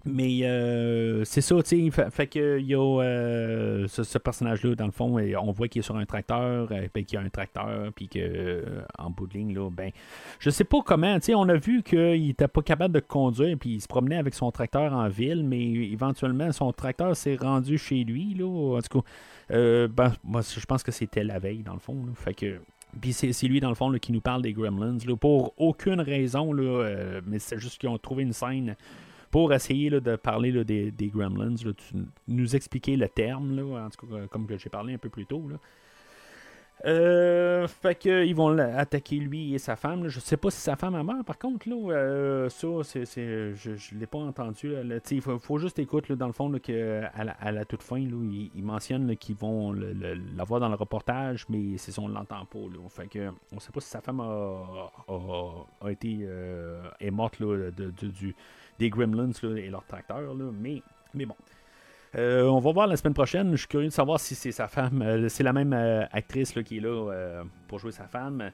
Mais 0.06 0.40
euh, 0.44 1.26
c'est 1.26 1.42
ça, 1.42 1.62
tu 1.62 1.92
sais, 1.92 2.10
fait, 2.10 2.28
que 2.28 2.60
y 2.60 2.74
a 2.74 3.02
euh, 3.02 3.88
ce, 3.88 4.18
personnage-là, 4.18 4.76
dans 4.76 4.86
le 4.86 4.92
fond, 4.92 5.20
et 5.20 5.36
on 5.36 5.52
voit 5.52 5.68
qu'il 5.68 5.82
est 5.82 5.84
sur 5.84 5.98
un 5.98 6.06
tracteur, 6.06 6.70
euh, 6.72 6.88
ben, 6.94 7.04
qu'il 7.04 7.20
y 7.20 7.22
a 7.22 7.26
un 7.26 7.30
tracteur, 7.30 7.92
puis 7.94 8.08
que 8.08 8.64
en 8.98 9.10
bout 9.10 9.28
de 9.28 9.34
ligne, 9.34 9.54
là, 9.54 9.70
ben, 9.70 9.92
je 10.40 10.50
sais 10.50 10.64
pas 10.64 10.80
comment, 10.86 11.20
tu 11.20 11.26
sais, 11.28 11.36
on 11.36 11.50
a 11.50 11.56
vu 11.56 11.84
qu'il 11.84 12.30
était 12.30 12.48
pas 12.48 12.62
capable 12.62 12.94
de 12.94 13.02
conduire, 13.02 13.58
puis 13.60 13.72
il 13.72 13.82
se 13.82 13.88
promenait 13.88 14.18
avec 14.18 14.36
son 14.36 14.52
tracteur 14.52 14.94
en 14.94 15.10
ville, 15.10 15.44
mais 15.44 15.62
éventuellement, 15.62 16.52
son 16.54 16.72
tracteur 16.72 17.16
s'est 17.18 17.36
rendu 17.36 17.78
chez 17.78 18.06
lui, 18.06 18.34
là, 18.36 18.78
en 18.78 18.82
tout 18.82 19.02
cas, 19.02 19.88
ben, 19.88 20.14
moi, 20.24 20.42
je 20.42 20.66
pense 20.66 20.82
que 20.82 20.94
c'était 20.94 21.26
la 21.26 21.40
veille, 21.40 21.64
dans 21.64 21.74
le 21.74 21.80
fond, 21.80 22.06
fait 22.16 22.34
que... 22.34 22.60
Puis 23.00 23.14
c'est 23.14 23.48
lui, 23.48 23.60
dans 23.60 23.70
le 23.70 23.76
fond, 23.76 23.92
là, 23.92 24.00
qui 24.00 24.12
nous 24.12 24.22
parle 24.22 24.42
des 24.42 24.52
Gremlins, 24.52 24.98
là, 25.06 25.16
pour 25.16 25.54
aucune 25.58 26.02
raison, 26.02 26.54
là, 26.54 27.20
mais 27.28 27.38
c'est 27.38 27.60
juste 27.60 27.80
qu'ils 27.80 27.90
ont 27.90 27.98
trouvé 28.00 28.24
une 28.24 28.34
scène 28.34 28.76
pour 29.32 29.54
essayer 29.54 29.90
là, 29.90 30.00
de 30.00 30.16
parler 30.16 30.52
là, 30.52 30.64
des, 30.64 30.92
des 30.92 31.08
Gremlins, 31.08 31.56
là, 31.64 31.72
tu- 31.74 31.96
nous 32.28 32.56
expliquer 32.56 32.96
le 32.98 33.08
terme, 33.08 33.58
en 33.76 33.90
tout 33.90 34.08
cas, 34.08 34.28
comme 34.30 34.48
que 34.48 34.58
j'ai 34.58 34.70
parlé 34.70 34.94
un 34.94 34.98
peu 34.98 35.10
plus 35.10 35.26
tôt. 35.26 35.44
Euh, 36.86 37.68
fait 37.68 37.94
que 37.96 38.24
ils 38.26 38.34
vont 38.34 38.48
la- 38.48 38.78
attaquer 38.78 39.18
lui 39.18 39.54
et 39.54 39.58
sa 39.58 39.76
femme. 39.76 40.08
Je 40.08 40.22
sais 40.22 40.38
pas 40.38 40.50
si 40.50 40.62
sa 40.62 40.78
femme 40.78 40.96
a 40.96 41.04
meurt, 41.04 41.26
par 41.26 41.38
contre, 41.38 41.68
là, 41.68 41.76
euh, 41.92 42.48
ça, 42.48 42.68
c'est, 42.84 43.04
c'est- 43.04 43.54
je, 43.54 43.76
je 43.76 43.96
l'ai 43.96 44.06
pas 44.08 44.20
entendu. 44.20 44.72
Il 45.12 45.22
faut, 45.22 45.38
faut 45.40 45.58
juste 45.58 45.78
écouter, 45.80 46.16
dans 46.16 46.28
le 46.28 46.32
fond, 46.32 46.50
que, 46.64 47.02
à, 47.14 47.26
la, 47.26 47.52
la 47.52 47.66
toute 47.66 47.84
fin, 47.84 47.98
ils, 47.98 48.50
ils 48.56 48.64
mentionnent 48.64 49.14
qu'ils 49.18 49.36
vont 49.36 49.74
le- 49.74 49.92
le- 49.92 50.22
l'avoir 50.38 50.62
dans 50.62 50.70
le 50.70 50.76
reportage, 50.76 51.46
mais 51.50 51.78
c'est 51.78 51.92
ça, 51.92 52.02
on 52.02 52.08
l'entend 52.08 52.46
pas. 52.46 52.60
Là. 52.60 52.88
Fait 52.88 53.08
que, 53.10 53.30
on 53.52 53.60
sait 53.60 53.74
pas 53.74 53.82
si 53.82 53.90
sa 53.90 54.00
femme 54.00 54.22
a, 54.22 54.90
a- 55.10 55.92
été 55.92 56.20
euh, 56.22 56.82
est 57.02 57.12
morte 57.12 57.42
là, 57.42 57.72
de- 57.72 57.90
du, 57.92 58.34
des 58.80 58.90
Gremlins 58.90 59.30
et 59.58 59.70
leur 59.70 59.86
tracteur, 59.86 60.34
mais, 60.60 60.82
mais 61.14 61.26
bon. 61.26 61.36
Euh, 62.16 62.46
on 62.48 62.60
va 62.60 62.72
voir 62.72 62.88
la 62.88 62.98
semaine 62.98 63.14
prochaine. 63.14 63.52
Je 63.52 63.58
suis 63.58 63.68
curieux 63.68 63.88
de 63.90 63.94
savoir 63.94 64.20
si 64.20 64.34
c'est 64.34 64.52
sa 64.52 64.68
femme. 64.68 65.04
euh, 65.04 65.30
c'est 65.30 65.44
la 65.44 65.54
même 65.54 65.74
euh, 65.74 66.06
actrice 66.12 66.52
qui 66.66 66.78
est 66.78 66.82
là 66.82 67.44
pour 67.68 67.78
jouer 67.78 67.92
sa 67.92 68.06
femme. 68.06 68.50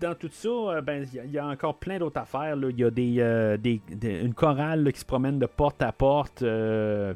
Dans 0.00 0.14
tout 0.18 0.30
ça, 0.30 0.80
ben, 0.82 1.06
il 1.12 1.14
y 1.14 1.20
a- 1.20 1.24
il 1.26 1.30
y, 1.30 1.38
a 1.38 1.46
encore 1.46 1.76
plein 1.78 1.98
d'autres 1.98 2.18
affaires. 2.20 2.56
Il 2.70 2.78
y 2.78 2.84
a 2.84 2.90
des, 2.90 3.58
des- 3.58 4.20
une 4.22 4.32
chorale 4.32 4.90
qui 4.92 5.00
se 5.00 5.04
promène 5.04 5.38
de 5.38 5.44
porte 5.44 5.82
à 5.82 5.92
porte, 5.92 6.38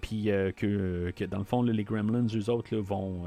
puis 0.02 0.24
que, 0.56 1.10
que 1.16 1.24
dans 1.24 1.38
le 1.38 1.44
fond, 1.44 1.62
les 1.62 1.82
Gremlins, 1.84 2.26
eux 2.34 2.50
autres, 2.50 2.76
vont 2.76 3.22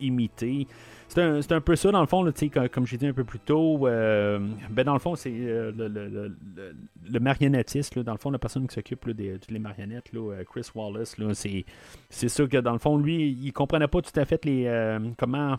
imiter. 0.00 0.66
C'est 1.14 1.20
un, 1.20 1.40
un 1.56 1.60
peu 1.60 1.76
ça, 1.76 1.90
dans 1.92 2.00
le 2.00 2.06
fond, 2.06 2.24
comme, 2.54 2.68
comme 2.70 2.86
j'ai 2.86 2.96
dit 2.96 3.06
un 3.06 3.12
peu 3.12 3.24
plus 3.24 3.38
tôt. 3.38 3.86
euh, 3.86 4.38
ben, 4.70 4.82
dans 4.84 4.94
le 4.94 4.98
fond, 4.98 5.14
c'est 5.14 5.30
euh, 5.30 5.70
le, 5.76 5.86
le- 5.86 6.08
le- 6.08 6.74
le- 7.10 7.20
marionnettiste, 7.20 7.96
là, 7.96 8.02
dans 8.02 8.12
le 8.12 8.18
fond, 8.18 8.30
la 8.30 8.38
personne 8.38 8.66
qui 8.66 8.74
s'occupe 8.74 9.10
des, 9.10 9.38
marionnettes, 9.58 10.10
là, 10.14 10.32
euh, 10.32 10.44
Chris 10.44 10.66
Wallace, 10.74 11.14
c'est, 11.34 12.28
ça 12.28 12.46
que, 12.46 12.56
dans 12.56 12.72
le 12.72 12.78
fond, 12.78 12.96
lui, 12.96 13.28
il 13.28 13.52
comprenait 13.52 13.88
pas 13.88 14.00
tout 14.00 14.18
à 14.18 14.24
fait 14.24 14.42
les, 14.46 14.98
comment 15.18 15.56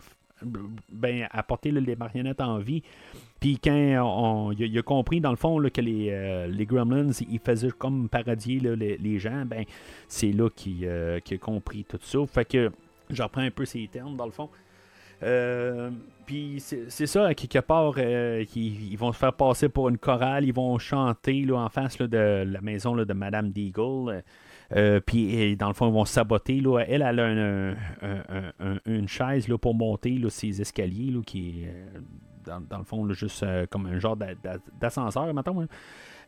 ben, 0.90 1.28
apporter 1.30 1.70
les 1.70 1.94
marionnettes 1.94 2.40
en 2.40 2.58
vie. 2.58 2.82
Puis 3.38 3.60
quand 3.62 4.02
on, 4.04 4.50
il, 4.50 4.76
a, 4.76 4.82
compris, 4.82 5.20
dans 5.20 5.30
le 5.30 5.36
fond, 5.36 5.60
là, 5.60 5.70
que 5.70 5.80
les, 5.80 6.48
les 6.48 6.66
Gremlins, 6.66 7.12
ils 7.30 7.38
faisaient 7.38 7.70
comme 7.70 8.08
parodier 8.08 8.58
là, 8.58 8.74
les, 8.74 8.96
les 8.98 9.20
gens, 9.20 9.44
ben, 9.46 9.62
c'est 10.08 10.32
là 10.32 10.50
qu'il 10.50 10.88
a 10.88 11.20
compris 11.40 11.84
tout 11.84 12.00
ça. 12.02 12.18
Fait 12.26 12.44
que 12.44 12.72
je 13.08 13.22
reprends 13.22 13.42
un 13.42 13.50
peu 13.52 13.64
ces 13.64 13.86
termes, 13.86 14.16
dans 14.16 14.26
le 14.26 14.32
fond. 14.32 14.48
Euh, 15.22 15.90
puis 16.26 16.56
c'est 16.60 17.06
ça, 17.06 17.34
quelque 17.34 17.58
part, 17.58 17.94
euh, 17.98 18.44
ils, 18.56 18.96
vont 18.96 19.12
se 19.12 19.18
faire 19.18 19.32
passer 19.34 19.68
pour 19.68 19.88
une 19.88 19.98
chorale, 19.98 20.44
ils 20.44 20.54
vont 20.54 20.78
chanter 20.78 21.42
là, 21.44 21.56
en 21.58 21.68
face 21.68 21.98
de 21.98 22.44
la 22.46 22.60
maison 22.60 22.96
de 22.96 23.12
Madame 23.12 23.50
Deagle. 23.50 24.22
Euh, 24.74 25.00
puis 25.04 25.54
dans 25.56 25.68
le 25.68 25.74
fond, 25.74 25.88
ils 25.88 25.92
vont 25.92 26.06
saboter. 26.06 26.60
Là. 26.60 26.80
Elle, 26.88 27.02
elle 27.02 27.20
a 27.20 27.24
un- 27.26 27.72
un- 27.72 28.24
un- 28.28 28.52
un- 28.72 28.78
une 28.86 29.06
chaise 29.08 29.46
là, 29.48 29.58
pour 29.58 29.74
monter 29.74 30.12
là, 30.12 30.30
ces 30.30 30.60
escaliers 30.60 31.12
là, 31.12 31.20
qui 31.24 31.62
est 31.64 31.74
dans, 32.46 32.60
dans 32.60 32.78
le 32.78 32.84
fond 32.84 33.06
juste 33.12 33.44
comme 33.70 33.86
un 33.86 33.98
genre 33.98 34.16
d'a- 34.16 34.34
d'a- 34.34 34.58
d'ascenseur, 34.80 35.32
maintenant. 35.34 35.66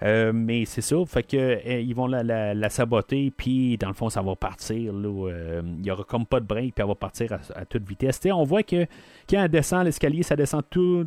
Euh, 0.03 0.33
mais 0.35 0.65
c'est 0.67 0.83
ça, 0.83 0.97
fait 1.07 1.23
que 1.23 1.37
euh, 1.37 1.81
ils 1.81 1.95
vont 1.95 2.07
la, 2.07 2.69
saboter, 2.69 3.33
puis 3.35 3.77
dans 3.79 3.89
le 3.89 3.95
fond, 3.95 4.11
ça 4.11 4.23
va 4.23 4.37
partir. 4.37 4.93
là, 4.93 5.29
euh, 5.31 5.63
il 5.79 5.87
y 5.87 5.91
aura 5.91 6.05
comme 6.05 6.27
pas 6.27 6.41
de 6.41 6.47
break, 6.47 6.75
puis 6.75 6.83
elle 6.83 6.89
va 6.89 6.95
partir 6.95 7.33
à, 7.33 7.65
toute 7.65 7.89
vitesse. 7.89 8.21
On 8.27 8.45
voit 8.45 8.63
que 8.63 8.87
quand 9.29 9.43
elle 9.43 9.51
descend 9.51 9.85
l'escalier, 9.85 10.23
ça 10.23 10.37
descend 10.37 10.63
tout, 10.69 11.07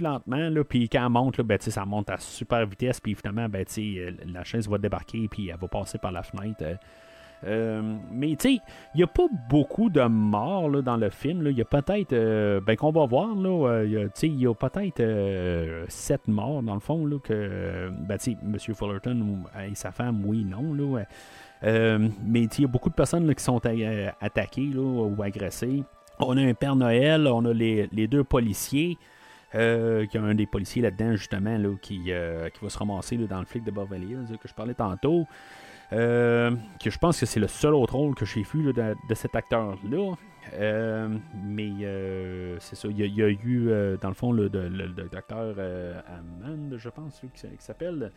lentement, 0.00 0.48
là, 0.48 0.64
puis 0.64 0.88
quand 0.88 1.04
elle 1.04 1.12
monte, 1.12 1.40
ben, 1.42 1.58
ça 1.60 1.84
monte 1.84 2.10
à 2.10 2.18
super 2.18 2.66
vitesse, 2.66 3.00
puis 3.00 3.14
finalement, 3.14 3.48
ben, 3.48 3.64
la 4.32 4.44
chaise 4.44 4.68
va 4.68 4.78
débarquer, 4.78 5.28
puis 5.28 5.48
elle 5.48 5.58
va 5.58 5.68
passer 5.68 5.98
par 5.98 6.12
la 6.12 6.22
fenêtre. 6.22 6.64
Euh, 7.44 7.96
mais 8.10 8.36
tu 8.36 8.48
sais, 8.56 8.60
il 8.94 8.98
n'y 8.98 9.02
a 9.02 9.06
pas 9.06 9.26
beaucoup 9.48 9.90
de 9.90 10.02
morts 10.02 10.68
là, 10.70 10.82
dans 10.82 10.96
le 10.96 11.10
film. 11.10 11.46
Il 11.46 11.56
y 11.56 11.60
a 11.60 11.64
peut-être, 11.64 12.12
euh, 12.12 12.60
ben 12.60 12.76
qu'on 12.76 12.90
va 12.90 13.06
voir, 13.06 13.34
là, 13.34 13.68
euh, 13.68 13.84
il 13.86 14.40
y 14.40 14.46
a- 14.46 14.54
peut-être 14.54 15.84
sept 15.88 16.26
morts 16.28 16.62
dans 16.62 16.74
le 16.74 16.80
fond. 16.80 17.04
Là, 17.06 17.18
que, 17.22 17.90
ben, 17.90 18.16
tu 18.18 18.32
sais, 18.32 18.36
M. 18.42 18.56
Fullerton 18.74 19.44
et 19.68 19.74
sa 19.74 19.92
femme, 19.92 20.22
oui, 20.24 20.44
non. 20.44 20.72
Là, 20.74 21.04
mais 21.62 22.44
il 22.44 22.60
y 22.60 22.64
a 22.64 22.68
beaucoup 22.68 22.88
de 22.90 22.94
personnes 22.94 23.32
qui 23.34 23.42
sont 23.44 23.60
attaquées 24.20 24.70
là, 24.74 24.80
ou 24.82 25.22
agressées. 25.22 25.82
On 26.18 26.36
a 26.36 26.40
un 26.42 26.54
Père 26.54 26.76
Noël, 26.76 27.26
on 27.26 27.44
a 27.44 27.52
les, 27.52 27.88
les 27.92 28.06
deux 28.06 28.24
policiers. 28.24 28.96
Il 29.54 30.08
y 30.12 30.18
a 30.18 30.22
un 30.22 30.34
des 30.34 30.46
policiers 30.46 30.82
là-dedans, 30.82 31.12
justement, 31.16 31.56
là, 31.56 31.68
qui, 31.80 32.04
qui 32.04 32.10
va 32.62 32.68
se 32.68 32.78
ramasser 32.78 33.16
dans 33.18 33.40
le 33.40 33.46
flic 33.46 33.64
de 33.64 33.70
Beverly 33.70 34.12
Hills 34.12 34.38
que 34.38 34.48
je 34.48 34.54
parlais 34.54 34.74
tantôt. 34.74 35.26
Euh, 35.92 36.50
que 36.82 36.90
je 36.90 36.98
pense 36.98 37.20
que 37.20 37.26
c'est 37.26 37.40
le 37.40 37.48
seul 37.48 37.74
autre 37.74 37.94
rôle 37.94 38.14
que 38.14 38.24
j'ai 38.24 38.42
vu 38.42 38.72
de, 38.72 38.94
cet 39.14 39.36
acteur-là. 39.36 40.14
Euh, 40.54 41.08
mais 41.44 41.70
euh, 41.82 42.56
c'est 42.60 42.76
ça, 42.76 42.88
il 42.88 42.98
y, 42.98 43.22
a- 43.22 43.28
eu, 43.28 43.70
dans 44.00 44.08
le 44.08 44.14
fond, 44.14 44.32
le, 44.32 44.48
le- 44.48 44.68
le 44.68 45.08
euh, 45.58 46.00
Hammond, 46.08 46.76
je 46.76 46.88
pense, 46.88 47.20
qui, 47.20 47.28
qui 47.48 47.48
s'appelle. 47.58 48.12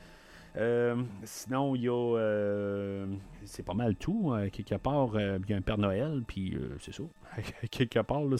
Euh, 0.58 0.96
sinon, 1.24 1.76
il 1.76 1.84
y 1.84 1.90
a. 1.90 2.18
euh, 2.18 3.06
c'est 3.46 3.64
pas 3.64 3.74
mal 3.74 3.96
tout. 3.96 4.32
euh, 4.34 4.50
quelque 4.50 4.76
part, 4.76 5.12
il 5.16 5.50
y 5.50 5.54
a 5.54 5.58
un 5.58 5.62
Père 5.62 5.78
Noël, 5.78 6.24
puis 6.28 6.58
c'est 6.80 6.94
ça. 6.94 7.04
quelque 7.72 8.00
part, 8.00 8.24
là, 8.24 8.36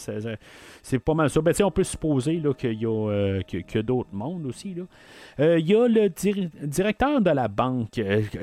c'est, 0.82 0.98
pas 0.98 1.14
mal 1.14 1.30
ça. 1.30 1.40
Ben, 1.40 1.54
on 1.62 1.70
peut 1.70 1.84
supposer 1.84 2.42
qu'il 2.58 2.72
y 2.82 2.86
a, 2.86 3.40
que, 3.42 3.78
d'autres 3.80 4.08
mondes 4.12 4.46
aussi. 4.46 4.74
Là. 4.74 5.56
Il 5.58 5.66
y 5.66 5.74
a 5.74 5.86
le 5.86 6.08
dir- 6.08 6.50
directeur 6.62 7.20
de 7.20 7.30
la 7.30 7.48
banque, 7.48 7.90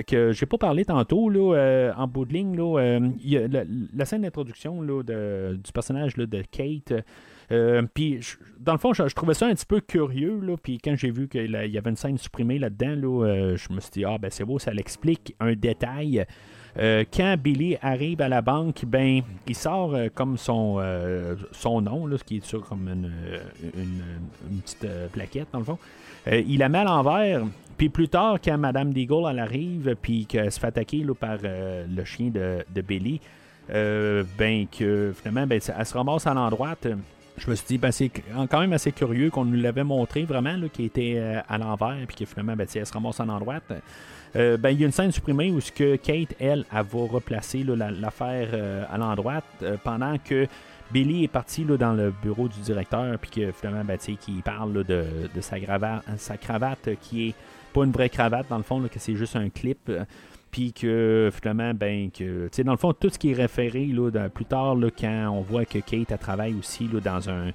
que- 0.08 0.32
j'ai 0.32 0.46
pas 0.46 0.58
parlé 0.58 0.86
tantôt, 0.86 1.30
là, 1.30 1.94
en 1.98 2.08
bout 2.08 2.26
de 2.26 2.34
ligne. 2.34 2.56
Là, 2.56 3.00
la, 3.50 3.64
la 3.94 4.06
scène 4.06 4.22
d'introduction 4.22 4.82
là, 4.82 5.04
de- 5.04 5.60
du 5.62 5.72
personnage 5.72 6.16
là, 6.18 6.26
de 6.26 6.42
Kate. 6.42 6.94
Euh, 7.52 7.84
puis, 7.94 8.20
dans 8.60 8.74
le 8.74 8.78
fond, 8.78 8.94
je, 8.94 9.04
trouvais 9.04 9.34
ça 9.34 9.48
un 9.48 9.54
petit 9.54 9.66
peu 9.66 9.80
curieux. 9.80 10.40
Là, 10.42 10.56
puis, 10.62 10.80
quand 10.80 10.96
j'ai 10.96 11.12
vu 11.12 11.28
qu'il 11.28 11.52
y 11.52 11.78
avait 11.78 11.90
une 11.90 11.96
scène 11.96 12.18
supprimée 12.18 12.60
là-dedans, 12.60 12.96
là, 12.96 13.26
euh, 13.26 13.58
je 13.58 13.72
me 13.74 13.80
suis 13.80 13.92
dit, 13.92 14.06
ah, 14.06 14.18
ben 14.18 14.30
c'est 14.30 14.44
beau, 14.44 14.60
ça 14.60 14.74
l'explique 14.74 15.36
un 15.40 15.54
détail. 15.54 16.26
Euh, 16.78 17.06
quand 17.12 17.38
Billy 17.42 17.78
arrive 17.82 18.22
à 18.22 18.30
la 18.30 18.42
banque, 18.42 18.84
ben, 18.86 19.22
il 19.48 19.56
sort 19.56 19.96
comme 20.14 20.38
son, 20.38 20.78
euh, 20.80 21.36
son 21.52 21.82
nom, 21.82 22.06
là, 22.06 22.18
ce 22.18 22.24
qui 22.24 22.38
est 22.38 22.46
sur 22.46 22.62
comme 22.68 22.88
une, 22.88 23.12
une- 23.64 24.62
petite 24.62 24.88
plaquette, 25.12 25.48
dans 25.52 25.60
le 25.60 25.66
fond. 25.66 25.80
Il 26.30 26.58
la 26.58 26.70
met 26.70 26.80
à 26.80 26.84
l'envers. 26.84 27.44
Puis 27.78 27.90
plus 27.90 28.10
tard, 28.10 28.40
quand 28.44 28.58
Madame 28.58 28.92
Deagle 28.92 29.28
elle 29.30 29.40
arrive, 29.40 29.96
puis 30.02 30.26
qu'elle 30.26 30.52
se 30.52 30.60
fait 30.60 30.68
attaquer 30.68 31.04
là, 31.04 31.14
par 31.14 31.38
le 31.42 32.04
chien 32.04 32.30
de, 32.30 32.66
de 32.76 32.82
Billy, 32.82 33.22
ben 33.70 34.68
que 34.68 35.14
finalement, 35.16 35.48
ben, 35.48 35.62
elle 35.78 35.86
se 35.86 35.94
ramasse 35.94 36.28
à 36.28 36.34
l'endroit. 36.34 36.76
Je 37.38 37.50
me 37.50 37.56
suis 37.56 37.68
dit, 37.68 37.78
ben, 37.78 37.92
c'est 37.92 38.10
quand 38.50 38.60
même 38.60 38.74
assez 38.74 38.92
curieux 38.92 39.30
qu'on 39.30 39.46
nous 39.46 39.62
l'avait 39.62 39.84
montré 39.84 40.24
vraiment, 40.26 40.56
qui 40.74 40.86
était 40.86 41.16
euh, 41.18 41.40
à 41.48 41.58
l'envers, 41.58 41.98
puis 42.08 42.18
que 42.18 42.26
finalement, 42.26 42.56
ben, 42.56 42.66
elle 42.74 42.86
se 42.86 42.92
ramasse 42.94 43.20
à 43.20 43.26
l'endroit. 43.26 43.60
Euh, 44.36 44.58
ben, 44.58 44.72
il 44.72 44.80
y 44.80 44.84
a 44.84 44.88
une 44.88 44.92
scène 44.92 45.12
supprimée 45.12 45.52
où 45.52 45.62
ce 45.62 45.72
que 45.72 45.96
Kate, 45.98 46.34
elle, 46.40 46.66
elle 46.74 46.84
va 46.84 47.08
replacer 47.08 47.64
là, 47.64 47.76
la- 47.76 47.92
l'affaire 47.92 48.50
euh, 48.54 48.84
à 48.92 48.98
l'endroit 48.98 49.42
pendant 49.84 50.18
que 50.18 50.48
Billy 50.92 51.26
est 51.26 51.28
parti 51.30 51.64
là, 51.64 51.78
dans 51.78 51.94
le 51.94 52.12
bureau 52.24 52.48
du 52.48 52.60
directeur, 52.62 53.18
puis 53.20 53.30
que 53.30 53.52
finalement, 53.52 53.84
ben, 53.86 53.98
qu'il 53.98 54.42
parle 54.42 54.74
là, 54.74 54.84
de, 54.84 55.06
de 55.34 55.42
sa, 55.42 55.58
sa 56.18 56.38
cravate 56.38 56.90
qui 57.02 57.30
est 57.30 57.36
pas 57.74 57.84
une 57.84 57.92
vraie 57.92 58.10
cravate, 58.10 58.48
dans 58.50 58.58
le 58.58 58.64
fond, 58.64 58.80
là, 58.80 58.90
que 58.90 59.00
c'est 59.00 59.16
juste 59.16 59.36
un 59.36 59.50
clip. 59.50 59.92
Puis 60.52 60.74
que 60.74 61.30
finalement, 61.34 61.74
ben, 61.74 62.10
que, 62.12 62.46
tu 62.48 62.50
sais, 62.52 62.64
dans 62.64 62.72
le 62.72 62.78
fond, 62.78 62.94
tout 62.94 63.10
ce 63.10 63.20
qui 63.20 63.32
est 63.32 63.36
référé 63.36 63.86
là, 63.88 64.30
plus 64.30 64.46
tard, 64.46 64.76
là, 64.76 64.90
quand 64.98 65.30
on 65.30 65.42
voit 65.42 65.66
que 65.66 65.80
Kate 65.80 66.12
elle 66.12 66.18
travaille 66.18 66.54
aussi 66.56 66.88
là, 66.88 67.00
dans 67.00 67.30
un 67.30 67.52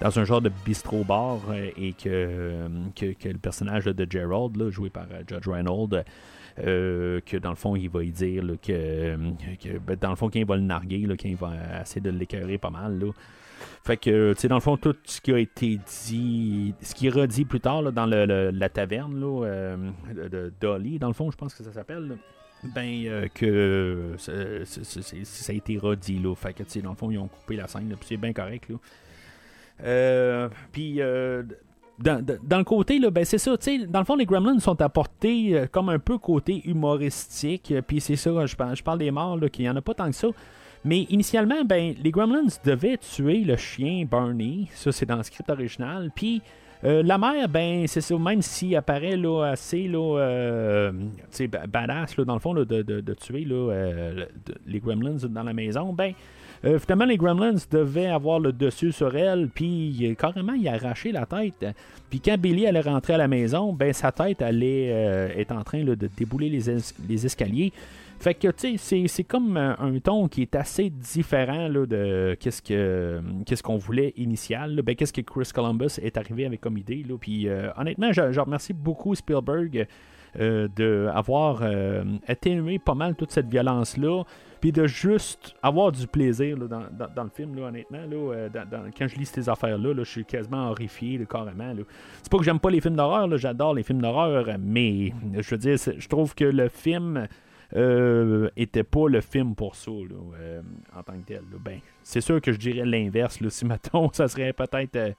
dans 0.00 0.18
un 0.18 0.24
genre 0.24 0.40
de 0.42 0.50
bistrot-bar 0.66 1.38
euh, 1.50 1.70
et 1.76 1.92
que, 1.92 2.08
euh, 2.08 2.68
que, 2.96 3.12
que 3.12 3.28
le 3.28 3.38
personnage 3.38 3.84
de 3.84 4.06
Gerald, 4.10 4.56
là, 4.56 4.68
joué 4.68 4.90
par 4.90 5.06
euh, 5.12 5.22
Judge 5.26 5.46
Reynolds, 5.48 6.02
que 6.56 7.36
dans 7.38 7.50
le 7.50 7.56
fond, 7.56 7.76
il 7.76 7.88
va 7.88 8.02
y 8.02 8.10
dire 8.10 8.42
là, 8.44 8.54
que, 8.60 9.16
que, 9.62 9.78
ben, 9.78 9.96
dans 10.00 10.10
le 10.10 10.16
fond, 10.16 10.26
quand 10.28 10.38
il 10.38 10.46
va 10.46 10.56
le 10.56 10.62
narguer, 10.62 10.98
là, 11.06 11.14
quand 11.16 11.28
il 11.28 11.36
va 11.36 11.52
essayer 11.82 12.00
de 12.00 12.10
l'écœurer 12.10 12.58
pas 12.58 12.70
mal. 12.70 12.98
Là. 12.98 13.12
Fait 13.84 13.96
que, 13.96 14.32
tu 14.34 14.40
sais, 14.40 14.48
dans 14.48 14.56
le 14.56 14.60
fond, 14.60 14.76
tout 14.76 14.96
ce 15.04 15.20
qui 15.20 15.32
a 15.32 15.38
été 15.38 15.78
dit, 16.04 16.74
ce 16.80 16.94
qui 16.94 17.06
est 17.06 17.10
redit 17.10 17.44
plus 17.44 17.60
tard 17.60 17.82
là, 17.82 17.90
dans 17.90 18.06
le- 18.06 18.50
la 18.50 18.68
taverne 18.68 19.18
là, 19.20 19.76
de, 20.12 20.52
Dolly, 20.60 20.98
dans 20.98 21.08
le 21.08 21.12
fond, 21.14 21.30
je 21.30 21.36
pense 21.36 21.54
que 21.54 21.62
ça 21.62 21.72
s'appelle, 21.72 22.16
ben, 22.74 23.04
euh, 23.06 23.26
que 23.34 24.14
c'est- 24.18 25.24
ça 25.24 25.52
a 25.52 25.56
été 25.56 25.78
redit, 25.78 26.18
là. 26.18 26.34
Fait 26.34 26.52
que, 26.52 26.62
tu 26.62 26.70
sais, 26.70 26.80
dans 26.82 26.90
le 26.90 26.96
fond, 26.96 27.10
ils 27.10 27.18
ont 27.18 27.28
coupé 27.28 27.56
la 27.56 27.66
scène, 27.66 27.88
puis 27.98 28.06
c'est 28.08 28.16
bien 28.16 28.32
correct, 28.32 28.68
là. 28.68 28.76
Euh, 29.82 30.48
puis, 30.72 31.00
euh, 31.00 31.42
dans, 31.98 32.24
le 32.58 32.64
côté, 32.64 32.98
là, 32.98 33.10
ben 33.10 33.24
c'est 33.24 33.38
ça, 33.38 33.56
tu 33.58 33.80
sais, 33.80 33.86
dans 33.86 33.98
le 34.00 34.04
fond, 34.04 34.16
les 34.16 34.24
Gremlins 34.26 34.58
sont 34.60 34.80
apportés 34.80 35.50
euh, 35.56 35.66
comme 35.70 35.88
un 35.88 35.98
peu 35.98 36.18
côté 36.18 36.62
humoristique, 36.68 37.72
euh, 37.72 37.82
puis 37.82 38.00
c'est 38.00 38.16
ça, 38.16 38.46
je, 38.46 38.56
parle- 38.56 38.76
je 38.76 38.82
parle 38.82 38.98
des 38.98 39.10
morts, 39.10 39.36
là, 39.36 39.48
qu'il 39.48 39.64
n'y 39.64 39.68
en 39.70 39.76
a 39.76 39.82
pas 39.82 39.94
tant 39.94 40.06
que 40.06 40.16
ça. 40.16 40.28
Mais 40.84 41.02
initialement, 41.10 41.64
ben, 41.64 41.94
les 42.02 42.10
Gremlins 42.10 42.46
devaient 42.64 42.98
tuer 42.98 43.38
le 43.38 43.56
chien 43.56 44.04
Barney, 44.08 44.66
ça 44.74 44.92
c'est 44.92 45.06
dans 45.06 45.16
le 45.16 45.22
script 45.22 45.48
original, 45.50 46.10
puis 46.14 46.42
euh, 46.84 47.02
la 47.02 47.16
mère, 47.18 47.48
ben, 47.48 47.86
c'est 47.86 48.00
ça, 48.00 48.18
même 48.18 48.42
s'il 48.42 48.76
apparaît 48.76 49.16
là, 49.16 49.44
assez 49.52 49.88
là, 49.88 50.18
euh, 50.18 50.92
badass 51.68 52.16
là, 52.18 52.24
dans 52.24 52.34
le 52.34 52.40
fond 52.40 52.52
de, 52.54 52.64
de- 52.64 52.82
de 53.00 53.14
tuer 53.14 53.44
là, 53.44 53.54
euh, 53.72 54.24
les 54.66 54.80
Gremlins 54.80 55.16
dans 55.28 55.42
la 55.42 55.52
maison, 55.54 55.92
ben, 55.92 56.12
finalement, 56.78 57.04
les 57.04 57.16
Gremlins 57.18 57.56
devaient 57.70 58.06
avoir 58.06 58.40
le 58.40 58.52
dessus 58.52 58.92
sur 58.92 59.14
elle, 59.16 59.48
puis 59.48 60.14
carrément, 60.18 60.54
il 60.54 60.66
a 60.68 60.74
arraché 60.74 61.12
la 61.12 61.26
tête. 61.26 61.66
Puis 62.08 62.20
quand 62.20 62.38
Billy 62.38 62.66
allait 62.66 62.80
rentrer 62.80 63.14
à 63.14 63.18
la 63.18 63.28
maison, 63.28 63.72
ben 63.72 63.92
sa 63.92 64.12
tête 64.12 64.40
allait 64.40 64.86
est 65.36 65.52
en 65.52 65.62
train 65.62 65.84
de 65.84 65.94
débouler 65.94 66.48
les, 66.48 66.70
es- 66.70 66.94
les 67.08 67.26
escaliers. 67.26 67.70
Fait 68.24 68.32
que, 68.32 68.48
tu 68.48 68.78
sais, 68.78 69.06
c'est- 69.06 69.24
comme 69.24 69.58
un, 69.58 69.76
un 69.78 69.98
ton 69.98 70.28
qui 70.28 70.40
est 70.40 70.54
assez 70.56 70.88
différent 70.88 71.68
de 71.68 72.34
qu'est-ce 72.40 72.62
que 72.62 73.20
qu'est-ce 73.44 73.62
qu'on 73.62 73.76
voulait 73.76 74.14
initial. 74.16 74.80
Ben, 74.80 74.94
qu'est-ce 74.96 75.12
que 75.12 75.20
Chris 75.20 75.50
Columbus 75.54 75.98
est 76.00 76.16
arrivé 76.16 76.46
avec 76.46 76.62
comme 76.62 76.78
idée. 76.78 77.04
Là. 77.06 77.16
Puis, 77.20 77.48
euh, 77.48 77.68
honnêtement, 77.76 78.12
je, 78.12 78.40
remercie 78.40 78.72
beaucoup 78.72 79.14
Spielberg 79.14 79.86
euh, 80.40 80.68
d'avoir 80.68 81.62
atténué 82.26 82.78
pas 82.78 82.94
mal 82.94 83.14
toute 83.14 83.30
cette 83.30 83.48
violence-là. 83.48 84.22
Puis 84.62 84.72
de 84.72 84.86
juste 84.86 85.54
avoir 85.62 85.92
du 85.92 86.06
plaisir 86.06 86.56
dans, 86.56 86.80
dans- 87.14 87.24
le 87.24 87.28
film, 87.28 87.54
là, 87.54 87.66
honnêtement. 87.66 87.98
Là, 87.98 88.16
euh, 88.16 88.48
quand 88.98 89.06
je 89.06 89.16
lis 89.16 89.26
ces 89.26 89.50
affaires-là, 89.50 89.92
là, 89.92 90.02
je 90.02 90.08
suis 90.10 90.24
quasiment 90.24 90.70
horrifié, 90.70 91.20
carrément. 91.28 91.74
C'est 92.22 92.32
pas 92.32 92.38
que 92.38 92.44
j'aime 92.44 92.58
pas 92.58 92.70
les 92.70 92.80
films 92.80 92.96
d'horreur, 92.96 93.36
j'adore 93.36 93.74
les 93.74 93.82
films 93.82 94.00
d'horreur, 94.00 94.46
mais 94.58 95.12
je 95.38 95.50
veux 95.50 95.58
dire, 95.58 95.76
je 95.76 96.08
trouve 96.08 96.34
que 96.34 96.44
le 96.46 96.70
film 96.70 97.28
euh, 97.76 98.50
était 98.56 98.84
pas 98.84 99.08
le 99.08 99.20
film 99.20 99.54
pour 99.54 99.74
ça, 99.74 99.90
euh, 99.90 100.62
en 100.94 101.02
tant 101.02 101.14
que 101.14 101.26
tel. 101.26 101.42
Ben, 101.64 101.80
c'est 102.02 102.20
sûr 102.20 102.40
que 102.40 102.52
je 102.52 102.58
dirais 102.58 102.84
l'inverse. 102.84 103.38
Si, 103.50 103.64
mettons, 103.64 104.10
ça 104.12 104.28
serait 104.28 104.52
peut-être 104.52 104.96
euh, 104.96 105.12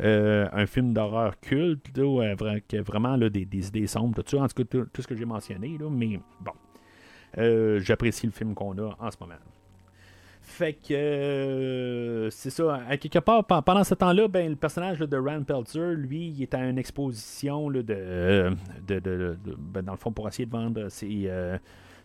euh, 0.00 0.48
un 0.52 0.66
film 0.66 0.92
d'horreur 0.92 1.38
culte, 1.40 1.98
vraiment 1.98 3.16
là, 3.16 3.28
des, 3.28 3.42
idées 3.42 3.86
sombres, 3.86 4.22
tout 4.22 4.36
ça, 4.36 4.42
en 4.42 4.48
tout 4.48 4.64
cas, 4.64 4.84
tout, 4.92 5.02
ce 5.02 5.06
que 5.06 5.16
j'ai 5.16 5.24
mentionné, 5.24 5.76
là, 5.78 5.88
mais 5.90 6.20
bon. 6.40 6.52
J'apprécie 7.78 8.26
le 8.26 8.32
film 8.32 8.54
qu'on 8.54 8.76
a 8.78 8.96
en 8.98 9.10
ce 9.10 9.16
moment. 9.20 9.34
Fait 10.42 10.72
que 10.72 12.28
c'est 12.32 12.50
ça. 12.50 12.80
Quelque 13.00 13.20
part, 13.20 13.44
pe- 13.44 13.62
pendant 13.62 13.84
ce 13.84 13.94
temps-là, 13.94 14.26
ben, 14.26 14.50
le 14.50 14.56
personnage 14.56 14.98
de 14.98 15.16
Rand 15.16 15.44
Peltzer, 15.44 15.94
lui, 15.94 16.28
il 16.28 16.42
est 16.42 16.54
à 16.54 16.68
une 16.68 16.78
exposition 16.78 17.68
là, 17.68 17.82
de, 17.82 18.50
ben, 19.58 19.82
dans 19.82 19.92
le 19.92 19.98
fond, 19.98 20.10
pour 20.10 20.26
essayer 20.26 20.46
de 20.46 20.50
vendre 20.50 20.88
ses, 20.88 21.30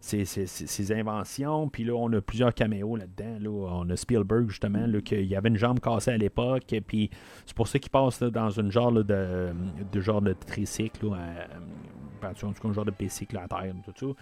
ses, 0.06 0.92
inventions. 0.92 1.68
Puis 1.70 1.84
là, 1.84 1.94
on 1.94 2.12
a 2.14 2.22
plusieurs 2.22 2.54
caméos 2.54 2.96
là-dedans. 2.96 3.38
Là. 3.40 3.50
On 3.50 3.90
a 3.90 3.96
Spielberg, 3.96 4.50
justement, 4.50 4.86
là, 4.86 5.02
qu'il 5.02 5.26
y 5.26 5.36
avait 5.36 5.50
une 5.50 5.58
jambe 5.58 5.80
cassée 5.80 6.12
à 6.12 6.18
l'époque. 6.18 6.72
Et 6.74 6.82
puis 6.82 7.10
c'est 7.46 7.56
pour 7.56 7.68
ça 7.68 7.80
qu'il 7.80 7.92
passe 7.92 8.22
dans 8.22 8.50
une 8.50 8.72
genre 8.72 8.92
de, 8.92 9.04
de 9.04 10.02
genre 10.02 10.22
de 10.22 10.34
tricycle, 10.34 11.08
là, 11.10 11.16
à- 11.16 12.28
en 12.28 12.34
tout 12.34 12.52
cas, 12.54 12.68
un 12.70 12.74
genre 12.74 12.86
de 12.86 12.94
bicycle 12.98 13.38
à 13.38 13.48
terre, 13.48 13.74
tout 13.86 13.94
ça. 13.96 14.22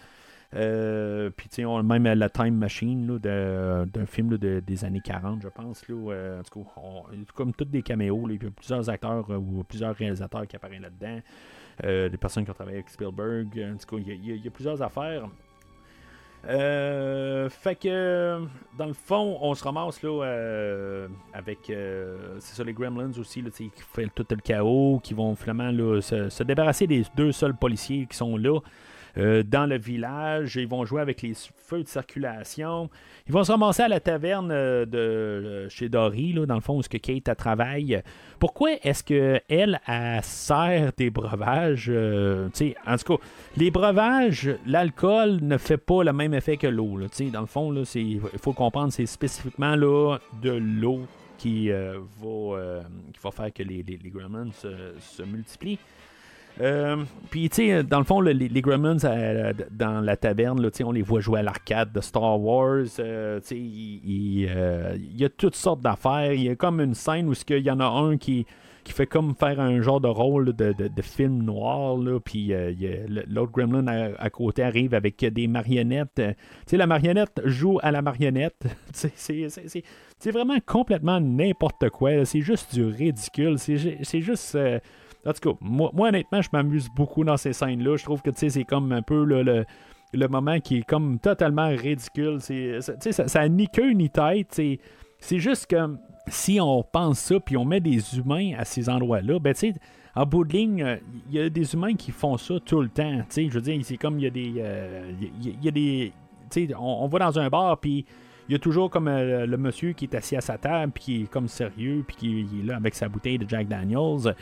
Euh, 0.55 1.29
puis, 1.35 1.49
tu 1.49 1.55
sais, 1.55 1.65
on 1.65 1.77
a 1.77 1.83
même 1.83 2.03
la 2.03 2.29
Time 2.29 2.55
Machine 2.55 3.17
d'un 3.17 4.05
film 4.05 4.37
de- 4.37 4.59
des 4.59 4.85
années 4.85 5.01
40, 5.03 5.41
je 5.41 5.47
pense. 5.47 5.87
Là, 5.87 5.95
euh, 5.95 6.39
en 6.39 6.43
tout 6.43 6.63
cas, 6.63 7.23
comme 7.33 7.53
tous 7.53 7.65
des 7.65 7.81
caméos, 7.81 8.27
il 8.29 8.43
y 8.43 8.45
a 8.45 8.51
plusieurs 8.51 8.89
acteurs 8.89 9.25
euh, 9.31 9.37
ou 9.37 9.63
plusieurs 9.63 9.95
réalisateurs 9.95 10.45
qui 10.47 10.55
apparaissent 10.55 10.81
là-dedans. 10.81 11.19
Euh, 11.85 12.07
des 12.09 12.17
personnes 12.17 12.43
qui 12.45 12.51
ont 12.51 12.55
travaillé 12.55 12.77
avec 12.77 12.89
Spielberg. 12.89 13.47
En 13.73 13.77
tout 13.77 13.95
cas, 13.95 14.03
il 14.05 14.43
y 14.43 14.47
a 14.47 14.51
plusieurs 14.51 14.81
affaires. 14.81 15.27
Euh, 16.45 17.49
fait 17.49 17.75
que, 17.75 18.45
dans 18.77 18.85
le 18.85 18.93
fond, 18.93 19.37
on 19.41 19.53
se 19.53 19.63
ramasse 19.63 20.03
là 20.03 20.09
euh, 20.09 21.07
avec, 21.33 21.69
euh, 21.69 22.35
c'est 22.39 22.55
ça, 22.55 22.63
les 22.63 22.73
Gremlins 22.73 23.11
aussi, 23.17 23.41
là, 23.41 23.49
qui 23.49 23.71
fait 23.77 24.09
tout 24.13 24.25
le 24.29 24.37
chaos, 24.37 24.99
qui 25.01 25.13
vont 25.13 25.35
finalement 25.35 25.71
là, 25.71 26.01
se 26.01 26.43
débarrasser 26.43 26.85
des 26.85 27.05
deux 27.15 27.31
seuls 27.31 27.55
policiers 27.55 28.07
qui 28.09 28.17
sont 28.17 28.35
là. 28.35 28.59
Euh, 29.17 29.43
dans 29.43 29.65
le 29.65 29.77
village. 29.77 30.55
Ils 30.55 30.67
vont 30.67 30.85
jouer 30.85 31.01
avec 31.01 31.21
les 31.21 31.33
feux 31.33 31.83
de 31.83 31.87
circulation. 31.87 32.89
Ils 33.27 33.31
vont 33.31 33.43
se 33.43 33.51
ramasser 33.51 33.83
à 33.83 33.87
la 33.87 33.99
taverne 33.99 34.51
euh, 34.51 34.85
de 34.85 34.97
euh, 34.97 35.69
chez 35.69 35.87
Dory, 35.87 36.33
là, 36.33 36.45
dans 36.45 36.55
le 36.55 36.61
fond, 36.61 36.77
où 36.77 36.79
est-ce 36.81 36.89
que 36.89 36.97
Kate 36.97 37.27
elle 37.27 37.35
travaille. 37.35 38.01
Pourquoi 38.39 38.71
est-ce 38.83 39.03
qu'elle, 39.03 39.79
elle, 39.87 40.23
sert 40.23 40.91
des 40.97 41.09
breuvages? 41.09 41.89
euh, 41.89 42.49
en 42.85 42.97
tout 42.97 43.17
cas, 43.17 43.23
les 43.55 43.71
breuvages, 43.71 44.49
l'alcool 44.65 45.39
ne 45.41 45.57
fait 45.57 45.77
pas 45.77 46.03
le 46.03 46.11
même 46.11 46.33
effet 46.33 46.57
que 46.57 46.67
l'eau. 46.67 46.99
Dans 47.31 47.41
le 47.41 47.47
fond, 47.47 47.73
il 47.95 48.19
faut 48.41 48.53
comprendre, 48.53 48.91
c'est 48.91 49.05
spécifiquement 49.05 49.75
là, 49.75 50.17
de 50.41 50.51
l'eau 50.51 51.01
qui, 51.37 51.69
va, 51.69 52.81
qui 53.13 53.19
va 53.23 53.31
faire 53.31 53.53
que 53.53 53.63
les, 53.63 53.83
les, 53.83 53.97
les 53.97 54.11
se 54.51 55.23
multiplient. 55.23 55.79
Euh, 56.61 56.97
Puis, 57.31 57.49
tu 57.49 57.55
sais, 57.67 57.83
dans 57.83 57.97
le 57.97 58.03
fond, 58.05 58.21
le- 58.21 58.31
les, 58.31 58.61
Gremlins 58.61 58.97
euh, 59.05 59.53
dans 59.71 60.01
la 60.01 60.15
taverne, 60.17 60.61
là, 60.61 60.69
on 60.85 60.91
les 60.91 61.01
voit 61.01 61.19
jouer 61.19 61.39
à 61.39 61.43
l'arcade 61.43 61.91
de 61.91 61.99
Star 62.01 62.39
Wars. 62.39 62.85
euh, 62.99 63.39
tu 63.39 63.47
sais, 63.47 63.57
il, 63.57 64.41
y 65.17 65.25
a 65.25 65.29
toutes 65.29 65.55
sortes 65.55 65.81
d'affaires. 65.81 66.33
Il 66.33 66.43
y 66.43 66.49
a 66.49 66.55
comme 66.55 66.79
une 66.79 66.93
scène 66.93 67.27
où 67.27 67.33
il 67.49 67.57
y 67.59 67.71
en 67.71 67.79
a 67.79 67.85
un 67.85 68.17
qui, 68.17 68.45
qui 68.83 68.93
fait 68.93 69.07
comme 69.07 69.33
faire 69.33 69.59
un 69.59 69.81
genre 69.81 69.99
de 69.99 70.07
rôle 70.07 70.53
de, 70.53 70.73
de- 70.73 71.01
film 71.01 71.41
noir. 71.43 71.97
Là, 71.97 72.19
puis, 72.19 72.53
l'autre 73.27 73.51
Gremlin 73.51 73.87
à, 73.87 74.09
à 74.21 74.29
côté 74.29 74.61
arrive 74.61 74.93
avec 74.93 75.25
des 75.25 75.47
marionnettes. 75.47 76.11
Tu 76.15 76.23
sais, 76.67 76.77
la 76.77 76.85
marionnette 76.87 77.41
joue 77.45 77.79
à 77.81 77.91
la 77.91 78.03
marionnette. 78.03 78.63
C'est- 78.93 79.83
vraiment 80.31 80.57
complètement 80.65 81.19
n'importe 81.19 81.89
quoi. 81.89 82.25
C'est 82.25 82.41
juste 82.41 82.75
du 82.75 82.85
ridicule. 82.85 83.57
C'est 83.57 84.21
juste. 84.21 84.55
En 85.25 85.33
tout 85.33 85.51
cas, 85.51 85.57
moi, 85.61 85.91
moi, 85.93 86.09
honnêtement, 86.09 86.41
je 86.41 86.49
m'amuse 86.51 86.89
beaucoup 86.89 87.23
dans 87.23 87.37
ces 87.37 87.53
scènes-là. 87.53 87.95
Je 87.97 88.03
trouve 88.03 88.21
que 88.21 88.29
c'est 88.35 88.63
comme 88.63 88.91
un 88.91 89.01
peu 89.01 89.23
le, 89.23 89.65
le, 90.13 90.27
moment 90.27 90.59
qui 90.59 90.79
est 90.79 90.83
comme 90.83 91.19
totalement 91.19 91.67
ridicule. 91.69 92.37
C'est, 92.39 92.81
ça, 92.81 93.27
ça 93.27 93.49
ni 93.49 93.67
queue 93.67 93.91
ni 93.91 94.09
tête. 94.09 94.47
C'est, 94.51 94.79
c'est 95.19 95.39
juste 95.39 95.67
que 95.67 95.97
si 96.27 96.59
on 96.61 96.83
pense 96.83 97.19
ça 97.19 97.39
puis 97.39 97.57
on 97.57 97.65
met 97.65 97.79
des 97.79 98.17
humains 98.17 98.53
à 98.57 98.65
ces 98.65 98.89
endroits-là, 98.89 99.39
ben 99.39 99.53
tu 99.53 99.71
sais, 99.71 99.73
en 100.15 100.25
bout 100.25 100.43
de 100.45 100.53
ligne, 100.53 100.83
euh, 100.83 100.97
il 101.29 101.35
y 101.35 101.39
a 101.39 101.49
des 101.49 101.73
humains 101.73 101.95
qui 101.95 102.11
font 102.11 102.37
ça 102.37 102.55
tout 102.59 102.81
le 102.81 102.89
temps. 102.89 103.21
Je 103.35 103.47
veux 103.49 103.61
dire, 103.61 103.79
c'est 103.83 103.97
comme 103.97 104.19
il 104.19 104.23
y 104.23 104.27
a 104.27 104.29
des. 104.29 104.53
euh, 104.57 105.11
y 105.41 105.67
a- 105.67 105.71
des. 105.71 106.11
On, 106.77 106.99
on 107.03 107.07
va 107.07 107.19
dans 107.19 107.39
un 107.39 107.49
bar 107.49 107.79
puis 107.79 108.05
il 108.49 108.51
y 108.51 108.55
a 108.55 108.59
toujours 108.59 108.89
comme 108.89 109.07
euh, 109.07 109.45
le 109.45 109.57
monsieur 109.57 109.93
qui 109.93 110.05
est 110.05 110.15
assis 110.15 110.35
à 110.35 110.41
sa 110.41 110.57
table, 110.57 110.91
puis 110.93 111.03
qui 111.03 111.21
est 111.23 111.27
comme 111.31 111.47
sérieux, 111.47 112.03
puis 112.05 112.15
qui 112.17 112.41
est 112.61 112.65
là 112.65 112.75
avec 112.75 112.93
sa 112.95 113.07
bouteille 113.07 113.37
de 113.37 113.47
Jack 113.47 113.67
Daniels. 113.67 114.35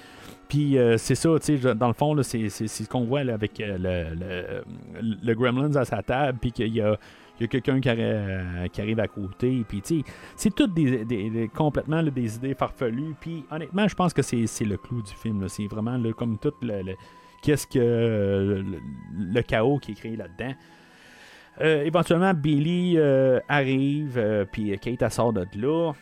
Puis 0.49 0.77
euh, 0.77 0.97
c'est 0.97 1.15
ça, 1.15 1.29
tu 1.39 1.57
sais, 1.57 1.75
dans 1.75 1.87
le 1.87 1.93
fond, 1.93 2.21
c'est, 2.23 2.49
ce 2.49 2.83
qu'on 2.89 3.05
voit 3.05 3.23
là, 3.23 3.33
avec 3.35 3.59
euh, 3.59 3.77
le, 3.77 4.63
le, 5.01 5.15
le 5.23 5.33
Gremlins 5.35 5.75
à 5.75 5.85
sa 5.85 6.01
table, 6.01 6.37
puis 6.41 6.51
qu'il 6.51 6.73
y 6.75 6.81
a, 6.81 6.93
a 6.93 7.47
quelqu'un 7.47 7.79
qui, 7.79 7.89
arri- 7.89 8.69
qui 8.69 8.81
arrive 8.81 8.99
à 8.99 9.07
côté. 9.07 9.63
Puis, 9.67 9.81
tu 9.81 9.99
sais, 9.99 10.05
c'est 10.35 10.53
toutes 10.53 10.73
des, 10.73 11.05
des- 11.05 11.49
complètement 11.55 12.03
des 12.03 12.35
idées 12.35 12.53
farfelues. 12.53 13.15
Puis, 13.19 13.45
honnêtement, 13.49 13.87
je 13.87 13.95
pense 13.95 14.13
que 14.13 14.21
c'est, 14.21 14.45
le 14.65 14.77
clou 14.77 15.01
du 15.01 15.11
film. 15.13 15.47
C'est 15.47 15.67
vraiment 15.67 15.99
comme 16.13 16.37
tout 16.37 16.53
le, 16.61 16.81
le- 16.81 16.95
qu'est-ce 17.41 17.65
que 17.65 17.79
le, 17.79 18.65
le 19.17 19.41
chaos 19.41 19.79
qui 19.79 19.91
est 19.93 19.95
créé 19.95 20.15
là-dedans. 20.15 20.53
Euh, 21.61 21.83
éventuellement, 21.83 22.33
Billy 22.33 22.95
euh, 22.97 23.39
arrive, 23.47 24.17
euh, 24.17 24.45
puis 24.51 24.77
Kate 24.79 25.11
sort 25.11 25.31
de 25.33 25.45
là. 25.55 25.93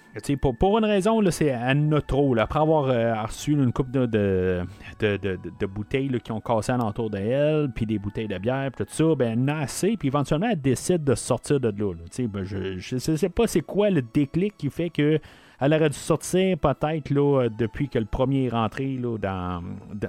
Pour, 0.41 0.55
pour 0.55 0.77
une 0.77 0.85
raison, 0.85 1.21
c'est 1.31 1.51
a 1.51 2.01
trop. 2.01 2.33
là. 2.33 2.43
Après 2.43 2.59
avoir 2.59 2.85
reçu 3.23 3.51
une 3.51 3.71
coupe 3.73 3.91
de, 3.91 4.05
de, 4.05 4.63
de, 4.99 5.17
de- 5.17 5.65
bouteilles 5.65 6.09
qui 6.23 6.31
ont 6.31 6.41
cassé 6.41 6.71
alentour 6.71 7.09
d'elle, 7.09 7.69
puis 7.73 7.85
des 7.85 7.99
bouteilles 7.99 8.27
de 8.27 8.37
bière, 8.37 8.71
puis 8.75 8.85
tout 8.85 8.93
ça, 8.93 9.15
ben, 9.15 9.43
elle 9.43 9.49
a 9.49 9.59
assez, 9.59 9.97
puis 9.97 10.07
éventuellement, 10.07 10.49
elle 10.51 10.61
décide 10.61 11.03
de 11.03 11.15
sortir 11.15 11.59
de 11.59 11.69
là. 11.69 11.93
Ben, 12.27 12.43
je 12.43 12.95
ne 12.95 13.15
sais 13.17 13.29
pas 13.29 13.47
c'est 13.47 13.61
quoi 13.61 13.89
le 13.89 14.01
déclic 14.01 14.55
qui 14.57 14.69
fait 14.69 14.89
que 14.89 15.19
elle 15.61 15.73
aurait 15.73 15.89
dû 15.89 15.97
sortir 15.97 16.57
peut-être 16.57 17.11
depuis 17.57 17.89
que 17.89 17.99
le 17.99 18.05
premier 18.05 18.45
est 18.45 18.49
rentré 18.49 18.97
là, 18.97 19.17
dans 19.17 19.61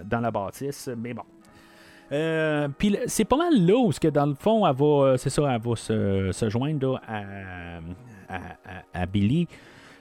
dans 0.04 0.20
la 0.20 0.30
bâtisse, 0.30 0.88
mais 0.96 1.12
bon. 1.12 1.22
Euh, 2.12 2.68
Puis 2.76 2.96
c'est 3.06 3.24
pas 3.24 3.36
mal 3.36 3.54
là 3.64 3.76
où, 3.76 3.90
que 4.00 4.08
dans 4.08 4.26
le 4.26 4.34
fond, 4.34 4.66
elle 4.66 4.74
va, 4.74 4.84
euh, 5.04 5.16
c'est 5.16 5.30
ça, 5.30 5.42
elle 5.54 5.60
va 5.60 5.76
se, 5.76 6.30
se 6.32 6.48
joindre 6.48 7.00
à, 7.06 7.22
à, 8.28 9.06
Billy. 9.06 9.46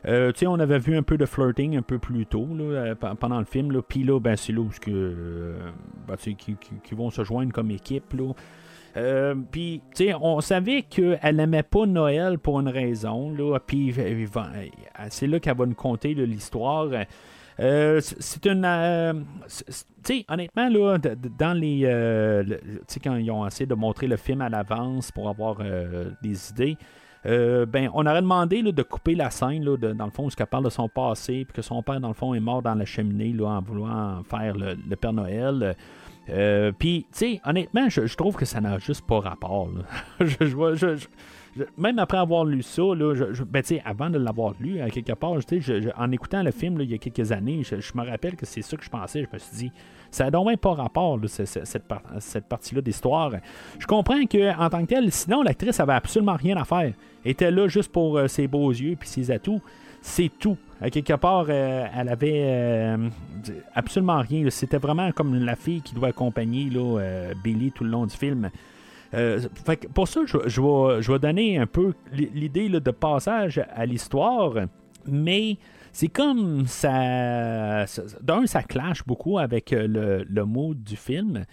Euh, 0.07 0.31
on 0.47 0.59
avait 0.59 0.79
vu 0.79 0.95
un 0.97 1.03
peu 1.03 1.17
de 1.17 1.25
flirting 1.25 1.75
un 1.77 1.81
peu 1.81 1.99
plus 1.99 2.25
tôt 2.25 2.47
là, 2.57 2.95
pe- 2.95 3.15
pendant 3.19 3.39
le 3.39 3.45
film. 3.45 3.81
Puis 3.87 4.03
là, 4.03 4.19
ben, 4.19 4.35
c'est 4.35 4.53
là 4.53 4.61
où 4.61 4.69
que, 4.81 5.55
ben, 6.07 6.15
qui, 6.15 6.33
qui- 6.35 6.55
qui 6.83 6.95
vont 6.95 7.09
se 7.09 7.23
joindre 7.23 7.51
comme 7.51 7.69
équipe. 7.71 8.15
Puis, 9.51 9.81
tu 9.95 10.05
sais, 10.05 10.13
on 10.19 10.41
savait 10.41 10.81
qu'elle 10.83 11.35
n'aimait 11.35 11.63
pas 11.63 11.85
Noël 11.85 12.39
pour 12.39 12.59
une 12.59 12.69
raison. 12.69 13.33
Puis, 13.67 13.93
c'est 15.09 15.27
là 15.27 15.39
qu'elle 15.39 15.57
va 15.57 15.65
nous 15.65 15.75
conter 15.75 16.13
l'histoire. 16.13 16.87
Euh, 17.59 17.99
c'est- 18.01 18.45
une. 18.45 18.63
euh, 18.65 19.13
tu 19.47 19.63
sais, 20.03 20.25
honnêtement, 20.29 20.69
là, 20.69 20.97
dans 21.37 21.53
les. 21.53 21.81
euh, 21.83 22.43
tu 22.43 22.57
sais, 22.87 22.99
quand 22.99 23.15
ils 23.15 23.29
ont 23.31 23.45
essayé 23.45 23.65
de 23.65 23.75
montrer 23.75 24.07
le 24.07 24.17
film 24.17 24.41
à 24.41 24.49
l'avance 24.49 25.11
pour 25.11 25.27
avoir 25.29 25.57
des 26.21 26.49
idées. 26.51 26.77
euh, 27.25 27.65
ben, 27.65 27.89
on 27.93 28.05
aurait 28.05 28.21
demandé 28.21 28.61
là, 28.61 28.71
de 28.71 28.81
couper 28.81 29.13
la 29.13 29.29
scène, 29.29 29.65
là, 29.65 29.75
dans 29.75 30.05
le 30.05 30.11
fond, 30.11 30.27
où 30.27 30.29
elle 30.39 30.45
parle 30.45 30.63
de 30.63 30.69
son 30.69 30.87
passé, 30.87 31.43
puis 31.43 31.53
que 31.53 31.61
son 31.61 31.83
père, 31.83 31.99
dans 31.99 32.07
le 32.07 32.13
fond, 32.13 32.33
est 32.33 32.39
mort 32.39 32.61
dans 32.61 32.75
la 32.75 32.85
cheminée 32.85 33.33
là, 33.33 33.47
en 33.47 33.61
voulant 33.61 34.23
faire 34.23 34.55
le, 34.55 34.95
Père 34.95 35.11
Noël. 35.11 35.75
Puis, 36.79 37.05
tu 37.11 37.17
sais, 37.17 37.41
honnêtement, 37.43 37.89
je, 37.89 38.15
trouve 38.15 38.37
que 38.37 38.45
ça 38.45 38.61
n'a 38.61 38.77
juste 38.77 39.05
pas 39.05 39.19
rapport. 39.19 39.67
je- 40.21 40.45
je- 40.45 40.75
je- 40.95 41.07
même 41.77 41.99
après 41.99 42.17
avoir 42.17 42.45
lu 42.45 42.61
ça, 42.61 42.81
là, 42.95 43.13
je, 43.15 43.33
je- 43.33 43.43
ben, 43.43 43.63
avant 43.85 44.09
de 44.09 44.17
l'avoir 44.17 44.53
lu, 44.59 44.79
à 44.81 44.89
quelque 44.89 45.13
part, 45.13 45.33
en 45.97 46.11
écoutant 46.11 46.43
le 46.43 46.51
film 46.51 46.79
il 46.81 46.91
y 46.91 46.93
a 46.93 46.97
quelques 46.97 47.31
années, 47.31 47.63
je, 47.63 47.75
me 47.95 48.05
rappelle 48.09 48.35
que 48.35 48.45
c'est 48.45 48.61
ça 48.61 48.77
que 48.77 48.83
je 48.83 48.89
pensais. 48.89 49.23
Je 49.23 49.27
me 49.33 49.39
suis 49.39 49.55
dit, 49.57 49.71
ça 50.11 50.25
n'a 50.25 50.31
donc 50.31 50.47
même 50.47 50.57
pas 50.57 50.73
rapport, 50.73 51.19
cette, 51.27 51.83
par- 51.87 52.01
cette 52.19 52.45
partie-là 52.45 52.81
d'histoire. 52.81 53.31
Je 53.77 53.85
comprends 53.87 54.21
qu'en 54.25 54.69
tant 54.69 54.81
que 54.81 54.87
telle, 54.87 55.11
sinon, 55.11 55.43
l'actrice 55.43 55.79
avait 55.79 55.93
absolument 55.93 56.35
rien 56.35 56.57
à 56.57 56.65
faire. 56.65 56.93
Elle 57.25 57.31
était 57.31 57.51
là 57.51 57.67
juste 57.67 57.91
pour 57.91 58.17
euh, 58.17 58.27
ses 58.27 58.47
beaux 58.47 58.71
yeux 58.71 58.95
puis 58.99 59.09
ses 59.09 59.29
atouts. 59.31 59.61
C'est 60.01 60.31
tout. 60.39 60.55
À 60.81 60.89
quelque 60.89 61.13
part, 61.13 61.47
euh, 61.49 61.85
elle 61.93 62.07
avait 62.07 62.41
euh, 62.45 63.09
absolument 63.75 64.19
rien. 64.21 64.49
C'était 64.49 64.77
vraiment 64.77 65.11
comme 65.11 65.35
la 65.43 65.57
fille 65.57 65.81
qui 65.81 65.93
doit 65.93 66.07
accompagner 66.07 66.69
Billy 67.43 67.71
tout 67.73 67.83
le 67.83 67.89
long 67.89 68.05
du 68.05 68.15
film. 68.15 68.49
Euh, 69.13 69.39
fait 69.65 69.77
que 69.77 69.87
pour 69.87 70.07
ça, 70.07 70.21
je, 70.25 71.11
vais, 71.11 71.19
donner 71.19 71.57
un 71.57 71.65
peu 71.65 71.93
l'idée 72.11 72.69
de 72.69 72.91
passage 72.91 73.61
à 73.73 73.85
l'histoire, 73.85 74.53
mais 75.05 75.57
c'est 75.91 76.09
comme 76.09 76.65
ça. 76.67 77.85
D'un, 78.21 78.45
ça 78.45 78.63
clash 78.63 79.03
beaucoup 79.05 79.39
avec 79.39 79.73
euh, 79.73 80.23
le, 80.27 80.45
mood 80.45 80.83
du 80.83 80.95
film. 80.95 81.45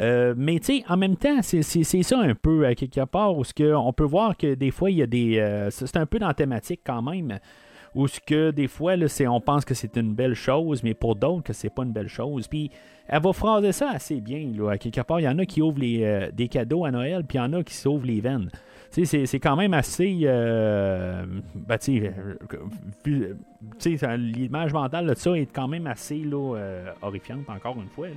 Euh, 0.00 0.34
mais 0.36 0.60
tu 0.60 0.78
sais, 0.78 0.84
en 0.88 0.96
même 0.96 1.16
temps, 1.16 1.42
c'est 1.42 1.82
ça 1.84 2.18
un 2.20 2.34
peu, 2.34 2.64
à 2.64 2.74
quelque 2.76 3.04
part, 3.06 3.36
où 3.36 3.42
ce 3.42 3.74
on 3.74 3.92
peut 3.92 4.04
voir 4.04 4.36
que 4.36 4.54
des 4.54 4.70
fois, 4.70 4.90
il 4.90 4.98
y 4.98 5.02
a 5.02 5.06
des. 5.06 5.68
c'est 5.70 5.96
un 5.96 6.06
peu 6.06 6.18
dans 6.18 6.28
la 6.28 6.34
thématique 6.34 6.82
quand 6.86 7.02
même. 7.02 7.38
Où 7.94 8.06
ce 8.06 8.20
que 8.20 8.50
des 8.52 8.68
fois, 8.68 8.96
là, 8.96 9.08
c'est- 9.08 9.26
on 9.26 9.40
pense 9.40 9.64
que 9.64 9.74
c'est 9.74 9.96
une 9.96 10.14
belle 10.14 10.34
chose, 10.34 10.82
mais 10.82 10.94
pour 10.94 11.16
d'autres, 11.16 11.42
que 11.42 11.52
c'est 11.52 11.70
pas 11.70 11.82
une 11.82 11.92
belle 11.92 12.08
chose. 12.08 12.46
Puis 12.46 12.70
elle 13.08 13.20
va 13.22 13.32
phraser 13.32 13.72
ça 13.72 13.90
assez 13.90 14.20
bien. 14.20 14.52
Là. 14.56 14.70
À 14.72 14.78
quelque 14.78 15.00
part, 15.00 15.18
il 15.20 15.24
y 15.24 15.28
en 15.28 15.38
a 15.38 15.44
qui 15.44 15.60
ouvrent 15.60 15.80
les, 15.80 16.04
euh, 16.04 16.30
des 16.32 16.46
cadeaux 16.48 16.84
à 16.84 16.90
Noël, 16.92 17.24
puis 17.26 17.38
il 17.38 17.40
y 17.40 17.44
en 17.44 17.52
a 17.52 17.62
qui 17.64 17.74
s'ouvrent 17.74 18.06
les 18.06 18.20
veines. 18.20 18.48
C'est- 18.92 19.26
c'est 19.26 19.38
quand 19.40 19.54
même 19.56 19.74
assez. 19.74 20.20
Euh, 20.24 21.24
ben, 21.54 21.78
euh, 21.88 22.34
l'image 24.16 24.72
mentale 24.72 25.06
de 25.06 25.14
ça 25.14 25.32
est 25.38 25.46
quand 25.46 25.68
même 25.68 25.86
assez 25.86 26.22
euh, 26.32 26.90
horrifiante, 27.02 27.48
encore 27.48 27.76
une 27.80 27.88
fois. 27.88 28.08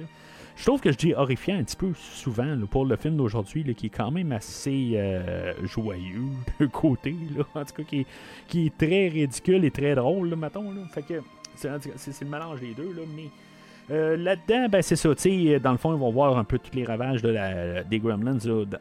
Je 0.56 0.66
trouve 0.66 0.82
que 0.82 0.92
je 0.92 0.98
dis 0.98 1.14
horrifiant 1.14 1.58
un 1.58 1.64
petit 1.64 1.76
peu 1.76 1.94
souvent 1.96 2.44
là, 2.44 2.66
pour 2.70 2.86
le 2.86 2.96
film 2.96 3.18
d'aujourd'hui, 3.18 3.64
qui 3.76 3.88
est 3.88 3.90
quand 3.90 4.12
même 4.12 4.32
assez 4.32 4.92
euh, 4.96 5.54
joyeux 5.64 6.28
d'un 6.60 6.68
côté, 6.68 7.16
là, 7.36 7.44
en 7.56 7.66
tout 7.66 7.74
cas, 7.74 7.84
qui 7.84 8.02
est, 8.02 8.08
qui 8.48 8.68
est 8.68 8.78
très 8.78 9.08
ridicule 9.08 9.66
et 9.66 9.72
très 9.72 9.96
drôle, 9.96 10.30
là, 10.30 10.36
mettons. 10.36 10.72
Là. 10.72 10.82
Fait 10.92 11.02
que 11.02 11.22
c'est 11.56 12.22
le 12.22 12.30
mélange 12.30 12.60
des 12.60 12.74
deux, 12.74 12.94
là, 12.94 13.02
mais. 13.16 13.30
Euh, 13.92 14.16
Là-dedans, 14.18 14.68
ben, 14.70 14.82
c'est 14.82 14.96
ça. 14.96 15.10
sais, 15.16 15.60
Dans 15.60 15.72
le 15.72 15.78
fond, 15.78 15.94
ils 15.94 16.00
vont 16.00 16.12
voir 16.12 16.38
un 16.38 16.44
peu 16.44 16.58
tous 16.60 16.76
les 16.76 16.84
ravages 16.86 17.22
de 17.22 17.30
la- 17.30 17.84
des 17.84 18.00
Gremlins 18.00 18.38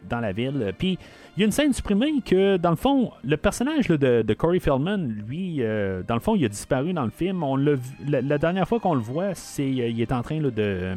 dans 0.09 0.20
la 0.20 0.33
ville. 0.33 0.73
Puis, 0.79 0.99
il 1.37 1.41
y 1.41 1.43
a 1.43 1.47
une 1.47 1.53
scène 1.53 1.73
supprimée 1.73 2.12
que, 2.24 2.57
dans 2.57 2.70
le 2.70 2.77
fond, 2.77 3.11
le 3.24 3.37
personnage 3.37 3.89
là, 3.89 3.97
de, 3.97 4.23
de 4.23 4.35
Corey 4.35 4.59
Feldman, 4.61 5.09
lui, 5.27 5.57
euh, 5.61 6.03
dans 6.07 6.15
le 6.15 6.20
fond, 6.20 6.37
il 6.37 6.45
a 6.45 6.49
disparu 6.49 6.93
dans 6.93 7.05
le 7.05 7.11
film. 7.11 7.43
On 7.43 7.57
l'a 7.57 8.39
dernière 8.39 8.69
fois 8.69 8.81
qu'on 8.81 8.95
le 8.95 9.01
voit, 9.01 9.35
c'est 9.35 9.62
euh, 9.62 9.89
il 9.89 10.01
est 10.01 10.12
en 10.12 10.23
train 10.23 10.41
là, 10.41 10.51
de, 10.51 10.95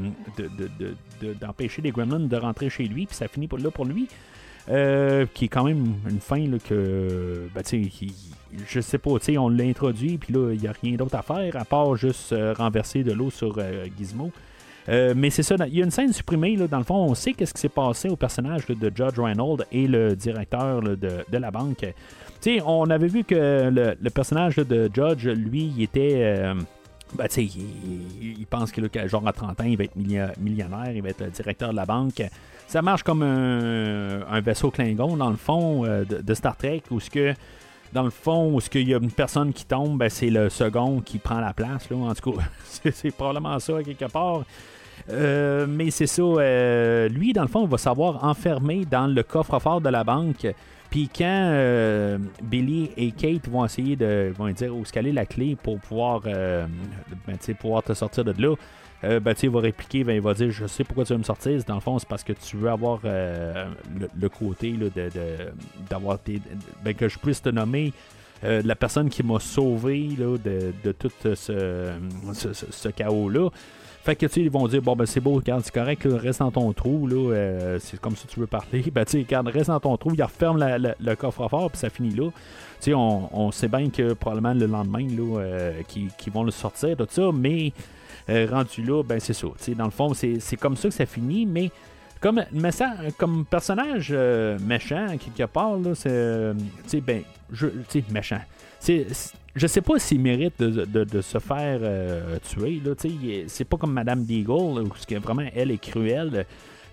de- 1.22 1.34
d'empêcher 1.34 1.82
les 1.82 1.92
Gremlins 1.92 2.20
de 2.20 2.36
rentrer 2.38 2.70
chez 2.70 2.84
lui, 2.84 3.06
puis 3.06 3.16
ça 3.16 3.28
finit 3.28 3.48
pour, 3.48 3.58
là 3.60 3.72
pour 3.72 3.86
lui. 3.86 4.08
Euh, 4.68 5.28
qui 5.32 5.46
est 5.46 5.48
quand 5.48 5.64
même 5.64 5.94
une 6.10 6.20
fin 6.20 6.40
là, 6.40 6.58
que, 6.58 7.48
ben, 7.54 7.62
je 8.68 8.80
sais 8.80 8.98
pas, 8.98 9.12
tu 9.20 9.26
sais, 9.26 9.38
on 9.38 9.50
l'a 9.50 9.64
introduit, 9.64 10.18
puis 10.18 10.34
là, 10.34 10.52
il 10.54 10.60
n'y 10.60 10.68
a 10.68 10.74
rien 10.82 10.96
d'autre 10.96 11.16
à 11.16 11.22
faire 11.22 11.56
à 11.56 11.66
part 11.66 11.96
juste 11.96 12.34
euh, 12.34 12.54
renverser 12.54 13.04
de 13.04 13.12
l'eau 13.12 13.30
sur 13.30 13.56
euh, 13.58 13.86
Gizmo. 13.98 14.32
Euh, 14.88 15.14
mais 15.18 15.32
c'est 15.32 15.44
ça, 15.44 15.56
il 15.68 15.76
y 15.76 15.82
a 15.82 15.86
une 15.86 15.92
scène 15.92 16.14
supprimée, 16.14 16.56
là, 16.56 16.68
dans 16.68 16.78
le 16.78 16.84
fond, 16.84 16.96
on 16.96 17.16
sait 17.16 17.34
qu'est-ce 17.34 17.54
qui 17.54 17.62
s'est 17.62 17.70
passé 17.70 18.08
au 18.10 18.16
personnage 18.16 18.68
de 18.68 18.92
Judge 18.94 19.18
Reynolds 19.18 19.66
et 19.72 19.88
le 19.88 20.16
directeur 20.16 20.82
de, 20.82 20.96
de 20.96 21.38
la 21.38 21.50
banque. 21.50 21.80
Tu 21.80 22.58
sais, 22.58 22.62
on 22.66 22.90
avait 22.90 23.08
vu 23.08 23.24
que 23.24 23.70
le, 23.70 23.96
le 24.00 24.10
personnage 24.12 24.58
de 24.58 24.90
Judge, 24.94 25.28
lui, 25.28 25.74
il 25.76 25.82
était... 25.82 26.54
ben, 27.16 27.28
il, 27.36 27.50
il 28.40 28.46
pense 28.46 28.72
que 28.72 28.82
là, 28.82 29.08
genre 29.08 29.28
à 29.28 29.34
30 29.34 29.62
ans, 29.62 29.64
il 29.64 29.76
va 29.76 29.86
être 29.86 29.96
millionnaire, 29.96 30.92
il 30.94 31.02
va 31.02 31.10
être 31.10 31.32
directeur 31.32 31.72
de 31.72 31.76
la 31.76 31.86
banque. 31.88 32.22
Ça 32.68 32.84
marche 32.84 33.02
comme 33.02 33.24
un, 33.24 34.22
un 34.30 34.42
vaisseau 34.42 34.70
Klingon, 34.70 35.18
dans 35.18 35.32
le 35.32 35.36
fond, 35.36 35.82
de, 35.84 36.22
de 36.22 36.34
Star 36.36 36.56
Trek, 36.58 36.84
où 36.92 37.00
ce 37.00 37.10
que, 37.10 37.34
dans 37.96 38.04
le 38.04 38.10
fond, 38.10 38.54
où 38.54 38.60
qu'il 38.60 38.88
y 38.88 38.94
a 38.94 38.98
une 38.98 39.12
personne 39.12 39.54
qui 39.54 39.66
tombe, 39.66 39.98
ben, 39.98 40.10
c'est 40.10 40.30
le 40.30 40.50
second 40.50 41.00
qui 41.00 41.18
prend 41.18 41.40
la 41.40 41.54
place. 41.54 41.90
Là. 41.90 41.96
En 41.96 42.14
tout 42.14 42.34
cas, 42.34 42.44
c'est, 42.92 43.12
probablement 43.12 43.58
ça, 43.60 43.82
quelque 43.84 44.12
part. 44.12 44.44
Euh, 45.10 45.66
mais 45.68 45.92
c'est 45.92 46.08
ça, 46.08 46.22
euh, 46.22 47.08
lui, 47.08 47.32
dans 47.32 47.44
le 47.44 47.48
fond, 47.48 47.64
il 47.64 47.70
va 47.70 47.78
savoir 47.78 48.24
enfermer 48.24 48.84
dans 48.86 49.08
le 49.08 49.24
coffre-fort 49.24 49.80
de 49.80 49.90
la 49.90 50.04
banque. 50.04 50.46
Puis 50.90 51.10
quand 51.16 51.50
euh, 51.54 52.18
Billy 52.44 52.92
et 52.98 53.12
Kate 53.12 53.48
vont 53.50 53.64
essayer 53.66 53.96
de 53.96 54.32
vont 54.38 54.48
dire 54.50 54.76
où 54.76 54.84
est 54.84 55.02
la 55.12 55.26
clé 55.26 55.56
pour 55.56 55.80
pouvoir, 55.80 56.22
ben, 56.22 57.38
pouvoir 57.60 57.82
te 57.82 57.94
sortir 57.94 58.26
de 58.26 58.34
là, 58.42 58.56
euh, 59.06 59.20
ben, 59.20 59.36
il 59.42 59.50
va 59.50 59.60
répliquer, 59.60 60.04
ben, 60.04 60.14
il 60.14 60.22
va 60.22 60.34
dire 60.34 60.52
Je 60.52 60.66
sais 60.66 60.84
pourquoi 60.84 61.06
tu 61.06 61.14
veux 61.14 61.20
me 61.20 61.24
sortir. 61.24 61.62
Dans 61.66 61.76
le 61.76 61.82
fond, 61.82 62.00
c'est 62.00 62.08
parce 62.08 62.24
que 62.24 62.34
tu 62.34 62.58
veux 62.58 62.70
avoir 62.70 63.00
euh, 63.06 63.66
le, 64.20 64.30
côté 64.30 64.72
de, 64.72 64.90
d'avoir 65.90 66.20
tes- 66.20 66.42
ben, 66.84 66.94
que 66.94 67.08
je 67.08 67.20
puisse 67.20 67.42
te 67.42 67.50
nommer 67.50 67.94
euh, 68.44 68.62
la 68.66 68.76
personne 68.76 69.10
qui 69.10 69.24
m'a 69.24 69.40
sauvé 69.40 70.10
là, 70.18 70.38
de, 70.38 70.74
de 70.84 70.92
tout 70.92 71.12
ce, 71.22 71.36
ce, 71.36 72.88
chaos-là. 72.90 73.50
Fait 74.04 74.16
que 74.16 74.26
tu 74.28 74.42
ils 74.42 74.52
vont 74.52 74.68
dire 74.68 74.84
bon 74.84 74.96
ben 74.96 75.08
c'est 75.08 75.20
beau, 75.20 75.34
regarde, 75.34 75.64
c'est 75.64 75.74
correct, 75.74 76.06
reste 76.06 76.40
dans 76.40 76.52
ton 76.52 76.72
trou, 76.74 77.08
là, 77.08 77.34
euh, 77.34 77.80
c'est 77.80 78.00
comme 78.00 78.14
que 78.14 78.28
tu 78.28 78.40
veux 78.40 78.48
parler. 78.48 78.84
Ben 78.94 79.06
tu 79.06 79.26
sais, 79.28 79.38
reste 79.46 79.70
dans 79.70 79.80
ton 79.80 79.98
trou, 79.98 80.12
il 80.14 80.22
referme 80.22 80.60
le 80.60 81.16
coffre-fort, 81.16 81.72
puis 81.72 81.80
ça 81.80 81.90
finit 81.90 82.14
là. 82.14 82.30
Tu 82.82 82.92
sais, 82.92 82.94
on, 82.94 83.30
on 83.36 83.52
sait 83.52 83.68
bien 83.68 83.90
que 83.90 84.14
probablement 84.14 84.54
le 84.54 84.68
lendemain, 84.68 85.08
là, 85.08 85.72
vont 86.32 86.44
le 86.44 86.52
sortir, 86.52 86.98
tout 86.98 87.08
ça, 87.10 87.32
mais 87.34 87.72
euh, 88.30 88.48
rendu 88.50 88.82
là, 88.84 89.04
ben 89.04 89.20
c'est 89.20 89.34
ça. 89.34 89.48
Dans 89.78 89.86
le 89.86 89.92
fond, 89.92 90.14
c'est 90.14 90.58
comme 90.60 90.76
ça 90.76 90.90
que 90.90 90.94
ça 90.94 91.06
finit, 91.06 91.46
mais 91.46 91.72
comme, 92.22 92.44
mais 92.52 92.72
ça, 92.72 92.94
comme 93.18 93.46
personnage 93.46 94.10
euh, 94.12 94.58
méchant, 94.60 95.08
quelque 95.18 95.48
part, 95.50 95.78
là, 95.78 95.94
c'est. 95.94 96.10
euh, 96.12 96.54
ben, 97.06 97.22
je, 97.52 97.68
méchant. 98.12 98.42
C'est- 98.80 99.34
je 99.56 99.68
sais 99.68 99.82
pas 99.82 99.98
s'il 100.00 100.20
mérite 100.20 100.60
de, 100.60 100.84
de- 100.86 101.22
se 101.22 101.40
faire 101.40 101.80
euh, 101.82 102.38
tuer. 102.44 102.82
C'est 103.48 103.64
pas 103.64 103.78
comme 103.78 103.94
Madame 103.94 104.24
Deagle, 104.26 104.52
où 104.82 104.90
que 105.08 105.16
vraiment 105.20 105.44
elle 105.56 105.72
est 105.72 105.78
cruelle. 105.82 106.46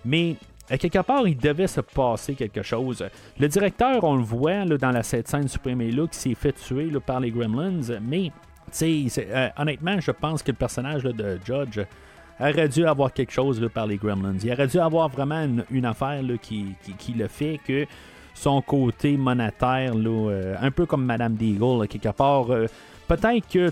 Mais 0.05 0.37
à 0.69 0.77
quelque 0.77 0.99
part, 0.99 1.27
il 1.27 1.37
devait 1.37 1.67
se 1.67 1.81
passer 1.81 2.35
quelque 2.35 2.61
chose. 2.61 3.03
Le 3.37 3.47
directeur, 3.49 4.01
on 4.03 4.15
le 4.15 4.23
voit 4.23 4.63
là, 4.63 4.77
dans 4.77 4.91
la 4.91 5.03
scène 5.03 5.47
supprimée 5.49 5.91
là, 5.91 6.07
qui 6.07 6.17
s'est 6.17 6.35
fait 6.35 6.53
tuer 6.53 6.85
là, 6.85 7.01
par 7.01 7.19
les 7.19 7.31
Gremlins. 7.31 7.81
Mais, 8.01 8.31
euh, 8.81 9.49
honnêtement, 9.57 9.99
je 9.99 10.11
pense 10.11 10.43
que 10.43 10.51
le 10.51 10.57
personnage 10.57 11.03
de 11.03 11.39
Judge 11.45 11.79
aurait 12.39 12.69
dû 12.69 12.85
avoir 12.85 13.13
quelque 13.13 13.31
chose 13.31 13.65
par 13.73 13.87
les 13.87 13.97
Gremlins. 13.97 14.35
Il 14.43 14.51
aurait 14.51 14.67
dû 14.67 14.79
avoir 14.79 15.09
vraiment 15.09 15.47
une, 15.69 15.85
affaire 15.85 16.21
qui, 16.41 16.75
le 17.15 17.27
fait 17.27 17.59
que 17.65 17.85
son 18.33 18.61
côté 18.61 19.15
monétaire, 19.15 19.93
euh, 19.95 20.55
un 20.59 20.71
peu 20.71 20.85
comme 20.85 21.05
Madame 21.05 21.35
Deagle, 21.35 21.87
quelque 21.87 22.09
part. 22.09 22.51
euh, 22.51 22.67
Peut-être 23.07 23.47
que, 23.47 23.69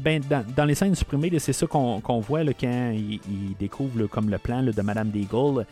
ben, 0.00 0.20
dans, 0.56 0.64
les 0.64 0.74
scènes 0.74 0.94
supprimées, 0.94 1.38
c'est 1.38 1.52
ça 1.52 1.66
qu'on 1.66 2.20
voit 2.20 2.44
quand 2.44 2.92
il, 2.92 3.20
découvre 3.58 4.06
comme 4.06 4.28
le 4.28 4.38
plan 4.38 4.62
de 4.62 4.82
Madame 4.82 5.10
Deagle. 5.10 5.64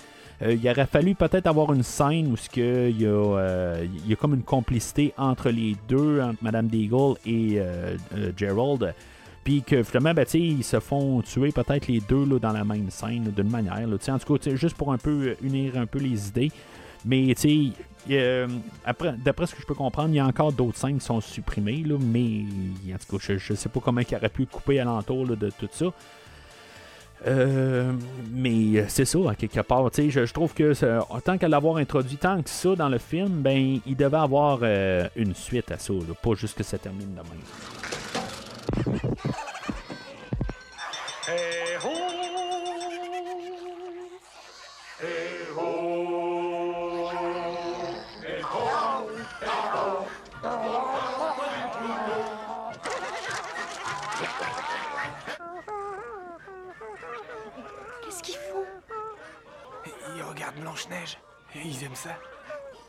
Euh, 0.42 0.54
il 0.54 0.68
aurait 0.68 0.86
fallu 0.86 1.14
peut-être 1.14 1.46
avoir 1.46 1.72
une 1.72 1.82
scène 1.82 2.32
où 2.32 2.36
ce 2.36 2.50
que 2.50 2.90
il 2.90 3.00
y, 3.00 3.06
a, 3.06 3.08
euh, 3.08 3.86
il 4.04 4.10
y 4.10 4.12
a 4.12 4.16
comme 4.16 4.34
une 4.34 4.42
complicité 4.42 5.14
entre 5.16 5.50
les 5.50 5.76
deux, 5.88 6.20
entre 6.20 6.42
Madame 6.42 6.66
Deagle 6.68 7.14
et 7.24 7.54
euh, 7.58 7.96
Gerald. 8.36 8.94
Puis 9.44 9.62
que 9.62 9.82
finalement, 9.82 10.12
ben, 10.12 10.26
ils 10.34 10.64
se 10.64 10.80
font 10.80 11.22
tuer 11.22 11.52
peut-être 11.52 11.86
les 11.86 12.00
deux 12.00 12.26
là, 12.26 12.38
dans 12.38 12.52
la 12.52 12.64
même 12.64 12.90
scène 12.90 13.32
d'une 13.34 13.48
manière. 13.48 13.86
là. 13.86 13.96
En 14.08 14.18
tout 14.18 14.38
cas, 14.38 14.56
juste 14.56 14.76
pour 14.76 14.92
un 14.92 14.98
peu 14.98 15.36
unir 15.42 15.78
un 15.78 15.86
peu 15.86 16.00
les 16.00 16.28
idées. 16.28 16.50
Mais 17.04 17.32
d'après 19.24 19.46
ce 19.46 19.54
que 19.54 19.62
je 19.62 19.66
peux 19.66 19.74
comprendre, 19.74 20.08
il 20.08 20.16
y 20.16 20.18
a 20.18 20.26
encore 20.26 20.52
d'autres 20.52 20.76
scènes 20.76 20.98
qui 20.98 21.04
sont 21.04 21.20
supprimées, 21.20 21.84
mais 22.00 22.44
en 22.92 22.98
tout 22.98 23.16
cas, 23.16 23.24
je, 23.24 23.38
je 23.38 23.54
sais 23.54 23.68
pas 23.68 23.78
comment 23.78 24.00
il 24.00 24.16
aurait 24.16 24.28
pu 24.28 24.46
couper 24.46 24.80
alentour 24.80 25.24
là, 25.24 25.36
de 25.36 25.50
tout 25.50 25.68
ça. 25.70 25.86
Euh, 27.26 27.93
mais 28.30 28.78
euh, 28.78 28.84
c'est 28.88 29.05
ça, 29.05 29.18
à 29.30 29.34
quelque 29.34 29.60
part. 29.60 29.88
Je, 29.97 30.09
je 30.10 30.32
trouve 30.32 30.52
que 30.52 30.74
tant 31.20 31.38
qu'à 31.38 31.48
l'avoir 31.48 31.76
introduit 31.76 32.16
tant 32.16 32.43
que 32.43 32.51
ça 32.51 32.76
dans 32.76 32.88
le 32.88 32.98
film, 32.98 33.40
ben 33.43 33.80
il 33.86 33.97
devait 33.97 34.16
avoir 34.16 34.60
euh, 34.62 35.09
une 35.16 35.34
suite 35.34 35.70
à 35.70 35.78
ça, 35.78 35.94
pas 36.22 36.34
juste 36.34 36.56
que 36.56 36.62
ça 36.62 36.78
termine 36.78 37.14
de 37.14 37.20
même. 37.22 37.43
Hey 41.28 41.76
ho! 41.82 41.90
Hey 45.02 45.47
ho! 45.56 45.95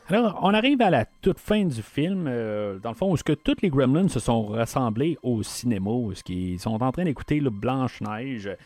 Alors, 0.08 0.38
on 0.42 0.54
arrive 0.54 0.80
à 0.80 0.90
la 0.90 1.04
toute 1.04 1.38
fin 1.38 1.64
du 1.64 1.82
film, 1.82 2.26
euh, 2.28 2.78
dans 2.78 2.90
le 2.90 2.94
fond, 2.94 3.10
où 3.10 3.16
ce 3.16 3.24
que 3.24 3.34
tous 3.34 3.56
les 3.60 3.68
Gremlins 3.68 4.08
se 4.08 4.20
sont 4.20 4.46
rassemblés 4.46 5.18
au 5.22 5.42
cinéma, 5.42 5.90
où 5.90 6.14
ce 6.14 6.22
qu'ils 6.22 6.58
sont 6.58 6.82
en 6.82 6.92
train 6.92 7.04
d'écouter 7.04 7.40
le 7.40 7.50
Blanche-Neige. 7.50 8.56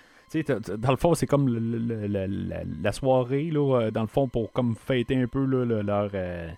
Dans 0.79 0.91
le 0.93 0.97
fond, 0.97 1.15
c'est 1.15 1.27
comme 1.27 1.49
la, 1.49 2.93
soirée, 2.93 3.51
là, 3.51 3.81
euh, 3.81 3.91
dans 3.91 4.03
le 4.03 4.07
fond, 4.07 4.29
pour 4.29 4.53
comme 4.53 4.77
fêter 4.77 5.17
un 5.17 5.27
peu 5.27 5.45
leur... 5.45 6.11
euh, 6.15 6.51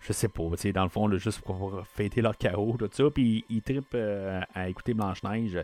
je 0.00 0.12
sais 0.14 0.28
pas, 0.28 0.44
dans 0.72 0.82
le 0.84 0.88
fond, 0.88 1.10
juste 1.18 1.42
pour 1.42 1.82
fêter 1.92 2.22
leur 2.22 2.38
chaos, 2.38 2.76
tout 2.78 2.88
ça, 2.90 3.04
puis 3.10 3.44
ils 3.50 3.60
trippent 3.60 3.96
à 4.54 4.68
écouter 4.70 4.94
Blanche-Neige. 4.94 5.62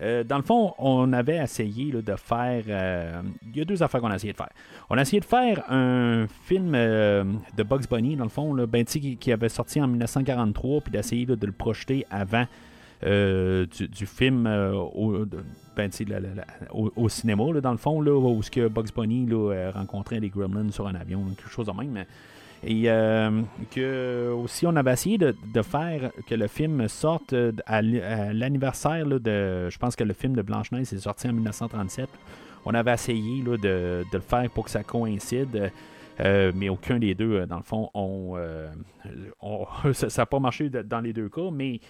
Euh, 0.00 0.22
dans 0.22 0.36
le 0.36 0.42
fond, 0.42 0.74
on 0.78 1.12
avait 1.12 1.38
essayé 1.38 1.90
de 1.90 2.16
faire. 2.16 2.64
euh, 2.68 3.22
Il 3.42 3.56
y 3.56 3.60
a 3.60 3.64
deux 3.64 3.82
affaires 3.82 4.00
qu'on 4.00 4.10
a 4.10 4.16
essayé 4.16 4.32
de 4.32 4.36
faire. 4.36 4.50
On 4.90 4.96
a 4.96 5.02
essayé 5.02 5.20
de 5.20 5.24
faire 5.24 5.64
un 5.70 6.26
film 6.44 6.72
euh, 6.74 7.24
de 7.56 7.62
Bugs 7.64 7.86
Bunny, 7.90 8.16
dans 8.16 8.24
le 8.24 8.30
fond, 8.30 8.54
là, 8.54 8.66
ben, 8.66 8.84
qui, 8.84 9.32
avait 9.32 9.48
sorti 9.48 9.80
en 9.80 9.88
1943, 9.88 10.82
puis 10.82 10.92
d'essayer 10.92 11.26
de 11.26 11.46
le 11.46 11.52
projeter 11.52 12.06
avant 12.10 12.46
du, 13.00 14.06
film 14.06 14.46
au, 16.72 17.08
cinéma, 17.08 17.44
dans 17.60 17.72
le 17.72 17.76
fond, 17.76 18.00
là, 18.00 18.12
où 18.12 18.42
ce 18.42 18.50
que 18.50 18.68
Bugs 18.68 18.92
Bunny 18.94 19.28
rencontrait 19.74 20.20
des 20.20 20.28
gremlins 20.28 20.70
sur 20.70 20.86
un 20.86 20.94
avion, 20.94 21.24
quelque 21.36 21.50
chose 21.50 21.66
de 21.66 21.72
même. 21.72 22.04
Et 22.64 22.84
euh, 22.86 23.42
que 23.70 24.32
aussi 24.32 24.66
on 24.66 24.74
avait 24.74 24.92
essayé 24.92 25.16
de, 25.16 25.34
faire 25.62 26.10
que 26.26 26.34
le 26.34 26.48
film 26.48 26.88
sorte 26.88 27.32
euh, 27.32 27.52
à 27.66 27.82
l'anniversaire 27.82 29.06
de. 29.06 29.68
Je 29.68 29.78
pense 29.78 29.94
que 29.94 30.04
le 30.04 30.12
film 30.12 30.34
de 30.34 30.42
Blanche-Neige 30.42 30.92
est 30.92 30.98
sorti 30.98 31.28
en 31.28 31.32
1937. 31.32 32.08
On 32.64 32.74
avait 32.74 32.92
essayé 32.92 33.42
là, 33.42 33.56
de, 33.56 34.04
le 34.12 34.20
faire 34.20 34.50
pour 34.50 34.64
que 34.64 34.70
ça 34.70 34.82
coïncide. 34.82 35.70
euh, 36.20 36.50
mais 36.54 36.68
aucun 36.68 36.98
des 36.98 37.14
deux, 37.14 37.46
dans 37.46 37.58
le 37.58 37.62
fond, 37.62 37.90
ça 39.92 40.06
n'a 40.22 40.26
pas 40.26 40.40
marché 40.40 40.68
dans 40.68 41.00
les 41.00 41.12
deux 41.12 41.28
cas, 41.28 41.50
mais 41.52 41.80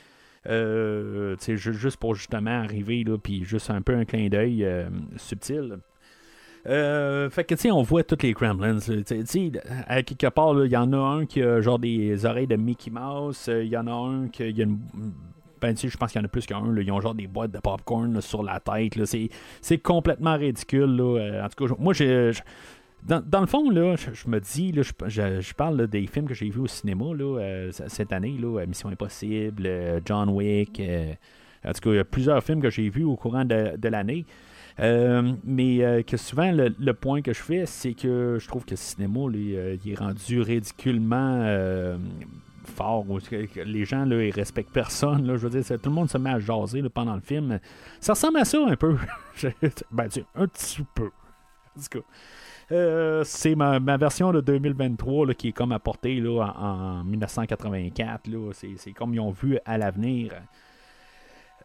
euh, 0.47 1.35
juste 1.41 1.97
pour 1.97 2.15
justement 2.15 2.63
arriver, 2.63 3.05
puis 3.23 3.43
juste 3.45 3.71
un 3.71 3.81
peu 3.81 3.95
un 3.95 4.05
clin 4.05 4.29
d'œil 4.29 4.69
subtil. 5.17 5.79
Euh, 6.69 7.31
fait 7.31 7.45
que, 7.45 7.55
tu 7.55 7.63
sais, 7.63 7.71
on 7.71 7.83
voit 7.83 8.03
tous 8.05 8.19
les 8.23 8.33
Gremlins. 8.33 8.75
là. 8.75 8.81
Tu 9.07 9.23
sais, 9.27 9.53
à 9.87 10.03
quelque 10.03 10.27
part, 10.29 10.55
il 10.65 10.71
y 10.71 10.77
en 10.77 10.93
a 10.93 10.97
un 10.99 11.27
qui 11.27 11.43
a 11.43 11.61
genre 11.61 11.79
des 11.79 12.25
oreilles 12.27 12.47
de 12.47 12.57
Mickey 12.57 12.91
Mouse. 12.91 13.47
euh, 13.49 13.65
Il 13.65 13.71
y 13.71 13.77
en 13.77 13.87
a 13.87 13.93
un 13.93 14.29
qui 14.29 14.43
a 14.43 14.47
une. 14.49 14.79
Ben, 15.61 15.75
je 15.77 15.97
pense 15.97 16.13
qu'il 16.13 16.21
y 16.21 16.23
en 16.23 16.27
a 16.27 16.29
plus 16.29 16.47
qu'un. 16.47 16.63
Ils 16.77 16.93
ont 16.93 17.01
genre 17.01 17.15
des 17.15 17.27
boîtes 17.27 17.51
de 17.51 17.59
popcorn 17.59 18.13
là, 18.15 18.21
sur 18.21 18.43
la 18.43 18.61
tête. 18.61 18.93
C'est, 19.61 19.79
complètement 19.79 20.37
ridicule. 20.37 20.95
Là. 20.97 21.19
Euh, 21.21 21.45
En 21.45 21.49
tout 21.49 21.67
cas, 21.67 21.75
moi, 21.79 21.95
j'ai. 21.95 22.31
dans, 23.03 23.21
dans 23.27 23.41
le 23.41 23.47
fond, 23.47 23.69
là, 23.71 23.97
je, 23.97 24.29
me 24.29 24.39
dis, 24.39 24.71
là, 24.73 24.83
je, 24.83 25.41
je- 25.41 25.55
parle 25.55 25.87
des 25.89 26.07
films 26.07 26.27
que 26.29 26.35
j'ai 26.35 26.51
vus 26.51 26.61
au 26.61 26.67
cinéma 26.69 27.07
là, 27.17 27.71
cette 27.73 28.13
année, 28.13 28.37
là, 28.41 28.65
Mission 28.67 28.89
Impossible, 28.91 29.69
John 30.05 30.29
Wick. 30.29 30.81
en 31.65 31.73
tout 31.73 31.81
cas, 31.81 31.91
il 31.91 31.97
y 31.97 31.99
a 31.99 32.05
plusieurs 32.05 32.43
films 32.45 32.61
que 32.63 32.71
j'ai 32.71 32.89
vus 32.89 33.05
au 33.05 33.17
courant 33.17 33.45
de 33.45 33.89
l'année. 33.89 34.27
Euh, 34.81 35.33
mais 35.45 35.83
euh, 35.83 36.03
que 36.03 36.17
souvent, 36.17 36.53
le, 36.53 36.93
point 36.93 37.21
que 37.21 37.33
je 37.33 37.43
fais, 37.43 37.67
c'est 37.67 37.95
que 37.95 38.39
je 38.41 38.47
trouve 38.47 38.65
que 38.65 38.71
le 38.71 38.77
cinéma, 38.77 39.21
euh, 39.21 39.77
il 39.85 39.93
est 39.93 39.99
rendu 39.99 40.41
ridiculement 40.41 41.97
fort. 42.65 43.05
Les 43.65 43.85
gens, 43.85 44.05
là, 44.05 44.23
ils 44.23 44.31
respectent 44.31 44.73
personne. 44.73 45.27
Là, 45.27 45.37
je 45.37 45.47
veux 45.47 45.61
dire, 45.61 45.81
tout 45.81 45.89
le 45.89 45.95
monde 45.95 46.11
se 46.11 46.19
met 46.19 46.31
à 46.31 46.39
jaser 46.39 46.83
pendant 46.91 47.15
le 47.15 47.21
film. 47.21 47.59
Ça 48.01 48.13
ressemble 48.13 48.39
à 48.39 48.45
ça 48.45 48.59
un 48.65 48.77
peu. 48.77 48.97
ben, 49.91 50.09
tu 50.09 50.25
un 50.35 50.47
petit 50.47 50.85
peu. 50.95 51.11
C'est 53.25 53.55
ma, 53.55 53.81
ma 53.81 53.97
version 53.97 54.33
de 54.33 54.41
2023 54.41 55.27
là, 55.29 55.35
qui 55.35 55.49
est 55.49 55.53
comme 55.53 55.73
apportée 55.73 56.21
là, 56.21 56.55
en, 56.57 57.01
en 57.01 57.05
1984. 57.05 58.29
là. 58.29 58.53
C'est, 58.53 58.93
comme 58.93 59.15
ils 59.15 59.21
ont 59.21 59.31
vu 59.31 59.59
à 59.65 59.79
l'avenir. 59.79 60.35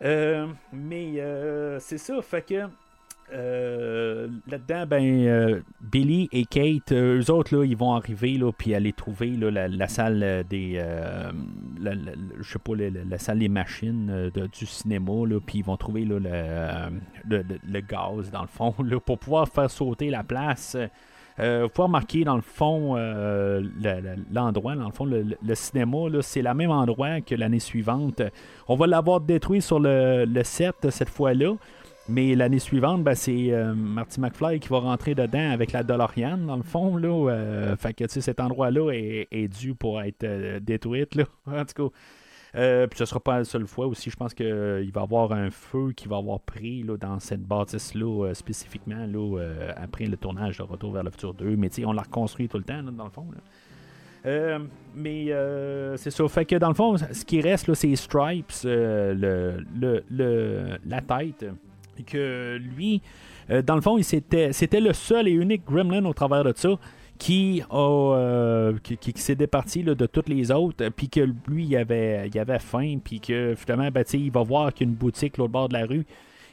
Mais 0.01 1.79
c'est 1.79 1.99
ça, 1.99 2.21
fait 2.21 2.47
que 2.47 2.69
euh, 3.33 4.27
là-dedans, 4.47 4.85
ben, 4.85 5.03
euh, 5.03 5.59
Billy 5.81 6.29
et 6.31 6.45
Kate, 6.45 6.91
euh, 6.91 7.19
eux 7.19 7.31
autres, 7.31 7.63
ils 7.65 7.75
vont 7.75 7.93
arriver, 7.93 8.37
là, 8.37 8.51
puis 8.51 8.75
aller 8.75 8.93
trouver 8.93 9.31
la, 9.31 9.87
salle 9.87 10.43
des. 10.49 10.81
je 11.81 12.43
sais 12.43 12.59
pas, 12.59 12.73
la, 12.75 13.17
salle 13.17 13.39
des 13.39 13.49
machines 13.49 14.31
du 14.57 14.65
cinéma, 14.65 15.11
ils 15.53 15.63
vont 15.63 15.77
trouver 15.77 16.05
le, 16.05 16.19
le, 16.19 17.79
gaz, 17.81 18.29
dans 18.31 18.41
le 18.41 18.47
fond, 18.47 18.73
pour 19.05 19.17
pouvoir 19.17 19.47
faire 19.47 19.69
sauter 19.69 20.09
la 20.09 20.23
place. 20.23 20.77
Vous 21.37 21.69
pouvez 21.69 21.85
remarquer 21.85 22.23
dans 22.23 22.35
le 22.35 22.43
fond 22.43 22.95
euh, 22.95 23.61
le- 23.81 24.15
l'endroit, 24.31 24.75
dans 24.75 24.85
le 24.85 24.91
fond, 24.91 25.05
le, 25.05 25.55
cinéma, 25.55 25.97
c'est 26.21 26.43
le 26.43 26.53
même 26.53 26.69
endroit 26.69 27.21
que 27.21 27.33
l'année 27.33 27.59
suivante. 27.59 28.21
On 28.67 28.75
va 28.75 28.85
l'avoir 28.85 29.19
détruit 29.19 29.61
sur 29.61 29.79
le, 29.79 30.25
le 30.25 30.43
set 30.43 30.75
cette 30.91 31.09
fois-là. 31.09 31.55
Mais 32.09 32.35
l'année 32.35 32.59
suivante, 32.59 33.03
ben, 33.03 33.15
c'est 33.15 33.51
euh, 33.53 33.73
Marty 33.73 34.19
McFly 34.19 34.59
qui 34.59 34.67
va 34.67 34.79
rentrer 34.79 35.15
dedans 35.15 35.51
avec 35.51 35.71
la 35.71 35.83
DeLorean, 35.83 36.37
dans 36.37 36.57
le 36.57 36.63
fond. 36.63 36.97
Là, 36.97 37.29
euh, 37.31 37.75
fait 37.77 37.93
que 37.93 38.07
cet 38.07 38.41
endroit-là 38.41 38.91
est, 38.91 39.27
est 39.31 39.47
dû 39.47 39.73
pour 39.73 40.01
être 40.01 40.23
euh, 40.25 40.59
détruit. 40.59 41.05
Là, 41.15 41.23
en 41.47 41.63
tout 41.65 41.89
cas. 41.89 41.95
Euh, 42.55 42.85
puis 42.85 42.99
ce 42.99 43.05
sera 43.05 43.19
pas 43.19 43.39
la 43.39 43.43
seule 43.45 43.65
fois 43.65 43.87
aussi. 43.87 44.11
Je 44.11 44.15
pense 44.15 44.33
qu'il 44.35 44.45
va 44.53 44.81
y 44.81 45.03
avoir 45.03 45.31
un 45.31 45.49
feu 45.49 45.91
qui 45.95 46.07
va 46.07 46.17
avoir 46.17 46.39
pris 46.41 46.83
là, 46.83 46.97
dans 46.97 47.19
cette 47.19 47.41
bâtisse-là 47.41 48.25
euh, 48.27 48.33
spécifiquement 48.35 49.07
là, 49.07 49.39
euh, 49.39 49.71
après 49.75 50.05
le 50.05 50.17
tournage 50.17 50.57
de 50.59 50.63
Retour 50.63 50.91
vers 50.91 51.03
le 51.03 51.09
futur 51.09 51.33
2. 51.33 51.55
Mais 51.55 51.69
on 51.85 51.93
l'a 51.93 52.03
reconstruit 52.03 52.47
tout 52.49 52.57
le 52.57 52.63
temps, 52.63 52.81
là, 52.83 52.91
dans 52.91 53.05
le 53.05 53.09
fond. 53.09 53.25
Euh, 54.25 54.59
mais 54.93 55.31
euh, 55.31 55.97
c'est 55.97 56.11
ça. 56.11 56.25
Que 56.45 56.55
dans 56.57 56.67
le 56.67 56.75
fond, 56.75 56.95
ce 56.97 57.25
qui 57.25 57.41
reste, 57.41 57.73
c'est 57.73 57.95
Stripes, 57.95 58.51
euh, 58.65 59.13
le, 59.15 59.65
le- 59.79 60.03
le- 60.11 60.77
la 60.85 61.01
tête. 61.01 61.45
Que 62.05 62.57
lui, 62.75 63.01
euh, 63.49 63.61
dans 63.61 63.75
le 63.75 63.81
fond, 63.81 64.01
c'était 64.01 64.79
le 64.79 64.93
seul 64.93 65.27
et 65.27 65.31
unique 65.31 65.63
gremlin 65.65 66.03
au 66.05 66.13
travers 66.13 66.43
de 66.43 66.53
ça 66.55 66.69
qui, 67.19 67.63
euh, 67.71 68.73
qui, 68.81 69.13
s'est 69.15 69.35
départi 69.35 69.83
là, 69.83 69.95
de 69.95 70.05
toutes 70.07 70.27
les 70.29 70.51
autres, 70.51 70.89
puis 70.89 71.07
que 71.09 71.21
lui, 71.47 71.65
il 71.65 71.77
avait, 71.77 72.27
il 72.33 72.39
avait 72.39 72.59
faim, 72.59 72.97
puis 73.03 73.19
que 73.19 73.53
finalement, 73.55 73.89
ben, 73.91 74.03
il 74.13 74.31
va 74.31 74.41
voir 74.43 74.73
qu'il 74.73 74.87
y 74.87 74.89
a 74.89 74.91
une 74.91 74.97
boutique 74.97 75.37
l'autre 75.37 75.51
bord 75.51 75.69
de 75.69 75.73
la 75.73 75.85
rue 75.85 76.05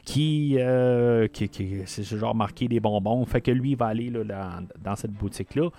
qui, 0.05 0.55
euh, 0.59 1.27
qui, 1.27 1.49
qui- 1.49 1.81
c'est 1.85 2.03
ce 2.03 2.15
genre 2.15 2.35
marqué 2.35 2.67
des 2.67 2.79
bonbons. 2.79 3.25
Fait 3.25 3.41
que 3.41 3.51
lui, 3.51 3.71
il 3.71 3.77
va 3.77 3.87
aller 3.87 4.09
là, 4.09 4.59
dans, 4.83 4.95
cette 4.95 5.11
boutique-là 5.11 5.69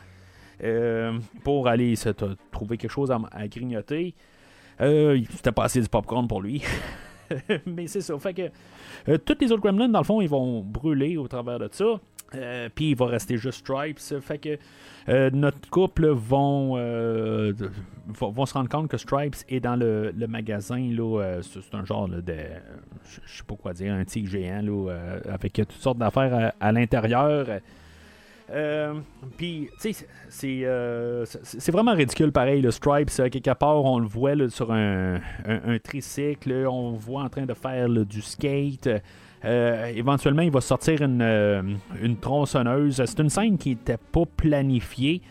euh, 0.62 1.18
pour 1.44 1.68
aller 1.68 1.96
se 1.96 2.10
trouver 2.50 2.76
quelque 2.76 2.90
chose 2.90 3.10
à, 3.10 3.20
à 3.32 3.48
grignoter. 3.48 4.14
Euh, 4.80 5.18
C'était 5.30 5.52
pas 5.52 5.64
assez 5.64 5.80
du 5.80 5.88
popcorn 5.88 6.26
pour 6.28 6.42
lui. 6.42 6.62
Mais 7.66 7.86
c'est 7.86 8.00
ça. 8.00 8.18
Fait 8.18 8.34
que 8.34 8.50
euh, 9.08 9.18
tous 9.18 9.36
les 9.40 9.52
autres 9.52 9.62
gremlins, 9.62 9.88
dans 9.88 10.00
le 10.00 10.04
fond, 10.04 10.20
ils 10.20 10.28
vont 10.28 10.60
brûler 10.60 11.16
au 11.16 11.28
travers 11.28 11.58
de 11.58 11.68
ça. 11.70 12.00
Euh, 12.34 12.68
Puis 12.74 12.90
il 12.90 12.96
va 12.96 13.06
rester 13.06 13.36
juste 13.36 13.58
Stripes. 13.58 13.98
Fait 14.20 14.38
que 14.38 14.58
euh, 15.08 15.30
notre 15.32 15.68
couple 15.68 16.08
vont, 16.08 16.76
vont, 18.08 18.46
se 18.46 18.54
rendre 18.54 18.68
compte 18.68 18.88
que 18.88 18.96
Stripes 18.96 19.36
est 19.48 19.60
dans 19.60 19.76
le, 19.76 20.12
magasin. 20.28 20.88
c'est 21.42 21.74
un 21.74 21.84
genre 21.84 22.08
de. 22.08 22.22
Je 23.04 23.36
sais 23.36 23.44
pas 23.46 23.56
quoi 23.56 23.72
dire, 23.72 23.92
un 23.92 24.04
tigre 24.04 24.30
géant 24.30 24.62
là, 24.62 25.18
avec 25.28 25.52
toutes 25.52 25.72
sortes 25.72 25.98
d'affaires 25.98 26.52
à 26.58 26.72
l'intérieur. 26.72 27.46
Euh, 28.50 28.94
Puis, 29.36 29.68
tu 29.80 29.92
sais, 29.92 30.06
c'est 30.28 30.60
euh, 30.64 31.24
c'est- 31.24 31.70
vraiment 31.70 31.94
ridicule 31.94 32.32
pareil. 32.32 32.60
Le 32.60 32.70
Stripes, 32.70 33.10
euh, 33.20 33.28
quelque 33.28 33.54
part, 33.54 33.84
on 33.84 33.98
le 33.98 34.06
voit 34.06 34.32
sur 34.50 34.72
un, 34.72 35.20
tricycle. 35.82 36.66
on 36.68 36.92
le 36.92 36.98
voit 36.98 37.22
en 37.22 37.28
train 37.28 37.46
de 37.46 37.54
faire 37.54 37.88
du 37.88 38.20
skate. 38.20 38.88
Éventuellement, 39.44 40.42
il 40.42 40.50
va 40.50 40.60
sortir 40.60 41.02
une, 41.02 41.78
tronçonneuse. 42.20 43.02
C'est 43.04 43.18
une 43.20 43.30
scène 43.30 43.58
qui 43.58 43.70
n'était 43.70 43.96
pas 43.96 44.24
planifiée. 44.36 45.22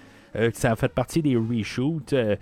ça 0.53 0.71
a 0.71 0.75
fait 0.75 0.87
partie 0.93 1.21
des 1.21 1.35
reshoots. 1.35 2.13
Euh, 2.13 2.35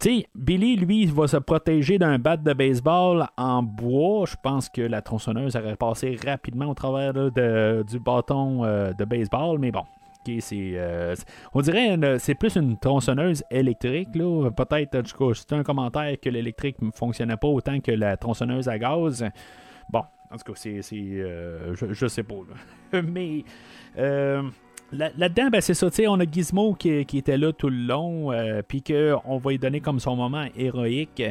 tu 0.00 0.18
sais, 0.18 0.26
Billy, 0.34 0.76
lui, 0.76 1.06
va 1.06 1.26
se 1.28 1.36
protéger 1.36 1.98
d'un 1.98 2.18
bat 2.18 2.36
de 2.36 2.52
baseball 2.52 3.26
en 3.36 3.62
bois. 3.62 4.26
Je 4.26 4.36
pense 4.42 4.68
que 4.68 4.82
la 4.82 5.00
tronçonneuse 5.00 5.56
aurait 5.56 5.76
passé 5.76 6.16
rapidement 6.24 6.66
au 6.66 6.74
travers 6.74 7.12
de- 7.14 7.84
du 7.88 7.98
bâton 7.98 8.62
de 8.64 9.04
baseball, 9.04 9.58
mais 9.58 9.70
bon. 9.72 9.84
Euh, 10.28 11.14
on 11.54 11.60
dirait 11.60 11.96
c'est 12.18 12.34
plus 12.34 12.56
une 12.56 12.78
tronçonneuse 12.78 13.42
électrique. 13.50 14.08
Là. 14.14 14.50
Peut-être, 14.50 14.96
en 14.98 15.02
tout 15.02 15.16
cas, 15.16 15.34
c'était 15.34 15.54
un 15.54 15.62
commentaire 15.62 16.14
que 16.20 16.28
l'électrique 16.28 16.80
ne 16.82 16.90
fonctionnait 16.90 17.36
pas 17.36 17.48
autant 17.48 17.80
que 17.80 17.92
la 17.92 18.16
tronçonneuse 18.16 18.68
à 18.68 18.78
gaz. 18.78 19.24
Bon, 19.88 20.02
en 20.30 20.36
tout 20.36 20.52
cas, 20.52 20.58
c'est, 20.82 20.82
euh, 20.94 21.74
je, 21.74 21.92
je 21.92 22.06
sais 22.06 22.22
pas. 22.22 22.34
là. 22.92 23.02
mais 23.02 23.44
euh, 23.98 24.42
là- 24.92 25.10
là-dedans, 25.16 25.48
ben, 25.50 25.60
c'est 25.60 25.74
ça, 25.74 25.88
on 26.08 26.20
a 26.20 26.24
Gizmo 26.24 26.74
qui, 26.74 27.04
qui 27.06 27.18
était 27.18 27.38
là 27.38 27.52
tout 27.52 27.70
le 27.70 27.86
long, 27.86 28.30
puis 28.68 28.82
qu'on 28.82 29.38
va 29.38 29.50
lui 29.50 29.58
donner 29.58 29.80
comme 29.80 30.00
son 30.00 30.16
moment 30.16 30.46
héroïque. 30.56 31.22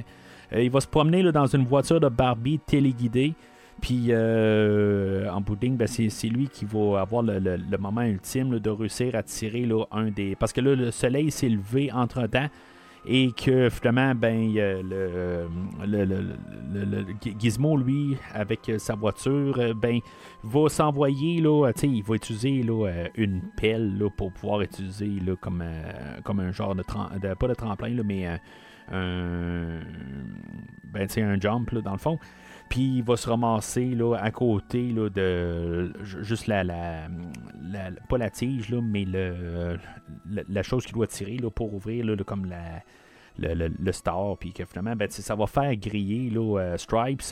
Il 0.52 0.72
va 0.72 0.82
se 0.82 0.88
promener 0.88 1.22
là, 1.22 1.32
dans 1.32 1.46
une 1.46 1.64
voiture 1.66 2.00
de 2.00 2.10
Barbie 2.10 2.60
téléguidée. 2.60 3.36
Puis 3.82 4.08
euh, 4.10 5.30
en 5.32 5.42
bout 5.42 5.58
ben, 5.60 5.88
c'est, 5.88 6.28
lui 6.28 6.48
qui 6.48 6.66
va 6.66 7.02
avoir 7.02 7.24
le, 7.24 7.78
moment 7.78 8.02
ultime 8.02 8.60
de 8.60 8.70
réussir 8.70 9.16
à 9.16 9.24
tirer 9.24 9.66
là, 9.66 9.86
un 9.92 10.10
des. 10.10 10.36
Parce 10.36 10.54
que 10.54 10.62
là, 10.62 10.76
le 10.76 10.92
soleil 10.92 11.32
s'est 11.32 11.50
levé 11.50 11.92
entre 11.92 12.26
temps. 12.28 12.48
Et 13.06 13.32
que 13.32 13.70
finalement, 13.70 14.14
ben, 14.14 14.54
le, 14.54 15.48
Gizmo, 17.40 17.78
lui, 17.78 18.18
avec 18.34 18.72
sa 18.78 18.96
voiture, 18.96 19.58
euh, 19.58 19.74
ben, 19.74 20.00
va 20.44 20.68
s'envoyer, 20.68 21.40
là, 21.40 21.72
il 21.82 22.04
va 22.04 22.16
utiliser 22.16 22.62
là, 22.62 22.88
euh, 22.88 23.08
une 23.16 23.42
pelle 23.56 23.98
là, 23.98 24.10
pour 24.10 24.34
pouvoir 24.34 24.62
utiliser 24.62 25.08
là, 25.26 25.36
comme, 25.40 25.64
comme 26.26 26.42
un 26.42 26.52
genre 26.52 26.76
de, 26.76 26.84
de- 27.22 27.34
pas 27.34 27.48
de 27.48 27.54
tremplin, 27.54 27.90
là, 27.90 28.04
mais 28.06 28.28
euh, 28.28 28.38
un, 28.92 29.80
ben, 30.84 31.08
un 31.18 31.40
jump, 31.40 31.72
là, 31.72 31.82
dans 31.82 31.94
le 31.94 31.98
fond. 31.98 32.20
Puis 32.70 32.98
il 32.98 33.04
va 33.04 33.18
se 33.18 33.28
ramasser 33.28 33.96
là, 33.96 34.16
à 34.16 34.30
côté 34.32 34.92
là, 34.92 35.10
de 35.10 35.92
ju- 36.04 36.24
juste 36.24 36.46
la, 36.48 36.64
la, 36.64 37.08
pas 38.08 38.18
la 38.20 38.30
tige, 38.30 38.70
là, 38.70 38.80
mais 38.82 39.06
le, 39.06 39.78
la, 40.48 40.62
chose 40.64 40.86
qu'il 40.86 40.94
doit 40.94 41.08
tirer 41.08 41.38
là, 41.38 41.50
pour 41.50 41.74
ouvrir 41.74 42.06
là, 42.06 42.16
comme 42.24 42.46
le, 43.40 43.54
le- 43.56 43.72
le 43.80 43.92
star, 43.92 44.38
puis 44.38 44.52
que 44.54 44.66
finalement, 44.66 44.96
ben, 44.96 45.10
ça 45.10 45.34
va 45.34 45.48
faire 45.48 45.76
griller 45.78 46.30
là, 46.30 46.60
euh, 46.60 46.78
Stripes. 46.78 47.24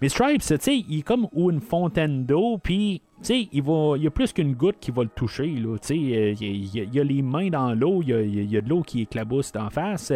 Mais 0.00 0.08
Stripes, 0.08 0.40
tu 0.40 0.56
sais, 0.58 0.76
il 0.88 1.00
est 1.00 1.02
comme 1.02 1.28
une 1.36 1.60
fontaine 1.60 2.24
d'eau, 2.24 2.56
puis 2.56 3.02
il, 3.28 3.62
va, 3.62 3.94
il 3.96 4.04
y 4.04 4.06
a 4.06 4.10
plus 4.10 4.32
qu'une 4.32 4.54
goutte 4.54 4.76
qui 4.80 4.90
va 4.90 5.02
le 5.02 5.10
toucher. 5.10 5.48
Là, 5.48 5.74
euh, 5.74 5.78
il, 5.90 6.08
y 6.10 6.16
a- 6.16 6.28
il 6.30 6.74
il 6.88 6.94
y 6.94 7.00
a 7.00 7.04
les 7.04 7.20
mains 7.22 7.50
dans 7.50 7.74
l'eau, 7.74 8.00
il 8.02 8.08
y 8.08 8.14
a, 8.14 8.20
il 8.22 8.50
y 8.50 8.56
a- 8.56 8.60
de 8.62 8.68
l'eau 8.70 8.80
qui 8.82 9.02
éclabousse 9.02 9.52
d'en 9.52 9.68
face. 9.68 10.12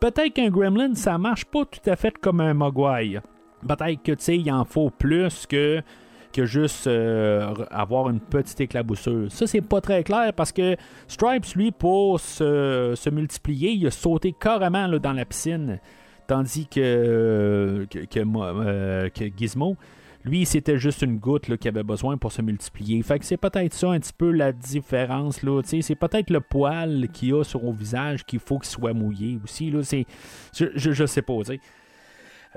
Peut-être 0.00 0.32
qu'un 0.34 0.48
gremlin, 0.50 0.94
ça 0.94 1.18
marche 1.18 1.44
pas 1.44 1.64
tout 1.66 1.88
à 1.88 1.94
fait 1.94 2.16
comme 2.18 2.40
un 2.40 2.54
mogwai. 2.54 3.20
Peut-être 3.66 4.02
que, 4.02 4.12
tu 4.12 4.24
sais, 4.24 4.36
il 4.36 4.50
en 4.52 4.64
faut 4.64 4.90
plus 4.90 5.46
que 5.46 5.82
que 6.32 6.44
juste 6.44 6.86
euh, 6.86 7.54
avoir 7.70 8.10
une 8.10 8.20
petite 8.20 8.60
éclaboussure. 8.60 9.30
Ça, 9.30 9.46
c'est 9.46 9.62
pas 9.62 9.80
très 9.80 10.04
clair 10.04 10.32
parce 10.34 10.52
que 10.52 10.76
Stripes, 11.06 11.46
lui, 11.56 11.72
pour 11.72 12.20
se, 12.20 12.92
se 12.94 13.10
multiplier, 13.10 13.70
il 13.70 13.86
a 13.86 13.90
sauté 13.90 14.34
carrément 14.38 14.86
là, 14.86 14.98
dans 14.98 15.14
la 15.14 15.24
piscine. 15.24 15.80
Tandis 16.26 16.66
que, 16.66 17.86
que, 17.90 18.00
que, 18.00 18.20
euh, 18.20 19.08
Gizmo, 19.36 19.76
lui, 20.24 20.44
c'était 20.44 20.78
juste 20.78 21.02
une 21.02 21.18
goutte 21.18 21.48
là, 21.48 21.56
qu'il 21.56 21.68
avait 21.68 21.82
besoin 21.82 22.18
pour 22.18 22.32
se 22.32 22.42
multiplier. 22.42 23.02
Fait 23.02 23.18
que 23.18 23.24
c'est 23.24 23.36
peut-être 23.36 23.72
ça 23.72 23.90
un 23.90 23.98
petit 23.98 24.12
peu 24.12 24.30
la 24.30 24.52
différence. 24.52 25.40
C'est 25.64 25.94
peut-être 25.94 26.30
le 26.30 26.40
poil 26.40 27.08
qu'il 27.12 27.34
a 27.34 27.44
sur 27.44 27.60
son 27.60 27.72
visage 27.72 28.24
qu'il 28.24 28.40
faut 28.40 28.58
qu'il 28.58 28.68
soit 28.68 28.92
mouillé 28.92 29.38
aussi. 29.42 29.70
Là, 29.70 29.80
je, 30.54 30.66
je, 30.74 31.06
sais 31.06 31.22
pas. 31.22 31.34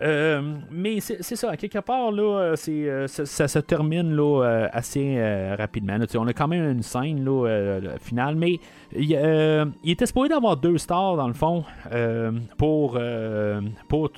Euh, 0.01 0.41
mais 0.71 0.99
c'est 0.99 1.21
ça, 1.21 1.51
à 1.51 1.57
quelque 1.57 1.79
part, 1.79 2.11
là, 2.11 2.23
euh, 2.23 2.55
euh, 2.69 3.07
ça, 3.07 3.25
ça 3.25 3.47
se 3.47 3.59
termine 3.59 4.15
là, 4.15 4.43
euh, 4.43 4.67
assez 4.71 5.21
rapidement. 5.57 5.97
on 6.15 6.27
a 6.27 6.33
quand 6.33 6.47
même 6.47 6.71
une 6.71 6.81
scène 6.81 7.23
là, 7.23 7.79
finale, 7.99 8.35
mais 8.35 8.59
il, 8.95 9.13
était 9.85 10.05
supposé 10.05 10.29
d'avoir 10.29 10.57
deux 10.57 10.77
stars 10.77 11.17
dans 11.17 11.27
le 11.27 11.33
fond 11.33 11.63
pour, 12.57 12.99
pour 13.87 14.11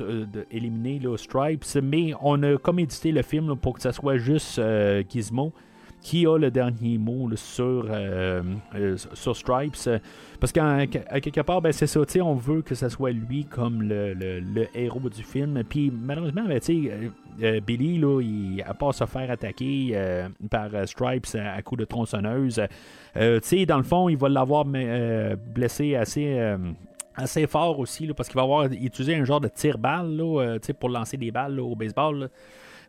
éliminer 0.52 1.02
Stripes, 1.18 1.66
mais 1.82 2.14
on 2.22 2.42
a 2.44 2.58
comme 2.58 2.80
édité 2.80 3.12
le 3.12 3.22
film 3.22 3.56
pour 3.58 3.74
que 3.74 3.82
ça 3.82 3.92
soit 3.92 4.18
juste 4.18 4.62
Gizmo 5.10 5.52
qui 6.04 6.28
a 6.28 6.38
le 6.38 6.52
dernier 6.52 6.98
mot 6.98 7.30
sur, 7.36 7.88
euh, 7.90 8.44
euh, 8.76 8.98
sur 9.14 9.36
Stripes? 9.36 9.90
Parce 10.40 10.52
qu'à 10.52 10.86
quelque 10.86 11.42
part, 11.42 11.62
ben, 11.62 11.72
c'est 11.72 11.88
ça, 11.88 12.02
on 12.22 12.36
veut 12.36 12.62
que 12.62 12.76
ce 12.76 12.90
soit 12.90 13.12
lui 13.12 13.46
comme 13.46 13.82
le, 13.82 14.14
le- 14.14 14.68
héros 14.76 15.10
du 15.10 15.24
film. 15.24 15.64
Puis 15.68 15.92
malheureusement, 15.92 16.44
ben, 16.46 16.60
euh, 17.42 17.60
Billy, 17.62 17.98
là, 17.98 18.22
il, 18.22 18.62
à 18.62 18.74
se 18.94 19.06
faire 19.06 19.32
attaquer 19.32 19.98
par 20.52 20.70
Stripes 20.86 21.28
à, 21.36 21.62
coups 21.62 21.80
de 21.80 21.86
tronçonneuse, 21.86 22.62
dans 23.66 23.78
le 23.78 23.84
fond, 23.84 24.10
il 24.10 24.18
va 24.18 24.28
l'avoir 24.30 24.66
blessé 24.66 25.96
assez. 25.96 26.38
assez 27.16 27.46
fort 27.48 27.78
aussi 27.80 28.08
parce 28.14 28.28
qu'il 28.28 28.38
va 28.38 28.42
avoir 28.42 28.66
utilisé 28.66 29.16
un 29.16 29.24
genre 29.24 29.40
de 29.40 29.50
sais, 30.66 30.74
pour 30.74 30.90
lancer 30.90 31.16
des 31.16 31.32
balles 31.32 31.60
au 31.60 31.76
baseball. 31.76 32.30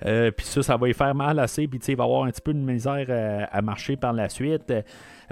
Euh, 0.04 0.30
puis 0.30 0.46
ça, 0.46 0.62
ça 0.62 0.76
va 0.76 0.86
lui 0.86 0.94
faire 0.94 1.14
mal 1.14 1.38
assez. 1.38 1.66
Puis 1.66 1.80
il 1.88 1.96
va 1.96 2.04
avoir 2.04 2.24
un 2.24 2.30
petit 2.30 2.40
peu 2.40 2.52
de 2.52 2.58
misère 2.58 3.06
euh, 3.08 3.44
à 3.50 3.62
marcher 3.62 3.96
par 3.96 4.12
la 4.12 4.28
suite. 4.28 4.72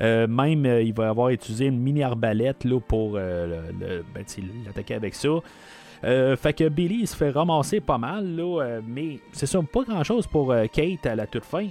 Euh, 0.01 0.27
même, 0.27 0.65
euh, 0.65 0.82
il 0.82 0.94
va 0.94 1.11
avoir 1.11 1.28
utilisé 1.28 1.66
une 1.66 1.78
mini 1.78 2.03
arbalète 2.03 2.65
là, 2.65 2.81
pour 2.81 3.12
ben, 3.12 3.62
l'attaquer 4.66 4.94
avec 4.94 5.15
ça. 5.15 5.28
Fait 6.03 6.53
que 6.53 6.69
Billy 6.69 7.01
il 7.03 7.07
se 7.07 7.15
fait 7.16 7.31
ramasser 7.31 7.81
pas 7.81 7.99
mal, 7.99 8.35
là, 8.35 8.81
mais 8.86 9.19
c'est 9.32 9.47
ça, 9.47 9.61
pas 9.62 9.82
grand 9.85 10.03
chose 10.03 10.27
pour 10.27 10.53
Kate 10.73 11.07
à 11.07 11.15
la 11.15 11.27
toute 11.27 11.44
fin. 11.44 11.69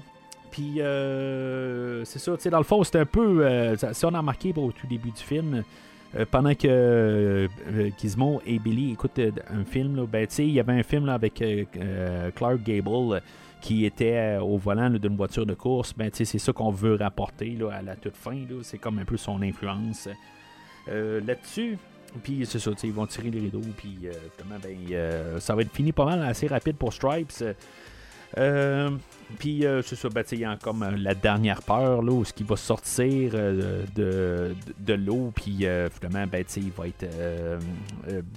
Puis 0.52 0.76
c'est 0.78 2.20
ça, 2.20 2.38
tu 2.38 2.44
sais, 2.44 2.50
dans 2.50 2.60
le 2.60 2.64
fond, 2.64 2.82
c'est 2.84 2.98
un 2.98 3.06
peu. 3.06 3.76
ça- 3.78 3.94
si 3.94 4.06
on 4.06 4.14
a 4.14 4.20
remarqué 4.20 4.54
au 4.56 4.72
tout 4.72 4.88
début 4.88 5.12
du 5.12 5.22
film, 5.22 5.64
euh, 6.16 6.26
pendant 6.30 6.54
que 6.54 6.68
euh, 6.68 7.48
Gizmo 7.98 8.42
et 8.46 8.60
Billy 8.60 8.92
écoutent 8.92 9.20
euh, 9.20 9.32
un 9.50 9.64
film, 9.64 9.96
là, 9.96 10.06
ben, 10.06 10.28
il 10.40 10.52
y 10.52 10.60
avait 10.60 10.74
un 10.74 10.84
film 10.84 11.08
avec 11.10 11.44
Clark 12.36 12.62
Gable 12.64 13.22
qui 13.62 13.86
était 13.86 14.38
au 14.42 14.58
volant 14.58 14.90
d'une 14.90 15.16
voiture 15.16 15.46
de 15.46 15.54
course. 15.54 15.94
Ben, 15.96 16.10
c'est 16.14 16.26
ça 16.26 16.52
qu'on 16.52 16.72
veut 16.72 16.96
rapporter 16.96 17.52
là, 17.52 17.72
à 17.72 17.82
la 17.82 17.96
toute 17.96 18.18
fin. 18.18 18.38
C'est 18.64 18.78
comme 18.78 19.00
un 19.00 19.06
peu 19.06 19.18
son 19.18 19.42
influence 19.42 20.10
là-dessus. 20.88 21.78
Puis 22.24 22.46
c'est 22.46 22.60
ça, 22.60 22.72
ils 22.84 22.92
vont 22.92 23.06
tirer 23.06 23.30
les 23.30 23.40
rideaux, 23.40 23.62
puis 23.78 24.00
ben, 24.50 25.40
ça 25.40 25.56
va 25.56 25.62
être 25.62 25.72
fini 25.72 25.94
pas 25.94 26.06
mal 26.06 26.24
assez 26.24 26.48
rapide 26.48 26.76
pour 26.76 26.92
Stripes. 26.92 27.32
Euh, 28.38 28.90
puis 29.40 29.66
euh, 29.66 29.82
c'est 29.82 29.96
ça, 29.96 30.10
ben, 30.10 30.24
il 30.32 30.40
y 30.40 30.46
a 30.46 30.58
comme 30.58 30.84
euh, 30.84 30.92
la 30.98 31.14
dernière 31.14 31.62
peur, 31.62 32.02
là, 32.02 32.12
où 32.12 32.24
ce 32.26 32.34
qui 32.34 32.44
va 32.44 32.56
sortir 32.56 33.34
de, 33.34 34.54
de, 34.80 34.94
l'eau, 34.94 35.32
puis 35.36 35.66
finalement, 35.92 36.26
ben, 36.32 36.44
il 36.58 36.72
va 36.72 36.88
être... 36.88 37.06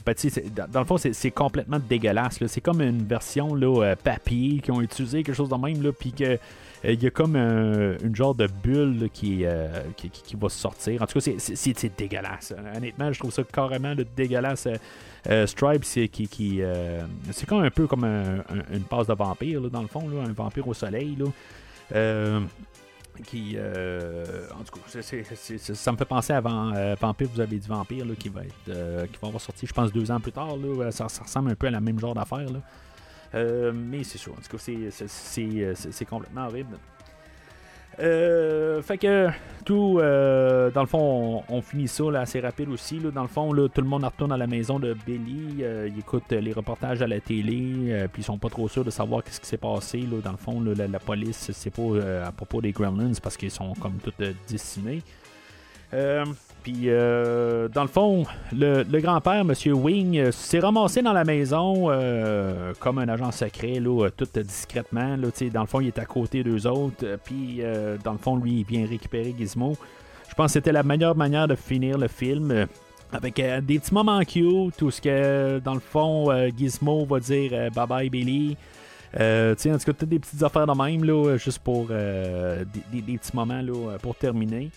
ben, 0.05 0.15
dans, 0.55 0.71
dans 0.71 0.81
le 0.81 0.87
fond, 0.87 0.97
c'est, 0.99 1.31
complètement 1.31 1.79
dégueulasse. 1.79 2.45
C'est 2.47 2.61
comme 2.61 2.81
une 2.81 3.05
version, 3.07 3.55
là, 3.55 3.95
papier, 3.97 4.61
qui 4.61 4.71
ont 4.71 4.81
utilisé 4.81 5.23
quelque 5.23 5.37
chose 5.37 5.49
de 5.49 5.57
même, 5.57 5.83
là, 5.83 5.93
puis 5.93 6.13
que... 6.13 6.39
Il 6.87 7.03
y 7.03 7.07
a 7.07 7.11
comme 7.11 7.35
un- 7.35 7.97
une 8.05 8.15
genre 8.15 8.35
de 8.35 8.47
bulle 8.47 9.09
qui, 9.11 9.47
qui, 9.97 10.37
va 10.37 10.49
sortir. 10.51 11.01
En 11.01 11.07
tout 11.07 11.19
cas, 11.19 11.31
c'est, 11.39 11.97
dégueulasse. 11.97 12.53
Honnêtement, 12.77 13.11
je 13.11 13.19
trouve 13.19 13.33
ça 13.33 13.43
carrément 13.43 13.95
dégueulasse. 14.15 14.69
Euh, 15.31 15.47
Stripe, 15.47 15.85
c'est 15.85 16.09
qui, 16.09 16.29
qui, 16.29 16.63
euh, 16.63 17.01
c'est 17.33 17.51
un 17.53 17.71
peu 17.71 17.87
comme 17.87 18.05
un- 18.05 18.41
un- 18.41 18.75
une 18.75 18.83
passe 18.85 19.07
de 19.07 19.15
vampire, 19.15 19.61
dans 19.71 19.81
le 19.83 19.89
fond, 19.89 20.03
un 20.23 20.33
vampire 20.33 20.69
au 20.69 20.75
soleil. 20.75 21.17
Euh, 21.95 22.41
qui, 23.27 23.57
en 23.59 24.65
tout 24.65 24.79
cas, 24.81 25.01
ça 25.75 25.93
me 25.93 25.97
fait 25.97 26.05
penser 26.05 26.33
à 26.33 26.41
Van- 26.41 26.75
euh, 26.75 26.97
Vampire, 27.01 27.29
vous 27.33 27.41
avez 27.41 27.57
dit 27.59 27.69
Vampire, 27.69 28.05
qui 28.19 28.29
va 28.29 28.43
être, 28.43 29.07
qui 29.13 29.19
va 29.23 29.29
avoir 29.29 29.41
sorti, 29.41 29.67
je 29.67 29.73
pense, 29.73 29.93
deux 29.93 30.11
ans 30.11 30.19
plus 30.21 30.33
tard. 30.33 30.57
Ça, 30.91 31.09
ça 31.09 31.23
ressemble 31.23 31.53
un 31.53 31.55
peu 31.55 31.69
à 31.69 31.71
la 31.71 31.81
même 31.81 31.99
genre 32.01 32.15
d'affaire. 32.15 32.49
mais 33.33 34.03
c'est 34.05 34.19
sûr, 34.19 34.33
en 34.33 34.37
tout 34.37 34.57
cas, 34.57 34.91
c'est 35.07 36.05
complètement 36.05 36.47
horrible. 36.47 36.77
Euh, 38.01 38.83
fait 38.83 38.99
que 38.99 39.29
tout, 39.65 39.99
euh, 39.99 40.71
dans 40.71 40.83
le 40.83 40.87
fond, 40.87 41.43
on, 41.49 41.63
finit 41.63 41.89
ça 41.89 42.05
là, 42.11 42.21
assez 42.21 42.41
rapide 42.41 42.69
aussi. 42.69 42.99
là. 42.99 43.11
Dans 43.11 43.23
le 43.23 43.29
fond, 43.29 43.53
là, 43.53 43.69
tout 43.69 43.81
le 43.81 43.87
monde 43.87 44.05
retourne 44.05 44.33
à 44.33 44.37
la 44.37 44.47
maison 44.47 44.79
de 44.79 44.95
Billy. 45.07 45.63
euh, 45.63 45.89
il 45.91 45.99
écoute 45.99 46.31
les 46.33 46.53
reportages 46.53 47.01
à 47.03 47.07
la 47.07 47.21
télé, 47.21 47.93
euh, 47.93 48.09
puis 48.13 48.23
ils 48.23 48.25
sont 48.25 48.39
pas 48.39 48.51
trop 48.51 48.69
sûrs 48.69 48.85
de 48.85 48.91
savoir 48.91 49.25
qu'est-ce 49.25 49.41
qui 49.41 49.47
s'est 49.47 49.57
passé. 49.57 50.01
Là. 50.01 50.21
Dans 50.23 50.33
le 50.33 50.37
fond, 50.37 50.61
là, 50.61 50.87
la, 50.87 50.99
police, 50.99 51.51
c'est 51.53 51.71
pas 51.71 51.83
euh, 51.83 52.27
à 52.27 52.33
propos 52.33 52.61
des 52.61 52.73
Gremlins 52.73 53.13
parce 53.23 53.37
qu'ils 53.37 53.51
sont 53.51 53.73
comme 53.75 53.99
décimés. 54.49 55.03
Euh, 55.93 56.25
puis, 56.65 56.85
euh, 56.87 57.69
dans 57.69 57.83
le 57.83 57.89
fond, 57.89 58.25
le, 58.51 58.85
grand-père, 58.99 59.43
M. 59.43 59.53
Wing, 59.75 60.17
euh, 60.17 60.33
s'est 60.33 60.61
ramassé 60.61 61.03
dans 61.03 61.13
la 61.13 61.23
maison 61.23 61.91
euh, 61.91 62.73
comme 62.81 62.99
un 62.99 63.09
agent 63.11 63.33
secret, 63.33 63.83
tout 64.17 64.27
discrètement. 64.43 65.19
Dans 65.19 65.61
le 65.61 65.67
fond, 65.67 65.81
il 65.81 65.89
est 65.89 65.99
à 65.99 66.07
côté 66.07 66.43
d'eux 66.43 66.67
autres. 66.67 67.19
Puis, 67.23 67.61
dans 68.03 68.13
le 68.13 68.19
fond, 68.19 68.37
lui, 68.37 68.61
il 68.61 68.65
vient 68.65 68.87
récupérer 68.87 69.35
Gizmo. 69.39 69.77
Je 70.27 70.35
pense 70.35 70.47
que 70.47 70.53
c'était 70.55 70.73
la 70.73 70.83
meilleure 70.83 71.15
manière 71.15 71.47
de 71.47 71.55
finir 71.55 71.99
le 71.99 72.09
film. 72.09 72.67
avec 73.13 73.35
des 73.35 73.79
petits 73.79 73.93
moments 73.93 74.21
cute, 74.21 74.75
tout 74.79 74.91
ce 74.91 75.03
que, 75.03 75.59
dans 75.59 75.75
le 75.75 75.81
fond, 75.81 76.31
Gizmo 76.57 77.05
va 77.05 77.21
dire 77.21 77.71
bye 77.75 77.87
bye 77.87 78.09
Billy. 78.09 78.57
Euh, 79.21 79.53
en 79.53 79.79
tout 79.79 79.85
cas, 79.85 79.93
toutes 79.93 80.09
des 80.09 80.19
petites 80.19 80.43
affaires 80.43 80.67
de 80.67 80.73
même, 80.73 81.37
juste 81.37 81.59
pour 81.59 81.89
des, 81.89 83.03
petits 83.03 83.37
moments 83.37 83.63
pour 84.01 84.15
terminer. 84.17 84.71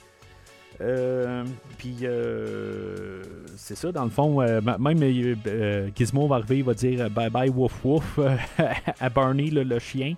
Euh, 0.79 1.43
puis 1.77 1.97
euh, 2.03 3.23
c'est 3.55 3.75
ça, 3.75 3.91
dans 3.91 4.03
le 4.03 4.09
fond, 4.09 4.41
euh, 4.41 4.61
même 4.61 4.99
euh, 5.03 5.89
Gizmo 5.95 6.27
va 6.27 6.35
arriver, 6.37 6.59
il 6.59 6.63
va 6.63 6.73
dire 6.73 7.09
bye 7.09 7.29
bye 7.29 7.49
wouf 7.49 7.83
wouf 7.83 8.19
à 8.99 9.09
Barney, 9.09 9.49
le 9.49 9.79
chien. 9.79 10.13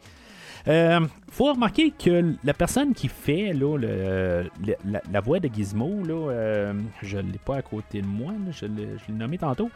Euh, 0.69 0.99
faut 1.31 1.51
remarquer 1.51 1.91
que 1.91 2.35
la 2.43 2.53
personne 2.53 2.93
qui 2.93 3.07
fait 3.07 3.53
là, 3.53 3.77
le- 3.77 4.49
la, 5.11 5.21
voix 5.21 5.39
de 5.39 5.47
Gizmo, 5.47 6.03
euh, 6.07 6.73
je 7.01 7.17
ne 7.17 7.31
l'ai 7.31 7.39
pas 7.43 7.57
à 7.57 7.61
côté 7.61 8.01
de 8.01 8.07
moi, 8.07 8.33
je 8.51 8.65
l'ai 8.65 8.87
nommé 9.09 9.37
tantôt. 9.37 9.71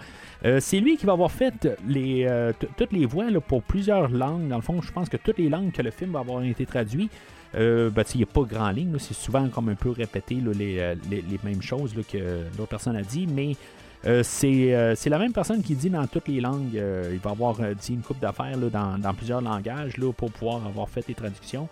Euh, 0.45 0.60
c'est 0.60 0.80
lui 0.80 0.98
qui 0.98 1.06
va 1.06 1.14
avoir 1.14 1.32
fait 1.32 1.68
euh, 1.95 2.53
toutes 2.78 2.91
les 2.94 3.06
voix 3.06 3.26
pour 3.48 3.64
plusieurs 3.64 4.10
langues. 4.10 4.48
Dans 4.48 4.57
le 4.57 4.61
fond, 4.61 4.82
je 4.82 4.91
pense 4.91 5.10
que 5.10 5.18
toutes 5.18 5.40
les 5.40 5.49
langues 5.49 5.72
que 5.72 5.82
le 5.82 5.91
film 5.91 6.11
va 6.11 6.20
avoir 6.20 6.44
été 6.44 6.65
traduit, 6.65 7.10
euh, 7.56 7.90
ben, 7.90 8.03
il 8.14 8.18
n'y 8.18 8.24
a 8.24 8.28
pas 8.28 8.44
grand 8.44 8.70
ligne. 8.70 8.95
C'est 8.99 9.15
souvent 9.15 9.48
comme 9.49 9.70
un 9.70 9.76
peu 9.76 9.90
répété 9.90 10.36
les, 10.36 11.40
mêmes 11.44 11.61
choses 11.61 11.95
que 12.11 12.18
l'autre 12.57 12.70
personne 12.70 12.95
a 12.95 13.03
dit, 13.03 13.28
mais 13.28 13.56
c'est 14.04 14.74
euh, 14.74 14.96
c'est 14.96 15.10
la 15.10 15.18
même 15.18 15.34
personne 15.34 15.62
qui 15.62 15.76
dit 15.76 15.90
dans 15.90 16.06
toutes 16.08 16.28
les 16.28 16.42
langues. 16.42 16.76
Euh, 16.76 17.12
il 17.14 17.20
va 17.20 17.32
avoir 17.32 17.60
euh, 17.62 17.74
dit 17.74 17.94
une 17.94 18.02
coupe 18.02 18.20
d'affaires 18.20 18.58
dans, 18.58 19.14
plusieurs 19.14 19.42
langages 19.42 19.96
pour 20.18 20.32
pouvoir 20.32 20.66
avoir 20.66 20.90
fait 20.90 21.08
les 21.08 21.14
traductions. 21.14 21.70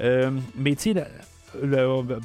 Euh, 0.00 0.30
mais 0.56 0.74
tu 0.74 0.92
sais, 0.92 1.06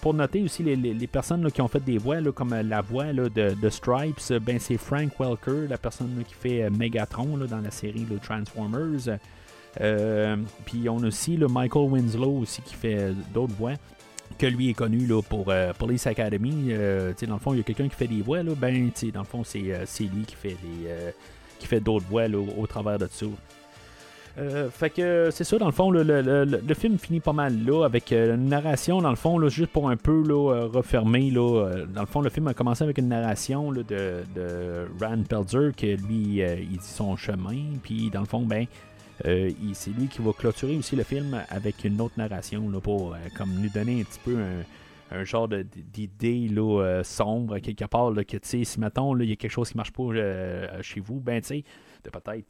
pour 0.01 0.13
noter 0.13 0.43
aussi 0.43 0.63
les, 0.63 1.07
personnes 1.07 1.51
qui 1.51 1.61
ont 1.61 1.67
fait 1.67 1.83
des 1.83 1.97
voix, 1.97 2.17
comme 2.33 2.53
euh, 2.53 2.63
la 2.63 2.81
voix 2.81 3.13
de, 3.13 3.69
Stripes, 3.69 4.19
euh, 4.31 4.39
ben, 4.39 4.59
c'est 4.59 4.77
Frank 4.77 5.11
Welker, 5.19 5.67
la 5.69 5.77
personne 5.77 6.23
qui 6.27 6.33
fait 6.33 6.63
euh, 6.63 6.69
Megatron 6.69 7.37
dans 7.37 7.61
la 7.61 7.71
série 7.71 8.05
Transformers. 8.21 9.17
Euh, 9.81 10.35
Puis 10.65 10.89
on 10.89 11.03
a 11.03 11.07
aussi 11.07 11.37
le 11.37 11.47
Michael 11.47 11.89
Winslow 11.89 12.39
aussi 12.39 12.61
qui 12.63 12.73
fait 12.73 12.97
euh, 12.97 13.13
d'autres 13.33 13.53
voix 13.53 13.73
que 14.37 14.45
lui 14.45 14.69
est 14.69 14.73
connu 14.73 15.05
là, 15.05 15.21
pour 15.21 15.45
euh, 15.49 15.73
Police 15.77 16.07
Academy. 16.07 16.67
Euh, 16.69 17.13
dans 17.27 17.33
le 17.33 17.39
fond, 17.39 17.53
il 17.53 17.57
y 17.57 17.59
a 17.59 17.63
quelqu'un 17.63 17.87
qui 17.89 17.95
fait 17.95 18.07
des 18.07 18.21
voix. 18.21 18.43
Là, 18.43 18.51
ben, 18.55 18.89
dans 19.13 19.19
le 19.21 19.25
fond, 19.25 19.43
c'est 19.43 19.63
euh, 19.71 19.85
lui 19.99 20.23
qui 20.25 20.35
fait 20.35 20.55
euh, 20.87 21.11
qui 21.59 21.67
fait 21.67 21.79
d'autres 21.81 22.05
voix 22.07 22.27
là, 22.27 22.37
au, 22.37 22.65
travers 22.67 22.97
de 22.99 23.07
ça. 23.11 23.25
Fait 24.71 24.89
que 24.89 25.29
c'est 25.33 25.43
ça, 25.43 25.57
dans 25.57 25.65
le 25.65 25.73
fond, 25.73 25.91
le, 25.91 26.01
le- 26.01 26.21
le- 26.21 26.45
le 26.65 26.73
film 26.73 26.97
finit 26.97 27.19
pas 27.19 27.33
mal 27.33 27.53
là, 27.65 27.83
avec 27.83 28.11
une 28.13 28.45
narration, 28.47 29.01
dans 29.01 29.09
le 29.09 29.17
fond, 29.17 29.37
là, 29.37 29.49
juste 29.49 29.71
pour 29.71 29.89
un 29.89 29.97
peu 29.97 30.23
là, 30.25 30.65
refermer. 30.71 31.29
Là, 31.29 31.71
dans 31.93 31.99
le 32.01 32.07
fond, 32.07 32.21
le 32.21 32.29
film 32.29 32.47
a 32.47 32.53
commencé 32.53 32.85
avec 32.85 32.97
une 32.99 33.09
narration 33.09 33.73
de, 33.73 33.83
de 33.83 34.87
Rand 35.01 35.23
Pelzer, 35.27 35.71
que 35.75 35.87
lui, 35.87 36.41
il 36.41 36.77
dit 36.77 36.79
son 36.81 37.17
chemin, 37.17 37.57
puis 37.83 38.09
dans 38.11 38.21
le 38.21 38.25
fond, 38.27 38.43
ben, 38.45 38.65
c'est 39.23 39.91
lui 39.91 40.07
qui 40.07 40.21
va 40.21 40.31
clôturer 40.33 40.77
aussi 40.77 40.95
le 40.95 41.03
film 41.03 41.41
avec 41.49 41.83
une 41.83 41.99
autre 42.01 42.15
narration 42.17 42.69
là, 42.69 42.79
pour 42.79 43.13
euh, 43.13 43.17
comme 43.37 43.51
nous 43.53 43.69
donner 43.69 44.01
un 44.01 44.03
petit 44.03 44.19
peu 44.23 44.37
un, 45.11 45.23
genre 45.23 45.47
d'idée 45.47 46.49
euh, 46.55 47.03
sombre 47.03 47.57
quelque 47.59 47.85
part 47.85 48.13
que 48.13 48.37
tu 48.37 48.39
sais 48.43 48.63
si 48.63 48.79
mettons 48.79 49.17
il 49.17 49.29
y 49.29 49.33
a 49.33 49.35
quelque 49.35 49.51
chose 49.51 49.69
qui 49.69 49.77
marche 49.77 49.91
pas 49.91 50.03
euh, 50.03 50.81
chez 50.83 50.99
vous 50.99 51.19
ben 51.19 51.41
tu 51.41 51.47
sais 51.47 51.63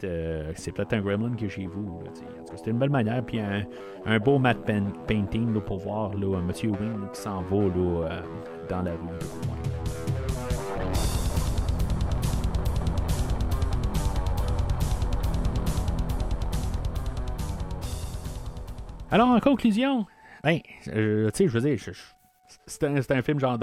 euh, 0.04 0.52
c'est 0.56 0.72
peut-être 0.72 0.94
un 0.94 1.02
gremlin 1.02 1.36
qui 1.36 1.46
est 1.46 1.50
chez 1.50 1.66
vous. 1.66 2.02
En 2.02 2.04
tout 2.04 2.22
cas, 2.52 2.58
c'était 2.58 2.72
une 2.72 2.78
belle 2.78 2.90
manière 2.90 3.24
puis 3.26 3.40
un, 3.40 4.20
beau 4.20 4.38
matte 4.38 4.64
painting 5.08 5.54
là, 5.54 5.62
pour 5.62 5.80
voir 5.80 6.14
là, 6.14 6.40
Monsieur 6.41 6.70
Wing 6.70 7.10
qui 7.14 7.20
s'en 7.20 7.41
va 7.41 7.58
euh, 7.58 8.22
dans 8.70 8.82
la 8.84 8.91
rue 8.91 9.08
Alors, 19.11 19.30
en 19.30 19.40
conclusion, 19.40 20.06
ben, 20.44 20.60
euh, 20.90 21.30
tu 21.31 21.38
sais, 21.38 21.48
je 21.48 21.57
veux 21.57 21.61
dire, 21.61 21.80
c'est 22.68 22.84
un, 22.84 23.02
c'est 23.02 23.11
un 23.11 23.22
film 23.23 23.40
là. 23.40 23.57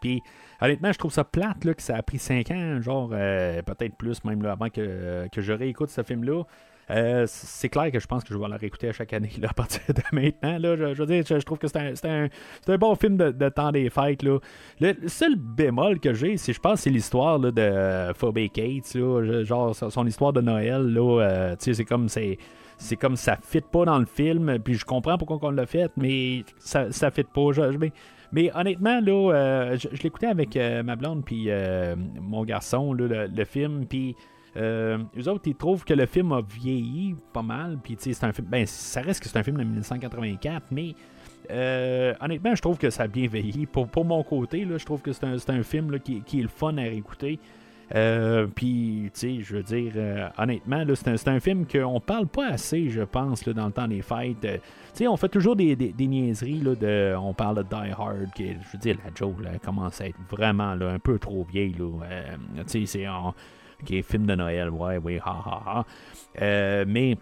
Puis, 0.00 0.22
honnêtement, 0.60 0.92
je 0.92 0.98
trouve 0.98 1.12
ça 1.12 1.24
plate, 1.24 1.64
là, 1.64 1.74
que 1.74 1.82
ça 1.82 1.96
a 1.96 2.02
pris 2.02 2.18
5 2.18 2.50
ans, 2.52 2.80
genre, 2.80 3.10
euh, 3.12 3.62
peut-être 3.62 3.96
plus, 3.96 4.22
même, 4.24 4.42
là, 4.42 4.52
avant 4.52 4.68
que, 4.68 5.26
que 5.32 5.40
je 5.40 5.52
réécoute 5.52 5.90
ce 5.90 6.02
film-là. 6.02 6.44
Euh, 6.90 7.24
c'est 7.28 7.68
clair 7.68 7.90
que 7.90 7.98
je 7.98 8.06
pense 8.06 8.22
que 8.22 8.34
je 8.34 8.38
vais 8.38 8.48
la 8.48 8.56
réécouter 8.56 8.88
à 8.88 8.92
chaque 8.92 9.12
année 9.12 9.30
là, 9.40 9.48
à 9.50 9.54
partir 9.54 9.80
de 9.88 10.02
maintenant. 10.12 10.58
Là, 10.58 10.76
je, 10.76 10.94
je 10.94 11.02
veux 11.02 11.06
dire, 11.06 11.24
je, 11.26 11.38
je 11.38 11.44
trouve 11.44 11.58
que 11.58 11.68
c'est 11.68 11.78
un, 11.78 11.94
c'est 11.94 12.08
un, 12.08 12.28
c'est 12.64 12.72
un 12.72 12.78
bon 12.78 12.94
film 12.94 13.16
de, 13.16 13.48
temps 13.48 13.72
des 13.72 13.88
fêtes. 13.88 14.22
Là. 14.22 14.38
Le, 14.80 15.08
seul 15.08 15.36
bémol 15.36 16.00
que 16.00 16.12
j'ai, 16.12 16.36
c'est 16.36 16.52
je 16.52 16.60
pense 16.60 16.80
c'est 16.80 16.90
l'histoire 16.90 17.38
là, 17.38 17.50
de 17.50 18.12
Phoebe 18.14 18.50
Cates, 18.52 18.94
là, 18.94 19.42
genre 19.42 19.74
son 19.74 20.06
histoire 20.06 20.32
de 20.32 20.40
Noël. 20.40 20.92
Là, 20.92 21.54
tu 21.56 21.64
sais, 21.64 21.74
c'est 21.74 21.84
comme 21.84 22.08
c'est. 22.08 22.38
C'est 22.82 22.96
comme 22.96 23.16
ça 23.16 23.38
fit 23.42 23.60
pas 23.60 23.84
dans 23.84 23.98
le 23.98 24.06
film, 24.06 24.58
puis 24.58 24.74
je 24.74 24.84
comprends 24.84 25.16
pourquoi 25.16 25.38
on 25.42 25.50
l'a 25.50 25.66
fait, 25.66 25.90
mais 25.96 26.44
ça, 26.58 26.90
ça 26.90 27.10
fit 27.10 27.24
pas. 27.24 27.50
Mais, 28.32 28.50
honnêtement, 28.54 29.00
là, 29.00 29.32
euh, 29.32 29.76
je, 29.76 30.02
l'écoutais 30.02 30.26
avec 30.26 30.56
euh, 30.56 30.82
ma 30.82 30.96
blonde 30.96 31.22
puis 31.24 31.44
euh, 31.48 31.94
mon 32.20 32.44
garçon, 32.44 32.92
le, 32.92 33.26
le 33.26 33.44
film, 33.44 33.86
puis 33.86 34.16
euh, 34.56 34.98
eux 35.16 35.28
autres, 35.28 35.44
ils 35.46 35.54
trouvent 35.54 35.84
que 35.84 35.94
le 35.94 36.06
film 36.06 36.32
a 36.32 36.42
vieilli 36.42 37.14
pas 37.32 37.42
mal, 37.42 37.78
puis 37.82 37.96
c'est 37.98 38.24
un 38.24 38.32
film, 38.32 38.48
ben, 38.48 38.66
ça 38.66 39.00
reste 39.00 39.22
que 39.22 39.28
c'est 39.28 39.38
un 39.38 39.42
film 39.42 39.56
de 39.56 39.64
1984, 39.64 40.66
mais 40.70 40.94
euh, 41.50 42.14
honnêtement, 42.20 42.54
je 42.54 42.62
trouve 42.62 42.78
que 42.78 42.90
ça 42.90 43.04
a 43.04 43.06
bien 43.06 43.28
vieilli. 43.28 43.66
Pour, 43.66 44.04
mon 44.04 44.22
côté, 44.22 44.64
là, 44.64 44.78
je 44.78 44.84
trouve 44.84 45.00
que 45.00 45.12
c'est 45.12 45.24
un, 45.24 45.36
un 45.48 45.62
film 45.62 45.98
qui, 46.00 46.22
qui 46.22 46.40
est 46.40 46.42
le 46.42 46.48
fun 46.48 46.76
à 46.76 46.82
réécouter. 46.82 47.38
Euh, 47.94 48.46
puis, 48.46 49.10
tu 49.12 49.20
sais, 49.20 49.40
je 49.42 49.56
veux 49.56 49.62
dire, 49.62 49.92
euh, 49.96 50.28
honnêtement, 50.38 50.82
là, 50.84 50.94
c'est 50.94 51.28
un, 51.28 51.34
un 51.34 51.40
film 51.40 51.66
qu'on 51.66 52.00
parle 52.00 52.26
pas 52.26 52.48
assez, 52.48 52.88
je 52.88 53.02
pense, 53.02 53.46
dans 53.48 53.66
le 53.66 53.72
temps 53.72 53.88
des 53.88 54.00
fêtes. 54.02 54.44
Euh, 54.44 54.56
tu 54.56 54.62
sais, 54.94 55.08
on 55.08 55.16
fait 55.16 55.28
toujours 55.28 55.56
des, 55.56 55.76
des, 55.76 56.06
niaiseries, 56.06 56.60
là, 56.60 56.74
de, 56.74 57.14
on 57.18 57.34
parle 57.34 57.56
de 57.58 57.62
Die 57.62 57.90
Hard, 57.96 58.28
je 58.38 58.44
veux 58.72 58.78
dire, 58.80 58.96
la 59.04 59.10
Joe, 59.14 59.34
là, 59.42 59.50
commence 59.62 60.00
à 60.00 60.06
être 60.08 60.18
vraiment 60.30 60.74
là, 60.74 60.90
un 60.90 60.98
peu 60.98 61.18
trop 61.18 61.44
vieille. 61.44 61.74
Là, 61.78 62.64
tu 62.66 62.86
sais, 62.86 62.86
c'est 62.86 63.04
un 63.06 63.34
film 64.02 64.26
de 64.26 64.34
Noël, 64.36 64.70
ouais, 64.70 64.98
oui, 65.02 65.18
ha, 65.24 65.30
ha, 65.44 65.62
ha. 66.40 66.84
Mais 66.86 67.16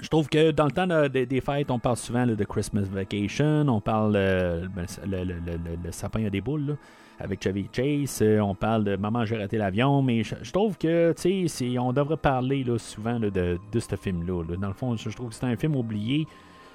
je 0.00 0.08
trouve 0.08 0.28
que 0.28 0.50
dans 0.50 0.64
le 0.66 0.70
temps 0.72 0.86
de- 0.86 1.08
de- 1.08 1.24
des 1.24 1.40
fêtes, 1.40 1.70
on 1.70 1.78
parle 1.78 1.96
souvent 1.96 2.26
de 2.26 2.44
Christmas 2.44 2.82
Vacation, 2.90 3.66
on 3.68 3.80
parle 3.80 4.14
euh, 4.16 4.66
ben, 4.74 4.86
le, 5.06 5.18
le- 5.18 5.34
le- 5.34 5.52
le- 5.52 5.78
le 5.84 5.92
sapin 5.92 6.24
à 6.26 6.30
des 6.30 6.40
boules 6.40 6.66
là, 6.66 6.74
avec 7.18 7.42
Chevy 7.42 7.66
Chase, 7.72 8.20
euh, 8.22 8.40
on 8.40 8.54
parle 8.54 8.84
de 8.84 8.96
Maman, 8.96 9.24
j'ai 9.24 9.36
raté 9.36 9.56
l'avion, 9.56 10.02
mais 10.02 10.22
je, 10.22 10.52
trouve 10.52 10.76
que 10.76 11.12
tu 11.12 11.48
sais, 11.48 11.78
on 11.78 11.92
devrait 11.92 12.16
parler 12.16 12.62
là, 12.64 12.78
souvent 12.78 13.18
de, 13.18 13.30
de 13.30 13.80
ce 13.80 13.96
film-là. 13.96 14.42
là. 14.48 14.56
Dans 14.56 14.68
le 14.68 14.74
fond, 14.74 14.96
je, 14.96 15.08
trouve 15.10 15.30
que 15.30 15.34
c'est 15.34 15.46
un 15.46 15.56
film 15.56 15.76
oublié, 15.76 16.26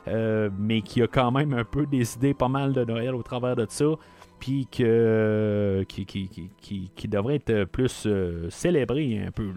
euh, 0.07 0.49
mais 0.57 0.81
qui 0.81 1.01
a 1.01 1.07
quand 1.07 1.31
même 1.31 1.53
un 1.53 1.63
peu 1.63 1.85
décidé 1.85 2.33
pas 2.33 2.47
mal 2.47 2.73
de 2.73 2.83
Noël 2.83 3.13
au 3.13 3.23
travers 3.23 3.55
de 3.55 3.65
ça. 3.69 3.85
Puis 4.39 4.67
que, 4.71 5.85
qui, 5.87 6.05
qui, 6.07 7.07
devrait 7.07 7.35
être 7.35 7.65
plus 7.65 8.05
euh, 8.07 8.49
célébré 8.49 9.21
un 9.23 9.29
peu. 9.29 9.51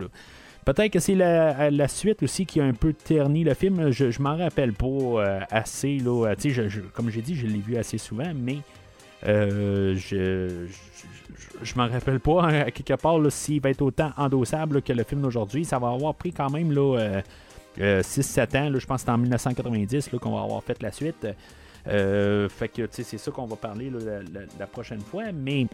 Peut-être 0.66 0.92
que 0.92 0.98
c'est 0.98 1.14
la, 1.14 1.88
suite 1.88 2.22
aussi 2.22 2.44
qui 2.44 2.60
a 2.60 2.64
un 2.64 2.74
peu 2.74 2.92
terni 2.92 3.44
le 3.44 3.54
film. 3.54 3.90
Je, 3.90 4.20
m'en 4.20 4.36
rappelle 4.36 4.74
pas 4.74 4.86
euh, 4.86 5.40
assez. 5.50 5.98
Là. 6.00 6.34
Je- 6.38 6.68
je- 6.68 6.80
comme 6.80 7.08
j'ai 7.08 7.22
dit, 7.22 7.34
je 7.34 7.46
l'ai 7.46 7.60
vu 7.60 7.78
assez 7.78 7.96
souvent, 7.96 8.30
mais 8.34 8.58
euh, 9.26 9.94
je, 9.96 10.66
je, 11.62 11.74
m'en 11.76 11.88
rappelle 11.88 12.20
pas 12.20 12.42
hein, 12.42 12.60
à 12.66 12.70
quelque 12.70 12.94
part 13.00 13.18
s'il 13.30 13.60
va 13.60 13.70
être 13.70 13.82
autant 13.82 14.10
endossable 14.16 14.82
que 14.82 14.92
le 14.92 15.04
film 15.04 15.22
d'aujourd'hui. 15.22 15.64
Ça 15.64 15.78
va 15.78 15.88
avoir 15.88 16.14
pris 16.14 16.32
quand 16.32 16.50
même 16.50 16.72
là, 16.72 16.98
euh, 16.98 17.22
euh, 17.80 18.02
6-7 18.02 18.56
ans. 18.58 18.70
là. 18.70 18.78
je 18.78 18.86
pense 18.86 19.02
que 19.02 19.06
c'est 19.06 19.12
en 19.12 19.18
1990 19.18 20.12
là, 20.12 20.18
qu'on 20.18 20.36
va 20.36 20.42
avoir 20.42 20.62
fait 20.62 20.82
la 20.82 20.92
suite. 20.92 21.26
Euh, 21.86 22.48
fait 22.48 22.68
que 22.68 22.82
c'est 22.90 23.04
ça 23.18 23.30
qu'on 23.30 23.46
va 23.46 23.56
parler 23.56 23.90
la, 23.90 24.20
la- 24.58 24.66
prochaine 24.66 25.00
fois. 25.00 25.24
Mais, 25.32 25.66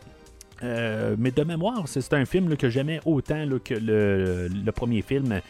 euh, 0.63 1.15
mais 1.19 1.31
de 1.31 1.43
mémoire, 1.45 1.85
c'est 1.87 2.13
un 2.15 2.25
film 2.25 2.57
que 2.57 2.69
j'aimais 2.69 3.01
autant 3.05 3.47
que 3.65 3.75
le, 3.75 4.49
le 4.49 4.73
premier 4.73 5.03
film. 5.03 5.41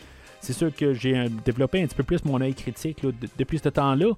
C'est 0.40 0.52
sûr 0.54 0.74
que 0.74 0.94
j'ai 0.94 1.18
euh, 1.18 1.28
développé 1.44 1.82
un 1.82 1.86
petit 1.86 1.94
peu 1.94 2.02
plus 2.02 2.24
mon 2.24 2.40
œil 2.40 2.54
critique 2.54 3.04
depuis 3.38 3.58
ce 3.58 3.68
temps-là. 3.68 4.12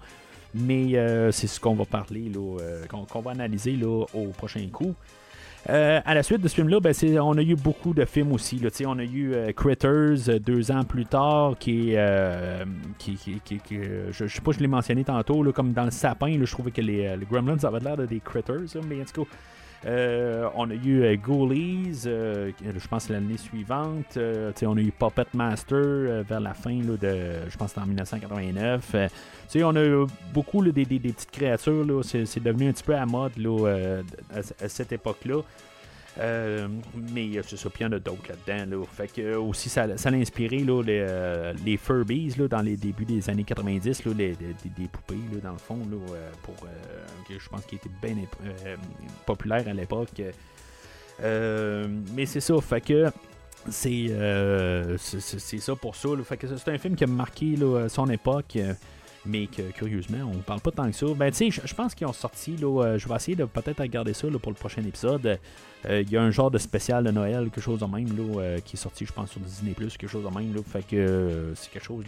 Mais 0.55 0.97
euh, 0.97 1.31
c'est 1.33 1.47
ce 1.47 1.59
qu'on 1.61 1.74
va 1.74 1.85
parler, 1.85 2.31
euh, 2.37 2.85
qu'on 2.87 3.20
va 3.20 3.31
analyser 3.31 3.73
là, 3.73 4.05
au 4.15 4.27
prochain 4.37 4.66
coup. 4.73 4.95
Euh, 5.70 6.01
à 6.05 6.15
la 6.15 6.23
suite 6.24 6.41
de 6.41 6.49
ce 6.49 6.57
film-là, 6.57 6.81
ben, 6.81 6.93
on 7.20 7.39
a 7.39 7.43
eu 7.43 7.55
beaucoup 7.55 7.95
de 7.95 8.05
films 8.05 8.33
aussi. 8.33 8.59
Là, 8.59 8.69
on 8.87 8.99
a 8.99 9.05
eu 9.05 9.33
Critters 9.57 10.41
deux 10.41 10.70
ans 10.73 10.83
plus 10.85 11.07
tard, 11.07 11.55
qui 11.59 11.95
qui, 12.99 13.16
qui- 13.45 13.61
je, 14.11 14.27
je 14.27 14.35
sais 14.35 14.41
pas, 14.41 14.53
je 14.53 14.59
l'ai 14.59 14.66
mentionné 14.66 15.05
tantôt, 15.05 15.43
là, 15.43 15.53
comme 15.53 15.73
dans 15.73 15.85
le 15.85 15.91
sapin, 15.93 16.37
là, 16.37 16.45
je 16.45 16.51
trouvais 16.53 16.73
que 16.73 16.81
les, 16.81 17.16
les 17.16 17.27
Gremlins 17.31 17.62
avaient 17.62 17.81
l'air 17.81 17.97
de 17.97 18.07
des 18.07 18.20
Critters, 18.20 18.74
là, 18.74 18.81
mais 18.89 19.01
en 19.01 19.05
tout 19.05 19.24
cas. 19.24 19.31
Euh, 19.84 20.48
on 20.54 20.70
a 20.70 20.74
eu 20.74 21.02
euh, 21.02 21.16
Ghoulies, 21.16 22.02
euh, 22.06 22.52
je 22.62 22.88
pense 22.88 23.09
l'année 23.09 23.36
suivante. 23.36 24.16
Euh, 24.16 24.52
on 24.62 24.76
a 24.76 24.80
eu 24.80 24.92
Puppet 24.92 25.26
Master 25.34 26.22
vers 26.22 26.40
la 26.40 26.54
fin 26.54 26.76
de, 26.76 26.96
je 27.48 27.56
pense 27.56 27.76
en 27.76 27.86
1989. 27.86 28.90
Euh, 28.94 29.09
tu 29.09 29.59
sais, 29.59 29.64
on 29.64 29.74
a 29.74 29.84
eu 29.84 30.06
beaucoup 30.32 30.62
des, 30.62 30.84
petites 30.84 31.30
créatures. 31.30 32.04
C'est, 32.04 32.42
devenu 32.42 32.68
un 32.68 32.72
petit 32.72 32.84
peu 32.84 32.94
à 32.94 33.06
mode 33.06 33.32
à 34.34 34.68
cette 34.68 34.92
époque-là. 34.92 35.42
Euh, 36.18 36.68
mais 36.94 37.36
euh, 37.36 37.43
c'est 37.47 37.56
ça, 37.56 37.70
puis 37.70 37.84
il 37.84 37.86
y 37.86 37.89
en 37.89 37.93
a 37.93 37.98
d'autres 37.98 38.28
là-dedans. 38.28 38.76
Là. 38.78 38.84
Fait 38.93 39.09
que 39.09 39.22
euh, 39.22 39.40
aussi, 39.40 39.68
ça, 39.68 39.97
ça 39.97 40.10
a 40.10 40.12
inspiré 40.12 40.59
là, 40.59 40.82
les, 40.82 41.52
les 41.64 41.76
Furbies 41.76 42.34
là, 42.39 42.48
dans 42.48 42.60
les 42.60 42.76
débuts 42.76 43.05
des 43.05 43.30
années 43.30 43.44
90, 43.44 44.05
là, 44.05 44.12
les, 44.16 44.36
des, 44.36 44.89
poupées 44.90 45.14
là, 45.32 45.40
dans 45.43 45.52
le 45.52 45.59
fond, 45.59 45.78
là, 45.90 45.97
pour, 46.43 46.55
je 47.28 47.48
pense 47.48 47.64
qui 47.64 47.76
était 47.76 47.90
bien 48.02 48.16
populaire 49.24 49.66
à 49.66 49.72
l'époque. 49.72 50.20
Mais 51.20 52.26
c'est 52.26 52.40
ça, 52.40 52.60
fait 52.60 52.80
que 52.80 53.10
c'est 53.70 54.09
ça 55.60 55.76
pour 55.76 55.97
ça. 55.97 56.09
Fait 56.24 56.36
que 56.36 56.47
c'est 56.56 56.70
un 56.70 56.78
film 56.78 56.94
qui 56.94 57.05
a 57.05 57.06
marqué 57.06 57.56
son 57.89 58.09
époque. 58.10 58.59
mais 59.24 59.47
que 59.47 59.62
curieusement, 59.70 60.30
on 60.30 60.39
parle 60.39 60.60
pas 60.60 60.72
tant 60.72 60.90
que 60.90 60.97
ça. 60.97 61.06
Ben, 61.16 61.30
tu 61.30 61.51
sais, 61.51 61.62
je- 61.64 61.74
pense 61.74 61.94
qu'ils 61.94 62.06
ont 62.09 62.12
sorti, 62.12 62.56
là, 62.56 62.98
je 62.98 63.09
vais 63.09 63.14
essayer 63.14 63.36
de 63.36 63.44
peut-être 63.44 63.80
regarder 63.80 64.12
ça 64.12 64.28
là, 64.28 64.39
pour 64.39 64.51
le 64.51 64.56
prochain 64.56 64.82
épisode. 64.82 65.39
Euh, 65.86 66.02
Il 66.02 66.10
y 66.10 66.16
a 66.16 66.22
un 66.22 66.30
genre 66.30 66.50
de 66.50 66.59
spécial 66.59 67.04
de 67.04 67.10
Noël, 67.10 67.44
quelque 67.44 67.60
chose 67.60 67.80
de 67.80 67.86
même, 67.86 68.06
là, 68.16 68.40
euh, 68.40 68.59
qui 68.60 68.76
est 68.76 68.78
sorti, 68.78 69.04
je 69.04 69.12
pense, 69.12 69.30
sur 69.30 69.40
Disney, 69.40 69.74
quelque 69.74 70.06
chose 70.06 70.24
de 70.24 70.28
même. 70.38 70.54
Là, 70.54 70.60
fait 70.64 70.86
que 70.86 70.96
euh, 70.96 71.54
c'est 71.54 71.70
quelque 71.70 71.84
chose 71.84 72.04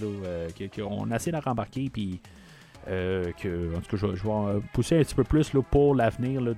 qu'on 0.77 1.11
a 1.11 1.17
essayé 1.17 1.33
de 1.33 1.43
rembarquer, 1.43 1.91
puis 1.91 2.21
que, 2.87 3.75
en 3.77 3.81
tout 3.81 3.97
cas, 3.97 3.97
je, 3.97 4.07
vais- 4.07 4.61
pousser 4.73 4.99
un 4.99 5.03
petit 5.03 5.15
peu 5.15 5.25
plus 5.25 5.53
là, 5.55 5.63
pour 5.63 5.95
l'avenir 5.95 6.43
de, 6.43 6.55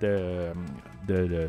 de, 1.07 1.49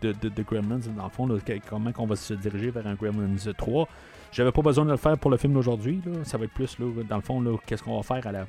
de, 0.00 0.12
de, 0.28 0.42
Gremlins, 0.42 0.80
dans 0.96 1.04
le 1.04 1.10
fond, 1.10 1.28
comment 1.68 1.90
on 1.98 2.06
va 2.06 2.16
se 2.16 2.34
diriger 2.34 2.70
vers 2.70 2.86
un 2.86 2.94
Gremlins 2.94 3.36
3. 3.56 3.88
J'avais 4.32 4.50
pas 4.50 4.62
besoin 4.62 4.84
de 4.84 4.90
le 4.90 4.96
faire 4.96 5.16
pour 5.18 5.30
le 5.30 5.36
film 5.36 5.52
d'aujourd'hui. 5.52 6.00
Ça 6.24 6.38
va 6.38 6.46
être 6.46 6.54
plus, 6.54 6.78
là, 6.78 6.86
dans 7.08 7.16
le 7.16 7.22
fond, 7.22 7.58
qu'est-ce 7.66 7.82
qu'on 7.82 8.00
va 8.00 8.02
faire 8.02 8.46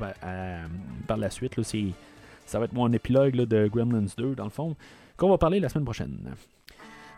par 1.07 1.17
la 1.17 1.29
suite. 1.29 1.57
Là, 1.57 1.63
ça 2.45 2.57
va 2.59 2.65
être 2.65 2.73
mon 2.73 2.91
épilogue 2.91 3.35
de 3.35 3.67
Gremlins 3.67 4.07
2, 4.17 4.33
dans 4.33 4.45
le 4.45 4.49
fond, 4.49 4.75
qu'on 5.17 5.29
va 5.29 5.37
parler 5.37 5.59
la 5.59 5.69
semaine 5.69 5.85
prochaine. 5.85 6.17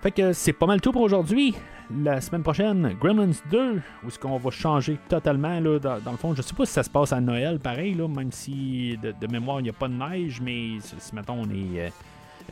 Fait 0.02 0.12
que 0.12 0.34
c'est 0.34 0.54
pas 0.54 0.68
mal 0.68 0.80
tout 0.80 0.92
pour 0.92 1.02
aujourd'hui. 1.02 1.56
La 2.04 2.20
semaine 2.20 2.44
prochaine, 2.44 2.96
Gremlins 3.00 3.32
2, 3.50 3.76
où 4.04 4.08
est-ce 4.08 4.20
qu'on 4.20 4.38
va 4.38 4.52
changer 4.52 4.98
totalement, 5.08 5.60
là, 5.60 5.80
dans, 5.80 6.12
le 6.12 6.18
fond. 6.18 6.36
Je 6.36 6.42
sais 6.42 6.54
pas 6.54 6.66
si 6.66 6.74
ça 6.74 6.84
se 6.84 6.90
passe 6.90 7.14
à 7.14 7.22
Noël, 7.22 7.60
pareil, 7.60 7.94
là, 7.94 8.08
même 8.10 8.32
si 8.32 8.98
de, 9.02 9.28
mémoire, 9.28 9.62
il 9.62 9.64
n'y 9.64 9.70
a 9.70 9.74
pas 9.74 9.88
de 9.88 9.94
neige, 9.94 10.42
mais 10.42 10.80
si, 10.82 11.16
mettons, 11.16 11.42
on 11.42 11.50
est 11.50 11.80
euh, 11.80 11.90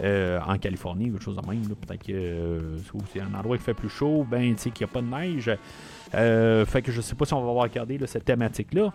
euh, 0.01 0.39
en 0.47 0.57
Californie 0.57 1.09
ou 1.09 1.13
quelque 1.13 1.23
chose 1.23 1.35
de 1.35 1.47
même, 1.47 1.61
peut-être 1.67 2.03
que 2.03 2.13
euh, 2.13 2.77
c'est 3.11 3.19
un 3.19 3.33
endroit 3.37 3.57
qui 3.57 3.63
fait 3.63 3.73
plus 3.73 3.89
chaud, 3.89 4.25
ben, 4.29 4.55
tu 4.55 4.61
sais, 4.61 4.71
qu'il 4.71 4.87
n'y 4.87 4.91
a 4.91 4.93
pas 4.93 5.01
de 5.01 5.07
neige. 5.07 5.51
Fait 6.69 6.81
que 6.81 6.91
je 6.93 7.01
sais 7.01 7.15
pas 7.15 7.25
si 7.25 7.33
on 7.33 7.45
va 7.45 7.61
regardé 7.61 7.97
là, 7.97 8.07
cette 8.07 8.25
thématique-là. 8.25 8.93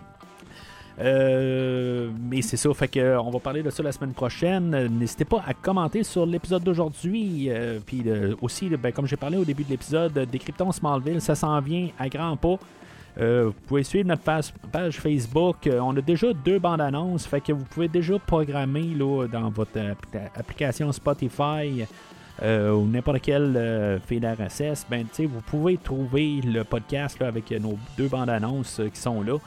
Euh, 1.01 2.09
mais 2.29 2.41
c'est 2.41 2.57
ça, 2.57 2.71
fait 2.73 2.87
que 2.87 2.99
euh, 2.99 3.21
on 3.21 3.31
va 3.31 3.39
parler 3.39 3.63
de 3.63 3.69
ça 3.71 3.81
la 3.81 3.91
semaine 3.91 4.13
prochaine. 4.13 4.87
N'hésitez 4.99 5.25
pas 5.25 5.43
à 5.47 5.53
commenter 5.53 6.03
sur 6.03 6.25
l'épisode 6.25 6.63
d'aujourd'hui. 6.63 7.47
euh, 7.49 7.79
Puis 7.85 8.03
aussi, 8.41 8.69
ben, 8.69 8.91
comme 8.91 9.07
j'ai 9.07 9.17
parlé 9.17 9.37
au 9.37 9.45
début 9.45 9.63
de 9.63 9.69
l'épisode, 9.69 10.13
Décryptons 10.31 10.71
Smallville, 10.71 11.21
ça 11.21 11.33
s'en 11.35 11.59
vient 11.59 11.89
à 11.97 12.07
grands 12.07 12.37
pas. 12.37 12.57
Vous 13.17 13.53
pouvez 13.67 13.83
suivre 13.83 14.07
notre 14.07 14.21
page, 14.23 14.99
Facebook. 14.99 15.67
On 15.81 15.95
a 15.97 16.01
déjà 16.01 16.27
deux 16.33 16.59
bandes 16.59 16.79
annonces, 16.81 17.25
fait 17.25 17.41
que 17.41 17.51
vous 17.51 17.65
pouvez 17.65 17.87
déjà 17.89 18.17
programmer 18.19 18.83
là, 18.97 19.27
dans 19.27 19.49
votre 19.49 19.77
appli- 19.77 20.29
application 20.35 20.91
Spotify 20.93 21.83
ou 22.41 22.87
n'importe 22.87 23.19
quel 23.21 23.53
euh, 23.57 23.99
RSS. 24.09 24.85
Ben, 24.89 25.05
vous 25.19 25.41
pouvez 25.41 25.77
trouver 25.77 26.39
le 26.41 26.63
podcast 26.63 27.21
avec 27.21 27.51
nos 27.51 27.77
deux 27.97 28.07
bandes 28.07 28.29
annonces 28.29 28.79
qui 28.93 28.99
sont 28.99 29.21
là 29.21 29.37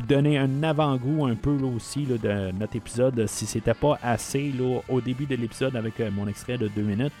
donner 0.00 0.38
un 0.38 0.62
avant-goût 0.62 1.26
un 1.26 1.34
peu 1.34 1.50
aussi 1.50 2.04
de 2.04 2.50
notre 2.52 2.76
épisode 2.76 3.26
si 3.26 3.46
c'était 3.46 3.74
pas 3.74 3.98
assez 4.02 4.52
au 4.88 5.00
début 5.00 5.26
de 5.26 5.36
l'épisode 5.36 5.76
avec 5.76 6.00
euh, 6.00 6.10
mon 6.10 6.26
extrait 6.28 6.58
de 6.58 6.68
deux 6.68 6.82
minutes. 6.82 7.12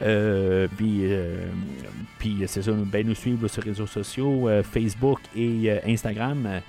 Euh, 0.00 0.66
puis, 0.76 1.00
euh, 1.02 1.46
puis 2.18 2.42
c'est 2.46 2.62
ça, 2.62 2.72
ben, 2.72 3.06
nous 3.06 3.14
suivre 3.14 3.48
sur 3.48 3.62
les 3.62 3.70
réseaux 3.70 3.86
sociaux, 3.86 4.48
Facebook 4.62 5.20
et 5.36 5.70
Instagram. 5.86 6.60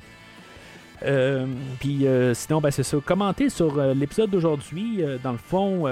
Euh, 1.05 1.45
Puis 1.79 2.07
euh, 2.07 2.33
sinon, 2.33 2.61
ben, 2.61 2.71
c'est 2.71 2.83
ça. 2.83 2.97
Commentez 3.05 3.49
sur 3.49 3.77
euh, 3.77 3.93
l'épisode 3.93 4.29
d'aujourd'hui, 4.29 5.03
dans 5.23 5.31
le 5.31 5.37
fond, 5.37 5.83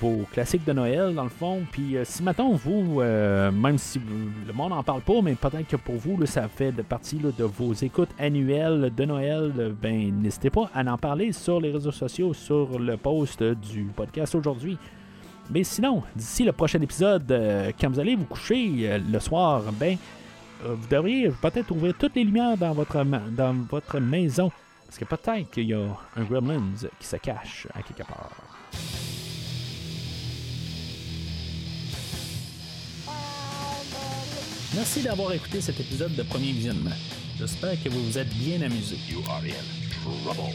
vos, 0.00 0.24
classiques 0.32 0.64
de 0.64 0.72
Noël, 0.72 1.14
dans 1.14 1.24
le 1.24 1.28
fond. 1.28 1.62
Puis 1.70 1.96
si 2.04 2.22
maintenant 2.22 2.52
vous, 2.52 3.00
même 3.00 3.78
si 3.78 4.00
le 4.46 4.52
monde 4.52 4.70
n'en 4.70 4.82
parle 4.82 5.02
pas, 5.02 5.20
mais 5.22 5.34
peut-être 5.34 5.66
que 5.66 5.76
pour 5.76 5.96
vous, 5.96 6.24
ça 6.26 6.48
fait 6.48 6.72
partie 6.82 7.18
là, 7.18 7.30
de 7.36 7.44
vos 7.44 7.72
écoutes 7.72 8.10
annuelles 8.18 8.92
de 8.96 9.04
Noël, 9.04 9.74
ben 9.80 10.12
n'hésitez 10.20 10.50
pas 10.50 10.70
à 10.74 10.82
en 10.82 10.98
parler 10.98 11.32
sur 11.32 11.60
les 11.60 11.70
réseaux 11.70 11.92
sociaux, 11.92 12.32
sur 12.32 12.78
le 12.78 12.96
post 12.96 13.42
du 13.42 13.84
podcast 13.94 14.34
aujourd'hui. 14.34 14.78
Mais 15.50 15.64
sinon, 15.64 16.02
d'ici 16.16 16.44
le 16.44 16.52
prochain 16.52 16.80
épisode, 16.80 17.72
quand 17.78 17.90
vous 17.90 18.00
allez 18.00 18.16
vous 18.16 18.24
coucher 18.24 18.98
le 18.98 19.20
soir, 19.20 19.62
ben 19.78 19.96
vous 20.64 20.86
devriez 20.88 21.28
peut-être 21.30 21.70
ouvrir 21.70 21.94
toutes 21.98 22.14
les 22.16 22.24
lumières 22.24 22.56
dans 22.56 22.72
votre, 22.72 23.02
ma- 23.04 23.18
dans 23.30 23.54
votre 23.70 23.98
maison. 24.00 24.50
Parce 24.86 24.98
que 24.98 25.04
peut-être 25.04 25.50
qu'il 25.50 25.64
y 25.68 25.74
a 25.74 25.86
un 26.16 26.22
Gremlins 26.24 26.72
qui 27.00 27.06
se 27.06 27.16
cache 27.16 27.66
à 27.74 27.82
quelque 27.82 28.06
part. 28.06 28.30
Merci 34.74 35.02
d'avoir 35.02 35.32
écouté 35.32 35.60
cet 35.60 35.78
épisode 35.80 36.14
de 36.16 36.22
Premier 36.22 36.52
Visionnement. 36.52 36.90
J'espère 37.38 37.80
que 37.82 37.88
vous 37.88 38.04
vous 38.04 38.18
êtes 38.18 38.32
bien 38.34 38.60
amusé. 38.62 38.96
You 39.08 39.20
are 39.28 39.40
in 39.44 39.92
trouble. 40.02 40.52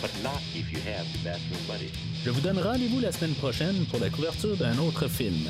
But 0.00 0.10
not 0.22 0.40
if 0.54 0.70
you 0.72 0.78
have 0.86 1.04
the 1.12 1.24
bathroom 1.24 1.60
buddy. 1.66 1.90
Je 2.24 2.30
vous 2.30 2.40
donne 2.40 2.58
rendez-vous 2.60 3.00
la 3.00 3.10
semaine 3.10 3.34
prochaine 3.34 3.84
pour 3.90 3.98
la 3.98 4.10
couverture 4.10 4.56
d'un 4.56 4.78
autre 4.78 5.08
film. 5.08 5.48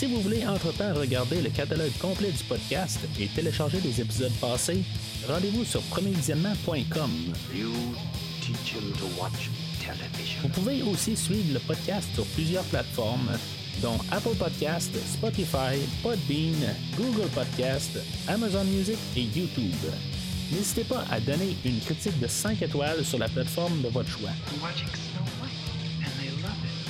Si 0.00 0.06
vous 0.06 0.22
voulez 0.22 0.46
entre-temps 0.46 0.94
regarder 0.94 1.42
le 1.42 1.50
catalogue 1.50 1.92
complet 2.00 2.30
du 2.30 2.42
podcast 2.44 2.98
et 3.20 3.26
télécharger 3.26 3.82
les 3.82 4.00
épisodes 4.00 4.32
passés, 4.40 4.82
rendez-vous 5.28 5.62
sur 5.62 5.82
premiervisionnement.com. 5.82 7.10
Vous 10.40 10.48
pouvez 10.48 10.82
aussi 10.84 11.14
suivre 11.14 11.52
le 11.52 11.58
podcast 11.58 12.08
sur 12.14 12.24
plusieurs 12.28 12.64
plateformes, 12.64 13.28
dont 13.82 13.98
Apple 14.10 14.36
Podcast, 14.38 14.90
Spotify, 15.06 15.76
Podbean, 16.02 16.74
Google 16.96 17.28
Podcast, 17.34 17.98
Amazon 18.26 18.64
Music 18.64 18.96
et 19.16 19.24
YouTube. 19.38 19.84
N'hésitez 20.50 20.84
pas 20.84 21.04
à 21.10 21.20
donner 21.20 21.54
une 21.62 21.78
critique 21.78 22.18
de 22.18 22.26
5 22.26 22.62
étoiles 22.62 23.04
sur 23.04 23.18
la 23.18 23.28
plateforme 23.28 23.82
de 23.82 23.88
votre 23.88 24.08
choix. 24.08 24.30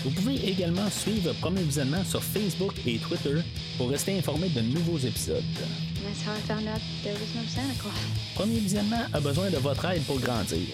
Vous 0.02 0.10
pouvez 0.12 0.48
également 0.48 0.88
suivre 0.88 1.34
Premier 1.42 1.62
Visionnement 1.62 2.02
sur 2.04 2.22
Facebook 2.22 2.72
et 2.86 2.96
Twitter 2.98 3.36
pour 3.76 3.90
rester 3.90 4.16
informé 4.16 4.48
de 4.48 4.62
nouveaux 4.62 4.96
épisodes. 4.96 5.44
That's 6.02 6.24
how 6.26 6.32
I 6.32 6.40
found 6.48 6.66
out 6.68 6.80
there 7.02 7.12
was 7.12 7.34
no 7.34 7.42
Santa 7.46 7.74
Claus. 7.78 7.92
Premier 8.34 8.60
Visionnement 8.60 9.04
a 9.12 9.20
besoin 9.20 9.50
de 9.50 9.58
votre 9.58 9.84
aide 9.84 10.02
pour 10.04 10.18
grandir. 10.18 10.68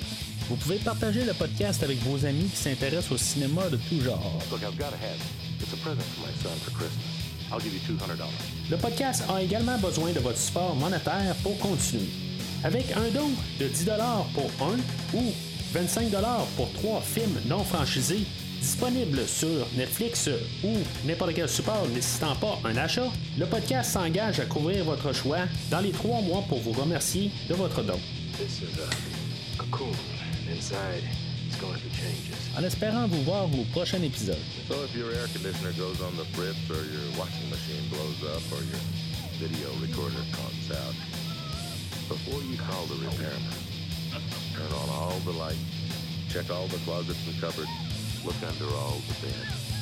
Vous 0.49 0.55
pouvez 0.55 0.77
partager 0.77 1.25
le 1.25 1.33
podcast 1.33 1.83
avec 1.83 1.99
vos 2.05 2.25
amis 2.25 2.45
qui 2.45 2.57
s'intéressent 2.57 3.11
au 3.11 3.17
cinéma 3.17 3.69
de 3.69 3.77
tout 3.77 4.01
genre. 4.01 4.39
Look, 4.53 4.61
I've 4.63 4.79
got 4.79 4.95
a 4.95 4.97
hat. 4.97 5.19
It's 5.61 5.73
a 5.73 5.77
present 5.79 6.05
for 6.15 6.25
my 6.25 6.33
son 6.41 6.57
for 6.63 6.71
Christmas. 6.71 7.27
I'll 7.51 7.61
give 7.61 7.75
you 7.75 7.81
$200. 7.81 8.29
Le 8.71 8.77
podcast 8.77 9.25
a 9.29 9.43
également 9.43 9.79
besoin 9.79 10.13
de 10.13 10.21
votre 10.21 10.39
support 10.39 10.77
monétaire 10.77 11.35
pour 11.43 11.59
continuer. 11.59 12.07
Avec 12.63 12.93
un 12.93 13.11
don 13.13 13.31
de 13.59 13.67
10 13.67 13.87
pour 14.35 14.51
un 14.69 14.79
ou 15.17 15.33
25 15.73 16.11
pour 16.57 16.73
trois 16.75 17.01
films 17.01 17.41
non 17.49 17.65
franchisés 17.65 18.25
disponibles 18.67 19.29
sur 19.29 19.65
Netflix 19.77 20.29
ou 20.65 20.73
n'importe 21.05 21.35
quel 21.35 21.49
support 21.49 21.87
nécessitant 21.87 22.35
pas 22.35 22.59
un 22.65 22.77
achat, 22.77 23.13
le 23.39 23.47
podcast 23.47 23.93
s'engage 23.93 24.41
à 24.41 24.45
couvrir 24.45 24.85
votre 24.85 25.13
choix 25.13 25.47
dans 25.71 25.79
les 25.79 25.93
trois 25.93 26.21
mois 26.21 26.43
pour 26.49 26.59
vous 26.59 26.73
remercier 26.73 27.31
de 27.49 27.55
votre 27.55 27.85
don. 27.85 28.01
Changes. 30.59 31.07
En 32.59 32.65
espérant 32.65 33.07
vous 33.07 33.23
voir 33.23 33.45
au 33.45 33.65
prochain 33.71 34.03
épisode. 34.03 34.37
So 34.67 34.75
if 34.83 34.97
your 34.97 35.13
air 35.13 35.29
conditioner 35.33 35.73
goes 35.79 36.03
on 36.03 36.17
the 36.17 36.27
fritz, 36.35 36.59
or 36.69 36.83
your 36.91 37.07
washing 37.17 37.49
machine 37.49 37.87
blows 37.89 38.21
up, 38.35 38.43
or 38.51 38.63
your 38.67 38.83
video 39.39 39.71
recorder 39.81 40.25
conks 40.35 40.75
out, 40.75 40.95
before 42.09 42.43
you 42.43 42.59
call 42.59 42.85
the 42.87 42.99
repairman, 42.99 43.55
turn 44.55 44.73
on 44.75 44.89
all 44.91 45.21
the 45.25 45.39
lights, 45.39 45.61
check 46.31 46.51
all 46.51 46.67
the 46.67 46.79
closets 46.79 47.25
and 47.29 47.41
cupboards, 47.41 47.71
look 48.27 48.43
under 48.43 48.65
all 48.75 49.01
the 49.07 49.27
beds. 49.27 49.73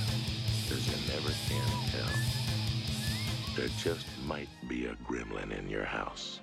Because 0.63 0.87
you 0.87 1.15
never 1.15 1.33
can 1.49 1.65
tell. 1.91 3.57
There 3.57 3.69
just 3.79 4.07
might 4.27 4.51
be 4.69 4.85
a 4.85 4.95
gremlin 4.97 5.59
in 5.59 5.71
your 5.71 5.85
house. 5.85 6.41